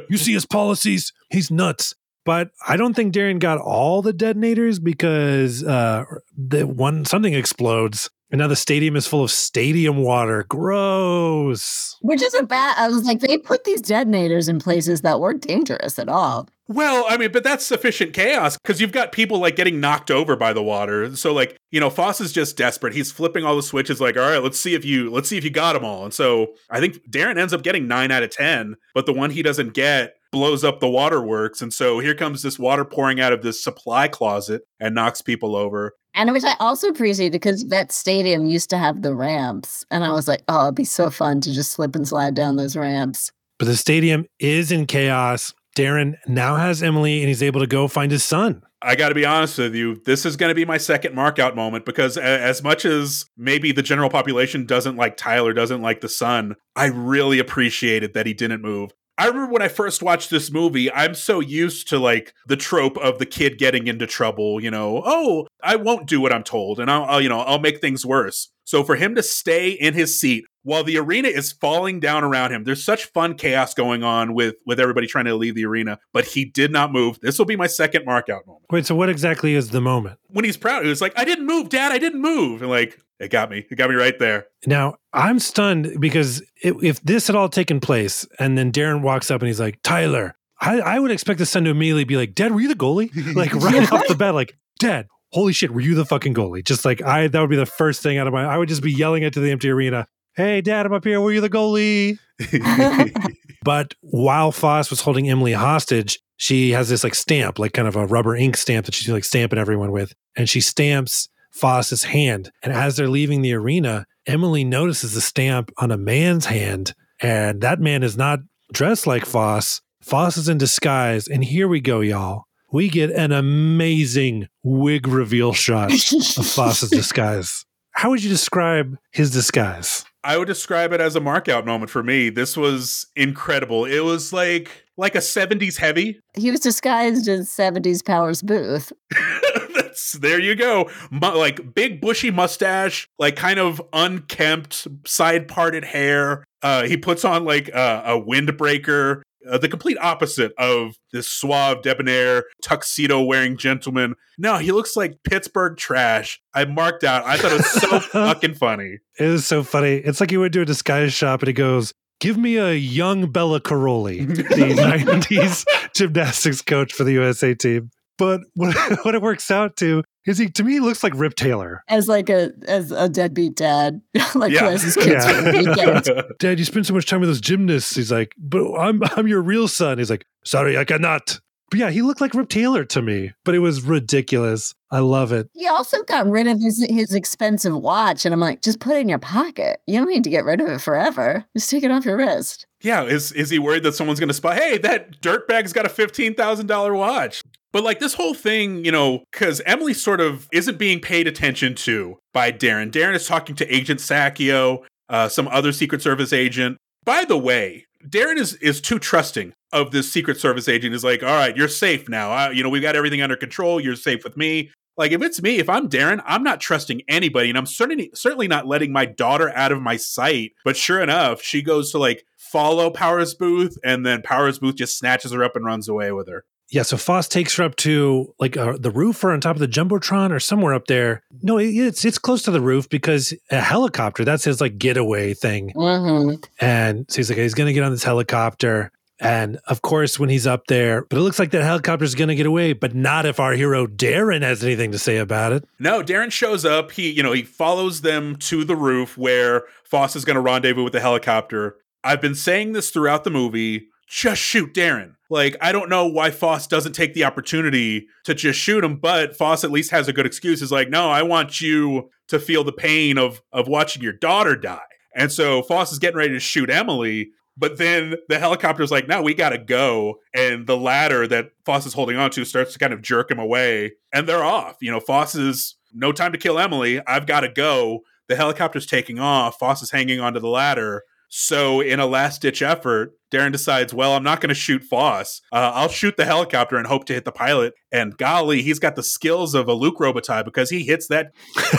You 0.09 0.17
see 0.17 0.33
his 0.33 0.45
policies, 0.45 1.13
he's 1.29 1.51
nuts. 1.51 1.93
But 2.25 2.49
I 2.67 2.77
don't 2.77 2.95
think 2.95 3.13
Darren 3.13 3.39
got 3.39 3.59
all 3.59 4.01
the 4.01 4.11
detonators 4.11 4.79
because 4.79 5.63
uh 5.63 6.03
the 6.35 6.65
one 6.65 7.05
something 7.05 7.33
explodes 7.33 8.09
and 8.31 8.39
now 8.39 8.47
the 8.47 8.55
stadium 8.55 8.95
is 8.95 9.07
full 9.07 9.23
of 9.23 9.31
stadium 9.31 9.97
water. 9.97 10.45
Gross. 10.49 11.97
Which 12.01 12.21
isn't 12.21 12.47
bad. 12.47 12.75
I 12.77 12.87
was 12.87 13.03
like, 13.03 13.21
they 13.21 13.37
put 13.37 13.63
these 13.63 13.81
detonators 13.81 14.47
in 14.47 14.59
places 14.59 15.01
that 15.01 15.19
weren't 15.19 15.41
dangerous 15.41 15.97
at 15.97 16.09
all. 16.09 16.47
Well, 16.71 17.03
I 17.09 17.17
mean, 17.17 17.31
but 17.31 17.43
that's 17.43 17.65
sufficient 17.65 18.13
chaos 18.13 18.55
because 18.55 18.79
you've 18.79 18.91
got 18.91 19.11
people 19.11 19.39
like 19.39 19.55
getting 19.55 19.79
knocked 19.79 20.11
over 20.11 20.35
by 20.35 20.53
the 20.53 20.61
water. 20.61 21.15
So, 21.15 21.33
like, 21.33 21.57
you 21.71 21.79
know, 21.79 21.89
Foss 21.89 22.21
is 22.21 22.31
just 22.31 22.57
desperate. 22.57 22.93
He's 22.93 23.11
flipping 23.11 23.43
all 23.43 23.55
the 23.55 23.63
switches, 23.63 23.99
like, 23.99 24.15
all 24.15 24.29
right, 24.29 24.43
let's 24.43 24.59
see 24.59 24.75
if 24.75 24.85
you 24.85 25.09
let's 25.09 25.27
see 25.27 25.37
if 25.37 25.43
you 25.43 25.49
got 25.49 25.73
them 25.73 25.83
all. 25.83 26.03
And 26.03 26.13
so, 26.13 26.53
I 26.69 26.79
think 26.79 26.99
Darren 27.09 27.39
ends 27.39 27.53
up 27.53 27.63
getting 27.63 27.87
nine 27.87 28.11
out 28.11 28.21
of 28.21 28.29
ten, 28.29 28.75
but 28.93 29.07
the 29.07 29.13
one 29.13 29.31
he 29.31 29.41
doesn't 29.41 29.73
get 29.73 30.13
blows 30.31 30.63
up 30.63 30.79
the 30.79 30.87
waterworks. 30.87 31.59
And 31.59 31.73
so, 31.73 31.97
here 31.97 32.13
comes 32.13 32.43
this 32.43 32.59
water 32.59 32.85
pouring 32.85 33.19
out 33.19 33.33
of 33.33 33.41
this 33.41 33.63
supply 33.63 34.07
closet 34.07 34.61
and 34.79 34.93
knocks 34.93 35.23
people 35.23 35.55
over. 35.55 35.95
And 36.13 36.31
which 36.31 36.43
I 36.43 36.55
also 36.59 36.87
appreciate 36.87 37.31
because 37.31 37.67
that 37.69 37.91
stadium 37.91 38.45
used 38.45 38.69
to 38.69 38.77
have 38.77 39.01
the 39.01 39.15
ramps. 39.15 39.85
And 39.89 40.03
I 40.03 40.11
was 40.11 40.27
like, 40.27 40.43
oh, 40.47 40.65
it'd 40.65 40.75
be 40.75 40.83
so 40.83 41.09
fun 41.09 41.41
to 41.41 41.51
just 41.51 41.71
slip 41.71 41.95
and 41.95 42.07
slide 42.07 42.35
down 42.35 42.57
those 42.57 42.75
ramps. 42.75 43.31
But 43.57 43.65
the 43.65 43.75
stadium 43.75 44.25
is 44.39 44.71
in 44.71 44.85
chaos. 44.85 45.53
Darren 45.75 46.15
now 46.27 46.55
has 46.55 46.83
Emily 46.83 47.19
and 47.19 47.27
he's 47.27 47.43
able 47.43 47.61
to 47.61 47.67
go 47.67 47.87
find 47.87 48.11
his 48.11 48.23
son. 48.23 48.63
I 48.81 48.95
got 48.95 49.09
to 49.09 49.15
be 49.15 49.25
honest 49.25 49.57
with 49.57 49.75
you. 49.75 50.01
This 50.05 50.25
is 50.25 50.37
going 50.37 50.49
to 50.49 50.55
be 50.55 50.65
my 50.65 50.77
second 50.77 51.13
markout 51.13 51.55
moment 51.55 51.85
because, 51.85 52.17
as 52.17 52.63
much 52.63 52.85
as 52.85 53.25
maybe 53.37 53.73
the 53.73 53.81
general 53.81 54.09
population 54.09 54.65
doesn't 54.65 54.95
like 54.95 55.17
Tyler, 55.17 55.53
doesn't 55.53 55.81
like 55.81 55.99
the 55.99 56.07
son, 56.07 56.55
I 56.75 56.85
really 56.85 57.39
appreciated 57.39 58.13
that 58.13 58.25
he 58.25 58.33
didn't 58.33 58.61
move. 58.61 58.91
I 59.19 59.27
remember 59.27 59.51
when 59.51 59.61
I 59.61 59.67
first 59.67 60.01
watched 60.01 60.29
this 60.29 60.49
movie, 60.49 60.89
I'm 60.93 61.13
so 61.13 61.41
used 61.41 61.89
to 61.89 61.99
like 61.99 62.33
the 62.47 62.55
trope 62.55 62.97
of 62.99 63.19
the 63.19 63.25
kid 63.25 63.57
getting 63.57 63.87
into 63.87 64.07
trouble, 64.07 64.63
you 64.63 64.71
know, 64.71 65.03
oh, 65.05 65.45
I 65.61 65.75
won't 65.75 66.07
do 66.07 66.21
what 66.21 66.31
I'm 66.31 66.43
told 66.43 66.79
and 66.79 66.89
I'll, 66.89 67.03
I'll, 67.03 67.21
you 67.21 67.27
know, 67.27 67.41
I'll 67.41 67.59
make 67.59 67.81
things 67.81 68.05
worse. 68.05 68.49
So 68.69 68.83
for 68.83 68.95
him 68.95 69.15
to 69.15 69.23
stay 69.23 69.71
in 69.71 69.95
his 69.95 70.19
seat 70.19 70.45
while 70.61 70.83
the 70.83 70.99
arena 70.99 71.27
is 71.27 71.51
falling 71.51 71.99
down 71.99 72.23
around 72.23 72.51
him, 72.51 72.65
there's 72.65 72.83
such 72.83 73.05
fun 73.05 73.33
chaos 73.33 73.73
going 73.73 74.03
on 74.03 74.35
with 74.35 74.57
with 74.63 74.79
everybody 74.79 75.07
trying 75.07 75.25
to 75.25 75.33
leave 75.33 75.55
the 75.55 75.65
arena, 75.65 75.97
but 76.13 76.23
he 76.25 76.45
did 76.45 76.71
not 76.71 76.91
move. 76.91 77.19
This 77.19 77.39
will 77.39 77.47
be 77.47 77.55
my 77.55 77.65
second 77.65 78.05
markout 78.05 78.45
moment. 78.45 78.65
Wait, 78.69 78.85
so 78.85 78.93
what 78.93 79.09
exactly 79.09 79.55
is 79.55 79.71
the 79.71 79.81
moment? 79.81 80.19
When 80.27 80.45
he's 80.45 80.55
proud, 80.55 80.83
he 80.83 80.89
was 80.89 81.01
like, 81.01 81.17
I 81.17 81.25
didn't 81.25 81.47
move, 81.47 81.69
dad, 81.69 81.91
I 81.91 81.97
didn't 81.97 82.21
move. 82.21 82.61
And 82.61 82.69
like, 82.69 83.01
it 83.19 83.31
got 83.31 83.49
me. 83.49 83.65
It 83.71 83.75
got 83.75 83.89
me 83.89 83.95
right 83.95 84.19
there. 84.19 84.45
Now, 84.67 84.97
I'm 85.13 85.39
stunned 85.39 85.99
because 85.99 86.43
if, 86.61 86.75
if 86.83 87.01
this 87.01 87.25
had 87.25 87.35
all 87.35 87.49
taken 87.49 87.79
place 87.79 88.27
and 88.37 88.55
then 88.55 88.71
Darren 88.71 89.01
walks 89.01 89.31
up 89.31 89.41
and 89.41 89.47
he's 89.47 89.59
like, 89.59 89.79
Tyler, 89.81 90.35
I, 90.61 90.79
I 90.79 90.99
would 90.99 91.09
expect 91.09 91.39
the 91.39 91.47
son 91.47 91.63
to 91.63 91.71
immediately 91.71 92.03
be 92.03 92.17
like, 92.17 92.35
Dad, 92.35 92.51
were 92.51 92.61
you 92.61 92.67
the 92.67 92.75
goalie? 92.75 93.09
Like 93.35 93.51
right 93.55 93.91
off 93.91 94.07
the 94.07 94.13
bat, 94.13 94.35
like, 94.35 94.55
Dad, 94.79 95.07
holy 95.31 95.53
shit, 95.53 95.71
were 95.71 95.81
you 95.81 95.95
the 95.95 96.05
fucking 96.05 96.33
goalie? 96.33 96.63
Just 96.63 96.85
like 96.85 97.01
I 97.01 97.27
that 97.27 97.39
would 97.39 97.49
be 97.49 97.55
the 97.55 97.65
first 97.65 98.01
thing 98.01 98.17
out 98.17 98.27
of 98.27 98.33
my 98.33 98.43
I 98.43 98.57
would 98.57 98.69
just 98.69 98.83
be 98.83 98.91
yelling 98.91 99.23
it 99.23 99.33
to 99.33 99.39
the 99.39 99.51
empty 99.51 99.69
arena. 99.69 100.07
Hey, 100.35 100.61
Dad, 100.61 100.85
I'm 100.85 100.93
up 100.93 101.03
here. 101.03 101.19
Were 101.19 101.33
you 101.33 101.41
the 101.41 101.49
goalie? 101.49 102.17
But 103.63 103.93
while 104.01 104.51
Foss 104.51 104.89
was 104.89 105.01
holding 105.01 105.29
Emily 105.29 105.53
hostage, 105.53 106.19
she 106.37 106.71
has 106.71 106.89
this 106.89 107.03
like 107.03 107.15
stamp, 107.15 107.59
like 107.59 107.73
kind 107.73 107.87
of 107.87 107.95
a 107.95 108.05
rubber 108.05 108.35
ink 108.35 108.57
stamp 108.57 108.85
that 108.85 108.95
she's 108.95 109.09
like 109.09 109.23
stamping 109.23 109.59
everyone 109.59 109.91
with. 109.91 110.13
And 110.35 110.49
she 110.49 110.61
stamps 110.61 111.27
Foss's 111.51 112.03
hand. 112.03 112.51
And 112.63 112.71
as 112.71 112.95
they're 112.95 113.09
leaving 113.09 113.41
the 113.41 113.53
arena, 113.53 114.05
Emily 114.25 114.63
notices 114.63 115.13
the 115.13 115.21
stamp 115.21 115.71
on 115.77 115.91
a 115.91 115.97
man's 115.97 116.45
hand. 116.45 116.93
And 117.21 117.61
that 117.61 117.79
man 117.79 118.03
is 118.03 118.15
not 118.15 118.39
dressed 118.71 119.05
like 119.05 119.25
Foss. 119.25 119.81
Foss 120.01 120.37
is 120.37 120.47
in 120.47 120.57
disguise. 120.57 121.27
And 121.27 121.43
here 121.43 121.67
we 121.67 121.81
go, 121.81 121.99
y'all. 121.99 122.45
We 122.71 122.89
get 122.89 123.11
an 123.11 123.31
amazing 123.31 124.47
wig 124.63 125.07
reveal 125.07 125.53
shot 125.53 125.91
of 125.91 125.99
Foss's 126.45 126.89
disguise. 126.89 127.65
How 127.91 128.09
would 128.11 128.23
you 128.23 128.29
describe 128.29 128.97
his 129.11 129.31
disguise? 129.31 130.05
I 130.23 130.37
would 130.37 130.47
describe 130.47 130.93
it 130.93 131.01
as 131.01 131.15
a 131.15 131.19
markout 131.19 131.65
moment 131.65 131.89
for 131.89 132.03
me. 132.03 132.29
This 132.29 132.55
was 132.55 133.07
incredible. 133.15 133.85
It 133.85 134.01
was 134.01 134.31
like 134.33 134.85
like 134.97 135.15
a 135.15 135.19
70s 135.19 135.77
heavy. 135.77 136.19
He 136.35 136.51
was 136.51 136.59
disguised 136.59 137.27
as 137.29 137.49
70s 137.49 138.05
Powers 138.05 138.41
Boothe. 138.41 138.91
That's 139.75 140.13
there 140.13 140.39
you 140.39 140.55
go. 140.55 140.89
Mu- 141.09 141.37
like 141.37 141.73
big 141.73 142.01
bushy 142.01 142.31
mustache, 142.31 143.07
like 143.17 143.35
kind 143.37 143.59
of 143.59 143.81
unkempt, 143.93 144.87
side 145.05 145.47
parted 145.47 145.85
hair. 145.85 146.43
Uh, 146.61 146.83
he 146.83 146.97
puts 146.97 147.23
on 147.23 147.45
like 147.45 147.69
a, 147.69 148.03
a 148.05 148.21
windbreaker. 148.21 149.21
Uh, 149.49 149.57
the 149.57 149.69
complete 149.69 149.97
opposite 150.01 150.51
of 150.57 150.95
this 151.13 151.27
suave, 151.27 151.81
debonair, 151.81 152.45
tuxedo 152.61 153.21
wearing 153.21 153.57
gentleman. 153.57 154.15
No, 154.37 154.57
he 154.57 154.71
looks 154.71 154.97
like 154.97 155.19
Pittsburgh 155.23 155.77
trash. 155.77 156.41
I 156.53 156.65
marked 156.65 157.03
out. 157.03 157.23
I 157.25 157.37
thought 157.37 157.51
it 157.51 157.57
was 157.57 157.71
so 157.71 157.99
fucking 158.11 158.55
funny. 158.55 158.99
It 159.17 159.25
is 159.25 159.45
so 159.45 159.63
funny. 159.63 159.95
It's 159.95 160.19
like 160.19 160.31
he 160.31 160.37
went 160.37 160.53
to 160.53 160.61
a 160.61 160.65
disguise 160.65 161.13
shop 161.13 161.41
and 161.41 161.47
he 161.47 161.53
goes, 161.53 161.93
Give 162.19 162.37
me 162.37 162.57
a 162.57 162.73
young 162.73 163.31
Bela 163.31 163.61
Karolyi, 163.61 164.27
the 164.27 164.43
90s 164.43 165.65
gymnastics 165.95 166.61
coach 166.61 166.91
for 166.91 167.05
the 167.05 167.13
USA 167.13 167.53
team. 167.53 167.91
But 168.17 168.41
what, 168.55 168.75
what 169.05 169.15
it 169.15 169.21
works 169.21 169.49
out 169.49 169.77
to 169.77 170.03
is 170.25 170.37
he, 170.37 170.49
to 170.49 170.63
me, 170.63 170.73
he 170.73 170.79
looks 170.79 171.03
like 171.03 171.13
Rip 171.15 171.35
Taylor. 171.35 171.83
As 171.87 172.07
like 172.07 172.29
a 172.29 172.51
as 172.67 172.91
a 172.91 173.07
deadbeat 173.09 173.55
dad, 173.55 174.01
like 174.35 174.51
Yeah. 174.51 174.59
who 174.61 174.65
has 174.67 174.83
his 174.83 174.95
kids 174.95 175.25
for 175.25 175.41
the 175.41 175.51
weekend. 175.51 176.25
Dad, 176.39 176.59
you 176.59 176.65
spend 176.65 176.85
so 176.85 176.93
much 176.93 177.05
time 177.05 177.19
with 177.21 177.29
those 177.29 177.41
gymnasts. 177.41 177.95
He's 177.95 178.11
like, 178.11 178.33
But 178.37 178.73
I'm, 178.77 179.01
I'm 179.15 179.27
your 179.27 179.41
real 179.41 179.67
son. 179.67 179.97
He's 179.97 180.09
like, 180.09 180.25
Sorry, 180.43 180.77
I 180.77 180.83
cannot. 180.85 181.39
But 181.71 181.79
yeah, 181.79 181.91
he 181.91 182.01
looked 182.01 182.19
like 182.19 182.33
Rip 182.33 182.49
Taylor 182.49 182.83
to 182.85 183.01
me, 183.01 183.31
but 183.45 183.53
it 183.53 183.59
was 183.59 183.83
ridiculous. 183.83 184.73
I 184.91 184.99
love 184.99 185.31
it. 185.31 185.49
He 185.53 185.67
also 185.67 186.01
got 186.03 186.25
rid 186.27 186.47
of 186.47 186.59
his 186.59 186.83
his 186.89 187.13
expensive 187.13 187.75
watch, 187.77 188.25
and 188.25 188.33
I'm 188.33 188.39
like, 188.39 188.63
just 188.63 188.79
put 188.79 188.95
it 188.95 189.01
in 189.01 189.09
your 189.09 189.19
pocket. 189.19 189.79
You 189.85 189.99
don't 189.99 190.09
need 190.09 190.23
to 190.23 190.31
get 190.31 190.45
rid 190.45 190.61
of 190.61 190.67
it 190.67 190.81
forever. 190.81 191.45
Just 191.55 191.69
take 191.69 191.83
it 191.83 191.91
off 191.91 192.05
your 192.05 192.17
wrist. 192.17 192.65
Yeah, 192.81 193.03
is 193.03 193.31
is 193.33 193.51
he 193.51 193.59
worried 193.59 193.83
that 193.83 193.93
someone's 193.93 194.19
going 194.19 194.29
to 194.29 194.33
spy? 194.33 194.55
Hey, 194.55 194.77
that 194.79 195.21
dirtbag's 195.21 195.71
got 195.73 195.85
a 195.85 195.89
fifteen 195.89 196.33
thousand 196.33 196.65
dollar 196.65 196.95
watch. 196.95 197.43
But 197.71 197.83
like 197.83 197.99
this 197.99 198.15
whole 198.15 198.33
thing, 198.33 198.83
you 198.83 198.91
know, 198.91 199.23
because 199.31 199.61
Emily 199.65 199.93
sort 199.93 200.21
of 200.21 200.47
isn't 200.51 200.79
being 200.79 200.99
paid 200.99 201.27
attention 201.27 201.75
to 201.75 202.17
by 202.33 202.51
Darren. 202.51 202.91
Darren 202.91 203.15
is 203.15 203.27
talking 203.27 203.55
to 203.57 203.73
Agent 203.73 203.99
Sakio, 203.99 204.83
uh, 205.07 205.29
some 205.29 205.47
other 205.49 205.71
Secret 205.71 206.01
Service 206.01 206.33
agent. 206.33 206.77
By 207.03 207.25
the 207.25 207.37
way, 207.37 207.85
Darren 208.07 208.37
is 208.37 208.55
is 208.55 208.81
too 208.81 208.97
trusting 208.99 209.53
of 209.71 209.91
this 209.91 210.11
Secret 210.11 210.39
Service 210.39 210.67
agent. 210.67 210.95
Is 210.95 211.03
like, 211.03 211.21
all 211.21 211.29
right, 211.29 211.55
you're 211.55 211.67
safe 211.67 212.09
now. 212.09 212.31
Uh, 212.31 212.49
you 212.49 212.63
know, 212.63 212.69
we've 212.69 212.81
got 212.81 212.95
everything 212.95 213.21
under 213.21 213.35
control. 213.35 213.79
You're 213.79 213.95
safe 213.95 214.23
with 214.23 214.35
me. 214.35 214.71
Like 214.97 215.11
if 215.11 215.21
it's 215.21 215.41
me, 215.41 215.59
if 215.59 215.69
I'm 215.69 215.87
Darren, 215.87 216.21
I'm 216.25 216.43
not 216.43 216.59
trusting 216.59 217.03
anybody, 217.07 217.49
and 217.49 217.57
I'm 217.57 217.65
certainly 217.65 218.09
certainly 218.13 218.47
not 218.47 218.67
letting 218.67 218.91
my 218.91 219.05
daughter 219.05 219.49
out 219.55 219.71
of 219.71 219.81
my 219.81 219.95
sight. 219.95 220.53
But 220.65 220.75
sure 220.75 221.01
enough, 221.01 221.41
she 221.41 221.61
goes 221.61 221.91
to 221.91 221.99
like 221.99 222.25
follow 222.37 222.89
Powers 222.89 223.33
Boothe, 223.33 223.75
and 223.83 224.05
then 224.05 224.21
Powers 224.21 224.59
Boothe 224.59 224.75
just 224.75 224.97
snatches 224.97 225.31
her 225.31 225.43
up 225.43 225.55
and 225.55 225.63
runs 225.65 225.87
away 225.87 226.11
with 226.11 226.27
her. 226.27 226.45
Yeah, 226.71 226.83
so 226.83 226.97
Foss 226.97 227.27
takes 227.27 227.55
her 227.57 227.63
up 227.63 227.75
to 227.77 228.33
like 228.39 228.55
uh, 228.55 228.77
the 228.79 228.91
roof 228.91 229.23
or 229.23 229.31
on 229.31 229.41
top 229.41 229.55
of 229.55 229.59
the 229.59 229.67
jumbotron 229.67 230.31
or 230.31 230.39
somewhere 230.39 230.73
up 230.75 230.85
there. 230.87 231.23
No, 231.41 231.57
it- 231.57 231.69
it's 231.75 232.05
it's 232.05 232.17
close 232.19 232.43
to 232.43 232.51
the 232.51 232.61
roof 232.61 232.87
because 232.89 233.33
a 233.49 233.59
helicopter. 233.59 234.23
That's 234.23 234.43
his 234.43 234.61
like 234.61 234.77
getaway 234.77 235.33
thing. 235.33 235.73
Mm-hmm. 235.75 236.43
And 236.59 237.05
so 237.09 237.17
he's 237.17 237.29
like, 237.29 237.39
he's 237.39 237.53
gonna 237.55 237.73
get 237.73 237.83
on 237.83 237.91
this 237.91 238.03
helicopter. 238.03 238.91
And 239.21 239.59
of 239.67 239.81
course, 239.81 240.17
when 240.17 240.29
he's 240.29 240.47
up 240.47 240.67
there, 240.67 241.03
but 241.09 241.17
it 241.17 241.21
looks 241.21 241.39
like 241.39 241.51
that 241.51 241.63
helicopter's 241.63 242.15
gonna 242.15 242.35
get 242.35 242.45
away, 242.45 242.71
but 242.73 242.95
not 242.95 243.25
if 243.25 243.39
our 243.39 243.53
hero 243.53 243.85
Darren 243.87 244.43
has 244.43 244.63
anything 244.63 244.91
to 244.93 244.99
say 244.99 245.17
about 245.17 245.51
it. 245.51 245.67
No, 245.79 246.01
Darren 246.03 246.31
shows 246.31 246.63
up. 246.65 246.91
He, 246.91 247.09
you 247.09 247.21
know, 247.23 247.33
he 247.33 247.41
follows 247.43 248.01
them 248.01 248.35
to 248.37 248.63
the 248.63 248.75
roof 248.77 249.17
where 249.17 249.63
Foss 249.83 250.15
is 250.15 250.23
going 250.23 250.35
to 250.35 250.39
rendezvous 250.41 250.83
with 250.85 250.93
the 250.93 250.99
helicopter. 251.01 251.75
I've 252.03 252.21
been 252.21 252.35
saying 252.35 252.71
this 252.73 252.91
throughout 252.91 253.23
the 253.25 253.29
movie. 253.31 253.87
Just 254.07 254.39
shoot 254.41 254.73
Darren. 254.73 255.15
Like, 255.29 255.55
I 255.61 255.71
don't 255.71 255.89
know 255.89 256.07
why 256.07 256.31
Foss 256.31 256.65
doesn't 256.65 256.93
take 256.93 257.13
the 257.13 257.23
opportunity 257.23 258.07
to 258.25 258.33
just 258.33 258.59
shoot 258.59 258.83
him, 258.83 258.97
but 258.97 259.35
Foss 259.35 259.63
at 259.63 259.71
least 259.71 259.91
has 259.91 260.07
a 260.07 260.13
good 260.13 260.25
excuse. 260.25 260.61
Is 260.61 260.71
like, 260.71 260.89
no, 260.89 261.09
I 261.09 261.21
want 261.21 261.61
you 261.61 262.09
to 262.29 262.39
feel 262.39 262.63
the 262.63 262.71
pain 262.71 263.17
of 263.17 263.41
of 263.51 263.67
watching 263.67 264.01
your 264.01 264.13
daughter 264.13 264.55
die. 264.55 264.79
And 265.15 265.31
so 265.31 265.61
Foss 265.63 265.91
is 265.91 265.99
getting 265.99 266.17
ready 266.17 266.33
to 266.33 266.39
shoot 266.39 266.69
Emily, 266.69 267.31
but 267.57 267.77
then 267.77 268.15
the 268.29 268.39
helicopter's 268.39 268.91
like, 268.91 269.07
no, 269.07 269.21
we 269.21 269.33
gotta 269.33 269.57
go. 269.57 270.15
And 270.33 270.65
the 270.65 270.77
ladder 270.77 271.27
that 271.27 271.51
Foss 271.65 271.85
is 271.85 271.93
holding 271.93 272.17
onto 272.17 272.45
starts 272.45 272.73
to 272.73 272.79
kind 272.79 272.93
of 272.93 273.01
jerk 273.01 273.29
him 273.29 273.39
away. 273.39 273.93
And 274.13 274.27
they're 274.27 274.43
off. 274.43 274.77
You 274.81 274.91
know, 274.91 274.99
Foss 274.99 275.35
is 275.35 275.75
no 275.93 276.11
time 276.11 276.31
to 276.31 276.37
kill 276.37 276.57
Emily. 276.57 277.01
I've 277.05 277.25
gotta 277.27 277.49
go. 277.49 278.01
The 278.27 278.35
helicopter's 278.35 278.85
taking 278.85 279.19
off. 279.19 279.59
Foss 279.59 279.81
is 279.81 279.91
hanging 279.91 280.19
onto 280.19 280.39
the 280.39 280.47
ladder. 280.47 281.03
So, 281.29 281.79
in 281.79 281.99
a 281.99 282.07
last 282.07 282.41
ditch 282.41 282.61
effort, 282.61 283.13
Darren 283.31 283.51
decides, 283.51 283.93
well, 283.93 284.13
I'm 284.13 284.23
not 284.23 284.41
going 284.41 284.49
to 284.49 284.55
shoot 284.55 284.83
Foss. 284.83 285.41
Uh, 285.51 285.71
I'll 285.75 285.87
shoot 285.87 286.17
the 286.17 286.25
helicopter 286.25 286.75
and 286.75 286.87
hope 286.87 287.05
to 287.05 287.13
hit 287.13 287.25
the 287.25 287.31
pilot. 287.31 287.73
And 287.91 288.17
golly, 288.17 288.63
he's 288.63 288.79
got 288.79 288.95
the 288.95 289.03
skills 289.03 289.53
of 289.53 289.67
a 289.67 289.73
Luc 289.73 289.97
Robitaille 289.99 290.43
because 290.43 290.71
he 290.71 290.83
hits 290.83 291.07
that, 291.07 291.31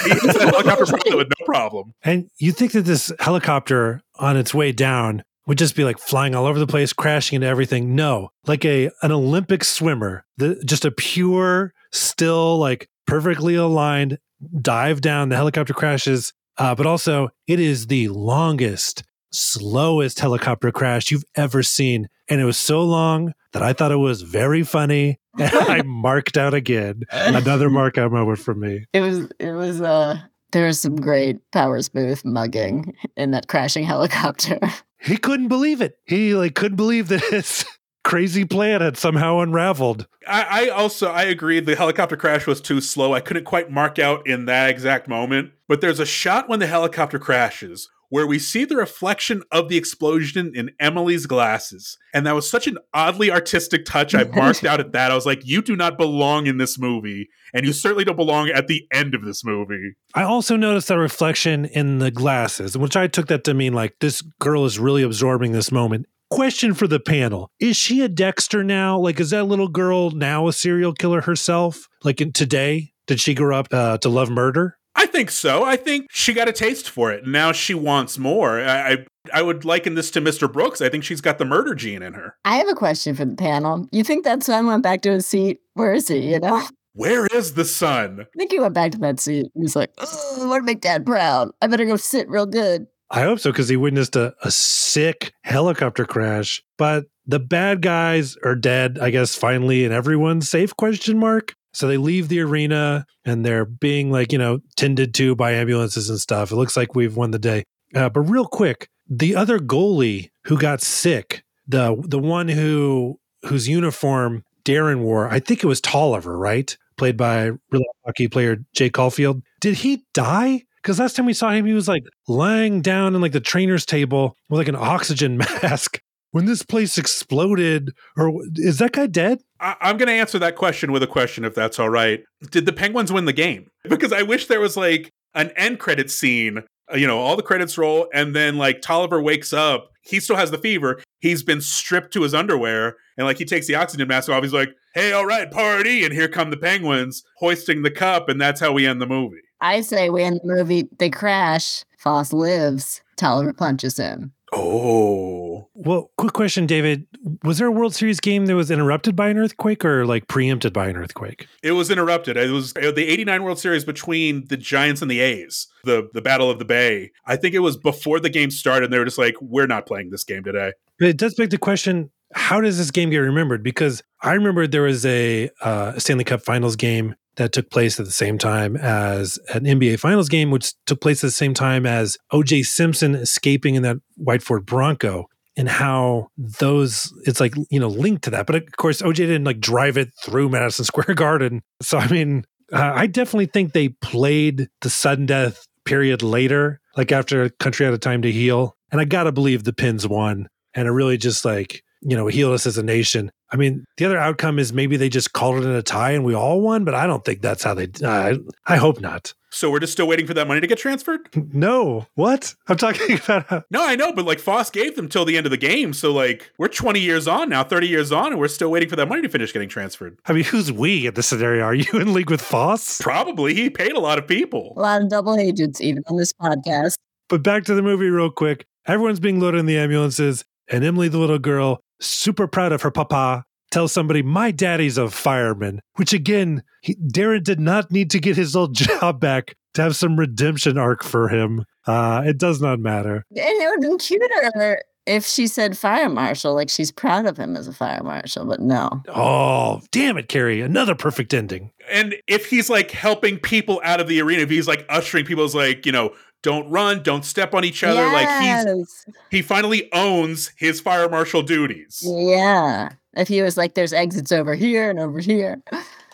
he 0.05 0.11
hits 0.11 0.39
that 0.39 0.55
helicopter 0.55 0.87
pilot 0.87 1.17
with 1.17 1.29
no 1.39 1.45
problem. 1.45 1.95
And 2.03 2.31
you 2.39 2.53
think 2.53 2.73
that 2.73 2.83
this 2.83 3.13
helicopter 3.19 4.03
on 4.17 4.37
its 4.37 4.55
way 4.55 4.71
down 4.71 5.25
would 5.47 5.59
just 5.59 5.75
be 5.75 5.83
like 5.83 5.99
flying 5.99 6.37
all 6.37 6.47
over 6.47 6.61
the 6.61 6.67
place, 6.67 6.93
crashing 6.93 7.37
into 7.37 7.49
everything. 7.49 7.97
No, 7.97 8.31
like 8.47 8.65
a 8.65 8.91
an 9.03 9.11
Olympic 9.11 9.65
swimmer, 9.65 10.25
the, 10.37 10.63
just 10.65 10.85
a 10.85 10.93
pure, 10.93 11.73
still, 11.91 12.57
like 12.59 12.89
perfectly 13.07 13.57
aligned 13.57 14.19
dive 14.61 15.01
down. 15.01 15.29
The 15.29 15.37
helicopter 15.37 15.75
crashes, 15.75 16.33
uh, 16.59 16.75
but 16.75 16.87
also 16.87 17.31
it 17.47 17.59
is 17.59 17.89
the 17.89 18.09
longest, 18.09 19.03
slowest 19.33 20.21
helicopter 20.21 20.71
crash 20.73 21.11
you've 21.11 21.25
ever 21.35 21.63
seen, 21.63 22.09
and 22.29 22.41
it 22.41 22.45
was 22.45 22.57
so 22.57 22.83
long 22.83 23.33
that 23.53 23.63
I 23.63 23.73
thought 23.73 23.93
it 23.93 23.97
was 23.97 24.23
very 24.23 24.63
funny. 24.63 25.19
And 25.39 25.53
I 25.55 25.83
marked 25.87 26.37
out 26.37 26.55
again. 26.55 27.05
Another 27.13 27.71
mark 27.71 27.97
out 27.97 28.11
moment 28.11 28.41
for 28.41 28.53
me. 28.53 28.87
It 28.93 29.01
was 29.01 29.29
it 29.39 29.53
was 29.53 29.81
uh 29.81 30.19
there 30.51 30.67
was 30.67 30.81
some 30.81 30.97
great 30.97 31.39
Powers 31.53 31.89
Boothe 31.89 32.25
mugging 32.25 32.97
in 33.17 33.31
that 33.31 33.47
crashing 33.47 33.85
helicopter. 33.85 34.59
he 35.01 35.17
couldn't 35.17 35.47
believe 35.47 35.81
it. 35.81 35.99
He 36.05 36.35
like 36.35 36.57
couldn't 36.57 36.77
believe 36.77 37.07
that 37.09 37.23
his 37.31 37.65
crazy 38.03 38.45
plan 38.45 38.81
had 38.81 38.97
somehow 38.97 39.39
unraveled. 39.39 40.09
I, 40.27 40.65
I 40.65 40.69
also 40.71 41.11
I 41.11 41.23
agree 41.23 41.61
the 41.61 41.77
helicopter 41.77 42.17
crash 42.17 42.47
was 42.47 42.61
too 42.61 42.81
slow. 42.81 43.15
I 43.15 43.21
couldn't 43.21 43.45
quite 43.45 43.71
mark 43.71 44.01
out 44.01 44.27
in 44.27 44.47
that 44.47 44.69
exact 44.69 45.07
moment. 45.07 45.53
But 45.69 45.81
there's 45.81 46.01
a 46.01 46.07
shot 46.07 46.49
when 46.49 46.59
the 46.59 46.67
helicopter 46.67 47.21
crashes 47.21 47.89
where 48.11 48.27
we 48.27 48.39
see 48.39 48.65
the 48.65 48.77
reflection 48.77 49.43
of 49.51 49.69
the 49.69 49.77
explosion 49.77 50.53
in 50.55 50.71
Emily's 50.79 51.27
glasses. 51.27 51.97
And 52.13 52.27
that 52.27 52.35
was 52.35 52.51
such 52.51 52.67
an 52.67 52.77
oddly 52.93 53.31
artistic 53.31 53.85
touch. 53.85 54.15
I 54.15 54.25
marked 54.35 54.65
out 54.65 54.81
at 54.81 54.93
that. 54.93 55.11
I 55.11 55.15
was 55.15 55.27
like, 55.27 55.47
you 55.47 55.63
do 55.63 55.77
not 55.77 55.97
belong 55.97 56.47
in 56.47 56.59
this 56.59 56.79
movie. 56.79 57.29
And 57.55 57.65
you 57.65 57.73
certainly 57.73 58.05
don't 58.05 58.17
belong 58.17 58.49
at 58.51 58.67
the 58.67 58.87
end 58.93 59.15
of 59.15 59.25
this 59.25 59.45
movie. 59.45 59.95
I 60.15 60.25
also 60.25 60.57
noticed 60.57 60.89
that 60.89 60.99
reflection 60.99 61.65
in 61.65 61.99
the 61.99 62.11
glasses, 62.11 62.77
which 62.77 62.97
I 62.97 63.07
took 63.07 63.29
that 63.29 63.45
to 63.45 63.55
mean 63.55 63.73
like 63.73 63.97
this 64.01 64.23
girl 64.41 64.65
is 64.65 64.79
really 64.79 65.03
absorbing 65.03 65.53
this 65.53 65.73
moment. 65.73 66.07
Question 66.31 66.75
for 66.75 66.87
the 66.87 67.01
panel 67.01 67.51
Is 67.59 67.77
she 67.77 68.03
a 68.03 68.09
Dexter 68.09 68.63
now? 68.63 68.99
Like, 68.99 69.19
is 69.19 69.31
that 69.31 69.45
little 69.45 69.69
girl 69.69 70.11
now 70.11 70.47
a 70.47 70.53
serial 70.53 70.93
killer 70.93 71.23
herself? 71.23 71.89
Like, 72.05 72.21
in, 72.21 72.33
today? 72.33 72.93
Did 73.09 73.19
she 73.19 73.35
grow 73.35 73.59
up 73.59 73.67
uh, 73.73 73.99
to 73.99 74.09
love 74.09 74.31
murder? 74.31 74.79
I 75.01 75.07
think 75.07 75.31
so. 75.31 75.65
I 75.65 75.77
think 75.77 76.09
she 76.11 76.35
got 76.35 76.47
a 76.47 76.53
taste 76.53 76.91
for 76.91 77.11
it. 77.11 77.27
Now 77.27 77.53
she 77.53 77.73
wants 77.73 78.19
more. 78.19 78.61
I, 78.61 78.93
I 78.93 79.07
I 79.33 79.43
would 79.43 79.65
liken 79.65 79.95
this 79.95 80.11
to 80.11 80.21
Mr. 80.21 80.51
Brooks. 80.51 80.83
I 80.83 80.91
think 80.91 81.05
she's 81.05 81.23
got 81.23 81.39
the 81.39 81.47
murder 81.47 81.75
gene 81.75 82.03
in 82.03 82.13
her. 82.13 82.37
I 82.45 82.57
have 82.57 82.69
a 82.69 82.75
question 82.75 83.15
for 83.15 83.25
the 83.25 83.35
panel. 83.35 83.87
You 83.93 84.05
think 84.05 84.25
that 84.25 84.43
son 84.43 84.67
went 84.67 84.83
back 84.83 85.01
to 85.03 85.13
his 85.13 85.27
seat? 85.27 85.61
Where 85.73 85.95
is 85.95 86.09
he? 86.09 86.33
You 86.33 86.41
know? 86.41 86.63
Where 86.93 87.27
is 87.27 87.55
the 87.55 87.65
son? 87.65 88.21
I 88.21 88.39
think 88.39 88.53
he 88.53 88.59
went 88.59 88.75
back 88.75 88.93
to 88.93 88.99
that 88.99 89.21
seat. 89.21 89.47
He's 89.55 89.75
like, 89.75 89.91
oh, 89.99 90.39
I 90.43 90.47
want 90.47 90.63
to 90.63 90.67
make 90.67 90.83
dad 90.83 91.07
proud. 91.07 91.51
I 91.63 91.67
better 91.67 91.87
go 91.87 91.97
sit 91.97 92.29
real 92.29 92.47
good. 92.47 92.87
I 93.11 93.23
hope 93.23 93.41
so 93.41 93.53
because 93.53 93.69
he 93.69 93.77
witnessed 93.77 94.17
a, 94.17 94.35
a 94.43 94.51
sick 94.51 95.33
helicopter 95.45 96.05
crash. 96.05 96.63
But 96.77 97.07
the 97.27 97.41
bad 97.41 97.81
guys 97.81 98.37
are 98.45 98.55
dead, 98.55 98.99
I 99.01 99.11
guess, 99.11 99.35
finally, 99.35 99.85
and 99.85 99.95
everyone's 99.95 100.51
safe? 100.51 100.77
Question 100.77 101.19
mark. 101.19 101.55
So 101.73 101.87
they 101.87 101.97
leave 101.97 102.29
the 102.29 102.41
arena 102.41 103.07
and 103.25 103.45
they're 103.45 103.65
being 103.65 104.11
like, 104.11 104.33
you 104.33 104.39
know, 104.39 104.61
tended 104.77 105.15
to 105.15 105.35
by 105.37 105.53
ambulances 105.53 106.11
and 106.11 106.19
stuff. 106.19 106.51
It 106.51 106.57
looks 106.57 106.77
like 106.77 106.95
we've 106.95 107.17
won 107.17 107.31
the 107.31 107.39
day. 107.39 107.65
Uh, 107.95 108.09
but 108.09 108.21
real 108.21 108.47
quick, 108.47 108.89
the 109.09 109.35
other 109.35 109.59
goalie 109.59 110.31
who 110.45 110.57
got 110.59 110.81
sick, 110.81 111.45
the 111.67 112.01
the 112.07 112.19
one 112.19 112.49
who 112.49 113.19
whose 113.47 113.69
uniform 113.69 114.45
Darren 114.65 115.01
wore, 115.01 115.29
I 115.29 115.41
think 115.41 115.63
it 115.63 115.67
was 115.67 115.81
Tolliver, 115.81 116.39
right? 116.39 116.77
Played 116.97 117.17
by 117.17 117.51
real 117.71 117.83
hockey 118.05 118.29
player 118.29 118.59
Jay 118.75 118.91
Caulfield. 118.91 119.43
Did 119.61 119.77
he 119.77 120.05
die? 120.13 120.63
Because 120.83 120.99
last 120.99 121.17
time 121.17 121.27
we 121.27 121.35
saw 121.35 121.51
him, 121.51 121.67
he 121.67 121.75
was 121.75 121.89
like 121.89 122.05
lying 122.29 122.81
down 122.81 123.15
in 123.15 123.21
like 123.21 123.33
the 123.33 123.41
trainer's 123.41 123.85
table 123.85 124.37
with 124.49 124.59
like 124.59 124.69
an 124.69 124.77
oxygen 124.77 125.37
mask. 125.63 126.01
When 126.33 126.45
this 126.47 126.63
place 126.63 126.97
exploded, 126.99 127.91
or 128.17 128.33
is 128.57 128.79
that 128.79 128.93
guy 128.93 129.07
dead? 129.07 129.41
I- 129.61 129.77
I'm 129.81 129.97
going 129.97 130.07
to 130.09 130.13
answer 130.15 130.39
that 130.39 130.57
question 130.57 130.93
with 130.93 131.03
a 131.03 131.07
question, 131.07 131.45
if 131.45 131.55
that's 131.55 131.79
all 131.79 131.91
right. 131.91 132.21
Did 132.51 132.67
the 132.67 132.73
Penguins 132.73 133.13
win 133.13 133.25
the 133.25 133.33
game? 133.33 133.67
Because 133.89 134.13
I 134.13 134.23
wish 134.23 134.47
there 134.47 134.61
was 134.61 134.77
like 134.77 135.11
an 135.35 135.51
end 135.57 135.79
credit 135.79 136.11
scene. 136.11 136.59
uh, 136.93 136.97
You 136.97 137.07
know, 137.07 137.19
all 137.19 137.37
the 137.37 137.43
credits 137.43 137.77
roll, 137.79 138.09
and 138.15 138.35
then 138.37 138.59
like 138.59 138.81
Tolliver 138.83 139.21
wakes 139.23 139.53
up. 139.53 139.89
He 140.03 140.21
still 140.21 140.37
has 140.37 140.51
the 140.51 140.59
fever. 140.59 141.01
He's 141.21 141.43
been 141.43 141.61
stripped 141.61 142.13
to 142.15 142.23
his 142.23 142.35
underwear, 142.35 142.97
and 143.17 143.27
like 143.27 143.39
he 143.39 143.45
takes 143.45 143.67
the 143.67 143.75
oxygen 143.75 144.07
mask 144.09 144.29
off. 144.31 144.43
He's 144.43 144.53
like, 144.53 144.71
"Hey, 144.95 145.13
all 145.13 145.27
right, 145.27 145.51
party!" 145.51 146.05
And 146.05 146.13
here 146.15 146.29
come 146.29 146.51
the 146.51 146.57
Penguins 146.57 147.23
hoisting 147.39 147.83
the 147.83 147.91
cup, 147.91 148.29
and 148.29 148.41
that's 148.41 148.61
how 148.61 148.73
we 148.73 148.87
end 148.87 149.01
the 149.01 149.07
movie. 149.07 149.41
I 149.61 149.83
say 149.83 150.09
we 150.11 150.23
end 150.23 150.41
the 150.43 150.55
movie, 150.55 150.89
they 150.99 151.11
crash, 151.11 151.85
Foss 151.99 152.33
lives, 152.33 153.03
Tolliver 153.17 153.53
punches 153.53 153.99
him. 153.99 154.33
Oh, 154.53 155.69
Well, 155.75 156.11
quick 156.17 156.33
question, 156.33 156.67
David. 156.67 157.07
Was 157.45 157.59
there 157.59 157.69
a 157.69 157.71
World 157.73 157.95
Series 157.95 158.21
game 158.21 158.47
that 158.47 158.55
was 158.57 158.71
interrupted 158.71 159.15
by 159.17 159.29
an 159.29 159.39
earthquake 159.39 159.85
or 159.85 160.05
like 160.07 160.29
preempted 160.29 160.73
by 160.73 160.89
an 160.89 160.97
earthquake? 160.97 161.47
it 161.63 161.73
was 161.73 161.91
interrupted. 161.91 162.37
It 162.37 162.51
was 162.51 162.75
uh, 162.77 162.91
the 162.93 163.07
'89 163.09 163.43
World 163.45 163.59
Series 163.59 163.85
between 163.85 164.47
the 164.49 164.57
Giants 164.57 165.03
and 165.03 165.11
the 165.11 165.21
A's, 165.21 165.69
the 165.85 166.09
the 166.15 166.21
Battle 166.23 166.51
of 166.51 166.59
the 166.59 166.65
Bay. 166.65 167.11
I 167.27 167.37
think 167.37 167.55
it 167.55 167.61
was 167.61 167.77
before 167.77 168.21
the 168.21 168.31
game 168.31 168.51
started. 168.51 168.85
and 168.87 168.93
They 168.93 168.99
were 168.99 169.05
just 169.05 169.19
like, 169.19 169.35
"We're 169.41 169.67
not 169.67 169.87
playing 169.87 170.11
this 170.11 170.25
game 170.25 170.43
today." 170.45 170.73
But 170.99 171.09
it 171.09 171.17
does 171.17 171.35
beg 171.35 171.51
the 171.51 171.59
question 171.59 172.11
how 172.33 172.61
does 172.61 172.79
this 172.79 172.91
game 172.93 173.11
get 173.11 173.19
remembered? 173.19 173.63
Because 173.63 174.03
I 174.23 174.35
remember 174.35 174.67
there 174.67 174.83
was 174.83 175.05
a 175.05 175.51
uh, 175.63 175.99
Stanley 175.99 176.23
Cup 176.25 176.43
Finals 176.43 176.77
game 176.77 177.17
that 177.41 177.53
took 177.53 177.71
place 177.71 177.99
at 177.99 178.05
the 178.05 178.13
same 178.13 178.37
time 178.37 178.77
as 178.77 179.39
an 179.55 179.65
NBA 179.65 179.99
Finals 179.99 180.29
game, 180.29 180.51
which 180.51 180.75
took 180.85 181.01
place 181.01 181.25
at 181.25 181.29
the 181.29 181.33
same 181.33 181.55
time 181.55 181.87
as 181.87 182.19
OJ 182.35 182.67
Simpson 182.67 183.15
escaping 183.15 183.77
in 183.77 183.83
that 183.83 183.97
White 184.19 184.43
Ford 184.43 184.67
Bronco. 184.67 185.27
And 185.57 185.67
how 185.69 186.29
those 186.37 187.13
it's 187.27 187.41
like 187.41 187.55
you 187.71 187.81
know 187.81 187.89
linked 187.89 188.25
to 188.25 188.31
that, 188.31 188.47
but 188.47 188.55
of 188.55 188.77
course 188.77 189.03
OJ 189.03 189.17
didn't 189.17 189.45
like 189.45 189.59
drive 189.59 189.99
it 189.99 190.11
through 190.23 190.49
Madison 190.49 190.85
Square 190.91 191.15
Garden. 191.15 191.63
So 191.83 191.99
I 191.99 192.07
mean, 192.09 192.45
uh, 192.73 192.93
I 192.95 193.07
definitely 193.07 193.47
think 193.47 193.73
they 193.73 193.89
played 193.89 194.69
the 194.83 194.91
sudden 194.91 195.27
death 195.27 195.67
period 195.85 196.23
later, 196.23 196.81
like 196.97 197.11
after 197.11 197.43
a 197.43 197.51
country 197.51 197.85
had 197.85 197.95
a 197.95 197.99
time 197.99 198.23
to 198.23 198.31
heal. 198.31 198.77
And 198.93 199.01
I 199.01 199.05
gotta 199.05 199.33
believe 199.33 199.65
the 199.65 199.73
Pens 199.73 200.07
won, 200.07 200.47
and 200.75 200.87
it 200.87 200.93
really 200.93 201.17
just 201.17 201.45
like 201.45 201.83
you 202.01 202.17
know 202.17 202.29
healed 202.29 202.55
us 202.55 202.67
as 202.67 202.79
a 202.79 202.83
nation. 202.83 203.33
I 203.53 203.57
mean, 203.57 203.85
the 203.97 204.05
other 204.05 204.19
outcome 204.19 204.59
is 204.59 204.73
maybe 204.73 204.97
they 204.97 205.09
just 205.09 205.33
called 205.33 205.57
it 205.57 205.65
in 205.65 205.73
a 205.73 205.83
tie 205.83 206.13
and 206.13 206.25
we 206.25 206.35
all 206.35 206.61
won, 206.61 206.85
but 206.85 206.95
I 206.95 207.07
don't 207.07 207.25
think 207.25 207.43
that's 207.43 207.65
how 207.65 207.75
they. 207.75 207.89
Uh, 208.03 208.37
I 208.67 208.77
hope 208.77 209.01
not. 209.01 209.35
So 209.53 209.69
we're 209.71 209.81
just 209.81 209.93
still 209.93 210.07
waiting 210.07 210.29
for 210.29 210.35
that 210.35 210.47
money 210.47 210.61
to 210.61 210.67
get 210.69 210.79
transferred. 210.79 211.29
No, 211.53 212.07
what 212.15 212.55
I'm 212.69 212.77
talking 212.77 213.19
about? 213.25 213.47
How, 213.49 213.65
No, 213.71 213.85
I 213.85 213.97
know, 213.97 214.13
but 214.13 214.25
like 214.25 214.39
Foss 214.39 214.71
gave 214.71 214.95
them 214.95 215.09
till 215.09 215.25
the 215.25 215.37
end 215.37 215.47
of 215.47 215.51
the 215.51 215.57
game. 215.57 215.93
So 215.93 216.13
like 216.13 216.53
we're 216.59 216.69
20 216.69 217.01
years 217.01 217.27
on 217.27 217.49
now, 217.49 217.65
30 217.65 217.89
years 217.89 218.13
on, 218.13 218.29
and 218.33 218.39
we're 218.39 218.47
still 218.49 218.71
waiting 218.71 218.89
for 218.89 218.97
that 218.97 219.09
money 219.09 219.23
to 219.23 219.29
finish 219.29 219.53
getting 219.53 219.69
transferred. 219.69 220.17
I 220.27 220.33
mean, 220.33 220.45
who's 220.45 220.71
we 220.71 221.09
in 221.09 221.15
this 221.15 221.27
scenario? 221.27 221.65
Are 221.65 221.75
you 221.75 221.91
in 221.95 222.13
league 222.15 222.31
with 222.31 222.41
Foss? 222.41 223.01
Probably 223.01 223.55
he 223.55 223.69
paid 223.69 223.93
a 223.93 224.01
lot 224.01 224.19
of 224.19 224.29
people. 224.29 224.75
A 224.77 224.81
lot 224.81 225.03
of 225.03 225.09
double 225.11 225.37
agents, 225.37 225.81
even 225.81 226.05
on 226.07 226.17
this 226.17 226.33
podcast. 226.33 226.95
But 227.29 227.43
back 227.43 227.65
to 227.65 227.75
the 227.75 227.83
movie 227.83 228.09
real 228.09 228.31
quick. 228.31 228.67
Everyone's 228.87 229.21
being 229.21 229.41
loaded 229.41 229.59
in 229.59 229.67
the 229.67 229.79
ambulances, 229.79 230.45
and 230.69 230.85
Emily, 230.85 231.09
the 231.09 231.19
little 231.19 231.39
girl, 231.39 231.81
super 232.01 232.47
proud 232.47 232.73
of 232.73 232.83
her 232.83 232.91
papa, 232.91 233.45
tells 233.71 233.93
somebody, 233.93 234.23
My 234.23 234.51
daddy's 234.51 234.99
a 234.99 235.09
fireman, 235.11 235.81
which 235.95 236.13
again, 236.13 236.63
he, 236.83 236.95
Darren 236.97 237.43
did 237.43 237.61
not 237.61 237.91
need 237.91 238.11
to 238.11 238.21
get 238.21 238.37
his 238.37 238.57
old 238.57 238.75
job 238.75 239.21
back 239.21 239.55
to 239.75 239.83
have 239.83 239.97
some 239.97 240.19
redemption 240.19 240.79
arc 240.79 241.05
for 241.05 241.29
him. 241.29 241.65
Uh, 241.87 242.23
it 242.25 242.39
does 242.39 242.61
not 242.61 242.81
matter. 242.81 243.25
And 243.31 243.39
it 243.39 243.67
would 243.67 243.83
have 243.85 243.91
been 243.91 243.99
cuter 243.99 244.81
if 245.07 245.27
she 245.27 245.47
said 245.47 245.77
fire 245.77 246.09
marshal, 246.09 246.55
like 246.55 246.69
she's 246.69 246.93
proud 246.93 247.27
of 247.27 247.37
him 247.37 247.57
as 247.57 247.67
a 247.67 247.73
fire 247.73 248.03
marshal, 248.03 248.45
but 248.45 248.61
no. 248.61 249.03
Oh, 249.09 249.81
damn 249.91 250.17
it, 250.19 250.29
Kerri. 250.29 250.65
Another 250.65 250.95
perfect 250.95 251.35
ending. 251.35 251.73
And 251.91 252.15
if 252.29 252.47
he's 252.47 252.71
like 252.71 252.91
helping 252.91 253.39
people 253.39 253.81
out 253.83 254.01
of 254.01 254.09
the 254.09 254.21
arena, 254.21 254.43
if 254.43 254.51
he's 254.51 254.69
like 254.69 254.87
ushering 254.89 255.25
people's 255.25 255.55
like, 255.55 255.87
you 255.87 255.93
know, 255.93 256.15
don't 256.43 256.71
run, 256.71 257.03
don't 257.03 257.25
step 257.25 257.55
on 257.55 257.65
each 257.65 257.85
other, 257.85 258.07
like 258.13 258.29
he's 258.43 259.07
he 259.31 259.43
finally 259.43 259.93
owns 259.93 260.53
his 260.57 260.81
fire 260.81 261.09
marshal 261.09 261.43
duties. 261.43 262.03
Yeah. 262.03 262.91
If 263.15 263.29
he 263.29 263.43
was 263.43 263.57
like, 263.57 263.75
there's 263.75 263.93
exits 263.93 264.31
over 264.31 264.55
here 264.55 264.89
and 264.89 265.01
over 265.01 265.19
here. 265.19 265.63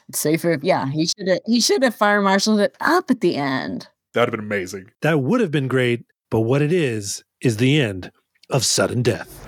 It's 0.08 0.18
safer. 0.18 0.58
Yeah, 0.62 0.88
he 0.90 1.06
should 1.06 1.28
have. 1.28 1.40
He 1.46 1.60
should 1.60 1.82
have 1.82 1.94
fire 1.94 2.22
marshaled 2.22 2.60
it 2.60 2.76
up 2.80 3.10
at 3.10 3.20
the 3.20 3.36
end. 3.36 3.88
That 4.14 4.20
would 4.22 4.28
have 4.28 4.40
been 4.40 4.46
amazing. 4.46 4.90
That 5.02 5.20
would 5.20 5.40
have 5.40 5.50
been 5.50 5.68
great, 5.68 6.06
but 6.30 6.40
what 6.40 6.62
it 6.62 6.72
is, 6.72 7.22
is 7.40 7.58
the 7.58 7.80
end 7.80 8.10
of 8.48 8.64
sudden 8.64 9.02
death. 9.02 9.45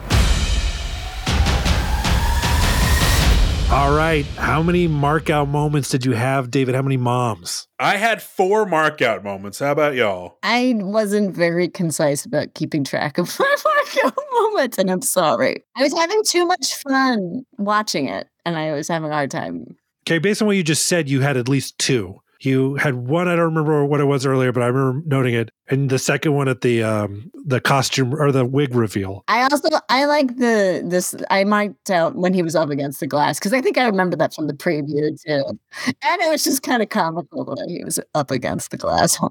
All 3.71 3.95
right. 3.95 4.25
How 4.39 4.63
many 4.63 4.89
mark 4.89 5.29
out 5.29 5.47
moments 5.47 5.91
did 5.91 6.07
you 6.07 6.13
have, 6.13 6.51
David? 6.51 6.75
How 6.75 6.81
many 6.81 6.97
moms? 6.97 7.69
I 7.79 7.99
had 7.99 8.23
four 8.23 8.65
markout 8.65 9.23
moments. 9.23 9.59
How 9.59 9.73
about 9.73 9.95
y'all? 9.95 10.39
I 10.43 10.73
wasn't 10.77 11.37
very 11.37 11.69
concise 11.69 12.25
about 12.25 12.55
keeping 12.55 12.83
track 12.83 13.19
of 13.19 13.27
my 13.39 13.57
markout 13.67 14.17
moments, 14.33 14.79
and 14.79 14.91
I'm 14.91 15.03
sorry. 15.03 15.65
I 15.77 15.83
was 15.83 15.93
having 15.93 16.23
too 16.25 16.47
much 16.47 16.77
fun 16.77 17.45
watching 17.59 18.09
it, 18.09 18.27
and 18.47 18.57
I 18.57 18.73
was 18.73 18.89
having 18.89 19.11
a 19.11 19.13
hard 19.13 19.31
time. 19.31 19.77
Okay, 20.07 20.17
based 20.17 20.41
on 20.41 20.47
what 20.47 20.57
you 20.57 20.65
just 20.65 20.87
said, 20.87 21.11
you 21.11 21.21
had 21.21 21.37
at 21.37 21.47
least 21.47 21.79
two. 21.79 22.23
You 22.41 22.77
had 22.77 22.95
one, 22.95 23.27
I 23.27 23.35
don't 23.35 23.47
remember 23.47 23.85
what 23.85 24.01
it 24.01 24.05
was 24.05 24.25
earlier, 24.25 24.53
but 24.53 24.63
I 24.63 24.67
remember 24.67 25.03
noting 25.07 25.35
it. 25.35 25.51
And 25.69 25.91
the 25.91 25.99
second 25.99 26.35
one 26.35 26.49
at 26.49 26.61
the 26.61 26.83
um 26.83 27.31
the 27.45 27.61
costume 27.61 28.15
or 28.15 28.31
the 28.31 28.45
wig 28.45 28.75
reveal. 28.75 29.25
I 29.29 29.43
also 29.43 29.69
I 29.89 30.05
like 30.05 30.37
the 30.37 30.83
this 30.85 31.15
I 31.31 31.45
marked 31.45 31.91
out 31.91 32.15
when 32.15 32.35
he 32.35 32.43
was 32.43 32.55
up 32.55 32.71
against 32.71 33.01
the 33.01 33.07
glass 33.07 33.39
because 33.39 33.53
I 33.53 33.61
think 33.61 33.77
I 33.77 33.87
remember 33.87 34.17
that 34.17 34.35
from 34.35 34.47
the 34.47 34.55
preview 34.55 35.21
too, 35.21 35.59
and 35.87 36.23
it 36.23 36.31
was 36.31 36.45
just 36.45 36.63
kind 36.63 36.83
of 36.83 36.89
comical 36.91 37.45
the 37.45 37.53
way 37.53 37.79
he 37.79 37.85
was 37.85 37.99
up 38.15 38.31
against 38.31 38.71
the 38.71 38.77
glass. 38.77 39.19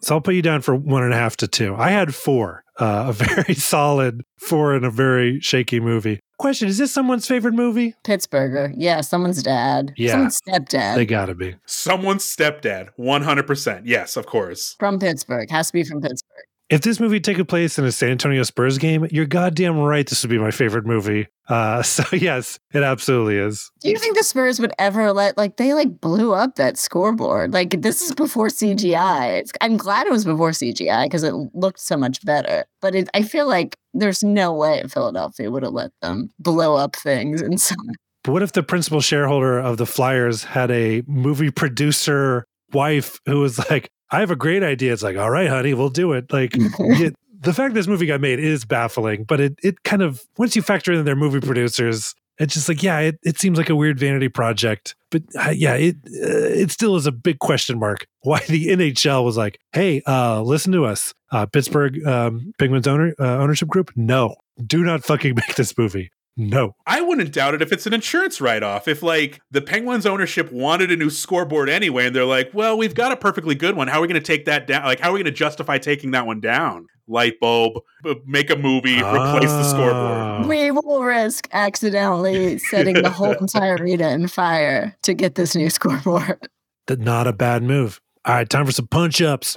So 0.00 0.14
I'll 0.14 0.20
put 0.20 0.34
you 0.34 0.42
down 0.42 0.62
for 0.62 0.76
one 0.76 1.02
and 1.02 1.12
a 1.12 1.16
half 1.16 1.36
to 1.38 1.48
two. 1.48 1.74
I 1.74 1.90
had 1.90 2.14
four. 2.14 2.62
Uh, 2.78 3.06
a 3.08 3.12
very 3.12 3.54
solid 3.54 4.22
four 4.38 4.76
in 4.76 4.84
a 4.84 4.90
very 4.90 5.40
shaky 5.40 5.80
movie. 5.80 6.20
Question 6.38 6.68
Is 6.68 6.78
this 6.78 6.92
someone's 6.92 7.26
favorite 7.26 7.54
movie? 7.54 7.94
Pittsburgher, 8.04 8.72
yeah, 8.76 9.00
someone's 9.00 9.42
dad, 9.42 9.92
Yeah. 9.96 10.12
someone's 10.12 10.40
stepdad 10.40 10.94
They 10.94 11.04
gotta 11.04 11.34
be. 11.34 11.56
Someone's 11.66 12.22
stepdad. 12.24 12.90
100%. 12.96 13.82
Yes, 13.86 14.16
of 14.16 14.26
course. 14.26 14.76
from 14.78 14.98
Pittsburgh 15.00 15.50
has 15.50 15.66
to 15.68 15.72
be 15.72 15.82
from 15.84 16.00
Pittsburgh. 16.00 16.27
If 16.70 16.82
this 16.82 17.00
movie 17.00 17.18
taken 17.18 17.46
place 17.46 17.78
in 17.78 17.86
a 17.86 17.92
San 17.92 18.10
Antonio 18.10 18.42
Spurs 18.42 18.76
game, 18.76 19.06
you're 19.10 19.24
goddamn 19.24 19.78
right 19.78 20.06
this 20.06 20.22
would 20.22 20.28
be 20.28 20.38
my 20.38 20.50
favorite 20.50 20.84
movie. 20.84 21.26
Uh, 21.48 21.82
so 21.82 22.04
yes, 22.14 22.58
it 22.74 22.82
absolutely 22.82 23.38
is. 23.38 23.70
Do 23.80 23.88
you 23.88 23.96
think 23.96 24.16
the 24.16 24.22
Spurs 24.22 24.60
would 24.60 24.72
ever 24.78 25.12
let 25.12 25.38
like 25.38 25.56
they 25.56 25.72
like 25.72 26.00
blew 26.00 26.34
up 26.34 26.56
that 26.56 26.76
scoreboard? 26.76 27.54
Like 27.54 27.80
this 27.80 28.02
is 28.02 28.14
before 28.14 28.48
CGI. 28.48 29.38
It's, 29.38 29.52
I'm 29.62 29.78
glad 29.78 30.06
it 30.06 30.12
was 30.12 30.26
before 30.26 30.50
CGI 30.50 31.04
because 31.04 31.22
it 31.22 31.32
looked 31.54 31.80
so 31.80 31.96
much 31.96 32.22
better. 32.24 32.66
But 32.82 32.94
it, 32.94 33.08
I 33.14 33.22
feel 33.22 33.48
like 33.48 33.76
there's 33.94 34.22
no 34.22 34.52
way 34.52 34.82
Philadelphia 34.88 35.50
would 35.50 35.62
have 35.62 35.72
let 35.72 35.92
them 36.02 36.30
blow 36.38 36.76
up 36.76 36.96
things 36.96 37.40
and 37.40 37.60
so. 37.60 37.74
But 38.24 38.32
what 38.32 38.42
if 38.42 38.52
the 38.52 38.64
principal 38.64 39.00
shareholder 39.00 39.58
of 39.58 39.78
the 39.78 39.86
Flyers 39.86 40.44
had 40.44 40.70
a 40.72 41.02
movie 41.06 41.50
producer 41.50 42.44
wife 42.72 43.20
who 43.26 43.40
was 43.40 43.58
like, 43.70 43.88
I 44.10 44.20
have 44.20 44.30
a 44.30 44.36
great 44.36 44.62
idea. 44.62 44.92
It's 44.92 45.02
like, 45.02 45.16
all 45.16 45.30
right, 45.30 45.48
honey, 45.48 45.74
we'll 45.74 45.90
do 45.90 46.12
it. 46.12 46.32
Like, 46.32 46.52
it, 46.56 47.14
the 47.40 47.52
fact 47.52 47.74
this 47.74 47.86
movie 47.86 48.06
got 48.06 48.20
made 48.20 48.40
is 48.40 48.64
baffling, 48.64 49.24
but 49.24 49.40
it 49.40 49.58
it 49.62 49.82
kind 49.84 50.02
of 50.02 50.24
once 50.36 50.56
you 50.56 50.62
factor 50.62 50.92
in 50.92 51.04
their 51.04 51.16
movie 51.16 51.40
producers, 51.40 52.14
it's 52.38 52.54
just 52.54 52.68
like, 52.68 52.82
yeah, 52.82 52.98
it, 53.00 53.18
it 53.24 53.38
seems 53.38 53.58
like 53.58 53.68
a 53.68 53.76
weird 53.76 53.98
vanity 53.98 54.28
project. 54.28 54.94
But 55.10 55.22
uh, 55.38 55.50
yeah, 55.50 55.74
it 55.74 55.96
uh, 56.06 56.60
it 56.62 56.70
still 56.70 56.96
is 56.96 57.06
a 57.06 57.12
big 57.12 57.38
question 57.38 57.78
mark. 57.78 58.06
Why 58.22 58.40
the 58.40 58.68
NHL 58.68 59.24
was 59.24 59.36
like, 59.36 59.58
hey, 59.72 60.02
uh, 60.06 60.42
listen 60.42 60.72
to 60.72 60.84
us, 60.84 61.14
uh, 61.32 61.46
Pittsburgh 61.46 62.04
um, 62.06 62.52
Penguins 62.58 62.86
owner 62.86 63.14
uh, 63.18 63.38
ownership 63.38 63.68
group. 63.68 63.90
No, 63.96 64.36
do 64.64 64.84
not 64.84 65.04
fucking 65.04 65.34
make 65.36 65.54
this 65.56 65.76
movie. 65.76 66.10
No. 66.38 66.76
I 66.86 67.00
wouldn't 67.00 67.32
doubt 67.32 67.54
it 67.54 67.62
if 67.62 67.72
it's 67.72 67.84
an 67.86 67.92
insurance 67.92 68.40
write 68.40 68.62
off. 68.62 68.86
If, 68.86 69.02
like, 69.02 69.40
the 69.50 69.60
Penguins 69.60 70.06
ownership 70.06 70.52
wanted 70.52 70.92
a 70.92 70.96
new 70.96 71.10
scoreboard 71.10 71.68
anyway, 71.68 72.06
and 72.06 72.14
they're 72.14 72.24
like, 72.24 72.50
well, 72.54 72.78
we've 72.78 72.94
got 72.94 73.10
a 73.10 73.16
perfectly 73.16 73.56
good 73.56 73.74
one. 73.74 73.88
How 73.88 73.98
are 73.98 74.02
we 74.02 74.08
going 74.08 74.22
to 74.22 74.26
take 74.26 74.44
that 74.44 74.68
down? 74.68 74.84
Like, 74.84 75.00
how 75.00 75.10
are 75.10 75.14
we 75.14 75.18
going 75.18 75.24
to 75.24 75.36
justify 75.36 75.78
taking 75.78 76.12
that 76.12 76.26
one 76.26 76.40
down? 76.40 76.86
Light 77.08 77.40
bulb, 77.40 77.82
make 78.24 78.50
a 78.50 78.56
movie, 78.56 78.98
replace 78.98 79.50
the 79.50 79.64
scoreboard. 79.64 80.46
We 80.46 80.70
will 80.70 81.02
risk 81.02 81.48
accidentally 81.52 82.58
setting 82.70 83.02
the 83.02 83.10
whole 83.10 83.32
entire 83.32 83.74
arena 83.74 84.10
in 84.10 84.28
fire 84.28 84.94
to 85.02 85.14
get 85.14 85.34
this 85.34 85.56
new 85.56 85.70
scoreboard. 85.70 86.48
That 86.86 87.00
not 87.00 87.26
a 87.26 87.32
bad 87.32 87.64
move. 87.64 88.00
All 88.24 88.34
right, 88.34 88.48
time 88.48 88.64
for 88.64 88.72
some 88.72 88.86
punch 88.86 89.20
ups. 89.20 89.56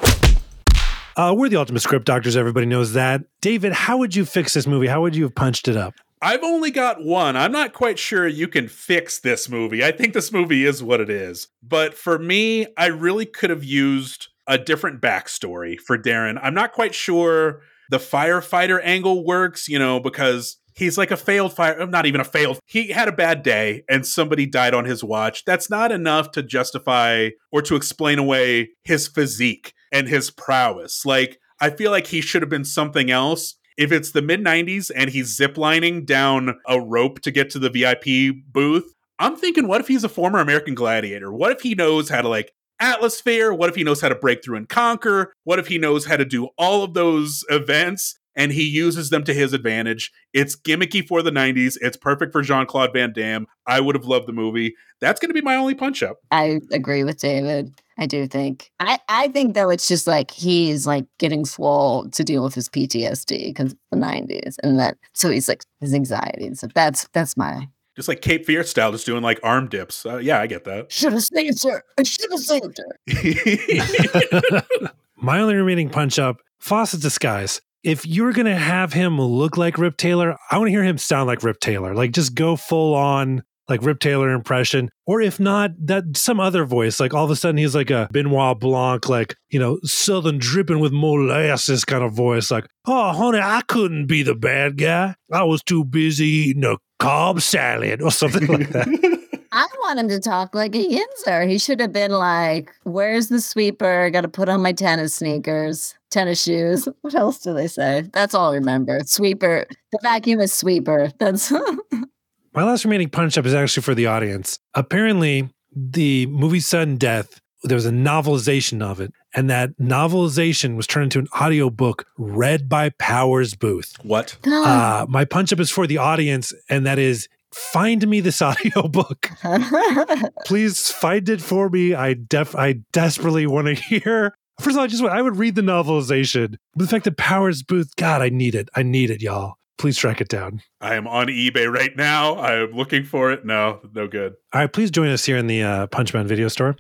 Uh, 1.15 1.35
we're 1.37 1.49
the 1.49 1.57
ultimate 1.57 1.81
script 1.81 2.05
doctors. 2.05 2.35
Everybody 2.35 2.65
knows 2.65 2.93
that. 2.93 3.21
David, 3.41 3.73
how 3.73 3.97
would 3.97 4.15
you 4.15 4.25
fix 4.25 4.53
this 4.53 4.65
movie? 4.65 4.87
How 4.87 5.01
would 5.01 5.15
you 5.15 5.23
have 5.23 5.35
punched 5.35 5.67
it 5.67 5.75
up? 5.77 5.93
I've 6.22 6.43
only 6.43 6.69
got 6.69 7.03
one. 7.03 7.35
I'm 7.35 7.52
not 7.52 7.73
quite 7.73 7.98
sure 7.98 8.27
you 8.27 8.48
can 8.48 8.68
fix 8.68 9.19
this 9.19 9.49
movie. 9.49 9.84
I 9.84 9.91
think 9.91 10.14
this 10.14 10.31
movie 10.31 10.65
is 10.65 10.84
what 10.84 11.02
it 11.02 11.10
is. 11.10 11.48
But 11.64 11.95
for 11.95 12.19
me, 12.19 12.68
I 12.77 12.88
really 12.88 13.26
could 13.26 13.49
have 13.49 13.64
used 13.64 14.27
a 14.45 14.57
different 14.57 15.02
backstory 15.02 15.80
for 15.80 15.98
Darren. 15.98 16.39
I'm 16.41 16.53
not 16.53 16.73
quite 16.73 16.93
sure 16.93 17.61
the 17.89 17.98
firefighter 17.98 18.80
angle 18.84 19.26
works, 19.26 19.68
you 19.68 19.80
know, 19.80 19.99
because 19.99 20.57
he's 20.76 20.98
like 20.98 21.11
a 21.11 21.18
failed 21.18 21.53
fire, 21.53 21.81
uh, 21.81 21.85
not 21.85 22.06
even 22.06 22.22
a 22.22 22.26
failed. 22.26 22.60
He 22.65 22.89
had 22.89 23.07
a 23.07 23.14
bad 23.14 23.41
day 23.41 23.84
and 23.89 24.06
somebody 24.06 24.45
died 24.45 24.73
on 24.73 24.85
his 24.85 25.03
watch. 25.03 25.43
That's 25.45 25.69
not 25.69 25.91
enough 25.91 26.31
to 26.31 26.43
justify 26.43 27.30
or 27.52 27.61
to 27.64 27.76
explain 27.76 28.19
away 28.19 28.69
his 28.84 29.07
physique 29.07 29.73
and 29.91 30.07
his 30.07 30.30
prowess. 30.30 31.06
Like, 31.06 31.39
I 31.60 31.69
feel 31.69 31.91
like 31.91 32.07
he 32.07 32.22
should 32.22 32.41
have 32.41 32.49
been 32.49 32.65
something 32.65 33.11
else 33.11 33.56
if 33.81 33.91
it's 33.91 34.11
the 34.11 34.21
mid 34.21 34.41
90s 34.41 34.91
and 34.95 35.09
he's 35.09 35.35
ziplining 35.35 36.05
down 36.05 36.59
a 36.67 36.79
rope 36.79 37.19
to 37.21 37.31
get 37.31 37.49
to 37.49 37.57
the 37.57 37.69
VIP 37.69 38.35
booth, 38.53 38.93
I'm 39.17 39.35
thinking, 39.35 39.67
what 39.67 39.81
if 39.81 39.87
he's 39.87 40.03
a 40.03 40.09
former 40.09 40.37
American 40.37 40.75
gladiator? 40.75 41.33
What 41.33 41.51
if 41.51 41.61
he 41.61 41.73
knows 41.73 42.07
how 42.07 42.21
to 42.21 42.29
like 42.29 42.53
Atmosphere? 42.79 43.51
What 43.51 43.69
if 43.69 43.75
he 43.75 43.83
knows 43.83 43.99
how 43.99 44.09
to 44.09 44.15
break 44.15 44.43
through 44.43 44.57
and 44.57 44.69
conquer? 44.69 45.33
What 45.45 45.57
if 45.57 45.65
he 45.65 45.79
knows 45.79 46.05
how 46.05 46.17
to 46.17 46.25
do 46.25 46.49
all 46.59 46.83
of 46.83 46.93
those 46.93 47.43
events 47.49 48.19
and 48.35 48.51
he 48.51 48.63
uses 48.63 49.09
them 49.09 49.23
to 49.23 49.33
his 49.33 49.51
advantage? 49.51 50.11
It's 50.31 50.55
gimmicky 50.55 51.07
for 51.07 51.23
the 51.23 51.31
90s. 51.31 51.77
It's 51.81 51.97
perfect 51.97 52.33
for 52.33 52.43
Jean 52.43 52.67
Claude 52.67 52.93
Van 52.93 53.13
Damme. 53.13 53.47
I 53.65 53.81
would 53.81 53.95
have 53.95 54.05
loved 54.05 54.27
the 54.27 54.33
movie. 54.33 54.75
That's 54.99 55.19
going 55.19 55.29
to 55.29 55.33
be 55.33 55.41
my 55.41 55.55
only 55.55 55.73
punch 55.73 56.03
up. 56.03 56.17
I 56.29 56.59
agree 56.71 57.03
with 57.03 57.17
David. 57.19 57.73
I 58.02 58.07
do 58.07 58.26
think. 58.26 58.72
I, 58.80 58.98
I 59.07 59.28
think 59.28 59.53
though 59.53 59.69
it's 59.69 59.88
just 59.88 60.07
like 60.07 60.32
he's 60.32 60.88
like 60.88 61.06
getting 61.19 61.45
swole 61.45 62.10
to 62.10 62.23
deal 62.23 62.44
with 62.44 62.56
his 62.56 62.68
PTSD 62.68 63.49
because 63.49 63.76
the 63.91 63.98
nineties 63.98 64.57
and 64.64 64.80
that 64.80 64.98
so 65.14 65.30
he's 65.30 65.48
like 65.48 65.64
his 65.80 65.94
anxiety. 65.94 66.52
So 66.56 66.65
that's 66.73 67.07
that's 67.14 67.38
my 67.38 67.68
just 67.95 68.07
like 68.07 68.22
Cape 68.22 68.48
Fear 68.48 68.64
style, 68.64 68.91
just 68.91 69.06
doing 69.06 69.22
like 69.22 69.40
arm 69.44 69.68
dips. 69.68 70.03
Uh, 70.03 70.18
yeah, 70.18 70.41
I 70.41 70.48
get 70.48 70.64
that. 70.64 70.91
Should 70.91 71.14
have 71.14 71.22
saved 71.22 71.64
her. 71.64 71.84
I 71.99 72.02
should 72.02 72.32
have 72.32 72.40
saved 72.40 72.80
her. 72.80 74.64
my 75.15 75.40
only 75.40 75.53
remaining 75.53 75.91
punch 75.91 76.18
up, 76.18 76.38
Fawcett's 76.60 77.03
disguise. 77.03 77.61
If 77.84 78.07
you're 78.07 78.34
gonna 78.34 78.57
have 78.57 78.94
him 78.94 79.22
look 79.22 79.57
like 79.57 79.78
Rip 79.78 79.98
Taylor, 79.98 80.36
I 80.49 80.57
want 80.57 80.69
to 80.69 80.72
hear 80.72 80.84
him 80.84 80.98
sound 80.98 81.28
like 81.28 81.44
Rip 81.44 81.60
Taylor. 81.60 81.94
Like 81.94 82.14
just 82.14 82.34
go 82.34 82.56
full 82.56 82.95
on 82.95 83.44
like 83.72 83.84
Rip 83.84 83.99
Taylor 83.99 84.31
impression, 84.31 84.89
or 85.07 85.22
if 85.22 85.39
not, 85.39 85.72
that 85.88 86.15
some 86.15 86.39
other 86.39 86.65
voice. 86.65 86.99
Like 86.99 87.14
all 87.14 87.26
of 87.26 87.31
a 87.31 87.35
sudden 87.35 87.57
he's 87.57 87.73
like 87.73 87.89
a 87.89 88.07
Benoit 88.11 88.60
Blanc, 88.60 89.10
like, 89.10 89.35
you 89.49 89.60
know, 89.60 89.80
southern 89.84 90.38
dripping 90.38 90.80
with 90.80 90.91
molasses 90.91 91.85
kind 91.85 92.03
of 92.03 92.14
voice. 92.14 92.52
Like, 92.52 92.68
oh, 92.85 93.14
honey, 93.14 93.39
I 93.39 93.61
couldn't 93.68 94.06
be 94.06 94.22
the 94.23 94.35
bad 94.35 94.77
guy. 94.77 95.15
I 95.31 95.43
was 95.43 95.64
too 95.64 95.84
busy 95.84 96.26
eating 96.26 96.65
a 96.65 96.77
Cobb 96.99 97.41
salad 97.41 98.02
or 98.02 98.11
something 98.11 98.45
like 98.45 98.69
that. 98.69 99.22
I 99.53 99.68
want 99.80 99.99
him 99.99 100.07
to 100.07 100.19
talk 100.19 100.56
like 100.56 100.76
a 100.76 100.85
Yinzer. 100.85 101.49
He 101.49 101.57
should 101.57 101.81
have 101.81 101.91
been 101.91 102.11
like, 102.11 102.72
Where's 102.84 103.27
the 103.27 103.41
sweeper? 103.41 104.10
Got 104.10 104.22
to 104.22 104.30
put 104.30 104.48
on 104.48 104.61
my 104.61 104.72
tennis 104.72 105.15
sneakers, 105.15 105.95
tennis 106.10 106.41
shoes. 106.41 106.88
What 107.02 107.15
else 107.15 107.39
do 107.39 107.53
they 107.53 107.68
say? 107.68 108.03
That's 108.14 108.34
all 108.34 108.52
I 108.52 108.56
remember. 108.56 109.02
Sweeper. 109.06 109.65
The 109.91 109.99
vacuum 110.02 110.39
is 110.39 110.53
sweeper. 110.53 111.11
That's 111.19 111.52
My 112.53 112.64
last 112.64 112.84
remaining 112.84 113.10
punch 113.10 113.38
up 113.38 113.45
is 113.45 113.53
actually 113.53 113.84
for 113.84 113.95
the 113.95 114.07
audience. 114.07 114.60
Apparently, 114.73 115.49
the 115.73 116.26
movie 116.26 116.60
Sudden 116.60 116.98
Death, 116.98 117.40
there 117.64 117.76
was 117.76 117.86
a 117.86 117.91
novelization 117.91 118.82
of 118.82 118.99
it, 118.99 119.14
and 119.34 119.49
that 119.49 119.69
novelization 119.80 120.76
was 120.76 120.86
turned 120.86 121.06
into 121.06 121.19
an 121.19 121.28
audiobook 121.41 122.06
read 122.18 122.68
by 122.68 122.90
Powers 122.99 123.56
Boothe. 123.56 123.90
What? 124.03 124.38
Uh, 124.45 125.06
my 125.07 125.23
punch 125.23 125.53
up 125.53 125.61
is 125.61 125.72
for 125.72 125.88
the 125.88 125.98
audience, 125.98 126.53
and 126.69 126.86
that 126.86 126.99
is 126.99 127.30
find 127.53 128.06
me 128.06 128.19
this 128.19 128.41
audiobook. 128.41 129.30
Please 130.45 130.91
find 130.91 131.30
it 131.30 131.41
for 131.41 131.69
me. 131.69 131.94
I 131.94 132.15
def 132.15 132.53
I 132.53 132.82
desperately 132.91 133.48
want 133.48 133.68
to 133.68 133.76
hear. 133.76 134.36
First 134.60 134.76
of 134.76 134.80
all, 134.80 134.84
I 134.84 134.88
just 134.88 135.03
I 135.03 135.22
would 135.22 135.38
read 135.38 135.56
the 135.56 135.61
novelization. 135.61 136.57
But 136.76 136.84
the 136.84 136.90
fact 136.90 137.06
that 137.06 137.15
Powers 137.15 137.64
Boothe, 137.64 137.91
God, 137.95 138.22
I 138.22 138.28
need 138.28 138.56
it. 138.56 138.68
I 138.76 138.84
need 138.84 139.10
it, 139.10 139.22
y'all 139.22 139.56
please 139.82 139.98
track 139.98 140.22
it 140.22 140.30
down. 140.30 140.61
I 140.81 140.95
am 140.95 141.07
on 141.07 141.27
eBay 141.27 141.71
right 141.71 141.95
now. 141.95 142.35
I 142.35 142.63
am 142.63 142.71
looking 142.71 143.03
for 143.03 143.31
it. 143.31 143.45
No, 143.45 143.79
no 143.93 144.07
good. 144.07 144.35
All 144.51 144.61
right, 144.61 144.71
please 144.71 144.89
join 144.89 145.09
us 145.09 145.23
here 145.23 145.37
in 145.37 145.45
the 145.45 145.61
uh, 145.61 145.87
Punchman 145.87 146.25
video 146.25 146.47
store. 146.47 146.75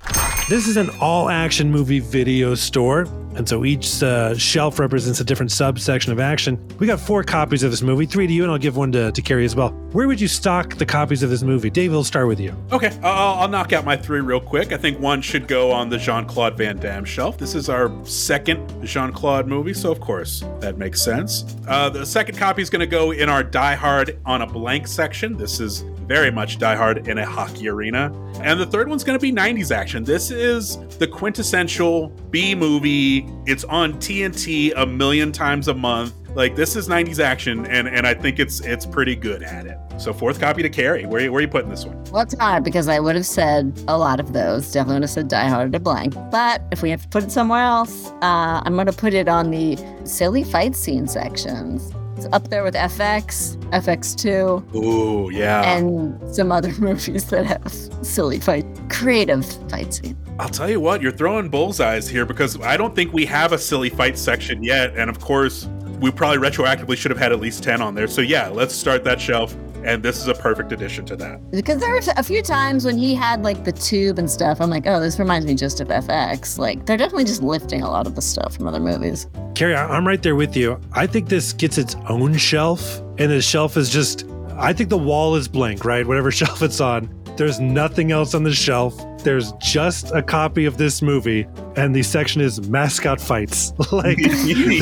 This 0.49 0.67
is 0.67 0.75
an 0.75 0.89
all 0.99 1.29
action 1.29 1.71
movie 1.71 1.99
video 1.99 2.55
store. 2.55 3.07
And 3.35 3.47
so 3.47 3.63
each 3.63 4.03
uh, 4.03 4.35
shelf 4.35 4.77
represents 4.77 5.21
a 5.21 5.23
different 5.23 5.53
subsection 5.53 6.11
of 6.11 6.19
action. 6.19 6.59
We 6.79 6.87
got 6.87 6.99
four 6.99 7.23
copies 7.23 7.63
of 7.63 7.71
this 7.71 7.81
movie, 7.81 8.05
three 8.05 8.27
to 8.27 8.33
you, 8.33 8.43
and 8.43 8.51
I'll 8.51 8.57
give 8.57 8.75
one 8.75 8.91
to, 8.91 9.11
to 9.11 9.21
Kerri 9.21 9.45
as 9.45 9.55
well. 9.55 9.69
Where 9.93 10.05
would 10.07 10.19
you 10.19 10.27
stock 10.27 10.75
the 10.75 10.85
copies 10.85 11.23
of 11.23 11.29
this 11.29 11.41
movie? 11.41 11.69
Dave, 11.69 11.91
we'll 11.91 12.03
start 12.03 12.27
with 12.27 12.41
you. 12.41 12.53
Okay, 12.73 12.89
I'll, 13.01 13.39
I'll 13.39 13.47
knock 13.47 13.71
out 13.71 13.85
my 13.85 13.95
three 13.95 14.19
real 14.19 14.41
quick. 14.41 14.73
I 14.73 14.77
think 14.77 14.99
one 14.99 15.21
should 15.21 15.47
go 15.47 15.71
on 15.71 15.87
the 15.87 15.97
Jean 15.97 16.25
Claude 16.25 16.57
Van 16.57 16.75
Damme 16.75 17.05
shelf. 17.05 17.37
This 17.37 17.55
is 17.55 17.69
our 17.69 17.89
second 18.03 18.85
Jean 18.85 19.13
Claude 19.13 19.47
movie, 19.47 19.73
so 19.73 19.91
of 19.91 20.01
course 20.01 20.43
that 20.59 20.77
makes 20.77 21.01
sense. 21.01 21.55
Uh, 21.69 21.89
the 21.89 22.05
second 22.05 22.37
copy 22.37 22.61
is 22.61 22.69
going 22.69 22.81
to 22.81 22.87
go 22.87 23.11
in 23.11 23.29
our 23.29 23.43
Die 23.43 23.75
Hard 23.75 23.90
on 24.25 24.41
a 24.41 24.47
blank 24.47 24.87
section. 24.87 25.37
This 25.37 25.59
is 25.59 25.81
very 26.07 26.31
much 26.31 26.57
Die 26.57 26.75
Hard 26.75 27.07
in 27.07 27.17
a 27.17 27.25
hockey 27.25 27.67
arena. 27.67 28.11
And 28.41 28.59
the 28.59 28.65
third 28.65 28.87
one's 28.87 29.03
going 29.03 29.17
to 29.17 29.21
be 29.21 29.31
90s 29.31 29.71
action. 29.71 30.03
This 30.03 30.31
is 30.31 30.77
the 30.97 31.07
quintessential 31.07 32.09
B 32.29 32.55
movie. 32.55 33.27
It's 33.45 33.63
on 33.65 33.93
TNT 33.93 34.73
a 34.75 34.85
million 34.85 35.31
times 35.31 35.67
a 35.67 35.73
month. 35.73 36.13
Like 36.33 36.55
this 36.55 36.77
is 36.77 36.87
90s 36.87 37.19
action 37.19 37.65
and 37.65 37.89
and 37.89 38.07
I 38.07 38.13
think 38.13 38.39
it's 38.39 38.61
it's 38.61 38.85
pretty 38.85 39.17
good 39.17 39.43
at 39.43 39.65
it. 39.65 39.77
So 39.97 40.13
fourth 40.13 40.39
copy 40.39 40.63
to 40.63 40.69
Kerri. 40.69 41.05
Where, 41.05 41.29
where 41.29 41.39
are 41.39 41.41
you 41.41 41.47
putting 41.47 41.69
this 41.69 41.85
one? 41.85 42.01
Well, 42.05 42.21
it's 42.21 42.33
hard 42.39 42.63
because 42.63 42.87
I 42.87 42.99
would 43.01 43.15
have 43.15 43.25
said 43.25 43.77
a 43.89 43.97
lot 43.97 44.21
of 44.21 44.31
those. 44.31 44.71
Definitely 44.71 44.95
would 44.95 45.03
have 45.03 45.09
said 45.09 45.27
Die 45.27 45.47
Hard 45.49 45.73
to 45.73 45.79
blank. 45.79 46.13
But 46.31 46.63
if 46.71 46.81
we 46.81 46.89
have 46.89 47.01
to 47.01 47.09
put 47.09 47.23
it 47.23 47.31
somewhere 47.31 47.63
else, 47.63 48.11
uh, 48.21 48.61
I'm 48.65 48.75
going 48.75 48.87
to 48.87 48.93
put 48.93 49.13
it 49.13 49.27
on 49.27 49.51
the 49.51 49.77
silly 50.05 50.43
fight 50.43 50.75
scene 50.75 51.05
sections. 51.05 51.93
It's 52.21 52.31
up 52.35 52.49
there 52.49 52.63
with 52.63 52.75
FX, 52.75 53.57
FX2. 53.71 54.75
Ooh, 54.75 55.31
yeah. 55.31 55.75
And 55.75 56.35
some 56.35 56.51
other 56.51 56.71
movies 56.79 57.25
that 57.31 57.47
have 57.47 57.73
silly 58.05 58.39
fight, 58.39 58.63
creative 58.91 59.43
fight 59.71 59.91
scene. 59.91 60.15
I'll 60.37 60.47
tell 60.47 60.69
you 60.69 60.79
what, 60.79 61.01
you're 61.01 61.11
throwing 61.11 61.49
bullseyes 61.49 62.07
here 62.07 62.27
because 62.27 62.61
I 62.61 62.77
don't 62.77 62.95
think 62.95 63.11
we 63.11 63.25
have 63.25 63.53
a 63.53 63.57
silly 63.57 63.89
fight 63.89 64.19
section 64.19 64.63
yet. 64.63 64.95
And 64.95 65.09
of 65.09 65.19
course, 65.19 65.67
we 65.99 66.11
probably 66.11 66.37
retroactively 66.37 66.95
should 66.95 67.09
have 67.09 67.19
had 67.19 67.31
at 67.31 67.39
least 67.39 67.63
10 67.63 67.81
on 67.81 67.95
there. 67.95 68.07
So 68.07 68.21
yeah, 68.21 68.49
let's 68.49 68.75
start 68.75 69.03
that 69.05 69.19
shelf. 69.19 69.55
And 69.83 70.03
this 70.03 70.17
is 70.17 70.27
a 70.27 70.33
perfect 70.33 70.71
addition 70.71 71.05
to 71.07 71.15
that. 71.17 71.51
Because 71.51 71.79
there 71.79 71.89
were 71.91 72.01
a 72.17 72.23
few 72.23 72.41
times 72.41 72.85
when 72.85 72.97
he 72.97 73.15
had 73.15 73.43
like 73.43 73.63
the 73.63 73.71
tube 73.71 74.19
and 74.19 74.29
stuff. 74.29 74.61
I'm 74.61 74.69
like, 74.69 74.85
oh, 74.87 74.99
this 74.99 75.19
reminds 75.19 75.45
me 75.45 75.55
just 75.55 75.79
of 75.79 75.87
FX. 75.87 76.57
Like 76.57 76.85
they're 76.85 76.97
definitely 76.97 77.25
just 77.25 77.41
lifting 77.41 77.81
a 77.81 77.89
lot 77.89 78.07
of 78.07 78.15
the 78.15 78.21
stuff 78.21 78.55
from 78.55 78.67
other 78.67 78.79
movies. 78.79 79.27
Kerri, 79.53 79.75
I- 79.75 79.87
I'm 79.95 80.07
right 80.07 80.21
there 80.21 80.35
with 80.35 80.55
you. 80.55 80.79
I 80.93 81.07
think 81.07 81.29
this 81.29 81.53
gets 81.53 81.77
its 81.77 81.95
own 82.09 82.37
shelf, 82.37 82.99
and 83.17 83.31
the 83.31 83.41
shelf 83.41 83.77
is 83.77 83.89
just, 83.89 84.25
I 84.57 84.73
think 84.73 84.89
the 84.89 84.97
wall 84.97 85.35
is 85.35 85.47
blank, 85.47 85.83
right? 85.85 86.05
Whatever 86.05 86.31
shelf 86.41 86.61
it's 86.61 86.79
on. 86.81 87.13
There's 87.37 87.59
nothing 87.59 88.11
else 88.11 88.35
on 88.35 88.43
the 88.43 88.53
shelf. 88.53 88.95
There's 89.23 89.53
just 89.53 90.11
a 90.11 90.21
copy 90.21 90.65
of 90.65 90.77
this 90.77 91.01
movie, 91.01 91.47
and 91.75 91.95
the 91.95 92.03
section 92.03 92.41
is 92.41 92.67
mascot 92.69 93.21
fights. 93.21 93.71
like, 93.91 94.17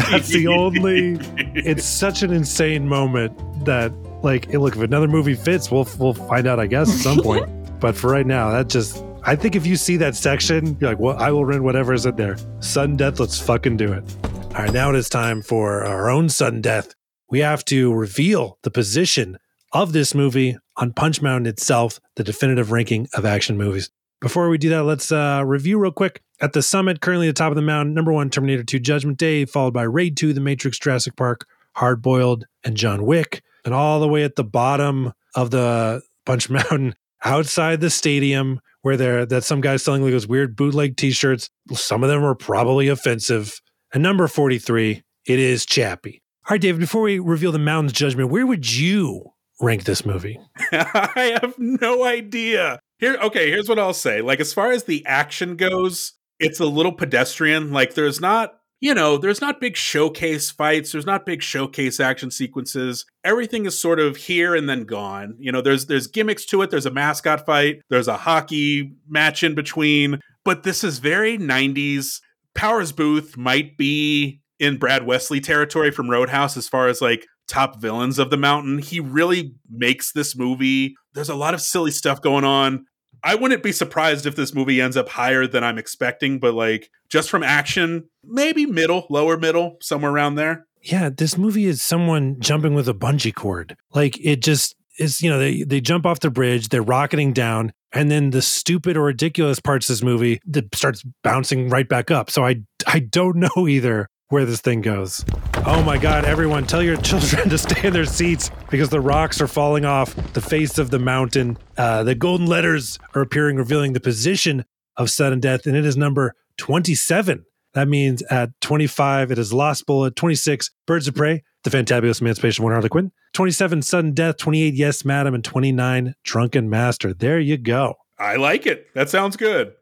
that's 0.10 0.30
the 0.30 0.48
only. 0.48 1.18
It's 1.56 1.86
such 1.86 2.24
an 2.24 2.32
insane 2.34 2.88
moment 2.88 3.38
that, 3.66 3.92
like, 4.24 4.48
look, 4.54 4.76
if 4.76 4.82
another 4.82 5.08
movie 5.08 5.36
fits, 5.36 5.72
we'll 5.72 5.88
we'll 5.98 6.14
find 6.14 6.48
out, 6.48 6.60
I 6.60 6.68
guess, 6.68 6.90
at 6.90 7.00
some 7.00 7.18
point. 7.24 7.50
but 7.80 7.96
for 7.96 8.10
right 8.12 8.26
now, 8.26 8.52
that 8.52 8.70
just. 8.70 9.04
I 9.24 9.36
think 9.36 9.58
if 9.58 9.68
you 9.68 9.76
see 9.76 9.98
that 9.98 10.16
section, 10.16 10.78
you're 10.80 10.92
like, 10.92 11.00
well, 11.00 11.18
I 11.18 11.30
will 11.32 11.44
rent 11.44 11.62
whatever 11.62 11.94
is 11.94 12.06
in 12.06 12.16
there. 12.16 12.38
Sudden 12.62 12.96
death, 12.96 13.20
let's 13.20 13.38
fucking 13.40 13.76
do 13.76 13.92
it. 13.92 14.04
All 14.24 14.64
right, 14.64 14.72
now 14.72 14.90
it 14.90 14.96
is 14.96 15.10
time 15.10 15.42
for 15.42 15.84
our 15.84 16.10
own 16.10 16.30
sudden 16.30 16.62
death. 16.62 16.96
We 17.30 17.40
have 17.40 17.66
to 17.66 17.94
reveal 17.94 18.58
the 18.64 18.72
position 18.72 19.38
of 19.74 19.92
this 19.92 20.16
movie 20.16 20.58
on 20.78 20.94
Punch 20.94 21.22
Mountain 21.22 21.48
itself, 21.48 22.00
the 22.16 22.24
definitive 22.24 22.72
ranking 22.72 23.08
of 23.14 23.26
action 23.26 23.58
movies. 23.58 23.92
Before 24.22 24.50
we 24.50 24.58
do 24.58 24.70
that, 24.70 24.84
let's 24.84 25.12
uh, 25.12 25.44
review 25.46 25.78
real 25.78 25.92
quick. 25.92 26.22
At 26.42 26.54
the 26.54 26.62
summit, 26.62 27.02
currently 27.02 27.28
at 27.28 27.36
the 27.36 27.40
top 27.40 27.52
of 27.52 27.56
the 27.56 27.62
mountain, 27.62 27.94
number 27.94 28.12
one, 28.12 28.30
Terminator 28.30 28.64
2 28.64 28.80
Judgment 28.80 29.18
Day, 29.18 29.46
followed 29.46 29.74
by 29.74 29.84
Raid 29.84 30.18
2, 30.18 30.34
The 30.34 30.42
Matrix, 30.42 30.80
Jurassic 30.80 31.16
Park, 31.16 31.46
Hard 31.76 32.02
Boiled, 32.02 32.46
and 32.64 32.76
John 32.76 33.06
Wick. 33.06 33.44
And 33.66 33.74
all 33.74 34.00
the 34.00 34.08
way 34.08 34.24
at 34.24 34.36
the 34.36 34.44
bottom 34.44 35.14
of 35.36 35.52
the 35.52 36.02
Punch 36.26 36.50
Mountain, 36.50 36.96
outside 37.24 37.82
the 37.82 37.90
stadium, 37.90 38.60
where 38.82 38.98
there 38.98 39.26
that 39.26 39.44
some 39.44 39.62
guys 39.62 39.84
selling 39.84 40.04
like 40.04 40.12
those 40.12 40.28
weird 40.28 40.56
bootleg 40.56 40.98
t-shirts. 40.98 41.50
Some 41.74 42.04
of 42.04 42.10
them 42.10 42.24
are 42.24 42.36
probably 42.36 42.88
offensive. 42.88 43.60
And 43.94 44.04
number 44.04 44.28
43, 44.28 45.04
it 45.26 45.40
is 45.40 45.66
Chappie. 45.66 46.22
All 46.48 46.56
right, 46.56 46.62
David, 46.62 46.80
before 46.80 47.02
we 47.02 47.20
reveal 47.20 47.52
the 47.52 47.60
Mountain's 47.60 47.94
judgment, 47.94 48.30
where 48.30 48.46
would 48.46 48.72
you 48.72 49.34
rank 49.62 49.84
this 49.84 50.06
movie? 50.06 50.40
I 50.72 51.38
have 51.42 51.56
no 51.58 52.04
idea. 52.06 52.80
Here, 52.98 53.18
okay, 53.22 53.50
here's 53.50 53.70
what 53.70 53.80
I'll 53.80 53.94
say. 53.94 54.22
Like, 54.22 54.40
as 54.40 54.54
far 54.54 54.72
as 54.72 54.86
the 54.86 55.06
action 55.06 55.56
goes, 55.56 56.14
it's 56.40 56.60
a 56.60 56.66
little 56.66 56.92
pedestrian. 56.92 57.72
Like, 57.72 57.94
there's 57.94 58.20
not, 58.20 58.59
you 58.82 58.94
know, 58.94 59.18
there's 59.18 59.42
not 59.42 59.60
big 59.60 59.76
showcase 59.76 60.52
fights. 60.52 60.92
There's 60.92 61.06
not 61.06 61.26
big 61.26 61.42
showcase 61.42 62.00
action 62.00 62.32
sequences. 62.32 63.06
Everything 63.24 63.66
is 63.66 63.78
sort 63.78 64.00
of 64.00 64.16
here 64.16 64.56
and 64.56 64.70
then 64.70 64.86
gone. 64.86 65.36
You 65.38 65.52
know, 65.52 65.62
there's 65.62 65.88
there's 65.88 66.08
gimmicks 66.08 66.46
to 66.46 66.62
it. 66.62 66.70
There's 66.70 66.86
a 66.86 66.92
mascot 66.92 67.46
fight. 67.46 67.82
There's 67.90 68.08
a 68.08 68.18
hockey 68.18 68.94
match 69.08 69.44
in 69.44 69.54
between. 69.54 70.20
But 70.46 70.64
this 70.64 70.84
is 70.84 71.00
very 71.00 71.38
90s. 71.38 72.22
Powers 72.56 72.92
Boothe 72.92 73.36
might 73.36 73.78
be 73.78 74.42
in 74.60 74.78
Brad 74.78 75.06
Wesley 75.06 75.42
territory 75.42 75.92
from 75.92 76.10
Roadhouse 76.10 76.56
as 76.56 76.68
far 76.68 76.88
as 76.88 77.02
like 77.02 77.26
top 77.48 77.82
villains 77.82 78.18
of 78.20 78.30
the 78.30 78.38
mountain. 78.38 78.80
He 78.80 79.00
really 79.00 79.54
makes 79.70 80.14
this 80.14 80.38
movie. 80.38 80.96
There's 81.14 81.30
a 81.30 81.36
lot 81.36 81.54
of 81.54 81.62
silly 81.62 81.92
stuff 81.92 82.22
going 82.22 82.46
on. 82.46 82.86
I 83.24 83.36
wouldn't 83.36 83.64
be 83.64 83.72
surprised 83.72 84.26
if 84.26 84.36
this 84.36 84.54
movie 84.54 84.82
ends 84.82 84.98
up 84.98 85.10
higher 85.10 85.48
than 85.48 85.64
I'm 85.64 85.78
expecting, 85.78 86.40
but 86.40 86.54
like 86.54 86.90
just 87.10 87.30
from 87.30 87.44
action, 87.44 88.10
maybe 88.24 88.66
middle, 88.66 89.06
lower 89.10 89.38
middle, 89.38 89.78
somewhere 89.82 90.12
around 90.12 90.36
there. 90.36 90.68
Yeah, 90.82 91.10
this 91.10 91.38
movie 91.38 91.66
is 91.66 91.82
someone 91.82 92.38
jumping 92.40 92.74
with 92.74 92.88
a 92.88 92.94
bungee 92.94 93.36
cord. 93.36 93.76
Like 93.94 94.18
it 94.24 94.42
just 94.42 94.76
is, 94.98 95.22
you 95.22 95.30
know, 95.30 95.40
they, 95.40 95.64
they 95.64 95.82
jump 95.82 96.06
off 96.06 96.22
the 96.22 96.30
bridge, 96.30 96.70
they're 96.70 96.82
rocketing 96.82 97.34
down, 97.34 97.74
and 97.92 98.10
then 98.10 98.30
the 98.30 98.42
stupid 98.42 98.96
or 98.96 99.04
ridiculous 99.04 99.60
parts 99.60 99.90
of 99.90 99.94
this 99.94 100.04
movie 100.04 100.40
that 100.46 100.74
starts 100.76 101.04
bouncing 101.24 101.70
right 101.70 101.88
back 101.88 102.12
up. 102.12 102.30
So 102.30 102.46
I 102.46 102.62
I 102.86 103.00
don't 103.00 103.36
know 103.56 103.68
either 103.68 104.08
where 104.30 104.46
this 104.46 104.62
thing 104.62 104.82
goes. 104.82 105.26
Oh 105.66 105.84
my 105.84 105.98
God, 105.98 106.24
everyone, 106.24 106.66
tell 106.66 106.84
your 106.84 106.98
children 107.02 107.50
to 107.50 107.58
stay 107.58 107.88
in 107.88 107.94
their 107.94 108.06
seats 108.06 108.52
because 108.70 108.90
the 108.90 109.02
rocks 109.02 109.42
are 109.42 109.48
falling 109.48 109.86
off 109.86 110.16
the 110.34 110.42
face 110.42 110.78
of 110.78 110.92
the 110.92 111.00
mountain. 111.00 111.58
Uh, 111.78 112.04
the 112.04 112.16
golden 112.16 112.46
letters 112.46 113.00
are 113.16 113.22
appearing, 113.22 113.58
revealing 113.58 113.94
the 113.94 114.00
position 114.00 114.66
of 114.98 115.10
sudden 115.10 115.40
death, 115.40 115.66
and 115.66 115.76
it 115.76 115.86
is 115.86 115.98
number 115.98 116.36
27. 116.58 117.46
That 117.74 117.88
means 117.88 118.22
at 118.24 118.50
25, 118.62 119.32
it 119.32 119.38
is 119.38 119.54
Lost 119.54 119.86
Bullet, 119.86 120.16
26, 120.16 120.72
Birds 120.86 121.08
of 121.08 121.16
Prey, 121.16 121.44
The 121.64 121.70
Fantabulous 121.70 122.22
Emancipation 122.22 122.62
of 122.62 122.66
One 122.66 122.74
Harley 122.74 122.90
Quinn, 122.90 123.12
27, 123.34 123.82
Sudden 123.82 124.14
Death, 124.14 124.38
28, 124.38 124.74
Yes, 124.74 125.06
Madam, 125.06 125.34
and 125.34 125.44
29, 125.44 126.16
Drunken 126.24 126.70
Master. 126.70 127.14
There 127.14 127.40
you 127.40 127.58
go. 127.58 127.96
I 128.18 128.36
like 128.36 128.66
it. 128.66 128.88
That 128.96 129.10
sounds 129.10 129.38
good. 129.38 129.74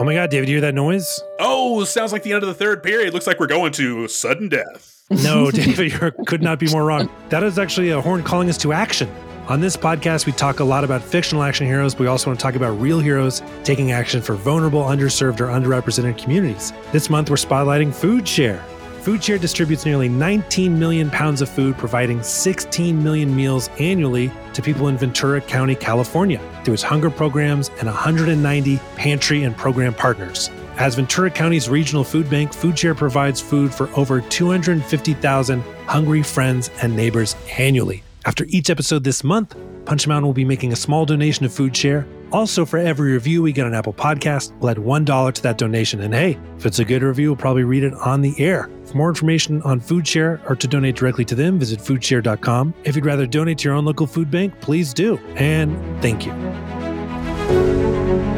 Oh 0.00 0.04
my 0.04 0.14
God, 0.14 0.30
David, 0.30 0.48
you 0.48 0.54
hear 0.54 0.60
that 0.60 0.76
noise? 0.76 1.24
Oh, 1.40 1.82
sounds 1.82 2.12
like 2.12 2.22
the 2.22 2.32
end 2.32 2.44
of 2.44 2.46
the 2.48 2.54
third 2.54 2.84
period. 2.84 3.12
Looks 3.14 3.26
like 3.26 3.40
we're 3.40 3.48
going 3.48 3.72
to 3.72 4.06
sudden 4.06 4.48
death. 4.48 5.02
No, 5.10 5.50
David, 5.50 5.92
you 5.92 6.12
could 6.24 6.40
not 6.40 6.60
be 6.60 6.70
more 6.70 6.84
wrong. 6.84 7.10
That 7.30 7.42
is 7.42 7.58
actually 7.58 7.90
a 7.90 8.00
horn 8.00 8.22
calling 8.22 8.48
us 8.48 8.56
to 8.58 8.72
action. 8.72 9.10
On 9.48 9.60
this 9.60 9.76
podcast, 9.76 10.24
we 10.24 10.30
talk 10.30 10.60
a 10.60 10.64
lot 10.64 10.84
about 10.84 11.02
fictional 11.02 11.42
action 11.42 11.66
heroes, 11.66 11.94
but 11.96 12.02
we 12.02 12.06
also 12.06 12.30
want 12.30 12.38
to 12.38 12.42
talk 12.44 12.54
about 12.54 12.78
real 12.80 13.00
heroes 13.00 13.42
taking 13.64 13.90
action 13.90 14.22
for 14.22 14.34
vulnerable, 14.34 14.82
underserved, 14.82 15.40
or 15.40 15.46
underrepresented 15.46 16.16
communities. 16.16 16.72
This 16.92 17.10
month, 17.10 17.28
we're 17.28 17.36
spotlighting 17.36 17.92
Food 17.92 18.28
Share. 18.28 18.62
Food 19.08 19.24
Share 19.24 19.38
distributes 19.38 19.86
nearly 19.86 20.06
19 20.06 20.78
million 20.78 21.08
pounds 21.08 21.40
of 21.40 21.48
food, 21.48 21.78
providing 21.78 22.22
16 22.22 23.02
million 23.02 23.34
meals 23.34 23.70
annually 23.78 24.30
to 24.52 24.60
people 24.60 24.88
in 24.88 24.98
Ventura 24.98 25.40
County, 25.40 25.74
California, 25.74 26.38
through 26.62 26.74
its 26.74 26.82
hunger 26.82 27.08
programs 27.08 27.70
and 27.78 27.86
190 27.86 28.76
pantry 28.96 29.44
and 29.44 29.56
program 29.56 29.94
partners. 29.94 30.50
As 30.76 30.94
Ventura 30.94 31.30
County's 31.30 31.70
regional 31.70 32.04
food 32.04 32.28
bank, 32.28 32.52
FoodShare 32.52 32.94
provides 32.94 33.40
food 33.40 33.72
for 33.72 33.88
over 33.98 34.20
250,000 34.20 35.60
hungry 35.86 36.22
friends 36.22 36.70
and 36.82 36.94
neighbors 36.94 37.34
annually. 37.56 38.02
After 38.26 38.44
each 38.50 38.68
episode 38.68 39.04
this 39.04 39.24
month, 39.24 39.56
Punch 39.88 40.06
Mountain 40.06 40.26
will 40.26 40.34
be 40.34 40.44
making 40.44 40.74
a 40.74 40.76
small 40.76 41.06
donation 41.06 41.44
to 41.44 41.48
Food 41.48 41.74
Share. 41.74 42.06
Also, 42.30 42.66
for 42.66 42.76
every 42.76 43.14
review 43.14 43.40
we 43.40 43.52
get 43.52 43.64
on 43.64 43.72
Apple 43.72 43.94
Podcast, 43.94 44.52
we'll 44.60 44.68
add 44.68 44.76
$1 44.76 45.32
to 45.32 45.42
that 45.42 45.56
donation. 45.56 46.02
And 46.02 46.12
hey, 46.12 46.38
if 46.58 46.66
it's 46.66 46.78
a 46.78 46.84
good 46.84 47.02
review, 47.02 47.30
we'll 47.30 47.36
probably 47.36 47.64
read 47.64 47.82
it 47.82 47.94
on 47.94 48.20
the 48.20 48.38
air. 48.38 48.68
For 48.84 48.98
more 48.98 49.08
information 49.08 49.62
on 49.62 49.80
Food 49.80 50.06
Share 50.06 50.42
or 50.46 50.56
to 50.56 50.68
donate 50.68 50.94
directly 50.94 51.24
to 51.24 51.34
them, 51.34 51.58
visit 51.58 51.80
foodshare.com. 51.80 52.74
If 52.84 52.96
you'd 52.96 53.06
rather 53.06 53.26
donate 53.26 53.56
to 53.58 53.64
your 53.64 53.76
own 53.76 53.86
local 53.86 54.06
food 54.06 54.30
bank, 54.30 54.52
please 54.60 54.92
do. 54.92 55.16
And 55.36 55.74
thank 56.02 56.26
you. 56.26 56.32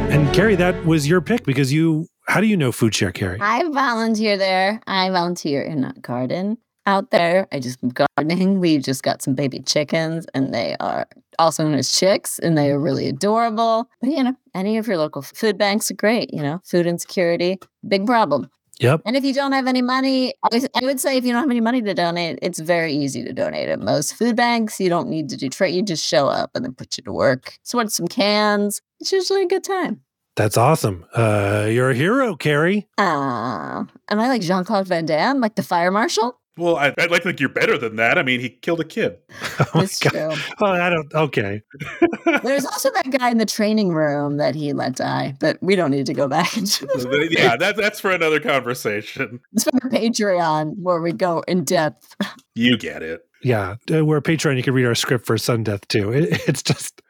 And 0.05 0.29
Kerri, 0.29 0.57
that 0.57 0.87
was 0.87 1.09
your 1.09 1.21
pick 1.21 1.43
because 1.43 1.73
you, 1.73 2.07
how 2.29 2.41
do 2.41 2.47
you 2.47 2.57
know 2.57 2.71
Food 2.71 2.95
Share, 2.95 3.11
Kerri? 3.11 3.41
I 3.41 3.69
volunteer 3.71 4.37
there. 4.39 4.81
I 4.87 5.11
volunteer 5.11 5.63
in 5.63 5.83
a 5.83 5.95
garden 5.95 6.59
out 6.87 7.11
there. 7.11 7.47
I 7.53 7.61
just 7.61 7.79
gardening. 7.95 8.61
We 8.61 8.79
just 8.79 9.03
got 9.03 9.23
some 9.23 9.35
baby 9.35 9.61
chickens 9.61 10.27
and 10.35 10.53
they 10.55 10.77
are 10.81 11.07
also 11.39 11.65
known 11.65 11.75
as 11.75 11.93
chicks 11.97 12.39
and 12.39 12.57
they 12.57 12.71
are 12.71 12.79
really 12.81 13.09
adorable. 13.09 13.89
But 14.01 14.11
you 14.11 14.23
know, 14.25 14.37
any 14.55 14.79
of 14.79 14.87
your 14.87 14.99
local 14.99 15.23
food 15.23 15.59
banks 15.59 15.91
are 15.91 15.95
great, 15.95 16.33
you 16.33 16.43
know, 16.43 16.61
food 16.65 16.87
insecurity, 16.87 17.59
big 17.87 18.07
problem. 18.07 18.51
Yep. 18.81 19.03
And 19.05 19.15
if 19.15 19.25
you 19.25 19.35
don't 19.35 19.53
have 19.53 19.67
any 19.67 19.83
money, 19.83 20.33
I 20.43 20.49
would- 20.83 20.99
say 21.01 21.19
if 21.19 21.25
you 21.27 21.33
don't 21.33 21.43
have 21.43 21.51
any 21.51 21.61
money 21.61 21.83
to 21.83 21.93
donate, 21.93 22.39
it's 22.41 22.59
very 22.59 22.95
easy 22.95 23.23
to 23.25 23.33
donate 23.33 23.69
at 23.69 23.79
most 23.79 24.15
food 24.15 24.37
banks. 24.37 24.81
You 24.81 24.89
don't 24.89 25.09
need 25.09 25.29
to 25.29 25.37
do 25.37 25.51
trade. 25.51 25.75
You 25.75 25.83
just 25.83 26.05
show 26.05 26.29
up 26.29 26.51
and 26.55 26.65
then 26.65 26.73
put 26.73 26.97
you 26.97 27.05
to 27.05 27.13
work. 27.13 27.59
So, 27.63 27.77
Sort 27.79 27.93
some 27.93 28.09
cans. 28.09 28.81
It's 28.99 29.13
usually 29.13 29.43
a 29.43 29.47
good 29.47 29.65
time. 29.65 30.01
That's 30.37 30.57
awesome. 30.57 31.05
Uh, 31.15 31.67
you're 31.71 31.91
a 31.91 31.95
hero, 31.95 32.35
Kerri. 32.37 32.87
Ah, 32.97 33.85
and 34.09 34.23
I 34.23 34.29
like 34.29 34.41
Jean 34.41 34.65
Claude 34.65 34.87
Van 34.87 35.05
Damme, 35.05 35.41
like 35.41 35.57
the 35.57 35.63
fire 35.63 35.91
marshal. 35.91 36.40
Well, 36.61 36.77
I, 36.77 36.95
I'd 36.99 37.11
like 37.11 37.23
to 37.23 37.29
think 37.29 37.41
you're 37.41 37.49
better 37.49 37.79
than 37.79 37.97
that. 37.97 38.19
I 38.19 38.23
mean, 38.23 38.41
he 38.41 38.51
killed 38.51 38.81
a 38.81 38.85
kid. 38.85 39.19
Oh 39.61 39.67
my 39.75 39.83
It's 39.85 39.99
true. 39.99 40.33
Oh, 40.61 40.67
I 40.67 40.89
don't, 40.89 41.13
okay. 41.13 41.63
There's 42.43 42.65
also 42.65 42.91
that 42.93 43.11
guy 43.11 43.31
in 43.31 43.39
the 43.39 43.47
training 43.47 43.91
room 43.91 44.39
that 44.39 44.55
he 44.55 44.73
let 44.73 44.97
die, 44.97 45.35
but 45.39 45.59
we 45.61 45.77
don't 45.77 45.91
need 45.91 46.07
to 46.07 46.15
go 46.15 46.27
back 46.29 46.57
into 46.57 46.87
the 46.87 47.29
yeah, 47.31 47.57
that, 47.57 47.77
that's 47.77 48.01
for 48.01 48.11
another 48.11 48.41
conversation. 48.41 49.41
It's 49.53 49.65
for 49.65 49.91
Patreon 49.91 50.75
where 50.79 51.01
we 51.01 51.13
go 51.13 51.43
in 51.47 51.65
depth. 51.65 52.17
You 52.55 52.79
get 52.79 53.03
it. 53.03 53.23
Yeah, 53.43 53.77
uh, 53.93 54.05
we're 54.05 54.19
a 54.19 54.23
Patreon. 54.23 54.57
You 54.57 54.63
can 54.63 54.75
read 54.75 54.87
our 54.87 54.95
script 54.95 55.27
for 55.27 55.37
Sun 55.39 55.65
Death 55.65 55.87
too. 55.89 56.13
It, 56.13 56.49
it's 56.49 56.63
just 56.63 57.01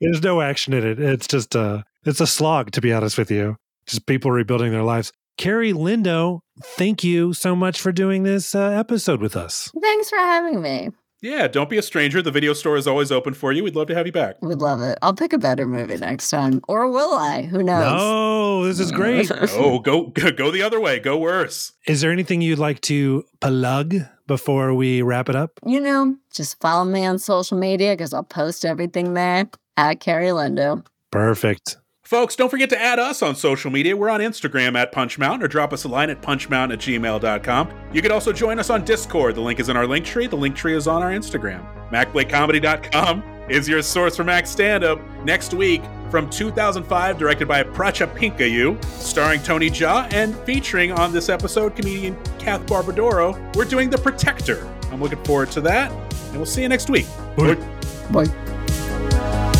there's 0.00 0.22
no 0.22 0.40
action 0.40 0.72
in 0.72 0.86
it. 0.86 0.98
It's 0.98 1.26
just 1.26 1.54
a 1.54 1.84
it's 2.04 2.20
a 2.20 2.26
slog 2.26 2.72
to 2.72 2.80
be 2.80 2.92
honest 2.92 3.18
with 3.18 3.30
you. 3.30 3.56
Just 3.86 4.06
people 4.06 4.30
rebuilding 4.30 4.72
their 4.72 4.82
lives. 4.82 5.12
Kerri 5.38 5.72
Lendo, 5.72 6.40
thank 6.62 7.02
you 7.02 7.32
so 7.32 7.56
much 7.56 7.80
for 7.80 7.92
doing 7.92 8.22
this 8.22 8.54
uh, 8.54 8.70
episode 8.70 9.20
with 9.20 9.36
us. 9.36 9.70
Thanks 9.80 10.10
for 10.10 10.16
having 10.18 10.62
me. 10.62 10.90
Yeah, 11.22 11.46
don't 11.46 11.70
be 11.70 11.78
a 11.78 11.82
stranger. 11.82 12.20
The 12.20 12.32
video 12.32 12.52
store 12.52 12.76
is 12.76 12.88
always 12.88 13.12
open 13.12 13.32
for 13.34 13.52
you. 13.52 13.62
We'd 13.62 13.76
love 13.76 13.86
to 13.88 13.94
have 13.94 14.06
you 14.06 14.12
back. 14.12 14.42
We'd 14.42 14.58
love 14.58 14.80
it. 14.82 14.98
I'll 15.02 15.14
pick 15.14 15.32
a 15.32 15.38
better 15.38 15.66
movie 15.66 15.96
next 15.96 16.30
time. 16.30 16.60
Or 16.66 16.90
will 16.90 17.14
I? 17.14 17.42
Who 17.42 17.62
knows? 17.62 17.84
No, 17.84 18.64
this 18.64 18.80
is 18.80 18.90
great. 18.90 19.30
Oh, 19.52 19.78
go 19.78 20.08
go 20.08 20.50
the 20.50 20.62
other 20.62 20.80
way. 20.80 20.98
Go 20.98 21.16
worse. 21.18 21.72
Is 21.86 22.00
there 22.00 22.10
anything 22.10 22.40
you'd 22.40 22.58
like 22.58 22.80
to 22.82 23.24
plug 23.40 23.94
before 24.26 24.74
we 24.74 25.00
wrap 25.02 25.28
it 25.28 25.36
up? 25.36 25.60
You 25.64 25.78
know, 25.78 26.16
just 26.32 26.60
follow 26.60 26.84
me 26.84 27.04
on 27.04 27.20
social 27.20 27.56
media 27.56 27.92
because 27.92 28.12
I'll 28.12 28.24
post 28.24 28.64
everything 28.64 29.14
there 29.14 29.48
at 29.76 30.00
Kerri 30.00 30.32
Lendo. 30.32 30.84
Perfect. 31.12 31.76
Folks, 32.12 32.36
don't 32.36 32.50
forget 32.50 32.68
to 32.68 32.78
add 32.78 32.98
us 32.98 33.22
on 33.22 33.34
social 33.34 33.70
media. 33.70 33.96
We're 33.96 34.10
on 34.10 34.20
Instagram 34.20 34.76
at 34.76 34.92
Punch 34.92 35.18
Mountain 35.18 35.42
or 35.42 35.48
drop 35.48 35.72
us 35.72 35.84
a 35.84 35.88
line 35.88 36.10
at 36.10 36.20
punchmountain 36.20 36.74
at 36.74 36.78
gmail.com. 36.78 37.70
You 37.90 38.02
can 38.02 38.12
also 38.12 38.34
join 38.34 38.58
us 38.58 38.68
on 38.68 38.84
Discord. 38.84 39.34
The 39.34 39.40
link 39.40 39.58
is 39.58 39.70
in 39.70 39.78
our 39.78 39.86
link 39.86 40.04
tree. 40.04 40.26
The 40.26 40.36
link 40.36 40.54
tree 40.54 40.74
is 40.76 40.86
on 40.86 41.02
our 41.02 41.10
Instagram. 41.10 41.64
MacBlakeComedy.com 41.88 43.22
is 43.48 43.66
your 43.66 43.80
source 43.80 44.14
for 44.14 44.24
Mac 44.24 44.46
stand 44.46 44.84
up. 44.84 45.00
Next 45.24 45.54
week, 45.54 45.80
from 46.10 46.28
2005, 46.28 47.16
directed 47.16 47.48
by 47.48 47.62
Prachya 47.62 48.14
Pinkaew, 48.14 48.84
starring 48.84 49.42
Tony 49.42 49.70
Jaa, 49.70 50.12
and 50.12 50.36
featuring 50.40 50.92
on 50.92 51.14
this 51.14 51.30
episode 51.30 51.74
comedian 51.74 52.14
Kath 52.38 52.60
Barbadoro, 52.66 53.56
we're 53.56 53.64
doing 53.64 53.88
The 53.88 53.96
Protector. 53.96 54.70
I'm 54.90 55.00
looking 55.00 55.24
forward 55.24 55.50
to 55.52 55.62
that, 55.62 55.90
and 55.90 56.36
we'll 56.36 56.44
see 56.44 56.60
you 56.60 56.68
next 56.68 56.90
week. 56.90 57.06
Bye. 57.38 57.54
Bye. 58.10 59.51